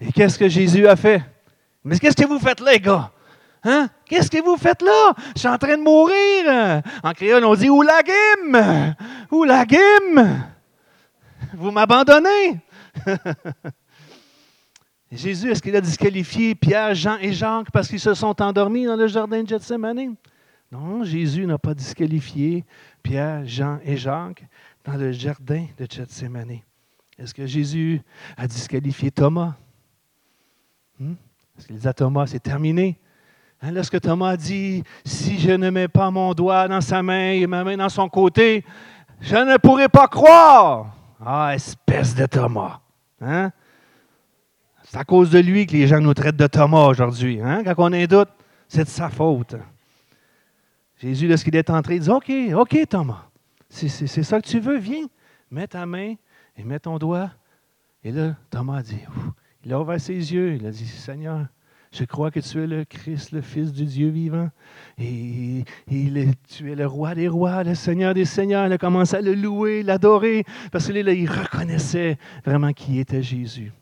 Et 0.00 0.12
qu'est-ce 0.12 0.38
que 0.38 0.48
Jésus 0.48 0.86
a 0.86 0.94
fait? 0.94 1.22
Mais 1.82 1.98
qu'est-ce 1.98 2.16
que 2.16 2.26
vous 2.26 2.38
faites 2.38 2.60
là, 2.60 2.72
les 2.72 2.80
gars? 2.80 3.10
Hein? 3.64 3.88
Qu'est-ce 4.04 4.30
que 4.30 4.42
vous 4.42 4.56
faites 4.56 4.82
là? 4.82 5.14
Je 5.34 5.40
suis 5.40 5.48
en 5.48 5.58
train 5.58 5.76
de 5.76 5.82
mourir. 5.82 6.82
En 7.02 7.12
créole, 7.12 7.44
on 7.44 7.54
dit 7.54 7.70
Oulagim! 7.70 8.94
Oulagim! 9.30 10.44
Vous 11.54 11.70
m'abandonnez! 11.70 12.60
Jésus, 15.12 15.50
est-ce 15.50 15.62
qu'il 15.62 15.76
a 15.76 15.80
disqualifié 15.80 16.54
Pierre, 16.54 16.94
Jean 16.94 17.16
et 17.20 17.32
Jacques 17.32 17.70
parce 17.70 17.88
qu'ils 17.88 18.00
se 18.00 18.14
sont 18.14 18.40
endormis 18.42 18.86
dans 18.86 18.96
le 18.96 19.06
jardin 19.06 19.42
de 19.42 19.48
Gethsemane? 19.48 20.16
Non, 20.70 21.04
Jésus 21.04 21.46
n'a 21.46 21.58
pas 21.58 21.74
disqualifié 21.74 22.64
Pierre, 23.02 23.46
Jean 23.46 23.78
et 23.84 23.96
Jacques 23.96 24.44
dans 24.84 24.96
le 24.96 25.12
jardin 25.12 25.66
de 25.78 25.86
Gethsemane. 25.88 26.58
Est-ce 27.18 27.32
que 27.32 27.46
Jésus 27.46 28.02
a 28.36 28.48
disqualifié 28.48 29.10
Thomas? 29.10 29.54
Hmm? 30.98 31.14
Est-ce 31.56 31.68
qu'il 31.68 31.78
dit 31.78 31.88
à 31.88 31.94
Thomas, 31.94 32.26
c'est 32.26 32.42
terminé? 32.42 32.98
Hein, 33.62 33.70
lorsque 33.70 34.00
Thomas 34.00 34.30
a 34.30 34.36
dit, 34.36 34.82
si 35.04 35.38
je 35.38 35.52
ne 35.52 35.70
mets 35.70 35.88
pas 35.88 36.10
mon 36.10 36.34
doigt 36.34 36.68
dans 36.68 36.80
sa 36.80 37.02
main 37.02 37.32
et 37.32 37.46
ma 37.46 37.64
main 37.64 37.76
dans 37.76 37.88
son 37.88 38.08
côté, 38.08 38.64
je 39.20 39.36
ne 39.36 39.56
pourrai 39.56 39.88
pas 39.88 40.08
croire. 40.08 40.94
Ah, 41.24 41.52
espèce 41.54 42.14
de 42.14 42.26
Thomas. 42.26 42.80
Hein? 43.20 43.50
C'est 44.96 45.00
à 45.00 45.04
cause 45.04 45.28
de 45.28 45.40
lui 45.40 45.66
que 45.66 45.72
les 45.72 45.86
gens 45.86 46.00
nous 46.00 46.14
traitent 46.14 46.38
de 46.38 46.46
Thomas 46.46 46.86
aujourd'hui. 46.86 47.38
Hein? 47.42 47.62
Quand 47.64 47.74
on 47.76 47.92
a 47.92 47.98
un 47.98 48.06
doute, 48.06 48.30
c'est 48.66 48.84
de 48.84 48.88
sa 48.88 49.10
faute. 49.10 49.54
Jésus, 50.96 51.28
lorsqu'il 51.28 51.54
est 51.54 51.68
entré, 51.68 51.96
il 51.96 52.00
dit 52.00 52.08
OK, 52.08 52.32
OK, 52.54 52.78
Thomas, 52.88 53.26
c'est 53.68 53.90
ça 53.90 54.40
que 54.40 54.48
tu 54.48 54.58
veux, 54.58 54.78
viens, 54.78 55.04
mets 55.50 55.66
ta 55.66 55.84
main 55.84 56.14
et 56.56 56.64
mets 56.64 56.78
ton 56.78 56.96
doigt. 56.96 57.30
Et 58.04 58.10
là, 58.10 58.36
Thomas 58.48 58.78
a 58.78 58.82
dit 58.82 58.98
Il 59.66 59.74
a 59.74 59.80
ouvert 59.82 60.00
ses 60.00 60.14
yeux, 60.14 60.54
il 60.54 60.66
a 60.66 60.70
dit 60.70 60.86
Seigneur, 60.86 61.44
je 61.92 62.04
crois 62.04 62.30
que 62.30 62.40
tu 62.40 62.62
es 62.62 62.66
le 62.66 62.86
Christ, 62.86 63.32
le 63.32 63.42
Fils 63.42 63.74
du 63.74 63.84
Dieu 63.84 64.08
vivant. 64.08 64.48
Et, 64.96 65.64
tu 66.48 66.72
es 66.72 66.74
le 66.74 66.86
roi 66.86 67.14
des 67.14 67.28
rois, 67.28 67.64
le 67.64 67.74
Seigneur 67.74 68.14
des 68.14 68.24
seigneurs. 68.24 68.64
Il 68.64 68.72
a 68.72 68.78
commencé 68.78 69.16
à 69.16 69.20
le 69.20 69.34
louer, 69.34 69.82
l'adorer, 69.82 70.44
parce 70.72 70.86
que 70.86 70.92
là, 70.94 71.12
il 71.12 71.30
reconnaissait 71.30 72.16
vraiment 72.46 72.72
qui 72.72 72.98
était 72.98 73.22
Jésus. 73.22 73.74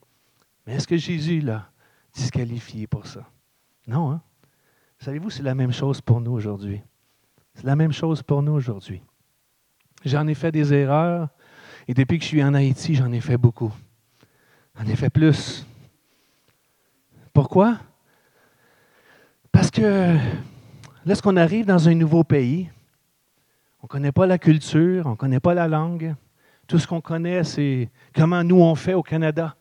Mais 0.66 0.74
est-ce 0.74 0.86
que 0.86 0.96
Jésus 0.96 1.40
l'a 1.40 1.68
disqualifié 2.14 2.86
pour 2.86 3.06
ça? 3.06 3.28
Non, 3.86 4.12
hein? 4.12 4.22
Savez-vous, 4.98 5.30
c'est 5.30 5.42
la 5.42 5.54
même 5.54 5.72
chose 5.72 6.00
pour 6.00 6.20
nous 6.20 6.32
aujourd'hui. 6.32 6.80
C'est 7.54 7.64
la 7.64 7.76
même 7.76 7.92
chose 7.92 8.22
pour 8.22 8.42
nous 8.42 8.52
aujourd'hui. 8.52 9.02
J'en 10.04 10.26
ai 10.26 10.34
fait 10.34 10.52
des 10.52 10.72
erreurs, 10.72 11.28
et 11.86 11.94
depuis 11.94 12.18
que 12.18 12.24
je 12.24 12.28
suis 12.28 12.44
en 12.44 12.54
Haïti, 12.54 12.94
j'en 12.94 13.12
ai 13.12 13.20
fait 13.20 13.36
beaucoup. 13.36 13.72
J'en 14.76 14.86
ai 14.86 14.96
fait 14.96 15.10
plus. 15.10 15.66
Pourquoi? 17.32 17.78
Parce 19.52 19.70
que 19.70 20.16
lorsqu'on 21.04 21.36
arrive 21.36 21.66
dans 21.66 21.88
un 21.88 21.94
nouveau 21.94 22.24
pays, 22.24 22.70
on 23.80 23.84
ne 23.84 23.88
connaît 23.88 24.12
pas 24.12 24.26
la 24.26 24.38
culture, 24.38 25.06
on 25.06 25.10
ne 25.10 25.16
connaît 25.16 25.40
pas 25.40 25.54
la 25.54 25.68
langue. 25.68 26.14
Tout 26.66 26.78
ce 26.78 26.86
qu'on 26.86 27.00
connaît, 27.00 27.44
c'est 27.44 27.90
comment 28.14 28.42
nous 28.42 28.60
on 28.60 28.74
fait 28.74 28.94
au 28.94 29.02
Canada. 29.02 29.54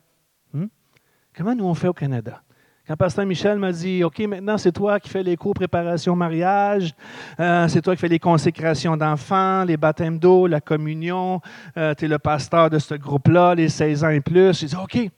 Comment 1.36 1.55
nous 1.55 1.65
on 1.65 1.73
fait 1.73 1.88
au 1.88 1.93
Canada? 1.93 2.41
Quand 2.86 2.95
Pasteur 2.95 3.25
Michel 3.25 3.57
m'a 3.57 3.71
dit, 3.71 4.03
OK, 4.03 4.19
maintenant 4.19 4.57
c'est 4.57 4.71
toi 4.71 4.99
qui 4.99 5.09
fais 5.09 5.23
les 5.23 5.36
cours 5.36 5.55
préparation 5.55 6.15
mariage, 6.15 6.93
euh, 7.39 7.67
c'est 7.69 7.81
toi 7.81 7.95
qui 7.95 8.01
fais 8.01 8.07
les 8.07 8.19
consécrations 8.19 8.95
d'enfants, 8.95 9.63
les 9.63 9.77
baptêmes 9.77 10.19
d'eau, 10.19 10.45
la 10.45 10.61
communion, 10.61 11.41
euh, 11.75 11.95
tu 11.95 12.05
es 12.05 12.07
le 12.07 12.19
pasteur 12.19 12.69
de 12.69 12.77
ce 12.77 12.93
groupe-là, 12.93 13.55
les 13.55 13.69
16 13.69 14.03
ans 14.03 14.09
et 14.09 14.21
plus. 14.21 14.59
J'ai 14.59 14.67
dit, 14.67 14.75
OK. 14.75 15.09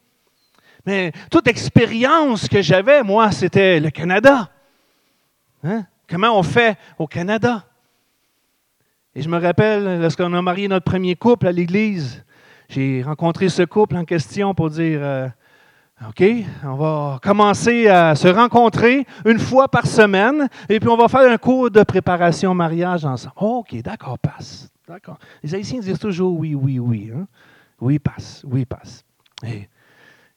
Mais 0.86 1.12
toute 1.30 1.48
expérience 1.48 2.48
que 2.48 2.62
j'avais, 2.62 3.04
moi, 3.04 3.32
c'était 3.32 3.82
le 3.82 3.90
Canada. 3.90 4.50
Hein? 5.66 5.86
Comment 6.08 6.38
on 6.38 6.44
fait 6.44 6.78
au 6.98 7.08
Canada? 7.08 7.66
Et 9.16 9.22
je 9.22 9.28
me 9.28 9.40
rappelle, 9.40 10.00
lorsqu'on 10.00 10.32
a 10.34 10.42
marié 10.42 10.70
notre 10.70 10.86
premier 10.86 11.16
couple 11.16 11.48
à 11.48 11.52
l'Église, 11.52 12.24
j'ai 12.70 13.04
rencontré 13.04 13.50
ce 13.50 13.64
couple 13.64 13.98
en 13.98 14.06
question 14.06 14.54
pour 14.54 14.70
dire, 14.70 15.00
euh, 15.02 15.28
OK, 16.02 16.24
on 16.64 16.76
va 16.76 17.20
commencer 17.24 17.88
à 17.88 18.16
se 18.16 18.28
rencontrer 18.28 19.06
une 19.26 19.40
fois 19.40 19.70
par 19.70 19.88
semaine 19.88 20.50
et 20.68 20.80
puis 20.82 20.90
on 20.90 20.98
va 20.98 21.08
faire 21.08 21.32
un 21.32 21.38
cours 21.38 21.72
de 21.72 21.82
préparation 21.84 22.52
au 22.52 22.54
mariage 22.54 23.06
ensemble. 23.06 23.34
OK, 23.38 23.82
d'accord, 23.82 24.20
passe. 24.20 24.70
D'accord. 24.88 25.18
Les 25.42 25.56
Haïtiens 25.56 25.80
disent 25.80 25.98
toujours 25.98 26.38
oui, 26.38 26.54
oui, 26.54 26.80
oui. 26.80 27.12
Hein? 27.16 27.28
Oui, 27.80 27.98
passe, 27.98 28.44
oui, 28.46 28.66
passe. 28.66 29.06
Et 29.42 29.68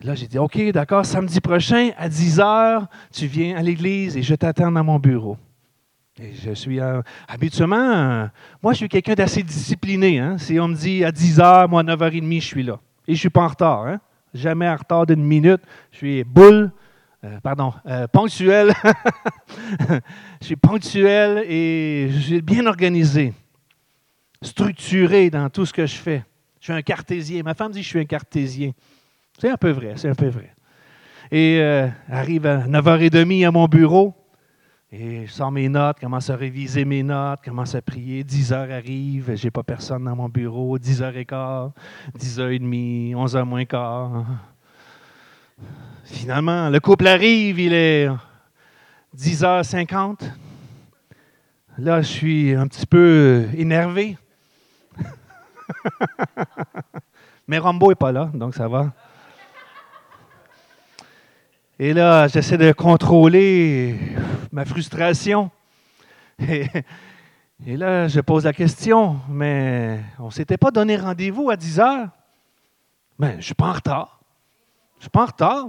là, 0.00 0.14
j'ai 0.14 0.28
dit, 0.28 0.38
OK, 0.38 0.58
d'accord, 0.70 1.04
samedi 1.04 1.40
prochain, 1.40 1.90
à 1.98 2.08
10 2.08 2.38
heures, 2.38 2.86
tu 3.12 3.26
viens 3.26 3.56
à 3.56 3.62
l'église 3.62 4.16
et 4.16 4.22
je 4.22 4.36
t'attends 4.36 4.70
dans 4.70 4.84
mon 4.84 5.00
bureau. 5.00 5.36
Et 6.20 6.34
je 6.34 6.52
suis 6.52 6.80
euh, 6.80 7.02
habituellement, 7.26 7.76
euh, 7.76 8.26
moi, 8.62 8.72
je 8.72 8.78
suis 8.78 8.88
quelqu'un 8.88 9.14
d'assez 9.14 9.42
discipliné. 9.42 10.20
Hein? 10.20 10.38
Si 10.38 10.58
on 10.60 10.68
me 10.68 10.74
dit 10.74 11.04
à 11.04 11.10
10 11.10 11.40
heures, 11.40 11.68
moi, 11.68 11.80
à 11.80 11.84
9h30, 11.84 12.40
je 12.40 12.46
suis 12.46 12.62
là. 12.62 12.78
Et 13.06 13.12
je 13.12 13.18
ne 13.18 13.18
suis 13.18 13.30
pas 13.30 13.42
en 13.42 13.48
retard. 13.48 13.86
Hein? 13.86 14.00
Jamais 14.34 14.68
en 14.68 14.76
retard 14.76 15.06
d'une 15.06 15.24
minute. 15.24 15.60
Je 15.92 15.96
suis 15.96 16.24
boule, 16.24 16.70
euh, 17.24 17.38
pardon, 17.42 17.72
ponctuel. 18.12 18.72
je 20.40 20.46
suis 20.46 20.56
ponctuel 20.56 21.44
et 21.48 22.08
je 22.10 22.18
suis 22.20 22.42
bien 22.42 22.66
organisé, 22.66 23.32
structuré 24.42 25.30
dans 25.30 25.48
tout 25.50 25.66
ce 25.66 25.72
que 25.72 25.86
je 25.86 25.96
fais. 25.96 26.24
Je 26.60 26.64
suis 26.64 26.72
un 26.72 26.82
cartésien. 26.82 27.42
Ma 27.42 27.54
femme 27.54 27.72
dit 27.72 27.80
que 27.80 27.84
je 27.84 27.88
suis 27.88 28.00
un 28.00 28.04
cartésien. 28.04 28.72
C'est 29.38 29.50
un 29.50 29.56
peu 29.56 29.70
vrai, 29.70 29.94
c'est 29.96 30.08
un 30.08 30.14
peu 30.14 30.28
vrai. 30.28 30.52
Et 31.30 31.58
euh, 31.60 31.88
arrive 32.08 32.46
à 32.46 32.66
9h30 32.66 33.46
à 33.46 33.50
mon 33.50 33.66
bureau, 33.66 34.14
et 34.90 35.26
je 35.26 35.32
sors 35.32 35.52
mes 35.52 35.68
notes, 35.68 36.00
commence 36.00 36.30
à 36.30 36.36
réviser 36.36 36.86
mes 36.86 37.02
notes, 37.02 37.40
commence 37.44 37.74
à 37.74 37.82
prier. 37.82 38.24
10 38.24 38.52
h 38.52 38.72
arrive, 38.72 39.34
j'ai 39.34 39.50
pas 39.50 39.62
personne 39.62 40.04
dans 40.04 40.16
mon 40.16 40.30
bureau. 40.30 40.78
10 40.78 41.02
h 41.02 41.26
15 41.26 41.72
10 42.14 42.38
h 42.38 43.12
30 43.12 43.20
11 43.20 43.36
h 43.36 43.44
moins 43.44 43.64
quart. 43.66 44.24
Finalement, 46.04 46.70
le 46.70 46.80
couple 46.80 47.06
arrive, 47.06 47.60
il 47.60 47.74
est 47.74 48.08
10 49.12 49.42
h 49.42 49.62
50 49.62 50.24
Là, 51.76 52.00
je 52.00 52.08
suis 52.08 52.54
un 52.54 52.66
petit 52.66 52.86
peu 52.86 53.46
énervé. 53.56 54.16
Mais 57.46 57.58
Rambo 57.58 57.90
n'est 57.90 57.94
pas 57.94 58.10
là, 58.10 58.30
donc 58.32 58.54
ça 58.54 58.66
va. 58.66 58.92
Et 61.80 61.92
là, 61.92 62.26
j'essaie 62.26 62.58
de 62.58 62.72
contrôler 62.72 63.94
ma 64.50 64.64
frustration. 64.64 65.48
Et, 66.40 66.68
là, 67.76 68.08
je 68.08 68.20
pose 68.20 68.42
la 68.44 68.52
question, 68.52 69.20
mais 69.28 70.00
on 70.18 70.26
ne 70.26 70.30
s'était 70.30 70.56
pas 70.56 70.72
donné 70.72 70.96
rendez-vous 70.96 71.50
à 71.50 71.56
10 71.56 71.78
heures? 71.78 72.08
Mais 73.16 73.28
ben, 73.28 73.32
je 73.34 73.36
ne 73.36 73.42
suis 73.42 73.54
pas 73.54 73.68
en 73.68 73.72
retard. 73.74 74.18
Je 74.94 74.98
ne 74.98 75.02
suis 75.02 75.10
pas 75.10 75.22
en 75.22 75.26
retard. 75.26 75.68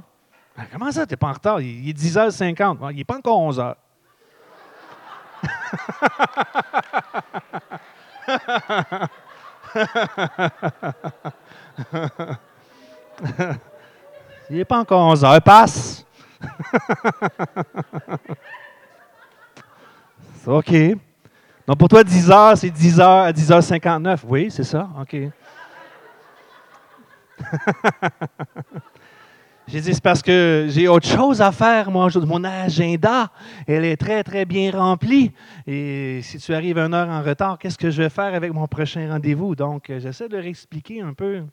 Ben, 0.58 0.66
comment 0.72 0.92
ça, 0.92 1.06
tu 1.06 1.14
n'es 1.14 1.18
pas 1.18 1.28
en 1.28 1.34
retard? 1.34 1.62
Il, 1.62 1.88
est 1.88 1.94
10h50. 1.94 2.92
Il 2.92 2.98
n'est 2.98 3.04
pas 3.04 3.18
encore 3.18 3.40
11 3.40 3.60
h 3.60 3.76
Il 14.50 14.58
n'est 14.58 14.66
pas 14.66 14.80
encore 14.80 15.12
11 15.12 15.24
heures. 15.24 15.42
Passe. 15.42 16.06
OK. 20.46 20.74
Donc, 21.68 21.78
pour 21.78 21.88
toi, 21.88 22.04
10 22.04 22.32
heures, 22.32 22.58
c'est 22.58 22.72
10 22.72 23.00
heures 23.00 23.26
à 23.26 23.32
10h59. 23.32 24.22
Oui, 24.28 24.50
c'est 24.50 24.64
ça? 24.64 24.90
OK. 25.00 25.16
j'ai 29.68 29.82
dit, 29.82 29.94
c'est 29.94 30.02
parce 30.02 30.24
que 30.24 30.66
j'ai 30.70 30.88
autre 30.88 31.08
chose 31.08 31.42
à 31.42 31.52
faire, 31.52 31.92
moi. 31.92 32.08
Mon 32.26 32.44
agenda, 32.44 33.30
elle 33.68 33.86
est 33.86 33.98
très, 33.98 34.24
très 34.24 34.46
bien 34.46 34.72
remplie. 34.72 35.32
Et 35.68 36.22
si 36.24 36.40
tu 36.40 36.56
arrives 36.56 36.80
une 36.80 36.96
heure 36.96 37.10
en 37.10 37.22
retard, 37.22 37.60
qu'est-ce 37.60 37.78
que 37.78 37.92
je 37.92 38.02
vais 38.02 38.10
faire 38.10 38.34
avec 38.34 38.52
mon 38.52 38.66
prochain 38.66 39.08
rendez-vous? 39.12 39.54
Donc, 39.54 39.92
j'essaie 40.00 40.28
de 40.28 40.38
leur 40.38 40.48
expliquer 40.48 41.02
un 41.02 41.14
peu. 41.14 41.44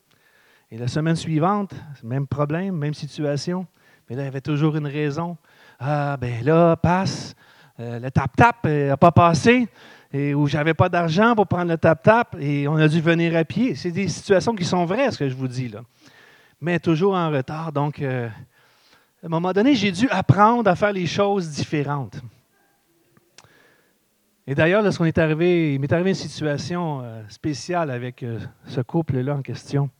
Et 0.72 0.78
la 0.78 0.88
semaine 0.88 1.14
suivante, 1.14 1.74
même 2.02 2.26
problème, 2.26 2.76
même 2.76 2.94
situation. 2.94 3.66
Mais 4.08 4.16
là, 4.16 4.22
il 4.22 4.24
y 4.24 4.28
avait 4.28 4.40
toujours 4.40 4.76
une 4.76 4.88
raison. 4.88 5.36
Ah, 5.78 6.16
ben 6.16 6.44
là, 6.44 6.74
passe. 6.74 7.36
Euh, 7.78 8.00
le 8.00 8.10
tap-tap 8.10 8.64
n'a 8.64 8.70
euh, 8.70 8.96
pas 8.96 9.12
passé. 9.12 9.68
Où 10.14 10.46
j'avais 10.46 10.72
pas 10.72 10.88
d'argent 10.88 11.34
pour 11.34 11.46
prendre 11.46 11.70
le 11.70 11.76
tap-tap. 11.76 12.36
Et 12.40 12.66
on 12.66 12.76
a 12.76 12.88
dû 12.88 13.00
venir 13.00 13.36
à 13.36 13.44
pied. 13.44 13.74
C'est 13.74 13.90
des 13.90 14.08
situations 14.08 14.54
qui 14.54 14.64
sont 14.64 14.86
vraies, 14.86 15.10
ce 15.10 15.18
que 15.18 15.28
je 15.28 15.34
vous 15.34 15.46
dis 15.46 15.68
là. 15.68 15.82
Mais 16.60 16.78
toujours 16.80 17.14
en 17.14 17.30
retard. 17.30 17.70
Donc, 17.70 18.00
euh, 18.00 18.26
à 19.22 19.26
un 19.26 19.28
moment 19.28 19.52
donné, 19.52 19.74
j'ai 19.74 19.92
dû 19.92 20.08
apprendre 20.08 20.70
à 20.70 20.74
faire 20.74 20.92
les 20.92 21.06
choses 21.06 21.50
différentes. 21.50 22.18
Et 24.46 24.54
d'ailleurs, 24.54 24.82
lorsqu'on 24.82 25.04
est 25.04 25.18
arrivé, 25.18 25.74
il 25.74 25.80
m'est 25.80 25.92
arrivé 25.92 26.10
une 26.10 26.16
situation 26.16 27.04
spéciale 27.28 27.90
avec 27.90 28.24
ce 28.64 28.80
couple-là 28.80 29.34
en 29.34 29.42
question. 29.42 29.90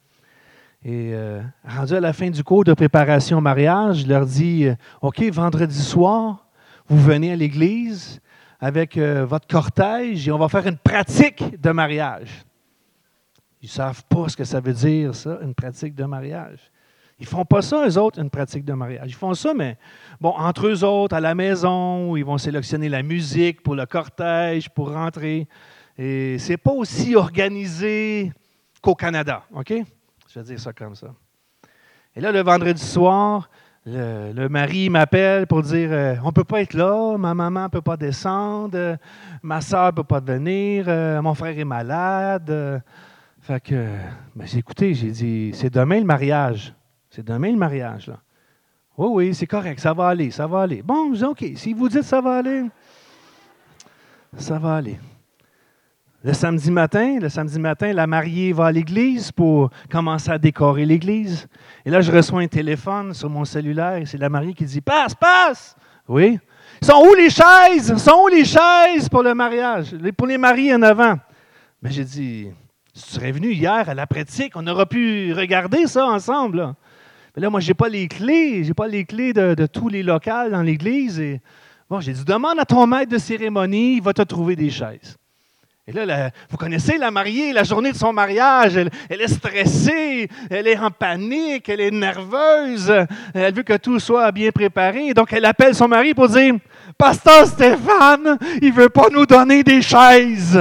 Et 0.89 1.11
euh, 1.15 1.43
rendu 1.67 1.95
à 1.95 2.01
la 2.01 2.13
fin 2.13 2.31
du 2.31 2.45
cours 2.45 2.63
de 2.63 2.73
préparation 2.73 3.39
au 3.39 3.41
mariage, 3.41 4.05
je 4.05 4.07
leur 4.07 4.25
dis 4.25 4.69
OK, 5.03 5.21
vendredi 5.33 5.83
soir, 5.83 6.47
vous 6.87 7.03
venez 7.03 7.33
à 7.33 7.35
l'église 7.35 8.21
avec 8.61 8.97
votre 8.97 9.49
cortège 9.49 10.29
et 10.29 10.31
on 10.31 10.39
va 10.39 10.49
faire 10.49 10.65
une 10.65 10.77
pratique 10.77 11.61
de 11.61 11.71
mariage. 11.73 12.45
Ils 13.61 13.67
ne 13.67 13.71
savent 13.71 14.05
pas 14.05 14.29
ce 14.29 14.37
que 14.37 14.45
ça 14.45 14.61
veut 14.61 14.73
dire, 14.75 15.13
ça, 15.13 15.41
une 15.43 15.57
pratique 15.57 15.97
de 15.97 16.05
mariage. 16.05 16.71
Ils 17.19 17.25
ne 17.25 17.31
font 17.31 17.45
pas 17.45 17.63
ça, 17.63 17.85
eux 17.89 17.99
autres, 17.99 18.21
une 18.21 18.31
pratique 18.31 18.65
de 18.65 18.73
mariage. 18.73 19.09
Ils 19.09 19.15
font 19.15 19.35
ça, 19.35 19.55
mais 19.55 19.79
bon, 20.21 20.35
entre 20.37 20.69
eux 20.69 20.85
autres, 20.85 21.17
à 21.17 21.21
la 21.21 21.35
maison, 21.35 22.15
ils 22.15 22.25
vont 22.25 22.39
sélectionner 22.39 22.89
la 22.89 23.03
musique 23.03 23.61
pour 23.61 23.75
le 23.75 23.87
cortège, 23.87 24.71
pour 24.71 24.93
rentrer. 24.93 25.49
Et 25.99 26.39
c'est 26.39 26.59
pas 26.59 26.71
aussi 26.71 27.17
organisé 27.17 28.33
qu'au 28.81 28.95
Canada, 28.95 29.43
OK? 29.53 29.75
Je 30.37 30.41
vais 30.43 30.47
dire 30.49 30.61
ça 30.61 30.75
comme 30.75 30.95
ça. 30.95 31.15
Et 32.15 32.21
là, 32.21 32.31
le 32.31 32.43
vendredi 32.43 32.85
soir, 32.85 33.49
le, 33.87 34.49
mari 34.49 34.91
m'appelle 34.91 35.47
pour 35.47 35.63
dire 35.63 35.89
euh, 35.91 36.17
On 36.23 36.27
ne 36.27 36.33
peut 36.33 36.45
pas 36.45 36.61
être 36.61 36.75
là, 36.75 37.17
ma 37.17 37.33
maman 37.33 37.63
ne 37.63 37.69
peut 37.69 37.81
pas 37.81 37.97
descendre, 37.97 38.99
ma 39.43 39.63
soeur 39.63 39.87
ne 39.87 39.91
peut 39.93 40.05
pas 40.05 40.21
venir, 40.21 40.85
euh, 40.89 41.23
mon 41.23 41.33
frère 41.33 41.59
est 41.59 41.65
malade. 41.65 42.83
Fait 43.41 43.63
que, 43.63 43.87
ben, 44.35 44.47
j'ai 44.47 44.59
écouté, 44.59 44.93
j'ai 44.93 45.11
dit 45.11 45.53
C'est 45.55 45.73
demain 45.73 46.01
le 46.01 46.05
mariage. 46.05 46.75
C'est 47.09 47.25
demain 47.25 47.53
le 47.53 47.57
mariage, 47.57 48.09
là. 48.09 48.19
Oui, 48.99 49.09
oui, 49.11 49.35
c'est 49.35 49.47
correct, 49.47 49.81
ça 49.81 49.95
va 49.95 50.09
aller, 50.09 50.31
ça 50.31 50.47
va 50.47 50.61
aller. 50.61 50.83
Bon, 50.83 51.15
je 51.15 51.19
dis, 51.21 51.25
OK, 51.25 51.45
si 51.57 51.73
vous 51.73 51.89
dites 51.89 52.03
ça 52.03 52.21
va 52.21 52.37
aller, 52.37 52.65
ça 54.37 54.59
va 54.59 54.77
aller. 54.77 54.99
Le 56.25 56.33
samedi 56.33 56.71
matin, 56.71 57.19
la 57.93 58.07
mariée 58.07 58.53
va 58.53 58.67
à 58.67 58.73
l'église 58.73 59.31
pour 59.31 59.71
commencer 59.91 60.31
à 60.31 60.39
décorer 60.39 60.85
l'église. 60.85 61.47
Et 61.85 61.91
là, 61.91 62.01
je 62.01 62.11
reçois 62.11 62.41
un 62.41 62.49
téléphone 62.49 63.15
sur 63.15 63.31
mon 63.31 63.45
cellulaire 63.45 63.97
et 63.97 64.07
c'est 64.07 64.19
la 64.19 64.29
mariée 64.29 64.55
qui 64.55 64.65
dit 64.65 64.81
Passe, 64.81 65.15
passe 65.15 65.77
Oui. 66.09 66.39
Sont 66.83 67.05
où 67.09 67.15
les 67.15 67.31
chaises? 67.31 67.97
Sont 67.97 68.23
où 68.25 68.29
les 68.29 68.45
chaises 68.45 69.09
pour 69.09 69.23
le 69.23 69.35
mariage? 69.35 69.95
Pour 70.17 70.27
les 70.27 70.39
mariés 70.39 70.75
en 70.75 70.83
avant. 70.83 71.17
Mais 71.81 71.91
j'ai 71.91 72.05
dit 72.05 72.49
Tu 72.93 73.01
serais 73.01 73.31
venu 73.31 73.53
hier 73.53 73.89
à 73.89 73.95
la 73.95 74.07
pratique, 74.07 74.53
on 74.57 74.67
aurait 74.67 74.87
pu 74.87 75.33
regarder 75.33 75.87
ça 75.87 76.07
ensemble. 76.07 76.75
Mais 77.37 77.43
là, 77.43 77.51
moi, 77.51 77.61
je 77.61 77.69
n'ai 77.69 77.75
pas 77.75 77.89
les 77.89 78.09
clés. 78.09 78.65
Je 78.65 78.69
n'ai 78.69 78.75
pas 78.75 78.89
les 78.89 79.05
clés 79.05 79.33
de, 79.33 79.67
tous 79.67 79.89
les 79.89 80.03
locales 80.03 80.51
dans 80.51 80.63
l'église. 80.63 81.21
Et 81.21 81.41
bon, 81.89 82.01
j'ai 82.01 82.15
dit, 82.15 82.25
demande 82.25 82.59
à 82.59 82.65
ton 82.65 82.87
maître 82.87 83.13
de 83.13 83.19
cérémonie, 83.19 83.97
il 83.97 84.03
va 84.03 84.15
te 84.15 84.23
trouver 84.23 84.57
des 84.57 84.71
chaises. 84.71 85.17
Et 85.89 85.93
là, 85.93 86.33
vous 86.51 86.57
connaissez 86.57 86.99
la 86.99 87.13
mariée, 87.13 87.53
la 87.53 87.63
journée 87.63 87.93
de 87.93 87.97
son 87.97 88.13
mariage, 88.13 88.77
elle, 88.77 88.91
est 89.09 89.29
stressée, 89.29 90.29
elle 90.51 90.67
est 90.67 90.77
en 90.77 90.91
panique, 90.91 91.69
elle 91.69 91.81
est 91.81 91.93
nerveuse, 91.93 92.93
elle 93.33 93.55
veut 93.55 93.63
que 93.63 93.77
tout 93.77 94.01
soit 94.01 94.33
bien 94.33 94.51
préparé. 94.51 95.15
Donc, 95.15 95.33
elle 95.33 95.45
appelle 95.45 95.77
son 95.77 95.87
mari 95.87 96.13
pour 96.13 96.29
dire, 96.29 96.55
Pasteur 96.99 97.47
Stéphane, 97.47 98.37
il 98.61 98.71
ne 98.71 98.75
veut 98.75 98.89
pas 98.89 99.11
nous 99.13 99.27
donner 99.27 99.63
des 99.63 99.81
chaises. 99.81 100.61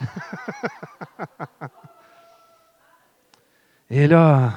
Et 3.90 4.08
là, 4.08 4.54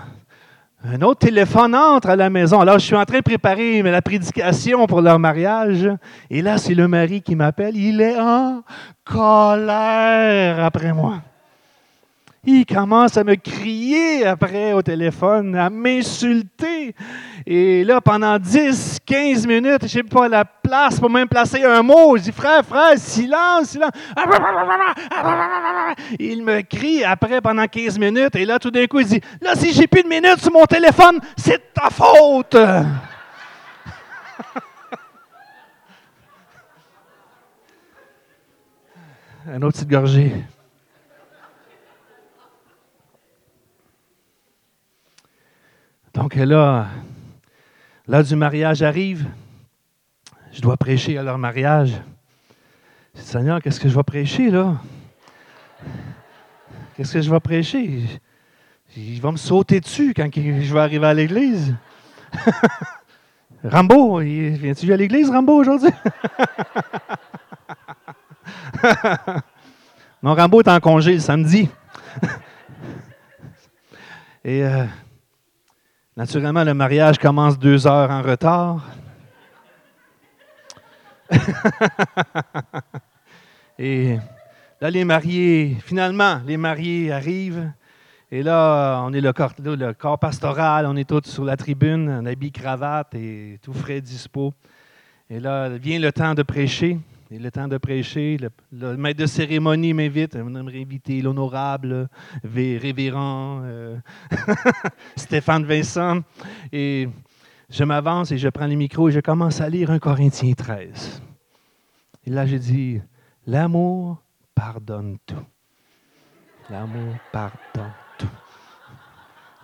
un 0.83 1.01
autre 1.01 1.27
téléphone 1.27 1.75
entre 1.75 2.09
à 2.09 2.15
la 2.15 2.29
maison. 2.29 2.59
Alors, 2.59 2.79
je 2.79 2.85
suis 2.85 2.95
en 2.95 3.05
train 3.05 3.19
de 3.19 3.23
préparer 3.23 3.83
la 3.83 4.01
prédication 4.01 4.87
pour 4.87 5.01
leur 5.01 5.19
mariage. 5.19 5.87
Et 6.29 6.41
là, 6.41 6.57
c'est 6.57 6.73
le 6.73 6.87
mari 6.87 7.21
qui 7.21 7.35
m'appelle. 7.35 7.77
Il 7.77 8.01
est 8.01 8.19
en 8.19 8.63
colère 9.05 10.63
après 10.63 10.91
moi. 10.91 11.21
Il 12.43 12.65
commence 12.65 13.17
à 13.17 13.23
me 13.23 13.35
crier 13.35 14.25
après 14.25 14.73
au 14.73 14.81
téléphone, 14.81 15.55
à 15.55 15.69
m'insulter. 15.69 16.95
Et 17.45 17.83
là, 17.83 17.99
pendant 18.01 18.37
10, 18.37 18.99
15 19.05 19.47
minutes, 19.47 19.87
je 19.87 19.97
n'ai 19.97 20.03
pas 20.03 20.27
la 20.27 20.45
place 20.45 20.99
pour 20.99 21.09
même 21.09 21.27
placer 21.27 21.63
un 21.63 21.81
mot. 21.81 22.15
Je 22.17 22.23
dis, 22.23 22.31
frère, 22.31 22.63
frère, 22.63 22.97
silence, 22.97 23.69
silence. 23.69 23.91
Il 26.19 26.43
me 26.43 26.61
crie 26.61 27.03
après 27.03 27.41
pendant 27.41 27.65
15 27.65 27.97
minutes. 27.97 28.35
Et 28.35 28.45
là, 28.45 28.59
tout 28.59 28.69
d'un 28.71 28.85
coup, 28.85 28.99
il 28.99 29.07
dit, 29.07 29.21
là, 29.41 29.55
si 29.55 29.73
j'ai 29.73 29.87
plus 29.87 30.03
de 30.03 30.07
minutes 30.07 30.39
sur 30.39 30.51
mon 30.51 30.65
téléphone, 30.65 31.19
c'est 31.35 31.57
de 31.57 31.63
ta 31.73 31.89
faute. 31.89 32.55
un 39.47 39.61
autre 39.63 39.77
petite 39.77 39.89
gorgée. 39.89 40.31
Donc 46.13 46.35
là, 46.35 46.87
l'heure 48.07 48.23
du 48.23 48.35
mariage 48.35 48.81
arrive. 48.81 49.25
Je 50.51 50.61
dois 50.61 50.77
prêcher 50.77 51.17
à 51.17 51.23
leur 51.23 51.37
mariage. 51.37 52.01
Je 53.15 53.21
dis, 53.21 53.25
Seigneur, 53.25 53.61
qu'est-ce 53.61 53.79
que 53.79 53.87
je 53.89 53.95
vais 53.95 54.03
prêcher 54.03 54.49
là? 54.49 54.75
Qu'est-ce 56.95 57.13
que 57.13 57.21
je 57.21 57.31
vais 57.31 57.39
prêcher? 57.39 58.01
Il 58.97 59.21
va 59.21 59.31
me 59.31 59.37
sauter 59.37 59.79
dessus 59.79 60.13
quand 60.13 60.29
je 60.33 60.73
vais 60.73 60.79
arriver 60.79 61.07
à 61.07 61.13
l'église. 61.13 61.75
Rambo, 63.63 64.19
viens-tu 64.19 64.91
à 64.91 64.97
l'église, 64.97 65.29
Rambo, 65.29 65.53
aujourd'hui? 65.53 65.91
non, 70.23 70.33
Rambo 70.33 70.61
est 70.61 70.67
en 70.67 70.79
congé 70.79 71.13
le 71.13 71.19
samedi. 71.19 71.69
Et 74.43 74.63
euh, 74.63 74.85
Naturellement, 76.17 76.65
le 76.65 76.73
mariage 76.73 77.17
commence 77.17 77.57
deux 77.57 77.87
heures 77.87 78.11
en 78.11 78.21
retard. 78.21 78.85
et 83.79 84.17
là, 84.81 84.89
les 84.89 85.05
mariés, 85.05 85.77
finalement, 85.85 86.41
les 86.45 86.57
mariés 86.57 87.13
arrivent. 87.13 87.71
Et 88.29 88.43
là, 88.43 89.01
on 89.05 89.13
est 89.13 89.21
le 89.21 89.31
corps, 89.93 90.19
pastoral, 90.19 90.85
on 90.85 90.97
est 90.97 91.07
tous 91.07 91.29
sur 91.29 91.45
la 91.45 91.55
tribune, 91.55 92.09
en 92.09 92.25
habit 92.25 92.51
cravate 92.51 93.15
et 93.15 93.57
tout 93.61 93.73
frais 93.73 94.01
dispo. 94.01 94.53
Et 95.29 95.39
là, 95.39 95.69
vient 95.69 95.99
le 95.99 96.11
temps 96.11 96.33
de 96.33 96.43
prêcher. 96.43 96.99
Et 97.33 97.39
le 97.39 97.49
temps 97.49 97.69
de 97.69 97.77
prêcher, 97.77 98.37
le, 98.73 98.97
maître 98.97 99.21
de 99.21 99.25
cérémonie 99.25 99.93
m'invite, 99.93 100.35
on 100.35 100.53
aimerait 100.53 100.81
inviter 100.81 101.21
l'honorable 101.21 102.09
révérend 102.43 103.61
euh, 103.63 103.97
Stéphane 105.15 105.63
Vincent. 105.63 106.23
Et 106.73 107.07
je 107.69 107.85
m'avance 107.85 108.33
et 108.33 108.37
je 108.37 108.49
prends 108.49 108.67
le 108.67 108.75
micro 108.75 109.07
et 109.07 109.13
je 109.13 109.21
commence 109.21 109.61
à 109.61 109.69
lire 109.69 109.91
un 109.91 109.99
Corinthien 109.99 110.51
13. 110.51 111.21
Et 112.25 112.31
là, 112.31 112.45
je 112.45 112.57
dis, 112.57 112.99
l'amour 113.47 114.21
pardonne 114.53 115.17
tout. 115.25 115.45
L'amour 116.69 117.15
pardonne 117.31 117.93
tout. 118.17 118.27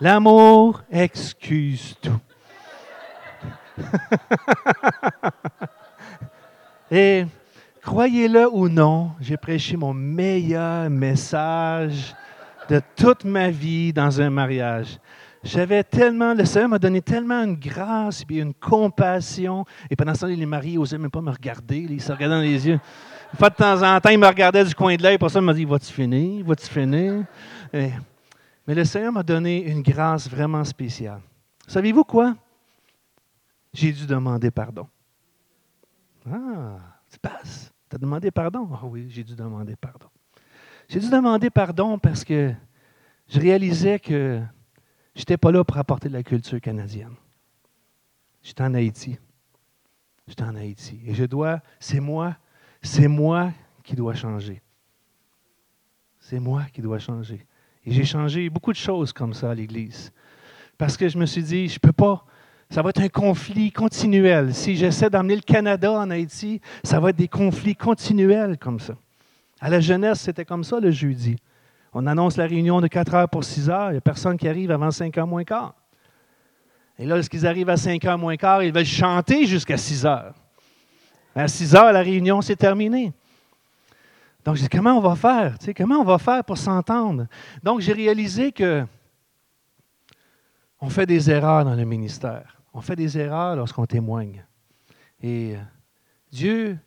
L'amour 0.00 0.84
excuse 0.90 1.98
tout. 2.00 2.18
et 6.90 7.26
Croyez-le 7.88 8.46
ou 8.52 8.68
non, 8.68 9.12
j'ai 9.18 9.38
prêché 9.38 9.74
mon 9.74 9.94
meilleur 9.94 10.90
message 10.90 12.14
de 12.68 12.82
toute 12.94 13.24
ma 13.24 13.48
vie 13.48 13.94
dans 13.94 14.20
un 14.20 14.28
mariage. 14.28 14.98
J'avais 15.42 15.82
tellement, 15.82 16.34
le 16.34 16.44
Seigneur 16.44 16.68
m'a 16.68 16.78
donné 16.78 17.00
tellement 17.00 17.42
une 17.42 17.56
grâce 17.56 18.26
et 18.28 18.34
une 18.34 18.52
compassion. 18.52 19.64
Et 19.88 19.96
pendant 19.96 20.14
ce 20.14 20.20
temps, 20.20 20.26
les 20.26 20.44
mariés 20.44 20.76
n'osaient 20.76 20.98
même 20.98 21.10
pas 21.10 21.22
me 21.22 21.30
regarder. 21.30 21.78
Ils 21.78 22.02
se 22.02 22.12
regardaient 22.12 22.34
dans 22.34 22.42
les 22.42 22.68
yeux. 22.68 22.78
De 23.32 23.48
temps 23.48 23.82
en 23.82 23.98
temps, 23.98 24.10
ils 24.10 24.18
me 24.18 24.26
regardaient 24.26 24.64
du 24.64 24.74
coin 24.74 24.94
de 24.94 25.02
l'œil. 25.02 25.16
Pour 25.16 25.30
ça, 25.30 25.38
ils 25.38 25.44
m'ont 25.46 25.54
dit 25.54 25.64
Vas-tu 25.64 25.90
finir? 25.90 26.44
Vas-tu 26.44 26.66
finir? 26.66 27.24
Mais 27.72 27.94
le 28.66 28.84
Seigneur 28.84 29.12
m'a 29.14 29.22
donné 29.22 29.64
une 29.64 29.80
grâce 29.80 30.28
vraiment 30.28 30.62
spéciale. 30.62 31.22
Savez-vous 31.66 32.04
quoi? 32.04 32.36
J'ai 33.72 33.92
dû 33.92 34.04
demander 34.06 34.50
pardon. 34.50 34.86
Ah, 36.30 36.76
tu 37.10 37.18
passes. 37.18 37.72
Tu 37.88 37.96
as 37.96 37.98
demandé 37.98 38.30
pardon? 38.30 38.68
Ah 38.72 38.84
oui, 38.84 39.06
j'ai 39.08 39.24
dû 39.24 39.34
demander 39.34 39.76
pardon. 39.76 40.08
J'ai 40.88 41.00
dû 41.00 41.10
demander 41.10 41.50
pardon 41.50 41.98
parce 41.98 42.24
que 42.24 42.52
je 43.28 43.40
réalisais 43.40 43.98
que 43.98 44.42
je 45.14 45.20
n'étais 45.20 45.36
pas 45.36 45.52
là 45.52 45.64
pour 45.64 45.76
apporter 45.76 46.08
de 46.08 46.14
la 46.14 46.22
culture 46.22 46.60
canadienne. 46.60 47.14
J'étais 48.42 48.62
en 48.62 48.74
Haïti. 48.74 49.18
J'étais 50.26 50.44
en 50.44 50.54
Haïti. 50.54 51.00
Et 51.04 51.14
je 51.14 51.24
dois, 51.24 51.60
c'est 51.80 52.00
moi, 52.00 52.36
c'est 52.82 53.08
moi 53.08 53.52
qui 53.82 53.96
dois 53.96 54.14
changer. 54.14 54.62
C'est 56.18 56.40
moi 56.40 56.64
qui 56.72 56.82
dois 56.82 56.98
changer. 56.98 57.46
Et 57.84 57.92
j'ai 57.92 58.04
changé 58.04 58.50
beaucoup 58.50 58.72
de 58.72 58.76
choses 58.76 59.12
comme 59.12 59.32
ça 59.32 59.50
à 59.50 59.54
l'Église. 59.54 60.12
Parce 60.76 60.96
que 60.96 61.08
je 61.08 61.18
me 61.18 61.26
suis 61.26 61.42
dit, 61.42 61.68
je 61.68 61.74
ne 61.76 61.80
peux 61.80 61.92
pas 61.92 62.24
Ça 62.70 62.82
va 62.82 62.90
être 62.90 63.00
un 63.00 63.08
conflit 63.08 63.72
continuel. 63.72 64.54
Si 64.54 64.76
j'essaie 64.76 65.08
d'emmener 65.08 65.36
le 65.36 65.42
Canada 65.42 65.92
en 65.92 66.10
Haïti, 66.10 66.60
ça 66.84 67.00
va 67.00 67.10
être 67.10 67.16
des 67.16 67.28
conflits 67.28 67.74
continuels 67.74 68.58
comme 68.58 68.78
ça. 68.78 68.94
À 69.60 69.70
la 69.70 69.80
jeunesse, 69.80 70.20
c'était 70.20 70.44
comme 70.44 70.64
ça 70.64 70.78
le 70.78 70.90
jeudi. 70.90 71.36
On 71.94 72.06
annonce 72.06 72.36
la 72.36 72.46
réunion 72.46 72.80
de 72.80 72.86
4 72.86 73.14
heures 73.14 73.28
pour 73.28 73.42
6 73.42 73.70
heures. 73.70 73.88
Il 73.90 73.92
n'y 73.92 73.98
a 73.98 74.02
personne 74.02 74.36
qui 74.36 74.46
arrive 74.46 74.70
avant 74.70 74.90
5 74.90 75.16
heures 75.16 75.26
moins 75.26 75.44
quart. 75.44 75.74
Et 76.98 77.06
là, 77.06 77.14
lorsqu'ils 77.14 77.46
arrivent 77.46 77.70
à 77.70 77.76
5 77.76 78.04
heures 78.04 78.18
moins 78.18 78.36
quart, 78.36 78.62
ils 78.62 78.72
veulent 78.72 78.84
chanter 78.84 79.46
jusqu'à 79.46 79.76
6 79.76 80.04
heures. 80.04 80.34
À 81.34 81.48
6 81.48 81.74
heures, 81.74 81.92
la 81.92 82.02
réunion, 82.02 82.42
s'est 82.42 82.56
terminée. 82.56 83.12
Donc, 84.44 84.56
je 84.56 84.62
dis, 84.62 84.68
comment 84.68 84.96
on 84.96 85.00
va 85.00 85.16
faire? 85.16 85.56
comment 85.76 86.00
on 86.00 86.04
va 86.04 86.18
faire 86.18 86.44
pour 86.44 86.58
s'entendre? 86.58 87.26
Donc, 87.62 87.80
j'ai 87.80 87.92
réalisé 87.92 88.52
que 88.52 88.84
on 90.80 90.90
fait 90.90 91.06
des 91.06 91.30
erreurs 91.30 91.64
dans 91.64 91.74
le 91.74 91.84
ministère. 91.84 92.57
On 92.78 92.80
fait 92.80 92.94
des 92.94 93.18
erreurs 93.18 93.56
lorsqu'on 93.56 93.86
témoigne. 93.86 94.44
Et 95.20 95.56
euh, 95.56 95.60
Dieu, 96.30 96.78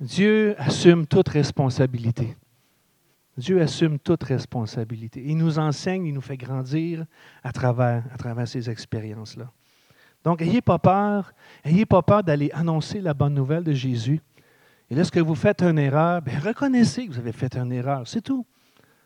Dieu 0.00 0.54
assume 0.56 1.06
toute 1.06 1.28
responsabilité. 1.28 2.38
Dieu 3.36 3.60
assume 3.60 3.98
toute 3.98 4.24
responsabilité. 4.24 5.22
Il 5.22 5.36
nous 5.36 5.58
enseigne, 5.58 6.06
il 6.06 6.14
nous 6.14 6.22
fait 6.22 6.38
grandir 6.38 7.04
à 7.44 7.52
travers, 7.52 8.02
ces 8.46 8.70
expériences-là. 8.70 9.52
Donc, 10.24 10.40
n'ayez 10.40 10.62
pas 10.62 10.78
peur, 10.78 11.34
n'ayez 11.66 11.84
pas 11.84 12.00
peur 12.00 12.24
d'aller 12.24 12.50
annoncer 12.54 13.02
la 13.02 13.12
bonne 13.12 13.34
nouvelle 13.34 13.62
de 13.62 13.74
Jésus. 13.74 14.22
Et 14.88 14.94
lorsque 14.94 15.18
vous 15.18 15.34
faites 15.34 15.60
une 15.62 15.78
erreur, 15.78 16.22
bien, 16.22 16.38
reconnaissez 16.38 17.06
que 17.06 17.12
vous 17.12 17.18
avez 17.18 17.32
fait 17.32 17.54
une 17.58 17.72
erreur, 17.72 18.08
c'est 18.08 18.22
tout. 18.22 18.46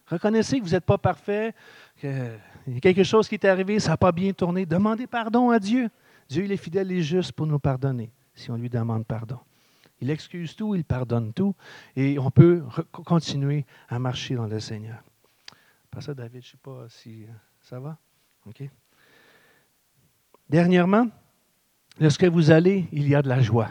Reconnaissez 0.06 0.60
que 0.60 0.64
vous 0.64 0.70
n'êtes 0.70 0.84
pas 0.84 0.98
parfait, 0.98 1.56
qu'il 1.98 2.38
y 2.68 2.76
a 2.76 2.80
quelque 2.80 3.02
chose 3.02 3.26
qui 3.26 3.34
est 3.34 3.46
arrivé, 3.46 3.80
ça 3.80 3.90
n'a 3.90 3.96
pas 3.96 4.12
bien 4.12 4.32
tourné. 4.32 4.64
Demandez 4.64 5.08
pardon 5.08 5.50
à 5.50 5.58
Dieu. 5.58 5.90
Dieu, 6.28 6.44
il 6.44 6.52
est 6.52 6.56
fidèle 6.56 6.90
et 6.92 7.02
juste 7.02 7.32
pour 7.32 7.46
nous 7.46 7.58
pardonner 7.58 8.12
si 8.34 8.50
on 8.50 8.56
lui 8.56 8.68
demande 8.68 9.06
pardon. 9.06 9.38
Il 10.00 10.10
excuse 10.10 10.56
tout, 10.56 10.74
il 10.74 10.84
pardonne 10.84 11.32
tout, 11.32 11.54
et 11.96 12.18
on 12.18 12.30
peut 12.30 12.62
continuer 12.92 13.64
à 13.88 13.98
marcher 13.98 14.34
dans 14.34 14.46
le 14.46 14.60
Seigneur. 14.60 15.02
Pas 15.90 16.00
ça, 16.00 16.14
David, 16.14 16.42
je 16.42 16.48
ne 16.48 16.50
sais 16.50 16.58
pas 16.62 16.86
si 16.88 17.24
euh, 17.24 17.28
ça 17.60 17.78
va? 17.78 17.96
Dernièrement, 20.50 21.06
lorsque 21.98 22.24
vous 22.24 22.50
allez, 22.50 22.86
il 22.92 23.08
y 23.08 23.14
a 23.14 23.22
de 23.22 23.28
la 23.28 23.40
joie. 23.40 23.70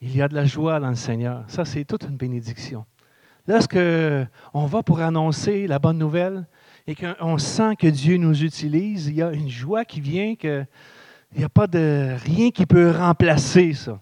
Il 0.00 0.14
y 0.14 0.20
a 0.20 0.28
de 0.28 0.34
la 0.34 0.44
joie 0.44 0.80
dans 0.80 0.90
le 0.90 0.96
Seigneur. 0.96 1.44
Ça, 1.48 1.64
c'est 1.64 1.84
toute 1.84 2.02
une 2.02 2.16
bénédiction. 2.16 2.84
Lorsque 3.46 3.78
on 4.52 4.66
va 4.66 4.82
pour 4.82 5.00
annoncer 5.00 5.66
la 5.66 5.78
bonne 5.78 5.98
nouvelle 5.98 6.46
et 6.86 6.94
qu'on 6.94 7.38
sent 7.38 7.76
que 7.76 7.86
Dieu 7.86 8.16
nous 8.16 8.42
utilise, 8.42 9.06
il 9.06 9.14
y 9.14 9.22
a 9.22 9.32
une 9.32 9.48
joie 9.48 9.84
qui 9.84 10.00
vient 10.00 10.34
que 10.34 10.66
il 11.34 11.38
n'y 11.38 11.44
a 11.44 11.48
pas 11.48 11.66
de 11.66 12.14
rien 12.24 12.50
qui 12.50 12.64
peut 12.64 12.90
remplacer 12.90 13.72
ça. 13.72 13.98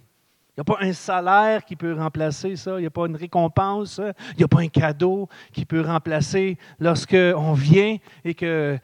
Il 0.51 0.61
n'y 0.61 0.61
a 0.61 0.65
pas 0.65 0.85
un 0.85 0.93
salaire 0.93 1.65
qui 1.65 1.77
peut 1.77 1.95
remplacer 1.95 2.57
ça. 2.57 2.73
Il 2.77 2.81
n'y 2.81 2.87
a 2.87 2.91
pas 2.91 3.07
une 3.07 3.17
récompense. 3.17 4.01
Il 4.33 4.39
n'y 4.39 4.45
a 4.45 4.49
pas 4.49 4.61
un 4.61 4.69
cadeau 4.69 5.29
qui 5.51 5.65
peut 5.65 5.81
remplacer 5.81 6.59
lorsqu'on 6.79 7.55
vient 7.55 7.97
et 8.23 8.35
que 8.35 8.79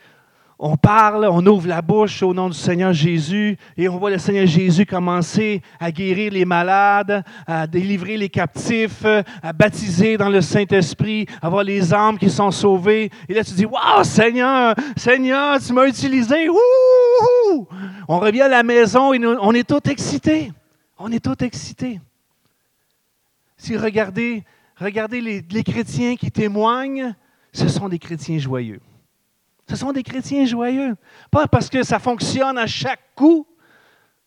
on 0.60 0.76
parle, 0.76 1.28
on 1.30 1.46
ouvre 1.46 1.68
la 1.68 1.82
bouche 1.82 2.20
au 2.22 2.34
nom 2.34 2.48
du 2.48 2.56
Seigneur 2.56 2.92
Jésus 2.92 3.56
et 3.76 3.88
on 3.88 3.96
voit 3.96 4.10
le 4.10 4.18
Seigneur 4.18 4.46
Jésus 4.46 4.86
commencer 4.86 5.62
à 5.78 5.92
guérir 5.92 6.32
les 6.32 6.44
malades, 6.44 7.24
à 7.46 7.68
délivrer 7.68 8.16
les 8.16 8.28
captifs, 8.28 9.04
à 9.42 9.52
baptiser 9.52 10.16
dans 10.16 10.28
le 10.28 10.40
Saint-Esprit, 10.40 11.26
à 11.40 11.48
voir 11.48 11.62
les 11.62 11.94
âmes 11.94 12.18
qui 12.18 12.28
sont 12.28 12.50
sauvées. 12.50 13.10
Et 13.28 13.34
là, 13.34 13.44
tu 13.44 13.52
dis, 13.52 13.66
Waouh, 13.66 14.02
Seigneur, 14.02 14.74
Seigneur, 14.96 15.60
tu 15.60 15.72
m'as 15.72 15.86
utilisé. 15.86 16.48
On 18.08 18.18
revient 18.18 18.42
à 18.42 18.48
la 18.48 18.64
maison 18.64 19.12
et 19.12 19.24
on 19.24 19.52
est 19.52 19.68
tout 19.68 19.88
excités. 19.88 20.50
On 20.98 21.12
est 21.12 21.24
tout 21.24 21.44
excités. 21.44 22.00
Si 23.56 23.76
regardez, 23.76 24.42
regardez 24.76 25.20
les 25.20 25.62
chrétiens 25.62 26.16
qui 26.16 26.32
témoignent, 26.32 27.14
ce 27.52 27.68
sont 27.68 27.88
des 27.88 28.00
chrétiens 28.00 28.38
joyeux. 28.38 28.80
Ce 29.68 29.76
sont 29.76 29.92
des 29.92 30.02
chrétiens 30.02 30.44
joyeux. 30.46 30.96
Pas 31.30 31.46
parce 31.46 31.68
que 31.68 31.82
ça 31.82 31.98
fonctionne 31.98 32.56
à 32.56 32.66
chaque 32.66 33.00
coup. 33.14 33.46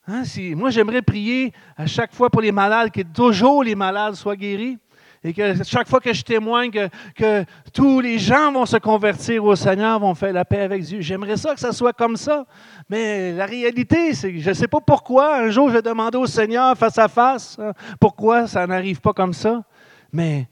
Hein, 0.08 0.24
moi, 0.56 0.70
j'aimerais 0.70 1.02
prier 1.02 1.52
à 1.78 1.88
chaque 1.88 2.14
fois 2.14 2.30
pour 2.30 2.42
les 2.42 2.52
malades, 2.52 2.92
que 2.92 3.02
toujours 3.02 3.64
les 3.64 3.76
malades 3.76 4.16
soient 4.16 4.36
guéris. 4.36 4.78
Et 5.24 5.34
que 5.34 5.64
chaque 5.64 5.88
fois 5.88 6.00
que 6.00 6.12
je 6.14 6.24
témoigne 6.24 6.72
que, 7.16 7.46
tous 7.74 8.00
les 8.00 8.18
gens 8.18 8.52
vont 8.52 8.66
se 8.66 8.78
convertir 8.78 9.44
au 9.46 9.56
Seigneur, 9.56 10.00
vont 10.00 10.16
faire 10.16 10.34
la 10.34 10.46
paix 10.46 10.62
avec 10.62 10.82
Dieu. 10.84 11.02
J'aimerais 11.02 11.38
ça 11.38 11.54
que 11.54 11.60
ça 11.60 11.72
soit 11.72 11.94
comme 11.94 12.18
ça. 12.18 12.46
Mais 12.90 13.32
la 13.32 13.46
réalité, 13.46 14.16
c'est 14.16 14.34
que 14.34 14.40
je 14.40 14.50
ne 14.50 14.54
sais 14.56 14.68
pas 14.68 14.82
pourquoi. 14.82 15.38
Un 15.38 15.50
jour, 15.52 15.70
je 15.70 15.76
vais 15.76 15.82
demander 15.84 16.18
au 16.18 16.26
Seigneur 16.26 16.76
face 16.76 16.98
à 16.98 17.08
face 17.08 17.58
hein, 17.60 17.74
pourquoi 18.00 18.48
ça 18.48 18.66
n'arrive 18.66 19.00
pas 19.00 19.14
comme 19.14 19.34
ça. 19.34 19.64
Mais 20.12 20.48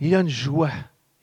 il 0.00 0.08
y 0.08 0.14
a 0.14 0.20
une 0.20 0.28
joie. 0.28 0.70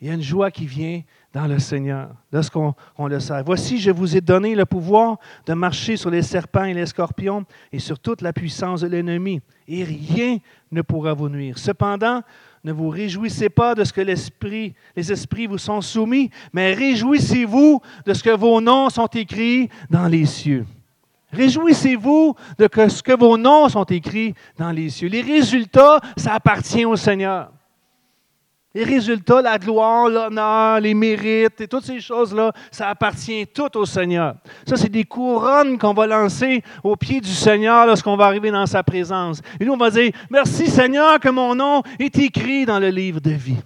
Il 0.02 0.08
y 0.08 0.12
a 0.12 0.14
une 0.14 0.22
joie 0.22 0.52
qui 0.52 0.66
vient 0.66 1.02
dans 1.34 1.48
le 1.48 1.60
Seigneur, 1.60 2.10
lorsqu'on 2.32 2.74
on 2.98 3.08
le 3.08 3.20
sait. 3.20 3.41
Voici, 3.44 3.80
je 3.80 3.91
vous 3.91 4.18
ai 4.18 4.22
donné 4.22 4.53
le 4.53 4.66
pouvoir 4.66 5.18
de 5.45 5.53
marcher 5.53 5.95
sur 5.95 6.10
les 6.10 6.24
serpents 6.24 6.66
et 6.66 6.74
les 6.74 6.86
scorpions 6.86 7.45
et 7.72 7.80
sur 7.80 7.99
toute 7.99 8.22
la 8.22 8.34
puissance 8.34 8.82
de 8.82 8.88
l'ennemi, 8.88 9.41
et 9.68 9.84
rien 9.84 10.38
ne 10.72 10.82
pourra 10.82 11.14
vous 11.14 11.30
nuire. 11.30 11.58
Cependant, 11.58 12.22
ne 12.64 12.72
vous 12.72 12.90
réjouissez 12.90 13.49
pas 13.49 13.76
de 13.76 13.84
ce 13.84 13.94
que 13.94 14.02
les 14.02 15.12
esprits 15.12 15.48
vous 15.48 15.58
sont 15.58 15.82
soumis, 15.82 16.30
mais 16.53 16.74
réjouissez-vous 16.74 17.82
de 18.06 18.14
ce 18.14 18.24
que 18.24 18.36
vos 18.36 18.60
noms 18.62 18.90
sont 18.90 19.08
écrits 19.08 19.70
dans 19.90 20.08
les 20.08 20.26
cieux. 20.26 20.66
Réjouissez-vous 21.32 22.36
de 22.58 22.68
ce 22.90 23.02
que 23.02 23.18
vos 23.18 23.38
noms 23.38 23.70
sont 23.70 23.86
écrits 23.86 24.36
dans 24.58 24.72
les 24.72 24.90
cieux. 24.90 25.08
Les 25.08 25.22
résultats, 25.22 26.02
ça 26.18 26.34
appartient 26.34 26.84
au 26.84 26.98
Seigneur. 26.98 27.52
Les 28.73 28.85
résultats, 28.85 29.41
la 29.41 29.57
gloire, 29.57 30.07
l'honneur, 30.07 30.80
les 30.80 30.93
mérites 30.93 31.60
et 31.60 31.68
toutes 31.68 31.84
ces 31.84 31.99
choses-là, 31.99 32.53
ça 32.72 32.88
appartient 32.88 33.45
tout 33.48 33.77
au 33.77 33.85
Seigneur. 33.85 34.35
Ça, 34.65 34.77
c'est 34.77 34.88
des 34.88 35.03
couronnes 35.03 35.77
qu'on 35.77 35.93
va 35.93 36.07
lancer 36.07 36.64
au 36.81 36.95
pied 36.95 37.19
du 37.19 37.34
Seigneur 37.34 37.85
lorsqu'on 37.85 38.15
va 38.15 38.27
arriver 38.27 38.49
dans 38.49 38.65
sa 38.65 38.81
présence. 38.81 39.41
Et 39.60 39.65
nous, 39.65 39.73
on 39.73 39.77
va 39.77 39.89
dire, 39.89 40.11
merci 40.30 40.68
Seigneur 40.68 41.19
que 41.19 41.27
mon 41.27 41.53
nom 41.53 41.84
est 41.99 42.18
écrit 42.18 42.65
dans 42.65 42.80
le 42.80 42.88
livre 42.88 43.19
de 43.19 43.31
vie. 43.31 43.57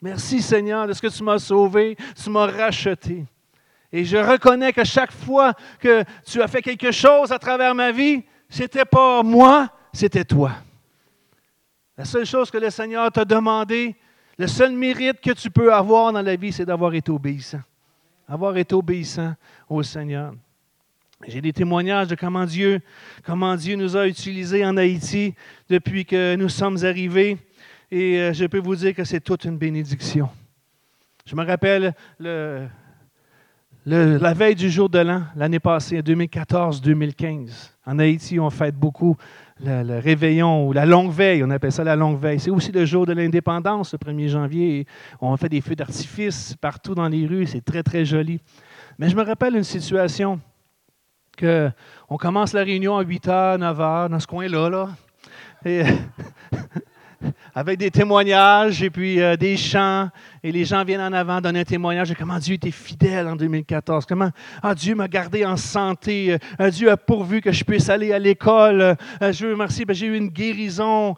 Merci 0.00 0.40
Seigneur 0.40 0.86
de 0.86 0.94
ce 0.94 1.02
que 1.02 1.08
tu 1.08 1.22
m'as 1.22 1.38
sauvé, 1.38 1.96
tu 2.22 2.30
m'as 2.30 2.46
racheté. 2.46 3.24
Et 3.92 4.04
je 4.04 4.16
reconnais 4.16 4.72
que 4.72 4.82
chaque 4.82 5.12
fois 5.12 5.52
que 5.78 6.04
tu 6.26 6.40
as 6.40 6.48
fait 6.48 6.62
quelque 6.62 6.90
chose 6.90 7.30
à 7.30 7.38
travers 7.38 7.74
ma 7.74 7.92
vie, 7.92 8.24
c'était 8.48 8.84
pas 8.84 9.22
moi, 9.22 9.68
c'était 9.92 10.24
toi. 10.24 10.52
La 11.96 12.04
seule 12.04 12.26
chose 12.26 12.50
que 12.50 12.58
le 12.58 12.70
Seigneur 12.70 13.12
t'a 13.12 13.24
demandé, 13.24 13.94
le 14.38 14.46
seul 14.46 14.72
mérite 14.72 15.20
que 15.20 15.30
tu 15.32 15.50
peux 15.50 15.72
avoir 15.72 16.12
dans 16.12 16.22
la 16.22 16.36
vie, 16.36 16.52
c'est 16.52 16.66
d'avoir 16.66 16.94
été 16.94 17.10
obéissant. 17.10 17.60
Avoir 18.28 18.56
été 18.56 18.74
obéissant 18.74 19.34
au 19.68 19.82
Seigneur. 19.82 20.34
J'ai 21.26 21.40
des 21.40 21.52
témoignages 21.52 22.08
de 22.08 22.16
comment 22.16 22.44
Dieu, 22.44 22.80
comment 23.24 23.54
Dieu 23.56 23.76
nous 23.76 23.96
a 23.96 24.06
utilisés 24.06 24.64
en 24.64 24.76
Haïti 24.76 25.34
depuis 25.68 26.04
que 26.04 26.34
nous 26.36 26.48
sommes 26.48 26.84
arrivés. 26.84 27.38
Et 27.90 28.18
euh, 28.18 28.32
je 28.32 28.46
peux 28.46 28.58
vous 28.58 28.76
dire 28.76 28.94
que 28.94 29.04
c'est 29.04 29.20
toute 29.20 29.44
une 29.44 29.56
bénédiction. 29.56 30.28
Je 31.24 31.36
me 31.36 31.44
rappelle 31.44 31.94
le, 32.18 32.66
la 33.86 34.34
veille 34.34 34.54
du 34.54 34.68
jour 34.70 34.88
de 34.88 34.98
l'an, 34.98 35.22
l'année 35.36 35.60
passée, 35.60 36.00
2014-2015. 36.00 37.70
En 37.86 37.98
Haïti, 37.98 38.38
on 38.40 38.50
fête 38.50 38.74
beaucoup 38.74 39.16
le, 39.62 39.98
réveillon 39.98 40.66
ou 40.66 40.72
la 40.72 40.86
longue 40.86 41.12
veille, 41.12 41.44
on 41.44 41.50
appelle 41.50 41.72
ça 41.72 41.84
la 41.84 41.96
longue 41.96 42.18
veille. 42.18 42.40
C'est 42.40 42.50
aussi 42.50 42.72
le 42.72 42.84
jour 42.84 43.06
de 43.06 43.12
l'indépendance, 43.12 43.92
le 43.92 43.98
1er 43.98 44.28
janvier. 44.28 44.86
On 45.20 45.36
fait 45.36 45.48
des 45.48 45.60
feux 45.60 45.76
d'artifice 45.76 46.54
partout 46.60 46.94
dans 46.94 47.08
les 47.08 47.26
rues, 47.26 47.46
c'est 47.46 47.64
très, 47.64 47.82
très 47.82 48.04
joli. 48.04 48.40
Mais 48.98 49.08
je 49.08 49.16
me 49.16 49.22
rappelle 49.22 49.56
une 49.56 49.64
situation 49.64 50.40
que 51.36 51.70
on 52.08 52.16
commence 52.16 52.52
la 52.52 52.62
réunion 52.62 52.96
à 52.96 53.02
8 53.02 53.26
h, 53.26 53.58
9 53.58 53.78
h, 53.78 54.08
dans 54.08 54.20
ce 54.20 54.26
coin-là. 54.26 54.70
Là. 54.70 54.88
avec 57.54 57.78
des 57.78 57.90
témoignages 57.90 58.82
et 58.82 58.90
puis 58.90 59.20
euh, 59.20 59.36
des 59.36 59.56
chants. 59.56 60.10
Et 60.46 60.52
les 60.52 60.66
gens 60.66 60.84
viennent 60.84 61.00
en 61.00 61.14
avant 61.14 61.40
donner 61.40 61.60
un 61.60 61.64
témoignage 61.64 62.10
de 62.10 62.14
comment 62.14 62.38
Dieu 62.38 62.56
était 62.56 62.70
fidèle 62.70 63.26
en 63.28 63.34
2014. 63.34 64.04
Comment 64.04 64.28
ah, 64.62 64.74
Dieu 64.74 64.94
m'a 64.94 65.08
gardé 65.08 65.46
en 65.46 65.56
santé. 65.56 66.36
Euh, 66.60 66.68
Dieu 66.68 66.90
a 66.90 66.98
pourvu 66.98 67.40
que 67.40 67.50
je 67.50 67.64
puisse 67.64 67.88
aller 67.88 68.12
à 68.12 68.18
l'école. 68.18 68.82
Euh, 69.22 69.32
je 69.32 69.46
veux 69.46 69.56
merci, 69.56 69.86
ben, 69.86 69.94
j'ai 69.94 70.04
eu 70.04 70.18
une 70.18 70.28
guérison. 70.28 71.16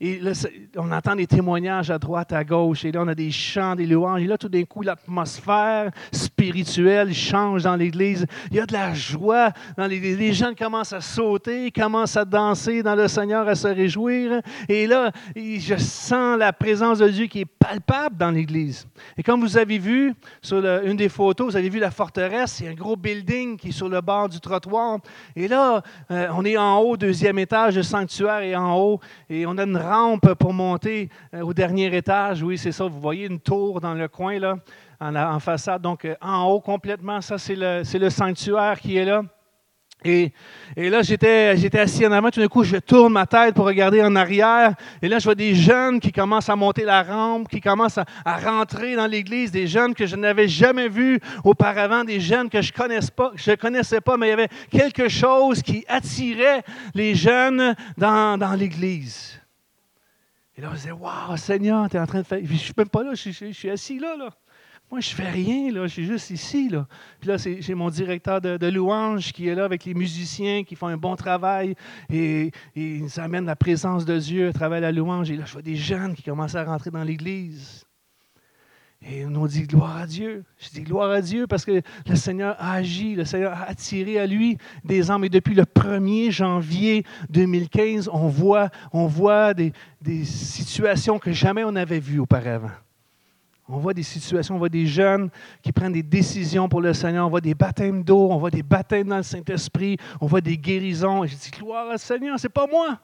et 0.00 0.18
là, 0.18 0.32
on 0.78 0.90
entend 0.92 1.14
des 1.14 1.26
témoignages 1.26 1.90
à 1.90 1.98
droite, 1.98 2.32
à 2.32 2.42
gauche. 2.42 2.86
Et 2.86 2.92
là, 2.92 3.02
on 3.02 3.08
a 3.08 3.14
des 3.14 3.30
chants, 3.30 3.76
des 3.76 3.84
louanges. 3.84 4.22
Et 4.22 4.26
là, 4.26 4.38
tout 4.38 4.48
d'un 4.48 4.64
coup, 4.64 4.80
l'atmosphère 4.80 5.90
spirituelle 6.10 7.12
change 7.12 7.64
dans 7.64 7.76
l'Église. 7.76 8.24
Il 8.50 8.56
y 8.56 8.60
a 8.60 8.64
de 8.64 8.72
la 8.72 8.94
joie. 8.94 9.50
Dans 9.76 9.86
les, 9.86 10.16
les 10.16 10.32
gens 10.32 10.54
commencent 10.58 10.94
à 10.94 11.02
sauter, 11.02 11.70
commencent 11.70 12.16
à 12.16 12.24
danser 12.24 12.82
dans 12.82 12.94
le 12.94 13.08
Seigneur, 13.08 13.46
à 13.46 13.54
se 13.54 13.68
réjouir. 13.68 14.40
Et 14.70 14.86
là, 14.86 15.12
je 15.36 15.76
sens 15.76 16.38
la 16.38 16.54
présence 16.54 17.00
de 17.00 17.08
Dieu 17.10 17.26
qui 17.26 17.40
est 17.40 17.44
palpable 17.44 18.21
l'Église. 18.30 18.86
Et 19.16 19.22
comme 19.22 19.40
vous 19.40 19.56
avez 19.56 19.78
vu 19.78 20.14
sur 20.40 20.58
une 20.84 20.96
des 20.96 21.08
photos, 21.08 21.52
vous 21.52 21.56
avez 21.56 21.68
vu 21.68 21.78
la 21.78 21.90
forteresse, 21.90 22.52
c'est 22.52 22.68
un 22.68 22.74
gros 22.74 22.96
building 22.96 23.56
qui 23.56 23.68
est 23.68 23.72
sur 23.72 23.88
le 23.88 24.00
bord 24.00 24.28
du 24.28 24.38
trottoir. 24.40 24.98
Et 25.34 25.48
là, 25.48 25.82
euh, 26.10 26.28
on 26.34 26.44
est 26.44 26.56
en 26.56 26.78
haut, 26.78 26.96
deuxième 26.96 27.38
étage, 27.38 27.76
le 27.76 27.82
sanctuaire 27.82 28.40
est 28.40 28.54
en 28.54 28.76
haut, 28.76 29.00
et 29.28 29.46
on 29.46 29.58
a 29.58 29.64
une 29.64 29.76
rampe 29.76 30.34
pour 30.34 30.52
monter 30.52 31.08
euh, 31.34 31.40
au 31.40 31.52
dernier 31.52 31.94
étage. 31.96 32.42
Oui, 32.42 32.56
c'est 32.58 32.72
ça, 32.72 32.84
vous 32.84 33.00
voyez 33.00 33.26
une 33.26 33.40
tour 33.40 33.80
dans 33.80 33.94
le 33.94 34.08
coin, 34.08 34.38
là, 34.38 34.56
en, 35.00 35.14
en 35.16 35.40
façade. 35.40 35.82
Donc, 35.82 36.04
euh, 36.04 36.14
en 36.20 36.44
haut 36.44 36.60
complètement, 36.60 37.20
ça, 37.20 37.38
c'est 37.38 37.56
le, 37.56 37.82
le 37.82 38.10
sanctuaire 38.10 38.78
qui 38.78 38.96
est 38.96 39.04
là. 39.04 39.22
Et, 40.04 40.32
là, 40.76 41.02
j'étais, 41.02 41.78
assis 41.78 42.06
en 42.06 42.12
avant, 42.12 42.30
tout 42.30 42.40
d'un 42.40 42.48
coup, 42.48 42.64
je 42.64 42.76
tourne 42.76 43.12
ma 43.12 43.26
tête 43.26 43.54
pour 43.54 43.66
regarder 43.66 44.02
en 44.02 44.16
arrière. 44.16 44.74
Et 45.00 45.08
là, 45.08 45.18
je 45.18 45.24
vois 45.24 45.34
des 45.34 45.54
jeunes 45.54 46.00
qui 46.00 46.12
commencent 46.12 46.48
à 46.48 46.56
monter 46.56 46.84
la 46.84 47.02
rampe, 47.02 47.48
qui 47.48 47.60
commencent 47.60 47.98
à, 47.98 48.38
rentrer 48.38 48.96
dans 48.96 49.06
l'église, 49.06 49.50
des 49.50 49.66
jeunes 49.66 49.94
que 49.94 50.06
je 50.06 50.16
n'avais 50.16 50.48
jamais 50.48 50.88
vus 50.88 51.20
auparavant, 51.44 52.04
des 52.04 52.20
jeunes 52.20 52.48
que 52.48 52.60
je 52.60 52.72
ne 52.72 53.10
pas, 53.10 53.32
connaissais 53.56 54.00
pas, 54.00 54.16
mais 54.16 54.26
il 54.26 54.30
y 54.30 54.32
avait 54.32 54.48
quelque 54.70 55.08
chose 55.08 55.62
qui 55.62 55.84
attirait 55.88 56.62
les 56.94 57.14
jeunes 57.14 57.74
dans, 57.96 58.38
dans 58.38 58.54
l'église. 58.54 59.40
Et 60.56 60.60
là, 60.60 60.68
je 60.72 60.76
disais, 60.76 60.92
Waouh, 60.92 61.36
Seigneur, 61.36 61.88
tu 61.88 61.96
es 61.96 62.00
en 62.00 62.06
train 62.06 62.20
de 62.20 62.26
faire. 62.26 62.40
Je 62.42 62.52
ne 62.52 62.58
suis 62.58 62.74
même 62.76 62.88
pas 62.88 63.02
là, 63.02 63.14
je, 63.14 63.30
je 63.30 63.52
suis 63.52 63.70
assis 63.70 63.98
là, 63.98 64.16
là. 64.16 64.30
Moi, 64.92 65.00
je 65.00 65.14
fais 65.14 65.30
rien, 65.30 65.72
là. 65.72 65.86
Je 65.86 65.92
suis 65.94 66.04
juste 66.04 66.28
ici, 66.28 66.68
là. 66.68 66.86
Puis 67.18 67.30
là, 67.30 67.38
j'ai 67.38 67.74
mon 67.74 67.88
directeur 67.88 68.42
de, 68.42 68.68
louange 68.68 69.32
qui 69.32 69.48
est 69.48 69.54
là 69.54 69.64
avec 69.64 69.86
les 69.86 69.94
musiciens 69.94 70.64
qui 70.64 70.76
font 70.76 70.88
un 70.88 70.98
bon 70.98 71.16
travail 71.16 71.74
et, 72.12 72.50
ils 72.76 73.18
amènent 73.18 73.46
la 73.46 73.56
présence 73.56 74.04
de 74.04 74.18
Dieu 74.18 74.48
à 74.48 74.52
travers 74.52 74.82
la 74.82 74.92
louange. 74.92 75.30
Et 75.30 75.36
là, 75.36 75.44
je 75.46 75.54
vois 75.54 75.62
des 75.62 75.76
jeunes 75.76 76.14
qui 76.14 76.22
commencent 76.22 76.56
à 76.56 76.64
rentrer 76.64 76.90
dans 76.90 77.04
l'Église. 77.04 77.86
Et 79.00 79.24
on 79.24 79.46
dit 79.46 79.62
gloire 79.62 79.96
à 79.96 80.06
Dieu. 80.06 80.44
Je 80.58 80.68
dis 80.68 80.82
gloire 80.82 81.10
à 81.10 81.22
Dieu 81.22 81.46
parce 81.46 81.64
que 81.64 81.80
le 82.06 82.14
Seigneur 82.14 82.54
a 82.58 82.74
agi, 82.74 83.14
le 83.14 83.24
Seigneur 83.24 83.54
a 83.54 83.70
attiré 83.70 84.18
à 84.18 84.26
lui 84.26 84.58
des 84.84 85.10
hommes. 85.10 85.24
Et 85.24 85.30
depuis 85.30 85.54
le 85.54 85.64
1er 85.64 86.30
janvier 86.30 87.06
2015, 87.30 88.10
on 88.12 88.28
voit, 88.28 89.54
des 89.54 90.24
situations 90.24 91.18
que 91.18 91.32
jamais 91.32 91.64
on 91.64 91.72
n'avait 91.72 91.98
vues 91.98 92.18
auparavant. 92.18 92.72
On 93.68 93.78
voit 93.78 93.94
des 93.94 94.02
situations, 94.02 94.56
on 94.56 94.58
voit 94.58 94.68
des 94.68 94.86
jeunes 94.86 95.30
qui 95.62 95.72
prennent 95.72 95.92
des 95.92 96.02
décisions 96.02 96.68
pour 96.68 96.80
le 96.80 96.92
Seigneur, 96.92 97.26
on 97.26 97.30
voit 97.30 97.40
des 97.40 97.54
baptêmes 97.54 98.02
d'eau, 98.02 98.28
on 98.30 98.38
voit 98.38 98.50
des 98.50 98.62
baptêmes 98.62 99.08
dans 99.08 99.18
le 99.18 99.22
Saint-Esprit, 99.22 99.96
on 100.20 100.26
voit 100.26 100.40
des 100.40 100.58
guérisons. 100.58 101.24
Et 101.24 101.28
je 101.28 101.36
dis, 101.36 101.50
gloire 101.50 101.86
au 101.94 101.96
Seigneur, 101.96 102.38
c'est 102.38 102.48
pas 102.48 102.66
moi. 102.66 102.98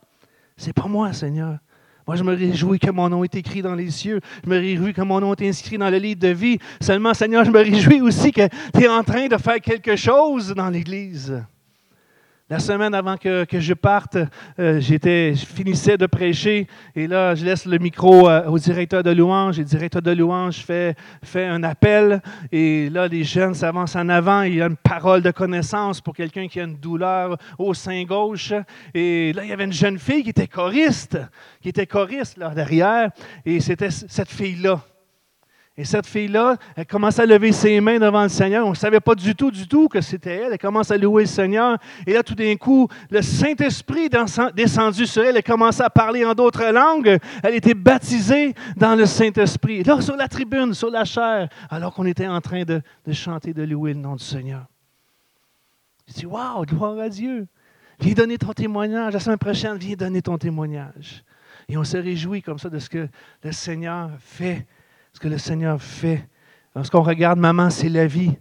C'est 0.56 0.72
pas 0.72 0.88
moi, 0.88 1.12
Seigneur. 1.12 1.58
Moi, 2.06 2.16
je 2.16 2.24
me 2.24 2.34
réjouis 2.34 2.78
que 2.78 2.90
mon 2.90 3.08
nom 3.08 3.22
est 3.22 3.34
écrit 3.34 3.62
dans 3.62 3.74
les 3.74 3.90
cieux. 3.90 4.20
Je 4.42 4.48
me 4.48 4.56
réjouis 4.56 4.94
que 4.94 5.02
mon 5.02 5.20
nom 5.20 5.34
est 5.34 5.48
inscrit 5.48 5.78
dans 5.78 5.90
le 5.90 5.98
livre 5.98 6.20
de 6.20 6.28
vie. 6.28 6.58
Seulement, 6.80 7.12
Seigneur, 7.14 7.44
je 7.44 7.50
me 7.50 7.58
réjouis 7.58 8.00
aussi 8.00 8.32
que 8.32 8.48
tu 8.74 8.84
es 8.84 8.88
en 8.88 9.04
train 9.04 9.28
de 9.28 9.36
faire 9.36 9.60
quelque 9.60 9.94
chose 9.94 10.54
dans 10.54 10.70
l'Église. 10.70 11.44
La 12.50 12.60
semaine 12.60 12.94
avant 12.94 13.18
que, 13.18 13.44
je 13.52 13.74
parte, 13.74 14.16
euh, 14.58 14.80
je 14.80 15.34
finissais 15.34 15.98
de 15.98 16.06
prêcher 16.06 16.66
et 16.96 17.06
là, 17.06 17.34
je 17.34 17.44
laisse 17.44 17.66
le 17.66 17.76
micro 17.76 18.26
euh, 18.26 18.46
au 18.46 18.58
directeur 18.58 19.02
de 19.02 19.10
louange. 19.10 19.58
Et 19.58 19.62
le 19.62 19.68
directeur 19.68 20.00
de 20.00 20.12
louange 20.12 20.60
fait, 20.60 20.96
fait 21.22 21.44
un 21.44 21.62
appel 21.62 22.22
et 22.50 22.88
là, 22.88 23.06
les 23.06 23.22
jeunes 23.22 23.52
s'avancent 23.52 23.96
en 23.96 24.08
avant. 24.08 24.40
Il 24.42 24.54
y 24.54 24.62
a 24.62 24.66
une 24.66 24.78
parole 24.78 25.20
de 25.20 25.30
connaissance 25.30 26.00
pour 26.00 26.14
quelqu'un 26.14 26.48
qui 26.48 26.58
a 26.58 26.64
une 26.64 26.76
douleur 26.76 27.36
au 27.58 27.74
sein 27.74 28.02
gauche. 28.04 28.54
Et 28.94 29.34
là, 29.34 29.44
il 29.44 29.50
y 29.50 29.52
avait 29.52 29.64
une 29.64 29.72
jeune 29.72 29.98
fille 29.98 30.22
qui 30.22 30.30
était 30.30 30.46
choriste, 30.46 31.18
qui 31.60 31.68
était 31.68 31.86
choriste 31.86 32.38
là 32.38 32.54
derrière. 32.54 33.10
Et 33.44 33.60
c'était 33.60 33.90
cette 33.90 34.30
fille-là 34.30 34.82
et 35.80 35.84
cette 35.84 36.08
fille-là, 36.08 36.56
elle 36.74 36.86
commence 36.86 37.20
à 37.20 37.24
lever 37.24 37.52
ses 37.52 37.80
mains 37.80 38.00
devant 38.00 38.24
le 38.24 38.28
Seigneur. 38.28 38.66
On 38.66 38.70
ne 38.70 38.74
savait 38.74 38.98
pas 38.98 39.14
du 39.14 39.36
tout, 39.36 39.52
du 39.52 39.68
tout 39.68 39.88
que 39.88 40.00
c'était 40.00 40.34
elle. 40.34 40.52
Elle 40.52 40.58
commence 40.58 40.90
à 40.90 40.98
louer 40.98 41.22
le 41.22 41.28
Seigneur. 41.28 41.78
Et 42.04 42.14
là, 42.14 42.24
tout 42.24 42.34
d'un 42.34 42.56
coup, 42.56 42.88
le 43.08 43.22
Saint-Esprit 43.22 44.06
est 44.06 44.54
descendu 44.56 45.06
sur 45.06 45.22
elle. 45.22 45.36
Elle 45.36 45.42
commence 45.44 45.80
à 45.80 45.88
parler 45.88 46.24
en 46.24 46.34
d'autres 46.34 46.64
langues. 46.72 47.16
Elle 47.44 47.54
était 47.54 47.74
baptisée 47.74 48.54
dans 48.76 48.96
le 48.96 49.06
Saint-Esprit. 49.06 49.84
Là, 49.84 50.00
sur 50.00 50.16
la 50.16 50.26
tribune, 50.26 50.74
sur 50.74 50.90
la 50.90 51.04
chair, 51.04 51.48
alors 51.70 51.94
qu'on 51.94 52.06
était 52.06 52.26
en 52.26 52.40
train 52.40 52.64
de, 52.64 52.82
chanter, 53.12 53.54
de 53.54 53.62
louer 53.62 53.94
le 53.94 54.00
nom 54.00 54.16
du 54.16 54.24
Seigneur. 54.24 54.66
Je 56.08 56.14
dis, 56.14 56.26
waouh, 56.26 56.64
gloire 56.66 56.98
à 56.98 57.08
Dieu. 57.08 57.46
Viens 58.00 58.14
donner 58.14 58.36
ton 58.36 58.52
témoignage. 58.52 59.12
La 59.12 59.20
semaine 59.20 59.38
prochaine, 59.38 59.76
viens 59.76 59.94
donner 59.94 60.22
ton 60.22 60.38
témoignage. 60.38 61.22
Et 61.68 61.76
on 61.76 61.84
se 61.84 61.98
réjouit 61.98 62.42
comme 62.42 62.58
ça 62.58 62.68
de 62.68 62.80
ce 62.80 62.90
que 62.90 63.08
le 63.44 63.52
Seigneur 63.52 64.10
fait 64.18 64.66
ce 65.12 65.20
que 65.20 65.28
le 65.28 65.38
Seigneur 65.38 65.80
fait. 65.80 66.28
Lorsqu'on 66.74 67.02
regarde 67.02 67.38
Maman, 67.38 67.70
c'est 67.70 67.88
la 67.88 68.06
vie. 68.06 68.36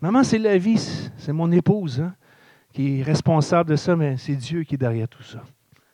Maman, 0.00 0.22
c'est 0.24 0.38
la 0.38 0.58
vie, 0.58 0.78
c'est 1.16 1.32
mon 1.32 1.50
épouse 1.50 2.00
hein, 2.00 2.14
qui 2.72 3.00
est 3.00 3.02
responsable 3.02 3.70
de 3.70 3.76
ça, 3.76 3.96
mais 3.96 4.16
c'est 4.16 4.36
Dieu 4.36 4.64
qui 4.64 4.74
est 4.74 4.78
derrière 4.78 5.08
tout 5.08 5.22
ça. 5.22 5.42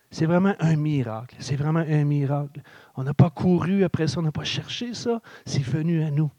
C'est 0.09 0.25
vraiment 0.25 0.53
un 0.59 0.75
miracle. 0.75 1.37
C'est 1.39 1.55
vraiment 1.55 1.79
un 1.79 2.03
miracle. 2.03 2.61
On 2.95 3.03
n'a 3.03 3.13
pas 3.13 3.29
couru 3.29 3.85
après 3.85 4.07
ça, 4.07 4.19
on 4.19 4.23
n'a 4.23 4.31
pas 4.31 4.43
cherché 4.43 4.93
ça. 4.93 5.21
C'est 5.45 5.63
venu 5.63 6.03
à 6.03 6.11
nous. 6.11 6.29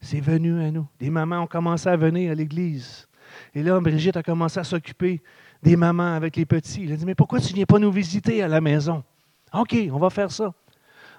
C'est 0.00 0.20
venu 0.20 0.62
à 0.62 0.70
nous. 0.70 0.86
Des 1.00 1.10
mamans 1.10 1.42
ont 1.42 1.46
commencé 1.48 1.88
à 1.88 1.96
venir 1.96 2.30
à 2.30 2.34
l'église. 2.34 3.08
Et 3.54 3.62
là, 3.62 3.80
Brigitte 3.80 4.16
a 4.16 4.22
commencé 4.22 4.60
à 4.60 4.64
s'occuper 4.64 5.20
des 5.62 5.76
mamans 5.76 6.14
avec 6.14 6.36
les 6.36 6.46
petits. 6.46 6.84
Elle 6.84 6.92
a 6.92 6.96
dit 6.96 7.04
Mais 7.04 7.16
pourquoi 7.16 7.40
tu 7.40 7.50
ne 7.50 7.56
viens 7.56 7.66
pas 7.66 7.80
nous 7.80 7.90
visiter 7.90 8.42
à 8.42 8.48
la 8.48 8.60
maison 8.60 9.02
OK, 9.52 9.76
on 9.90 9.98
va 9.98 10.10
faire 10.10 10.30
ça. 10.30 10.52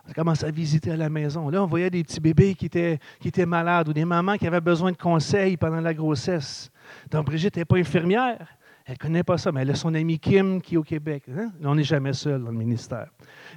On 0.09 0.13
commence 0.13 0.43
à 0.43 0.49
visiter 0.49 0.91
à 0.91 0.97
la 0.97 1.09
maison. 1.09 1.49
Là, 1.49 1.61
on 1.61 1.67
voyait 1.67 1.89
des 1.89 2.03
petits 2.03 2.19
bébés 2.19 2.55
qui 2.55 2.65
étaient, 2.65 2.97
qui 3.19 3.27
étaient 3.27 3.45
malades 3.45 3.89
ou 3.89 3.93
des 3.93 4.05
mamans 4.05 4.37
qui 4.37 4.47
avaient 4.47 4.61
besoin 4.61 4.91
de 4.91 4.97
conseils 4.97 5.55
pendant 5.55 5.79
la 5.79 5.93
grossesse. 5.93 6.71
Donc, 7.11 7.27
Brigitte 7.27 7.57
n'est 7.57 7.65
pas 7.65 7.77
infirmière. 7.77 8.47
Elle 8.85 8.93
ne 8.93 8.97
connaît 8.97 9.23
pas 9.23 9.37
ça, 9.37 9.51
mais 9.51 9.61
elle 9.61 9.69
a 9.69 9.75
son 9.75 9.93
amie 9.93 10.17
Kim 10.17 10.59
qui 10.59 10.73
est 10.73 10.77
au 10.79 10.83
Québec. 10.83 11.21
Hein? 11.31 11.51
On 11.63 11.75
n'est 11.75 11.83
jamais 11.83 12.13
seul 12.13 12.43
dans 12.43 12.49
le 12.49 12.57
ministère. 12.57 13.09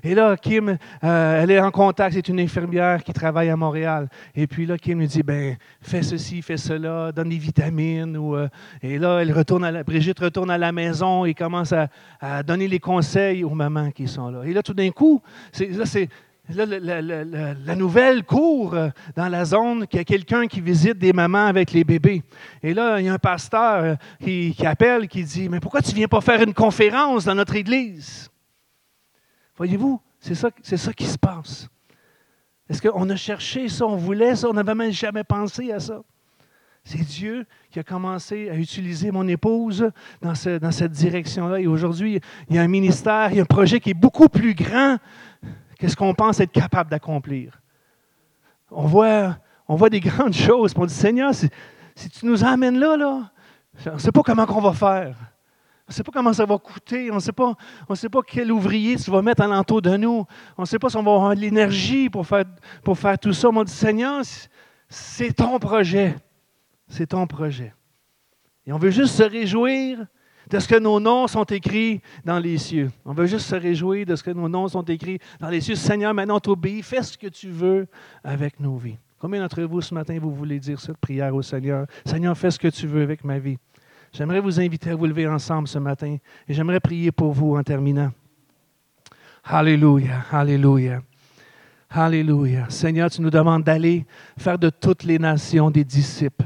Et 0.05 0.15
là, 0.15 0.37
Kim, 0.37 0.77
euh, 1.03 1.43
elle 1.43 1.51
est 1.51 1.59
en 1.59 1.71
contact, 1.71 2.13
c'est 2.13 2.29
une 2.29 2.39
infirmière 2.39 3.03
qui 3.03 3.15
travaille 3.15 3.49
à 3.49 3.57
Montréal. 3.57 4.11
Et 4.35 4.47
puis 4.47 4.67
là, 4.67 4.77
Kim 4.77 4.99
lui 4.99 5.07
dit, 5.07 5.23
ben, 5.23 5.57
fais 5.81 6.03
ceci, 6.03 6.43
fais 6.43 6.59
cela, 6.59 7.13
donne 7.13 7.31
des 7.31 7.39
vitamines. 7.39 8.15
Ou, 8.19 8.37
euh, 8.37 8.49
et 8.83 8.99
là, 8.99 9.21
elle 9.21 9.33
retourne 9.33 9.65
à 9.65 9.83
Brigitte 9.83 10.19
retourne 10.19 10.51
à 10.51 10.59
la 10.59 10.71
maison 10.71 11.25
et 11.25 11.33
commence 11.33 11.73
à, 11.73 11.89
à, 12.21 12.43
donner 12.43 12.69
les 12.69 12.79
conseils 12.79 13.43
aux 13.43 13.55
mamans 13.55 13.91
qui 13.91 14.09
sont 14.09 14.29
là. 14.29 14.43
Et 14.45 14.53
là, 14.53 14.63
tout 14.63 14.75
d'un 14.75 14.91
coup, 14.91 15.23
là, 15.59 15.87
c'est 15.87 16.11
la, 16.55 17.75
nouvelle 17.75 18.25
court 18.25 18.75
euh, 18.75 18.89
dans 19.17 19.29
la 19.29 19.45
zone 19.45 19.87
qu'il 19.87 19.99
y 19.99 20.01
a 20.01 20.05
quelqu'un 20.05 20.47
qui 20.47 20.61
visite 20.61 20.99
des 20.99 21.13
mamans 21.13 21.47
avec 21.47 21.73
les 21.73 21.85
bébés. 21.85 22.23
Et 22.63 22.75
là, 22.75 23.01
il 23.01 23.07
y 23.07 23.09
a 23.09 23.15
un 23.15 23.19
pasteur 23.19 23.85
euh, 23.85 23.95
qui, 24.21 24.55
appelle, 24.67 25.09
qui 25.09 25.25
dit, 25.25 25.49
mais 25.49 25.61
pourquoi 25.61 25.83
tu 25.83 25.91
ne 25.91 25.97
viens 25.97 26.09
pas 26.09 26.21
faire 26.21 26.43
une 26.43 26.55
conférence 26.55 27.25
dans 27.25 27.35
notre 27.35 27.57
église? 27.57 28.31
Voyez-vous, 29.57 30.01
c'est 30.21 30.35
ça, 30.35 30.51
qui 30.93 31.07
se 31.07 31.19
passe. 31.19 31.69
Est-ce 32.69 32.81
qu'on 32.83 33.11
a 33.11 33.17
cherché 33.17 33.69
ça, 33.69 33.87
on 33.87 33.97
voulait 33.97 34.37
ça, 34.37 34.49
on 34.49 34.55
n'avait 34.55 34.75
même 34.75 34.93
jamais 34.93 35.25
pensé 35.25 35.73
à 35.73 35.81
ça? 35.81 36.01
C'est 36.85 37.05
Dieu 37.05 37.47
qui 37.71 37.79
a 37.79 37.85
commencé 37.85 38.51
à 38.51 38.57
utiliser 38.57 39.13
mon 39.13 39.29
épouse 39.29 39.91
dans, 40.21 40.33
dans 40.59 40.73
cette 40.73 40.91
direction-là. 40.91 41.61
Et 41.61 41.69
aujourd'hui, 41.69 42.21
il 42.49 42.57
y 42.57 42.59
a 42.59 42.63
un 42.63 42.69
ministère, 42.69 43.29
il 43.31 43.37
y 43.37 43.39
a 43.39 43.43
un 43.43 43.47
projet 43.47 43.79
qui 43.79 43.91
est 43.91 43.95
beaucoup 43.95 44.29
plus 44.29 44.55
grand 44.55 44.99
qu'est-ce 45.83 45.97
qu'on 45.97 46.15
pense 46.15 46.39
être 46.39 46.53
capable 46.53 46.91
d'accomplir? 46.91 47.61
On 48.71 48.87
voit, 48.87 49.37
on 49.67 49.75
voit 49.75 49.91
des 49.91 49.99
grandes 50.09 50.33
choses, 50.33 50.73
on 50.77 50.87
dit, 50.87 50.95
Seigneur, 50.95 51.35
si, 51.35 51.51
tu 52.09 52.25
nous 52.25 52.45
amènes 52.45 52.79
là, 52.79 52.97
là, 52.97 53.33
on 53.87 53.95
ne 53.95 53.99
sait 53.99 54.13
pas 54.13 54.23
comment 54.23 54.47
on 54.49 54.61
va 54.61 54.73
faire. 54.73 55.17
On 55.89 55.91
ne 55.91 55.93
sait 55.93 56.05
pas 56.05 56.13
comment 56.13 56.33
ça 56.33 56.47
va 56.47 56.57
coûter. 56.57 57.11
On 57.11 57.17
ne 57.17 57.21
sait 57.21 57.33
pas, 57.33 58.21
quel 58.25 58.53
ouvrier 58.53 58.95
tu 58.95 59.11
vas 59.11 59.23
mettre 59.23 59.43
alentour 59.43 59.83
de 59.83 59.97
nous. 59.97 60.25
On 60.57 60.63
ne 60.63 60.67
sait 60.67 60.79
pas 60.79 60.89
si 60.89 60.97
on 60.97 61.03
va 61.03 61.11
avoir 61.11 61.35
l'énergie 61.35 62.09
pour 62.09 62.25
faire, 62.27 62.45
pour 62.85 62.97
faire 62.97 63.19
tout 63.19 63.33
ça. 63.33 63.49
On 63.49 63.65
dit, 63.65 63.73
Seigneur, 63.73 64.23
c'est 64.89 65.33
ton 65.33 65.59
projet. 65.59 66.15
C'est 66.87 67.09
ton 67.09 67.27
projet. 67.27 67.75
Et 68.65 68.73
on 68.73 68.79
veut 68.79 68.91
juste 68.91 69.17
se 69.17 69.25
réjouir 69.25 69.99
de 70.53 70.59
ce 70.59 70.69
que 70.69 70.79
nos 70.79 71.01
noms 71.01 71.27
sont 71.27 71.45
écrits 71.45 72.03
dans 72.27 72.39
les 72.39 72.59
cieux. 72.59 72.91
On 73.07 73.15
veut 73.15 73.25
juste 73.25 73.47
se 73.47 73.55
réjouir 73.55 74.05
de 74.05 74.15
ce 74.15 74.23
que 74.23 74.31
nos 74.31 74.51
noms 74.51 74.69
sont 74.69 74.83
écrits 74.83 75.19
dans 75.41 75.49
les 75.49 75.63
cieux. 75.63 75.75
Seigneur, 75.75 76.13
maintenant 76.13 76.39
t'obéis, 76.41 76.83
fais 76.83 77.03
ce 77.03 77.17
que 77.17 77.29
tu 77.29 77.49
veux 77.49 77.87
avec 78.23 78.61
nos 78.61 78.77
vies. 78.77 78.99
Combien 79.19 79.41
d'entre 79.41 79.63
vous 79.63 79.81
ce 79.81 79.95
matin, 79.95 80.19
vous 80.21 80.35
voulez 80.35 80.61
dire 80.61 80.79
cette 80.79 80.99
prière 80.99 81.35
au 81.35 81.41
Seigneur? 81.41 81.87
Seigneur, 82.05 82.37
fais 82.37 82.51
ce 82.51 82.59
que 82.59 82.69
tu 82.69 82.87
veux 82.87 83.03
avec 83.03 83.25
ma 83.25 83.39
vie. 83.39 83.57
J'aimerais 84.13 84.41
vous 84.41 84.61
inviter 84.61 84.91
à 84.91 84.95
vous 84.95 85.07
lever 85.07 85.27
ensemble 85.27 85.67
ce 85.69 85.79
matin 85.79 86.19
et 86.47 86.53
j'aimerais 86.53 86.81
prier 86.81 87.11
pour 87.11 87.33
vous 87.33 87.57
en 87.57 87.63
terminant. 87.63 88.13
Alléluia, 89.45 90.25
Alléluia. 90.31 91.01
Alléluia. 91.89 92.67
Seigneur, 92.69 93.11
tu 93.11 93.23
nous 93.23 93.31
demandes 93.31 93.65
d'aller 93.65 94.05
faire 94.39 94.59
de 94.59 94.69
toutes 94.69 95.05
les 95.05 95.19
nations 95.19 95.71
des 95.71 95.85
disciples 95.85 96.45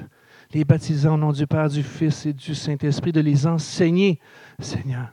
les 0.52 0.64
baptisant 0.64 1.14
au 1.14 1.18
nom 1.18 1.32
du 1.32 1.46
Père, 1.46 1.68
du 1.68 1.82
Fils 1.82 2.26
et 2.26 2.32
du 2.32 2.54
Saint-Esprit, 2.54 3.12
de 3.12 3.20
les 3.20 3.46
enseigner, 3.46 4.18
Seigneur. 4.58 5.08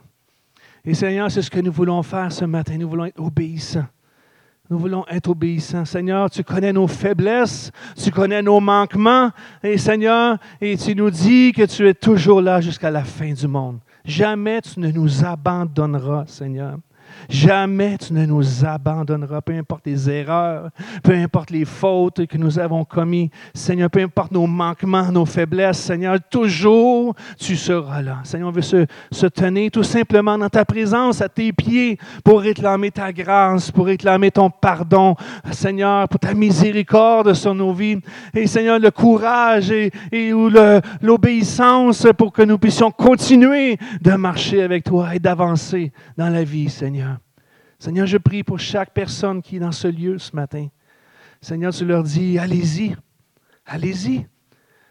Et 0.84 0.94
Seigneur, 0.94 1.30
c'est 1.30 1.42
ce 1.42 1.50
que 1.50 1.60
nous 1.60 1.72
voulons 1.72 2.02
faire 2.02 2.30
ce 2.30 2.44
matin. 2.44 2.76
Nous 2.76 2.88
voulons 2.88 3.06
être 3.06 3.20
obéissants. 3.20 3.86
Nous 4.70 4.78
voulons 4.78 5.04
être 5.08 5.28
obéissants. 5.28 5.84
Seigneur, 5.84 6.30
tu 6.30 6.42
connais 6.42 6.72
nos 6.72 6.86
faiblesses, 6.86 7.70
tu 7.96 8.10
connais 8.10 8.42
nos 8.42 8.60
manquements. 8.60 9.30
Et 9.62 9.76
Seigneur, 9.78 10.38
et 10.60 10.76
tu 10.76 10.94
nous 10.94 11.10
dis 11.10 11.52
que 11.52 11.64
tu 11.64 11.86
es 11.88 11.94
toujours 11.94 12.40
là 12.40 12.60
jusqu'à 12.60 12.90
la 12.90 13.04
fin 13.04 13.32
du 13.32 13.46
monde. 13.46 13.78
Jamais 14.04 14.60
tu 14.60 14.80
ne 14.80 14.90
nous 14.90 15.24
abandonneras, 15.24 16.24
Seigneur. 16.26 16.78
Jamais 17.28 17.98
tu 17.98 18.12
ne 18.12 18.26
nous 18.26 18.64
abandonneras, 18.64 19.40
peu 19.40 19.54
importe 19.54 19.86
les 19.86 20.10
erreurs, 20.10 20.70
peu 21.02 21.14
importe 21.14 21.50
les 21.50 21.64
fautes 21.64 22.26
que 22.26 22.36
nous 22.36 22.58
avons 22.58 22.84
commises. 22.84 23.30
Seigneur, 23.54 23.90
peu 23.90 24.00
importe 24.00 24.32
nos 24.32 24.46
manquements, 24.46 25.10
nos 25.10 25.24
faiblesses, 25.24 25.78
Seigneur, 25.78 26.18
toujours 26.30 27.14
tu 27.38 27.56
seras 27.56 28.02
là. 28.02 28.18
Seigneur, 28.24 28.48
on 28.48 28.52
veut 28.52 28.62
se, 28.62 29.26
tenir 29.26 29.70
tout 29.70 29.82
simplement 29.82 30.38
dans 30.38 30.48
ta 30.48 30.64
présence, 30.64 31.20
à 31.20 31.28
tes 31.28 31.52
pieds, 31.52 31.98
pour 32.22 32.40
réclamer 32.40 32.90
ta 32.90 33.12
grâce, 33.12 33.70
pour 33.70 33.86
réclamer 33.86 34.30
ton 34.30 34.50
pardon, 34.50 35.16
Seigneur, 35.52 36.08
pour 36.08 36.20
ta 36.20 36.34
miséricorde 36.34 37.34
sur 37.34 37.54
nos 37.54 37.72
vies. 37.72 37.98
Et 38.34 38.46
Seigneur, 38.46 38.78
le 38.78 38.90
courage 38.90 39.70
et, 39.70 39.90
et 40.12 40.32
l'obéissance 41.02 42.06
pour 42.16 42.32
que 42.32 42.42
nous 42.42 42.58
puissions 42.58 42.90
continuer 42.90 43.78
de 44.00 44.12
marcher 44.12 44.62
avec 44.62 44.84
toi 44.84 45.14
et 45.14 45.18
d'avancer 45.18 45.92
dans 46.16 46.28
la 46.28 46.44
vie, 46.44 46.68
Seigneur. 46.68 47.03
Seigneur, 47.84 48.06
je 48.06 48.16
prie 48.16 48.42
pour 48.42 48.58
chaque 48.58 48.94
personne 48.94 49.42
qui 49.42 49.56
est 49.56 49.58
dans 49.58 49.70
ce 49.70 49.88
lieu 49.88 50.16
ce 50.16 50.34
matin. 50.34 50.68
Seigneur, 51.42 51.70
tu 51.70 51.84
leur 51.84 52.02
dis, 52.02 52.38
allez-y, 52.38 52.96
allez-y, 53.66 54.26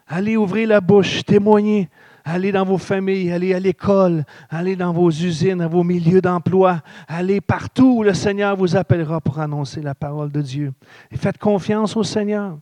allez 0.05 0.37
ouvrir 0.37 0.67
la 0.67 0.79
bouche, 0.79 1.25
témoignez, 1.25 1.89
allez 2.23 2.51
dans 2.51 2.63
vos 2.63 2.77
familles, 2.77 3.31
allez 3.31 3.55
à 3.55 3.59
l'école, 3.59 4.25
allez 4.47 4.75
dans 4.75 4.93
vos 4.93 5.09
usines, 5.09 5.57
dans 5.57 5.69
vos 5.69 5.83
milieux 5.83 6.21
d'emploi, 6.21 6.83
allez 7.07 7.41
partout 7.41 7.95
où 7.97 8.03
le 8.03 8.13
Seigneur 8.13 8.55
vous 8.55 8.75
appellera 8.75 9.19
pour 9.21 9.39
annoncer 9.39 9.81
la 9.81 9.95
parole 9.95 10.31
de 10.31 10.43
Dieu. 10.43 10.71
Et 11.09 11.17
faites 11.17 11.39
confiance 11.39 11.97
au 11.97 12.03
Seigneur. 12.03 12.59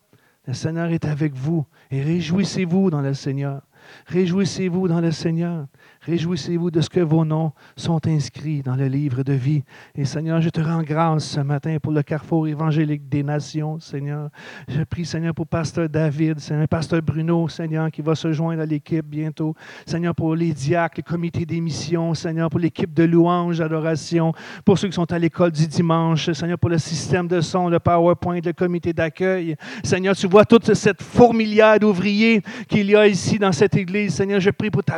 Le 0.47 0.53
Seigneur 0.53 0.91
est 0.91 1.03
avec 1.03 1.33
vous 1.33 1.65
et 1.91 2.01
réjouissez-vous 2.01 2.89
dans 2.89 3.01
le 3.01 3.13
Seigneur. 3.13 3.63
Réjouissez-vous 4.05 4.87
dans 4.87 5.01
le 5.01 5.11
Seigneur. 5.11 5.65
Réjouissez-vous 6.03 6.72
de 6.72 6.82
ce 6.82 6.90
que 6.90 6.99
vos 6.99 7.23
noms 7.23 7.52
sont 7.76 8.07
inscrits 8.07 8.64
dans 8.64 8.76
le 8.76 8.88
livre 8.88 9.22
de 9.22 9.34
vie. 9.34 9.64
Et 9.94 10.03
Seigneur, 10.03 10.41
je 10.41 10.49
te 10.49 10.60
rends 10.60 10.82
grâce 10.82 11.26
ce 11.26 11.41
matin 11.41 11.78
pour 11.80 11.91
le 11.91 12.02
carrefour 12.02 12.48
évangélique 12.48 13.07
des 13.07 13.22
nations, 13.22 13.80
Seigneur. 13.80 14.30
Je 14.68 14.82
prie, 14.82 15.06
Seigneur, 15.06 15.36
pour 15.36 15.45
Pasteur 15.45 15.88
David, 15.88 16.40
Seigneur, 16.40 16.68
Pasteur 16.68 17.03
Bruno, 17.03 17.48
Seigneur, 17.49 17.91
qui 17.91 18.02
va 18.02 18.15
se 18.15 18.34
joindre 18.34 18.64
à 18.64 18.65
l'équipe 18.65 19.06
bientôt. 19.06 19.53
Seigneur, 19.86 20.15
pour 20.15 20.36
les 20.36 20.53
diacres, 20.53 20.95
le 20.98 21.03
comité 21.03 21.45
d'émission, 21.45 22.15
Seigneur, 22.15 22.49
pour 22.49 22.60
l'équipe 22.60 22.91
de 22.95 23.03
louange, 23.03 23.60
d'adoration, 23.60 24.34
pour 24.65 24.80
ceux 24.80 24.88
qui 24.88 24.95
sont 24.95 25.11
à 25.11 25.19
l'école 25.19 25.52
du 25.52 25.68
dimanche, 25.68 26.32
Seigneur, 26.32 26.57
pour 26.57 26.72
le 26.72 26.80
système 26.80 27.28
de 27.28 27.41
son, 27.41 27.69
le 27.69 27.80
PowerPoint, 27.80 28.40
le 28.44 28.53
comité 28.53 28.91
d'accueil. 28.91 29.56
Seigneur, 29.84 30.15
tu 30.15 30.26
vois 30.26 30.45
toute 30.45 30.73
cette 30.73 31.03
fourmilière 31.03 31.78
d'ouvriers 31.78 32.41
qu'il 32.68 32.90
y 32.90 32.95
a 32.95 33.06
ici 33.07 33.38
dans 33.38 33.52
cette 33.52 33.76
église. 33.76 34.15
Seigneur, 34.15 34.40
je 34.40 34.49
prie 34.49 34.72
pour 34.72 34.84
ta 34.84 34.98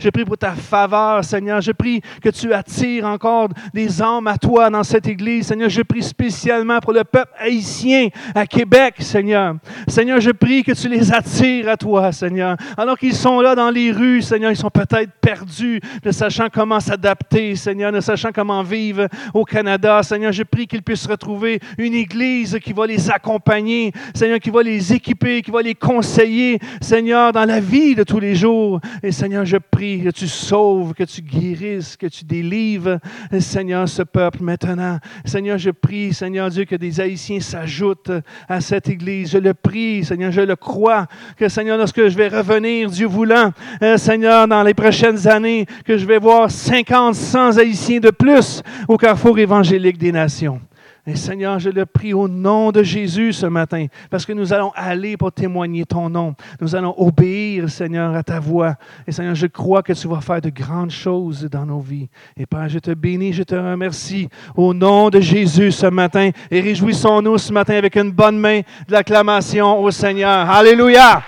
je 0.00 0.08
prie 0.10 0.24
pour 0.24 0.38
ta 0.38 0.52
faveur, 0.52 1.24
Seigneur. 1.24 1.60
Je 1.60 1.72
prie 1.72 2.00
que 2.22 2.28
tu 2.28 2.52
attires 2.52 3.06
encore 3.06 3.48
des 3.72 4.02
âmes 4.02 4.26
à 4.26 4.38
toi 4.38 4.70
dans 4.70 4.82
cette 4.82 5.06
église. 5.06 5.46
Seigneur, 5.46 5.68
je 5.68 5.82
prie 5.82 6.02
spécialement 6.02 6.78
pour 6.80 6.92
le 6.92 7.04
peuple 7.04 7.32
haïtien 7.38 8.08
à 8.34 8.46
Québec, 8.46 8.94
Seigneur. 8.98 9.56
Seigneur, 9.88 10.20
je 10.20 10.30
prie 10.30 10.62
que 10.62 10.72
tu 10.72 10.88
les 10.88 11.12
attires 11.12 11.68
à 11.68 11.76
toi, 11.76 12.12
Seigneur. 12.12 12.56
Alors 12.76 12.98
qu'ils 12.98 13.14
sont 13.14 13.40
là 13.40 13.54
dans 13.54 13.70
les 13.70 13.92
rues, 13.92 14.22
Seigneur, 14.22 14.50
ils 14.50 14.56
sont 14.56 14.70
peut-être 14.70 15.12
perdus, 15.20 15.80
ne 16.04 16.12
sachant 16.12 16.48
comment 16.52 16.80
s'adapter, 16.80 17.56
Seigneur, 17.56 17.92
ne 17.92 18.00
sachant 18.00 18.30
comment 18.32 18.62
vivre 18.62 19.08
au 19.32 19.44
Canada. 19.44 20.02
Seigneur, 20.02 20.32
je 20.32 20.42
prie 20.42 20.66
qu'ils 20.66 20.82
puissent 20.82 21.06
retrouver 21.06 21.60
une 21.78 21.94
église 21.94 22.58
qui 22.62 22.72
va 22.72 22.86
les 22.86 23.10
accompagner, 23.10 23.92
Seigneur, 24.14 24.38
qui 24.38 24.50
va 24.50 24.62
les 24.62 24.92
équiper, 24.92 25.42
qui 25.42 25.50
va 25.50 25.62
les 25.62 25.74
conseiller, 25.74 26.58
Seigneur, 26.80 27.32
dans 27.32 27.44
la 27.44 27.60
vie 27.60 27.94
de 27.94 28.02
tous 28.02 28.20
les 28.20 28.34
jours. 28.34 28.80
Et 29.02 29.12
Seigneur, 29.12 29.44
je 29.46 29.56
prie 29.56 30.02
que 30.02 30.10
tu 30.10 30.28
sauves, 30.28 30.94
que 30.94 31.04
tu 31.04 31.22
guérisses, 31.22 31.96
que 31.96 32.06
tu 32.06 32.24
délivres, 32.24 32.98
Seigneur, 33.40 33.88
ce 33.88 34.02
peuple 34.02 34.42
maintenant. 34.42 34.98
Seigneur, 35.24 35.58
je 35.58 35.70
prie, 35.70 36.12
Seigneur 36.12 36.50
Dieu, 36.50 36.64
que 36.64 36.76
des 36.76 37.00
Haïtiens 37.00 37.40
s'ajoutent 37.40 38.12
à 38.48 38.60
cette 38.60 38.88
Église. 38.88 39.30
Je 39.30 39.38
le 39.38 39.54
prie, 39.54 40.04
Seigneur, 40.04 40.32
je 40.32 40.42
le 40.42 40.56
crois, 40.56 41.06
que 41.36 41.48
Seigneur, 41.48 41.78
lorsque 41.78 42.08
je 42.08 42.16
vais 42.16 42.28
revenir, 42.28 42.90
Dieu 42.90 43.06
voulant, 43.06 43.52
euh, 43.82 43.96
Seigneur, 43.96 44.48
dans 44.48 44.62
les 44.62 44.74
prochaines 44.74 45.26
années, 45.28 45.66
que 45.84 45.96
je 45.96 46.06
vais 46.06 46.18
voir 46.18 46.50
50, 46.50 47.14
100 47.14 47.58
Haïtiens 47.58 48.00
de 48.00 48.10
plus 48.10 48.62
au 48.88 48.96
carrefour 48.96 49.38
évangélique 49.38 49.98
des 49.98 50.12
nations. 50.12 50.60
Et 51.08 51.14
Seigneur, 51.14 51.60
je 51.60 51.70
le 51.70 51.86
prie 51.86 52.12
au 52.12 52.26
nom 52.26 52.72
de 52.72 52.82
Jésus 52.82 53.32
ce 53.32 53.46
matin, 53.46 53.86
parce 54.10 54.26
que 54.26 54.32
nous 54.32 54.52
allons 54.52 54.72
aller 54.74 55.16
pour 55.16 55.30
témoigner 55.30 55.84
ton 55.84 56.10
nom. 56.10 56.34
Nous 56.60 56.74
allons 56.74 56.94
obéir, 56.98 57.70
Seigneur, 57.70 58.12
à 58.14 58.24
ta 58.24 58.40
voix. 58.40 58.74
Et 59.06 59.12
Seigneur, 59.12 59.36
je 59.36 59.46
crois 59.46 59.84
que 59.84 59.92
tu 59.92 60.08
vas 60.08 60.20
faire 60.20 60.40
de 60.40 60.50
grandes 60.50 60.90
choses 60.90 61.44
dans 61.44 61.64
nos 61.64 61.78
vies. 61.78 62.08
Et 62.36 62.44
Père, 62.44 62.68
je 62.68 62.80
te 62.80 62.90
bénis, 62.90 63.32
je 63.32 63.44
te 63.44 63.54
remercie 63.54 64.28
au 64.56 64.74
nom 64.74 65.08
de 65.08 65.20
Jésus 65.20 65.70
ce 65.70 65.86
matin. 65.86 66.30
Et 66.50 66.60
réjouissons-nous 66.60 67.38
ce 67.38 67.52
matin 67.52 67.74
avec 67.74 67.96
une 67.96 68.10
bonne 68.10 68.38
main 68.38 68.60
de 68.60 68.92
l'acclamation 68.92 69.78
au 69.80 69.92
Seigneur. 69.92 70.50
Alléluia. 70.50 71.22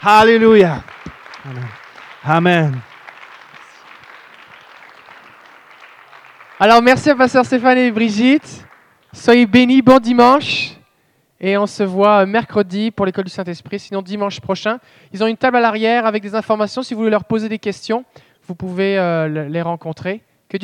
Alléluia. 0.00 0.80
Amen. 1.44 1.64
Amen. 2.24 2.93
Alors 6.64 6.80
merci 6.80 7.10
à 7.10 7.14
Pasteur 7.14 7.44
Stéphane 7.44 7.76
et 7.76 7.90
Brigitte. 7.90 8.64
Soyez 9.12 9.44
bénis, 9.44 9.82
bon 9.82 9.98
dimanche. 9.98 10.78
Et 11.38 11.58
on 11.58 11.66
se 11.66 11.82
voit 11.82 12.24
mercredi 12.24 12.90
pour 12.90 13.04
l'école 13.04 13.24
du 13.24 13.30
Saint-Esprit, 13.30 13.78
sinon 13.78 14.00
dimanche 14.00 14.40
prochain. 14.40 14.78
Ils 15.12 15.22
ont 15.22 15.26
une 15.26 15.36
table 15.36 15.58
à 15.58 15.60
l'arrière 15.60 16.06
avec 16.06 16.22
des 16.22 16.34
informations. 16.34 16.82
Si 16.82 16.94
vous 16.94 17.00
voulez 17.00 17.10
leur 17.10 17.24
poser 17.24 17.50
des 17.50 17.58
questions, 17.58 18.06
vous 18.46 18.54
pouvez 18.54 18.98
euh, 18.98 19.46
les 19.46 19.60
rencontrer. 19.60 20.22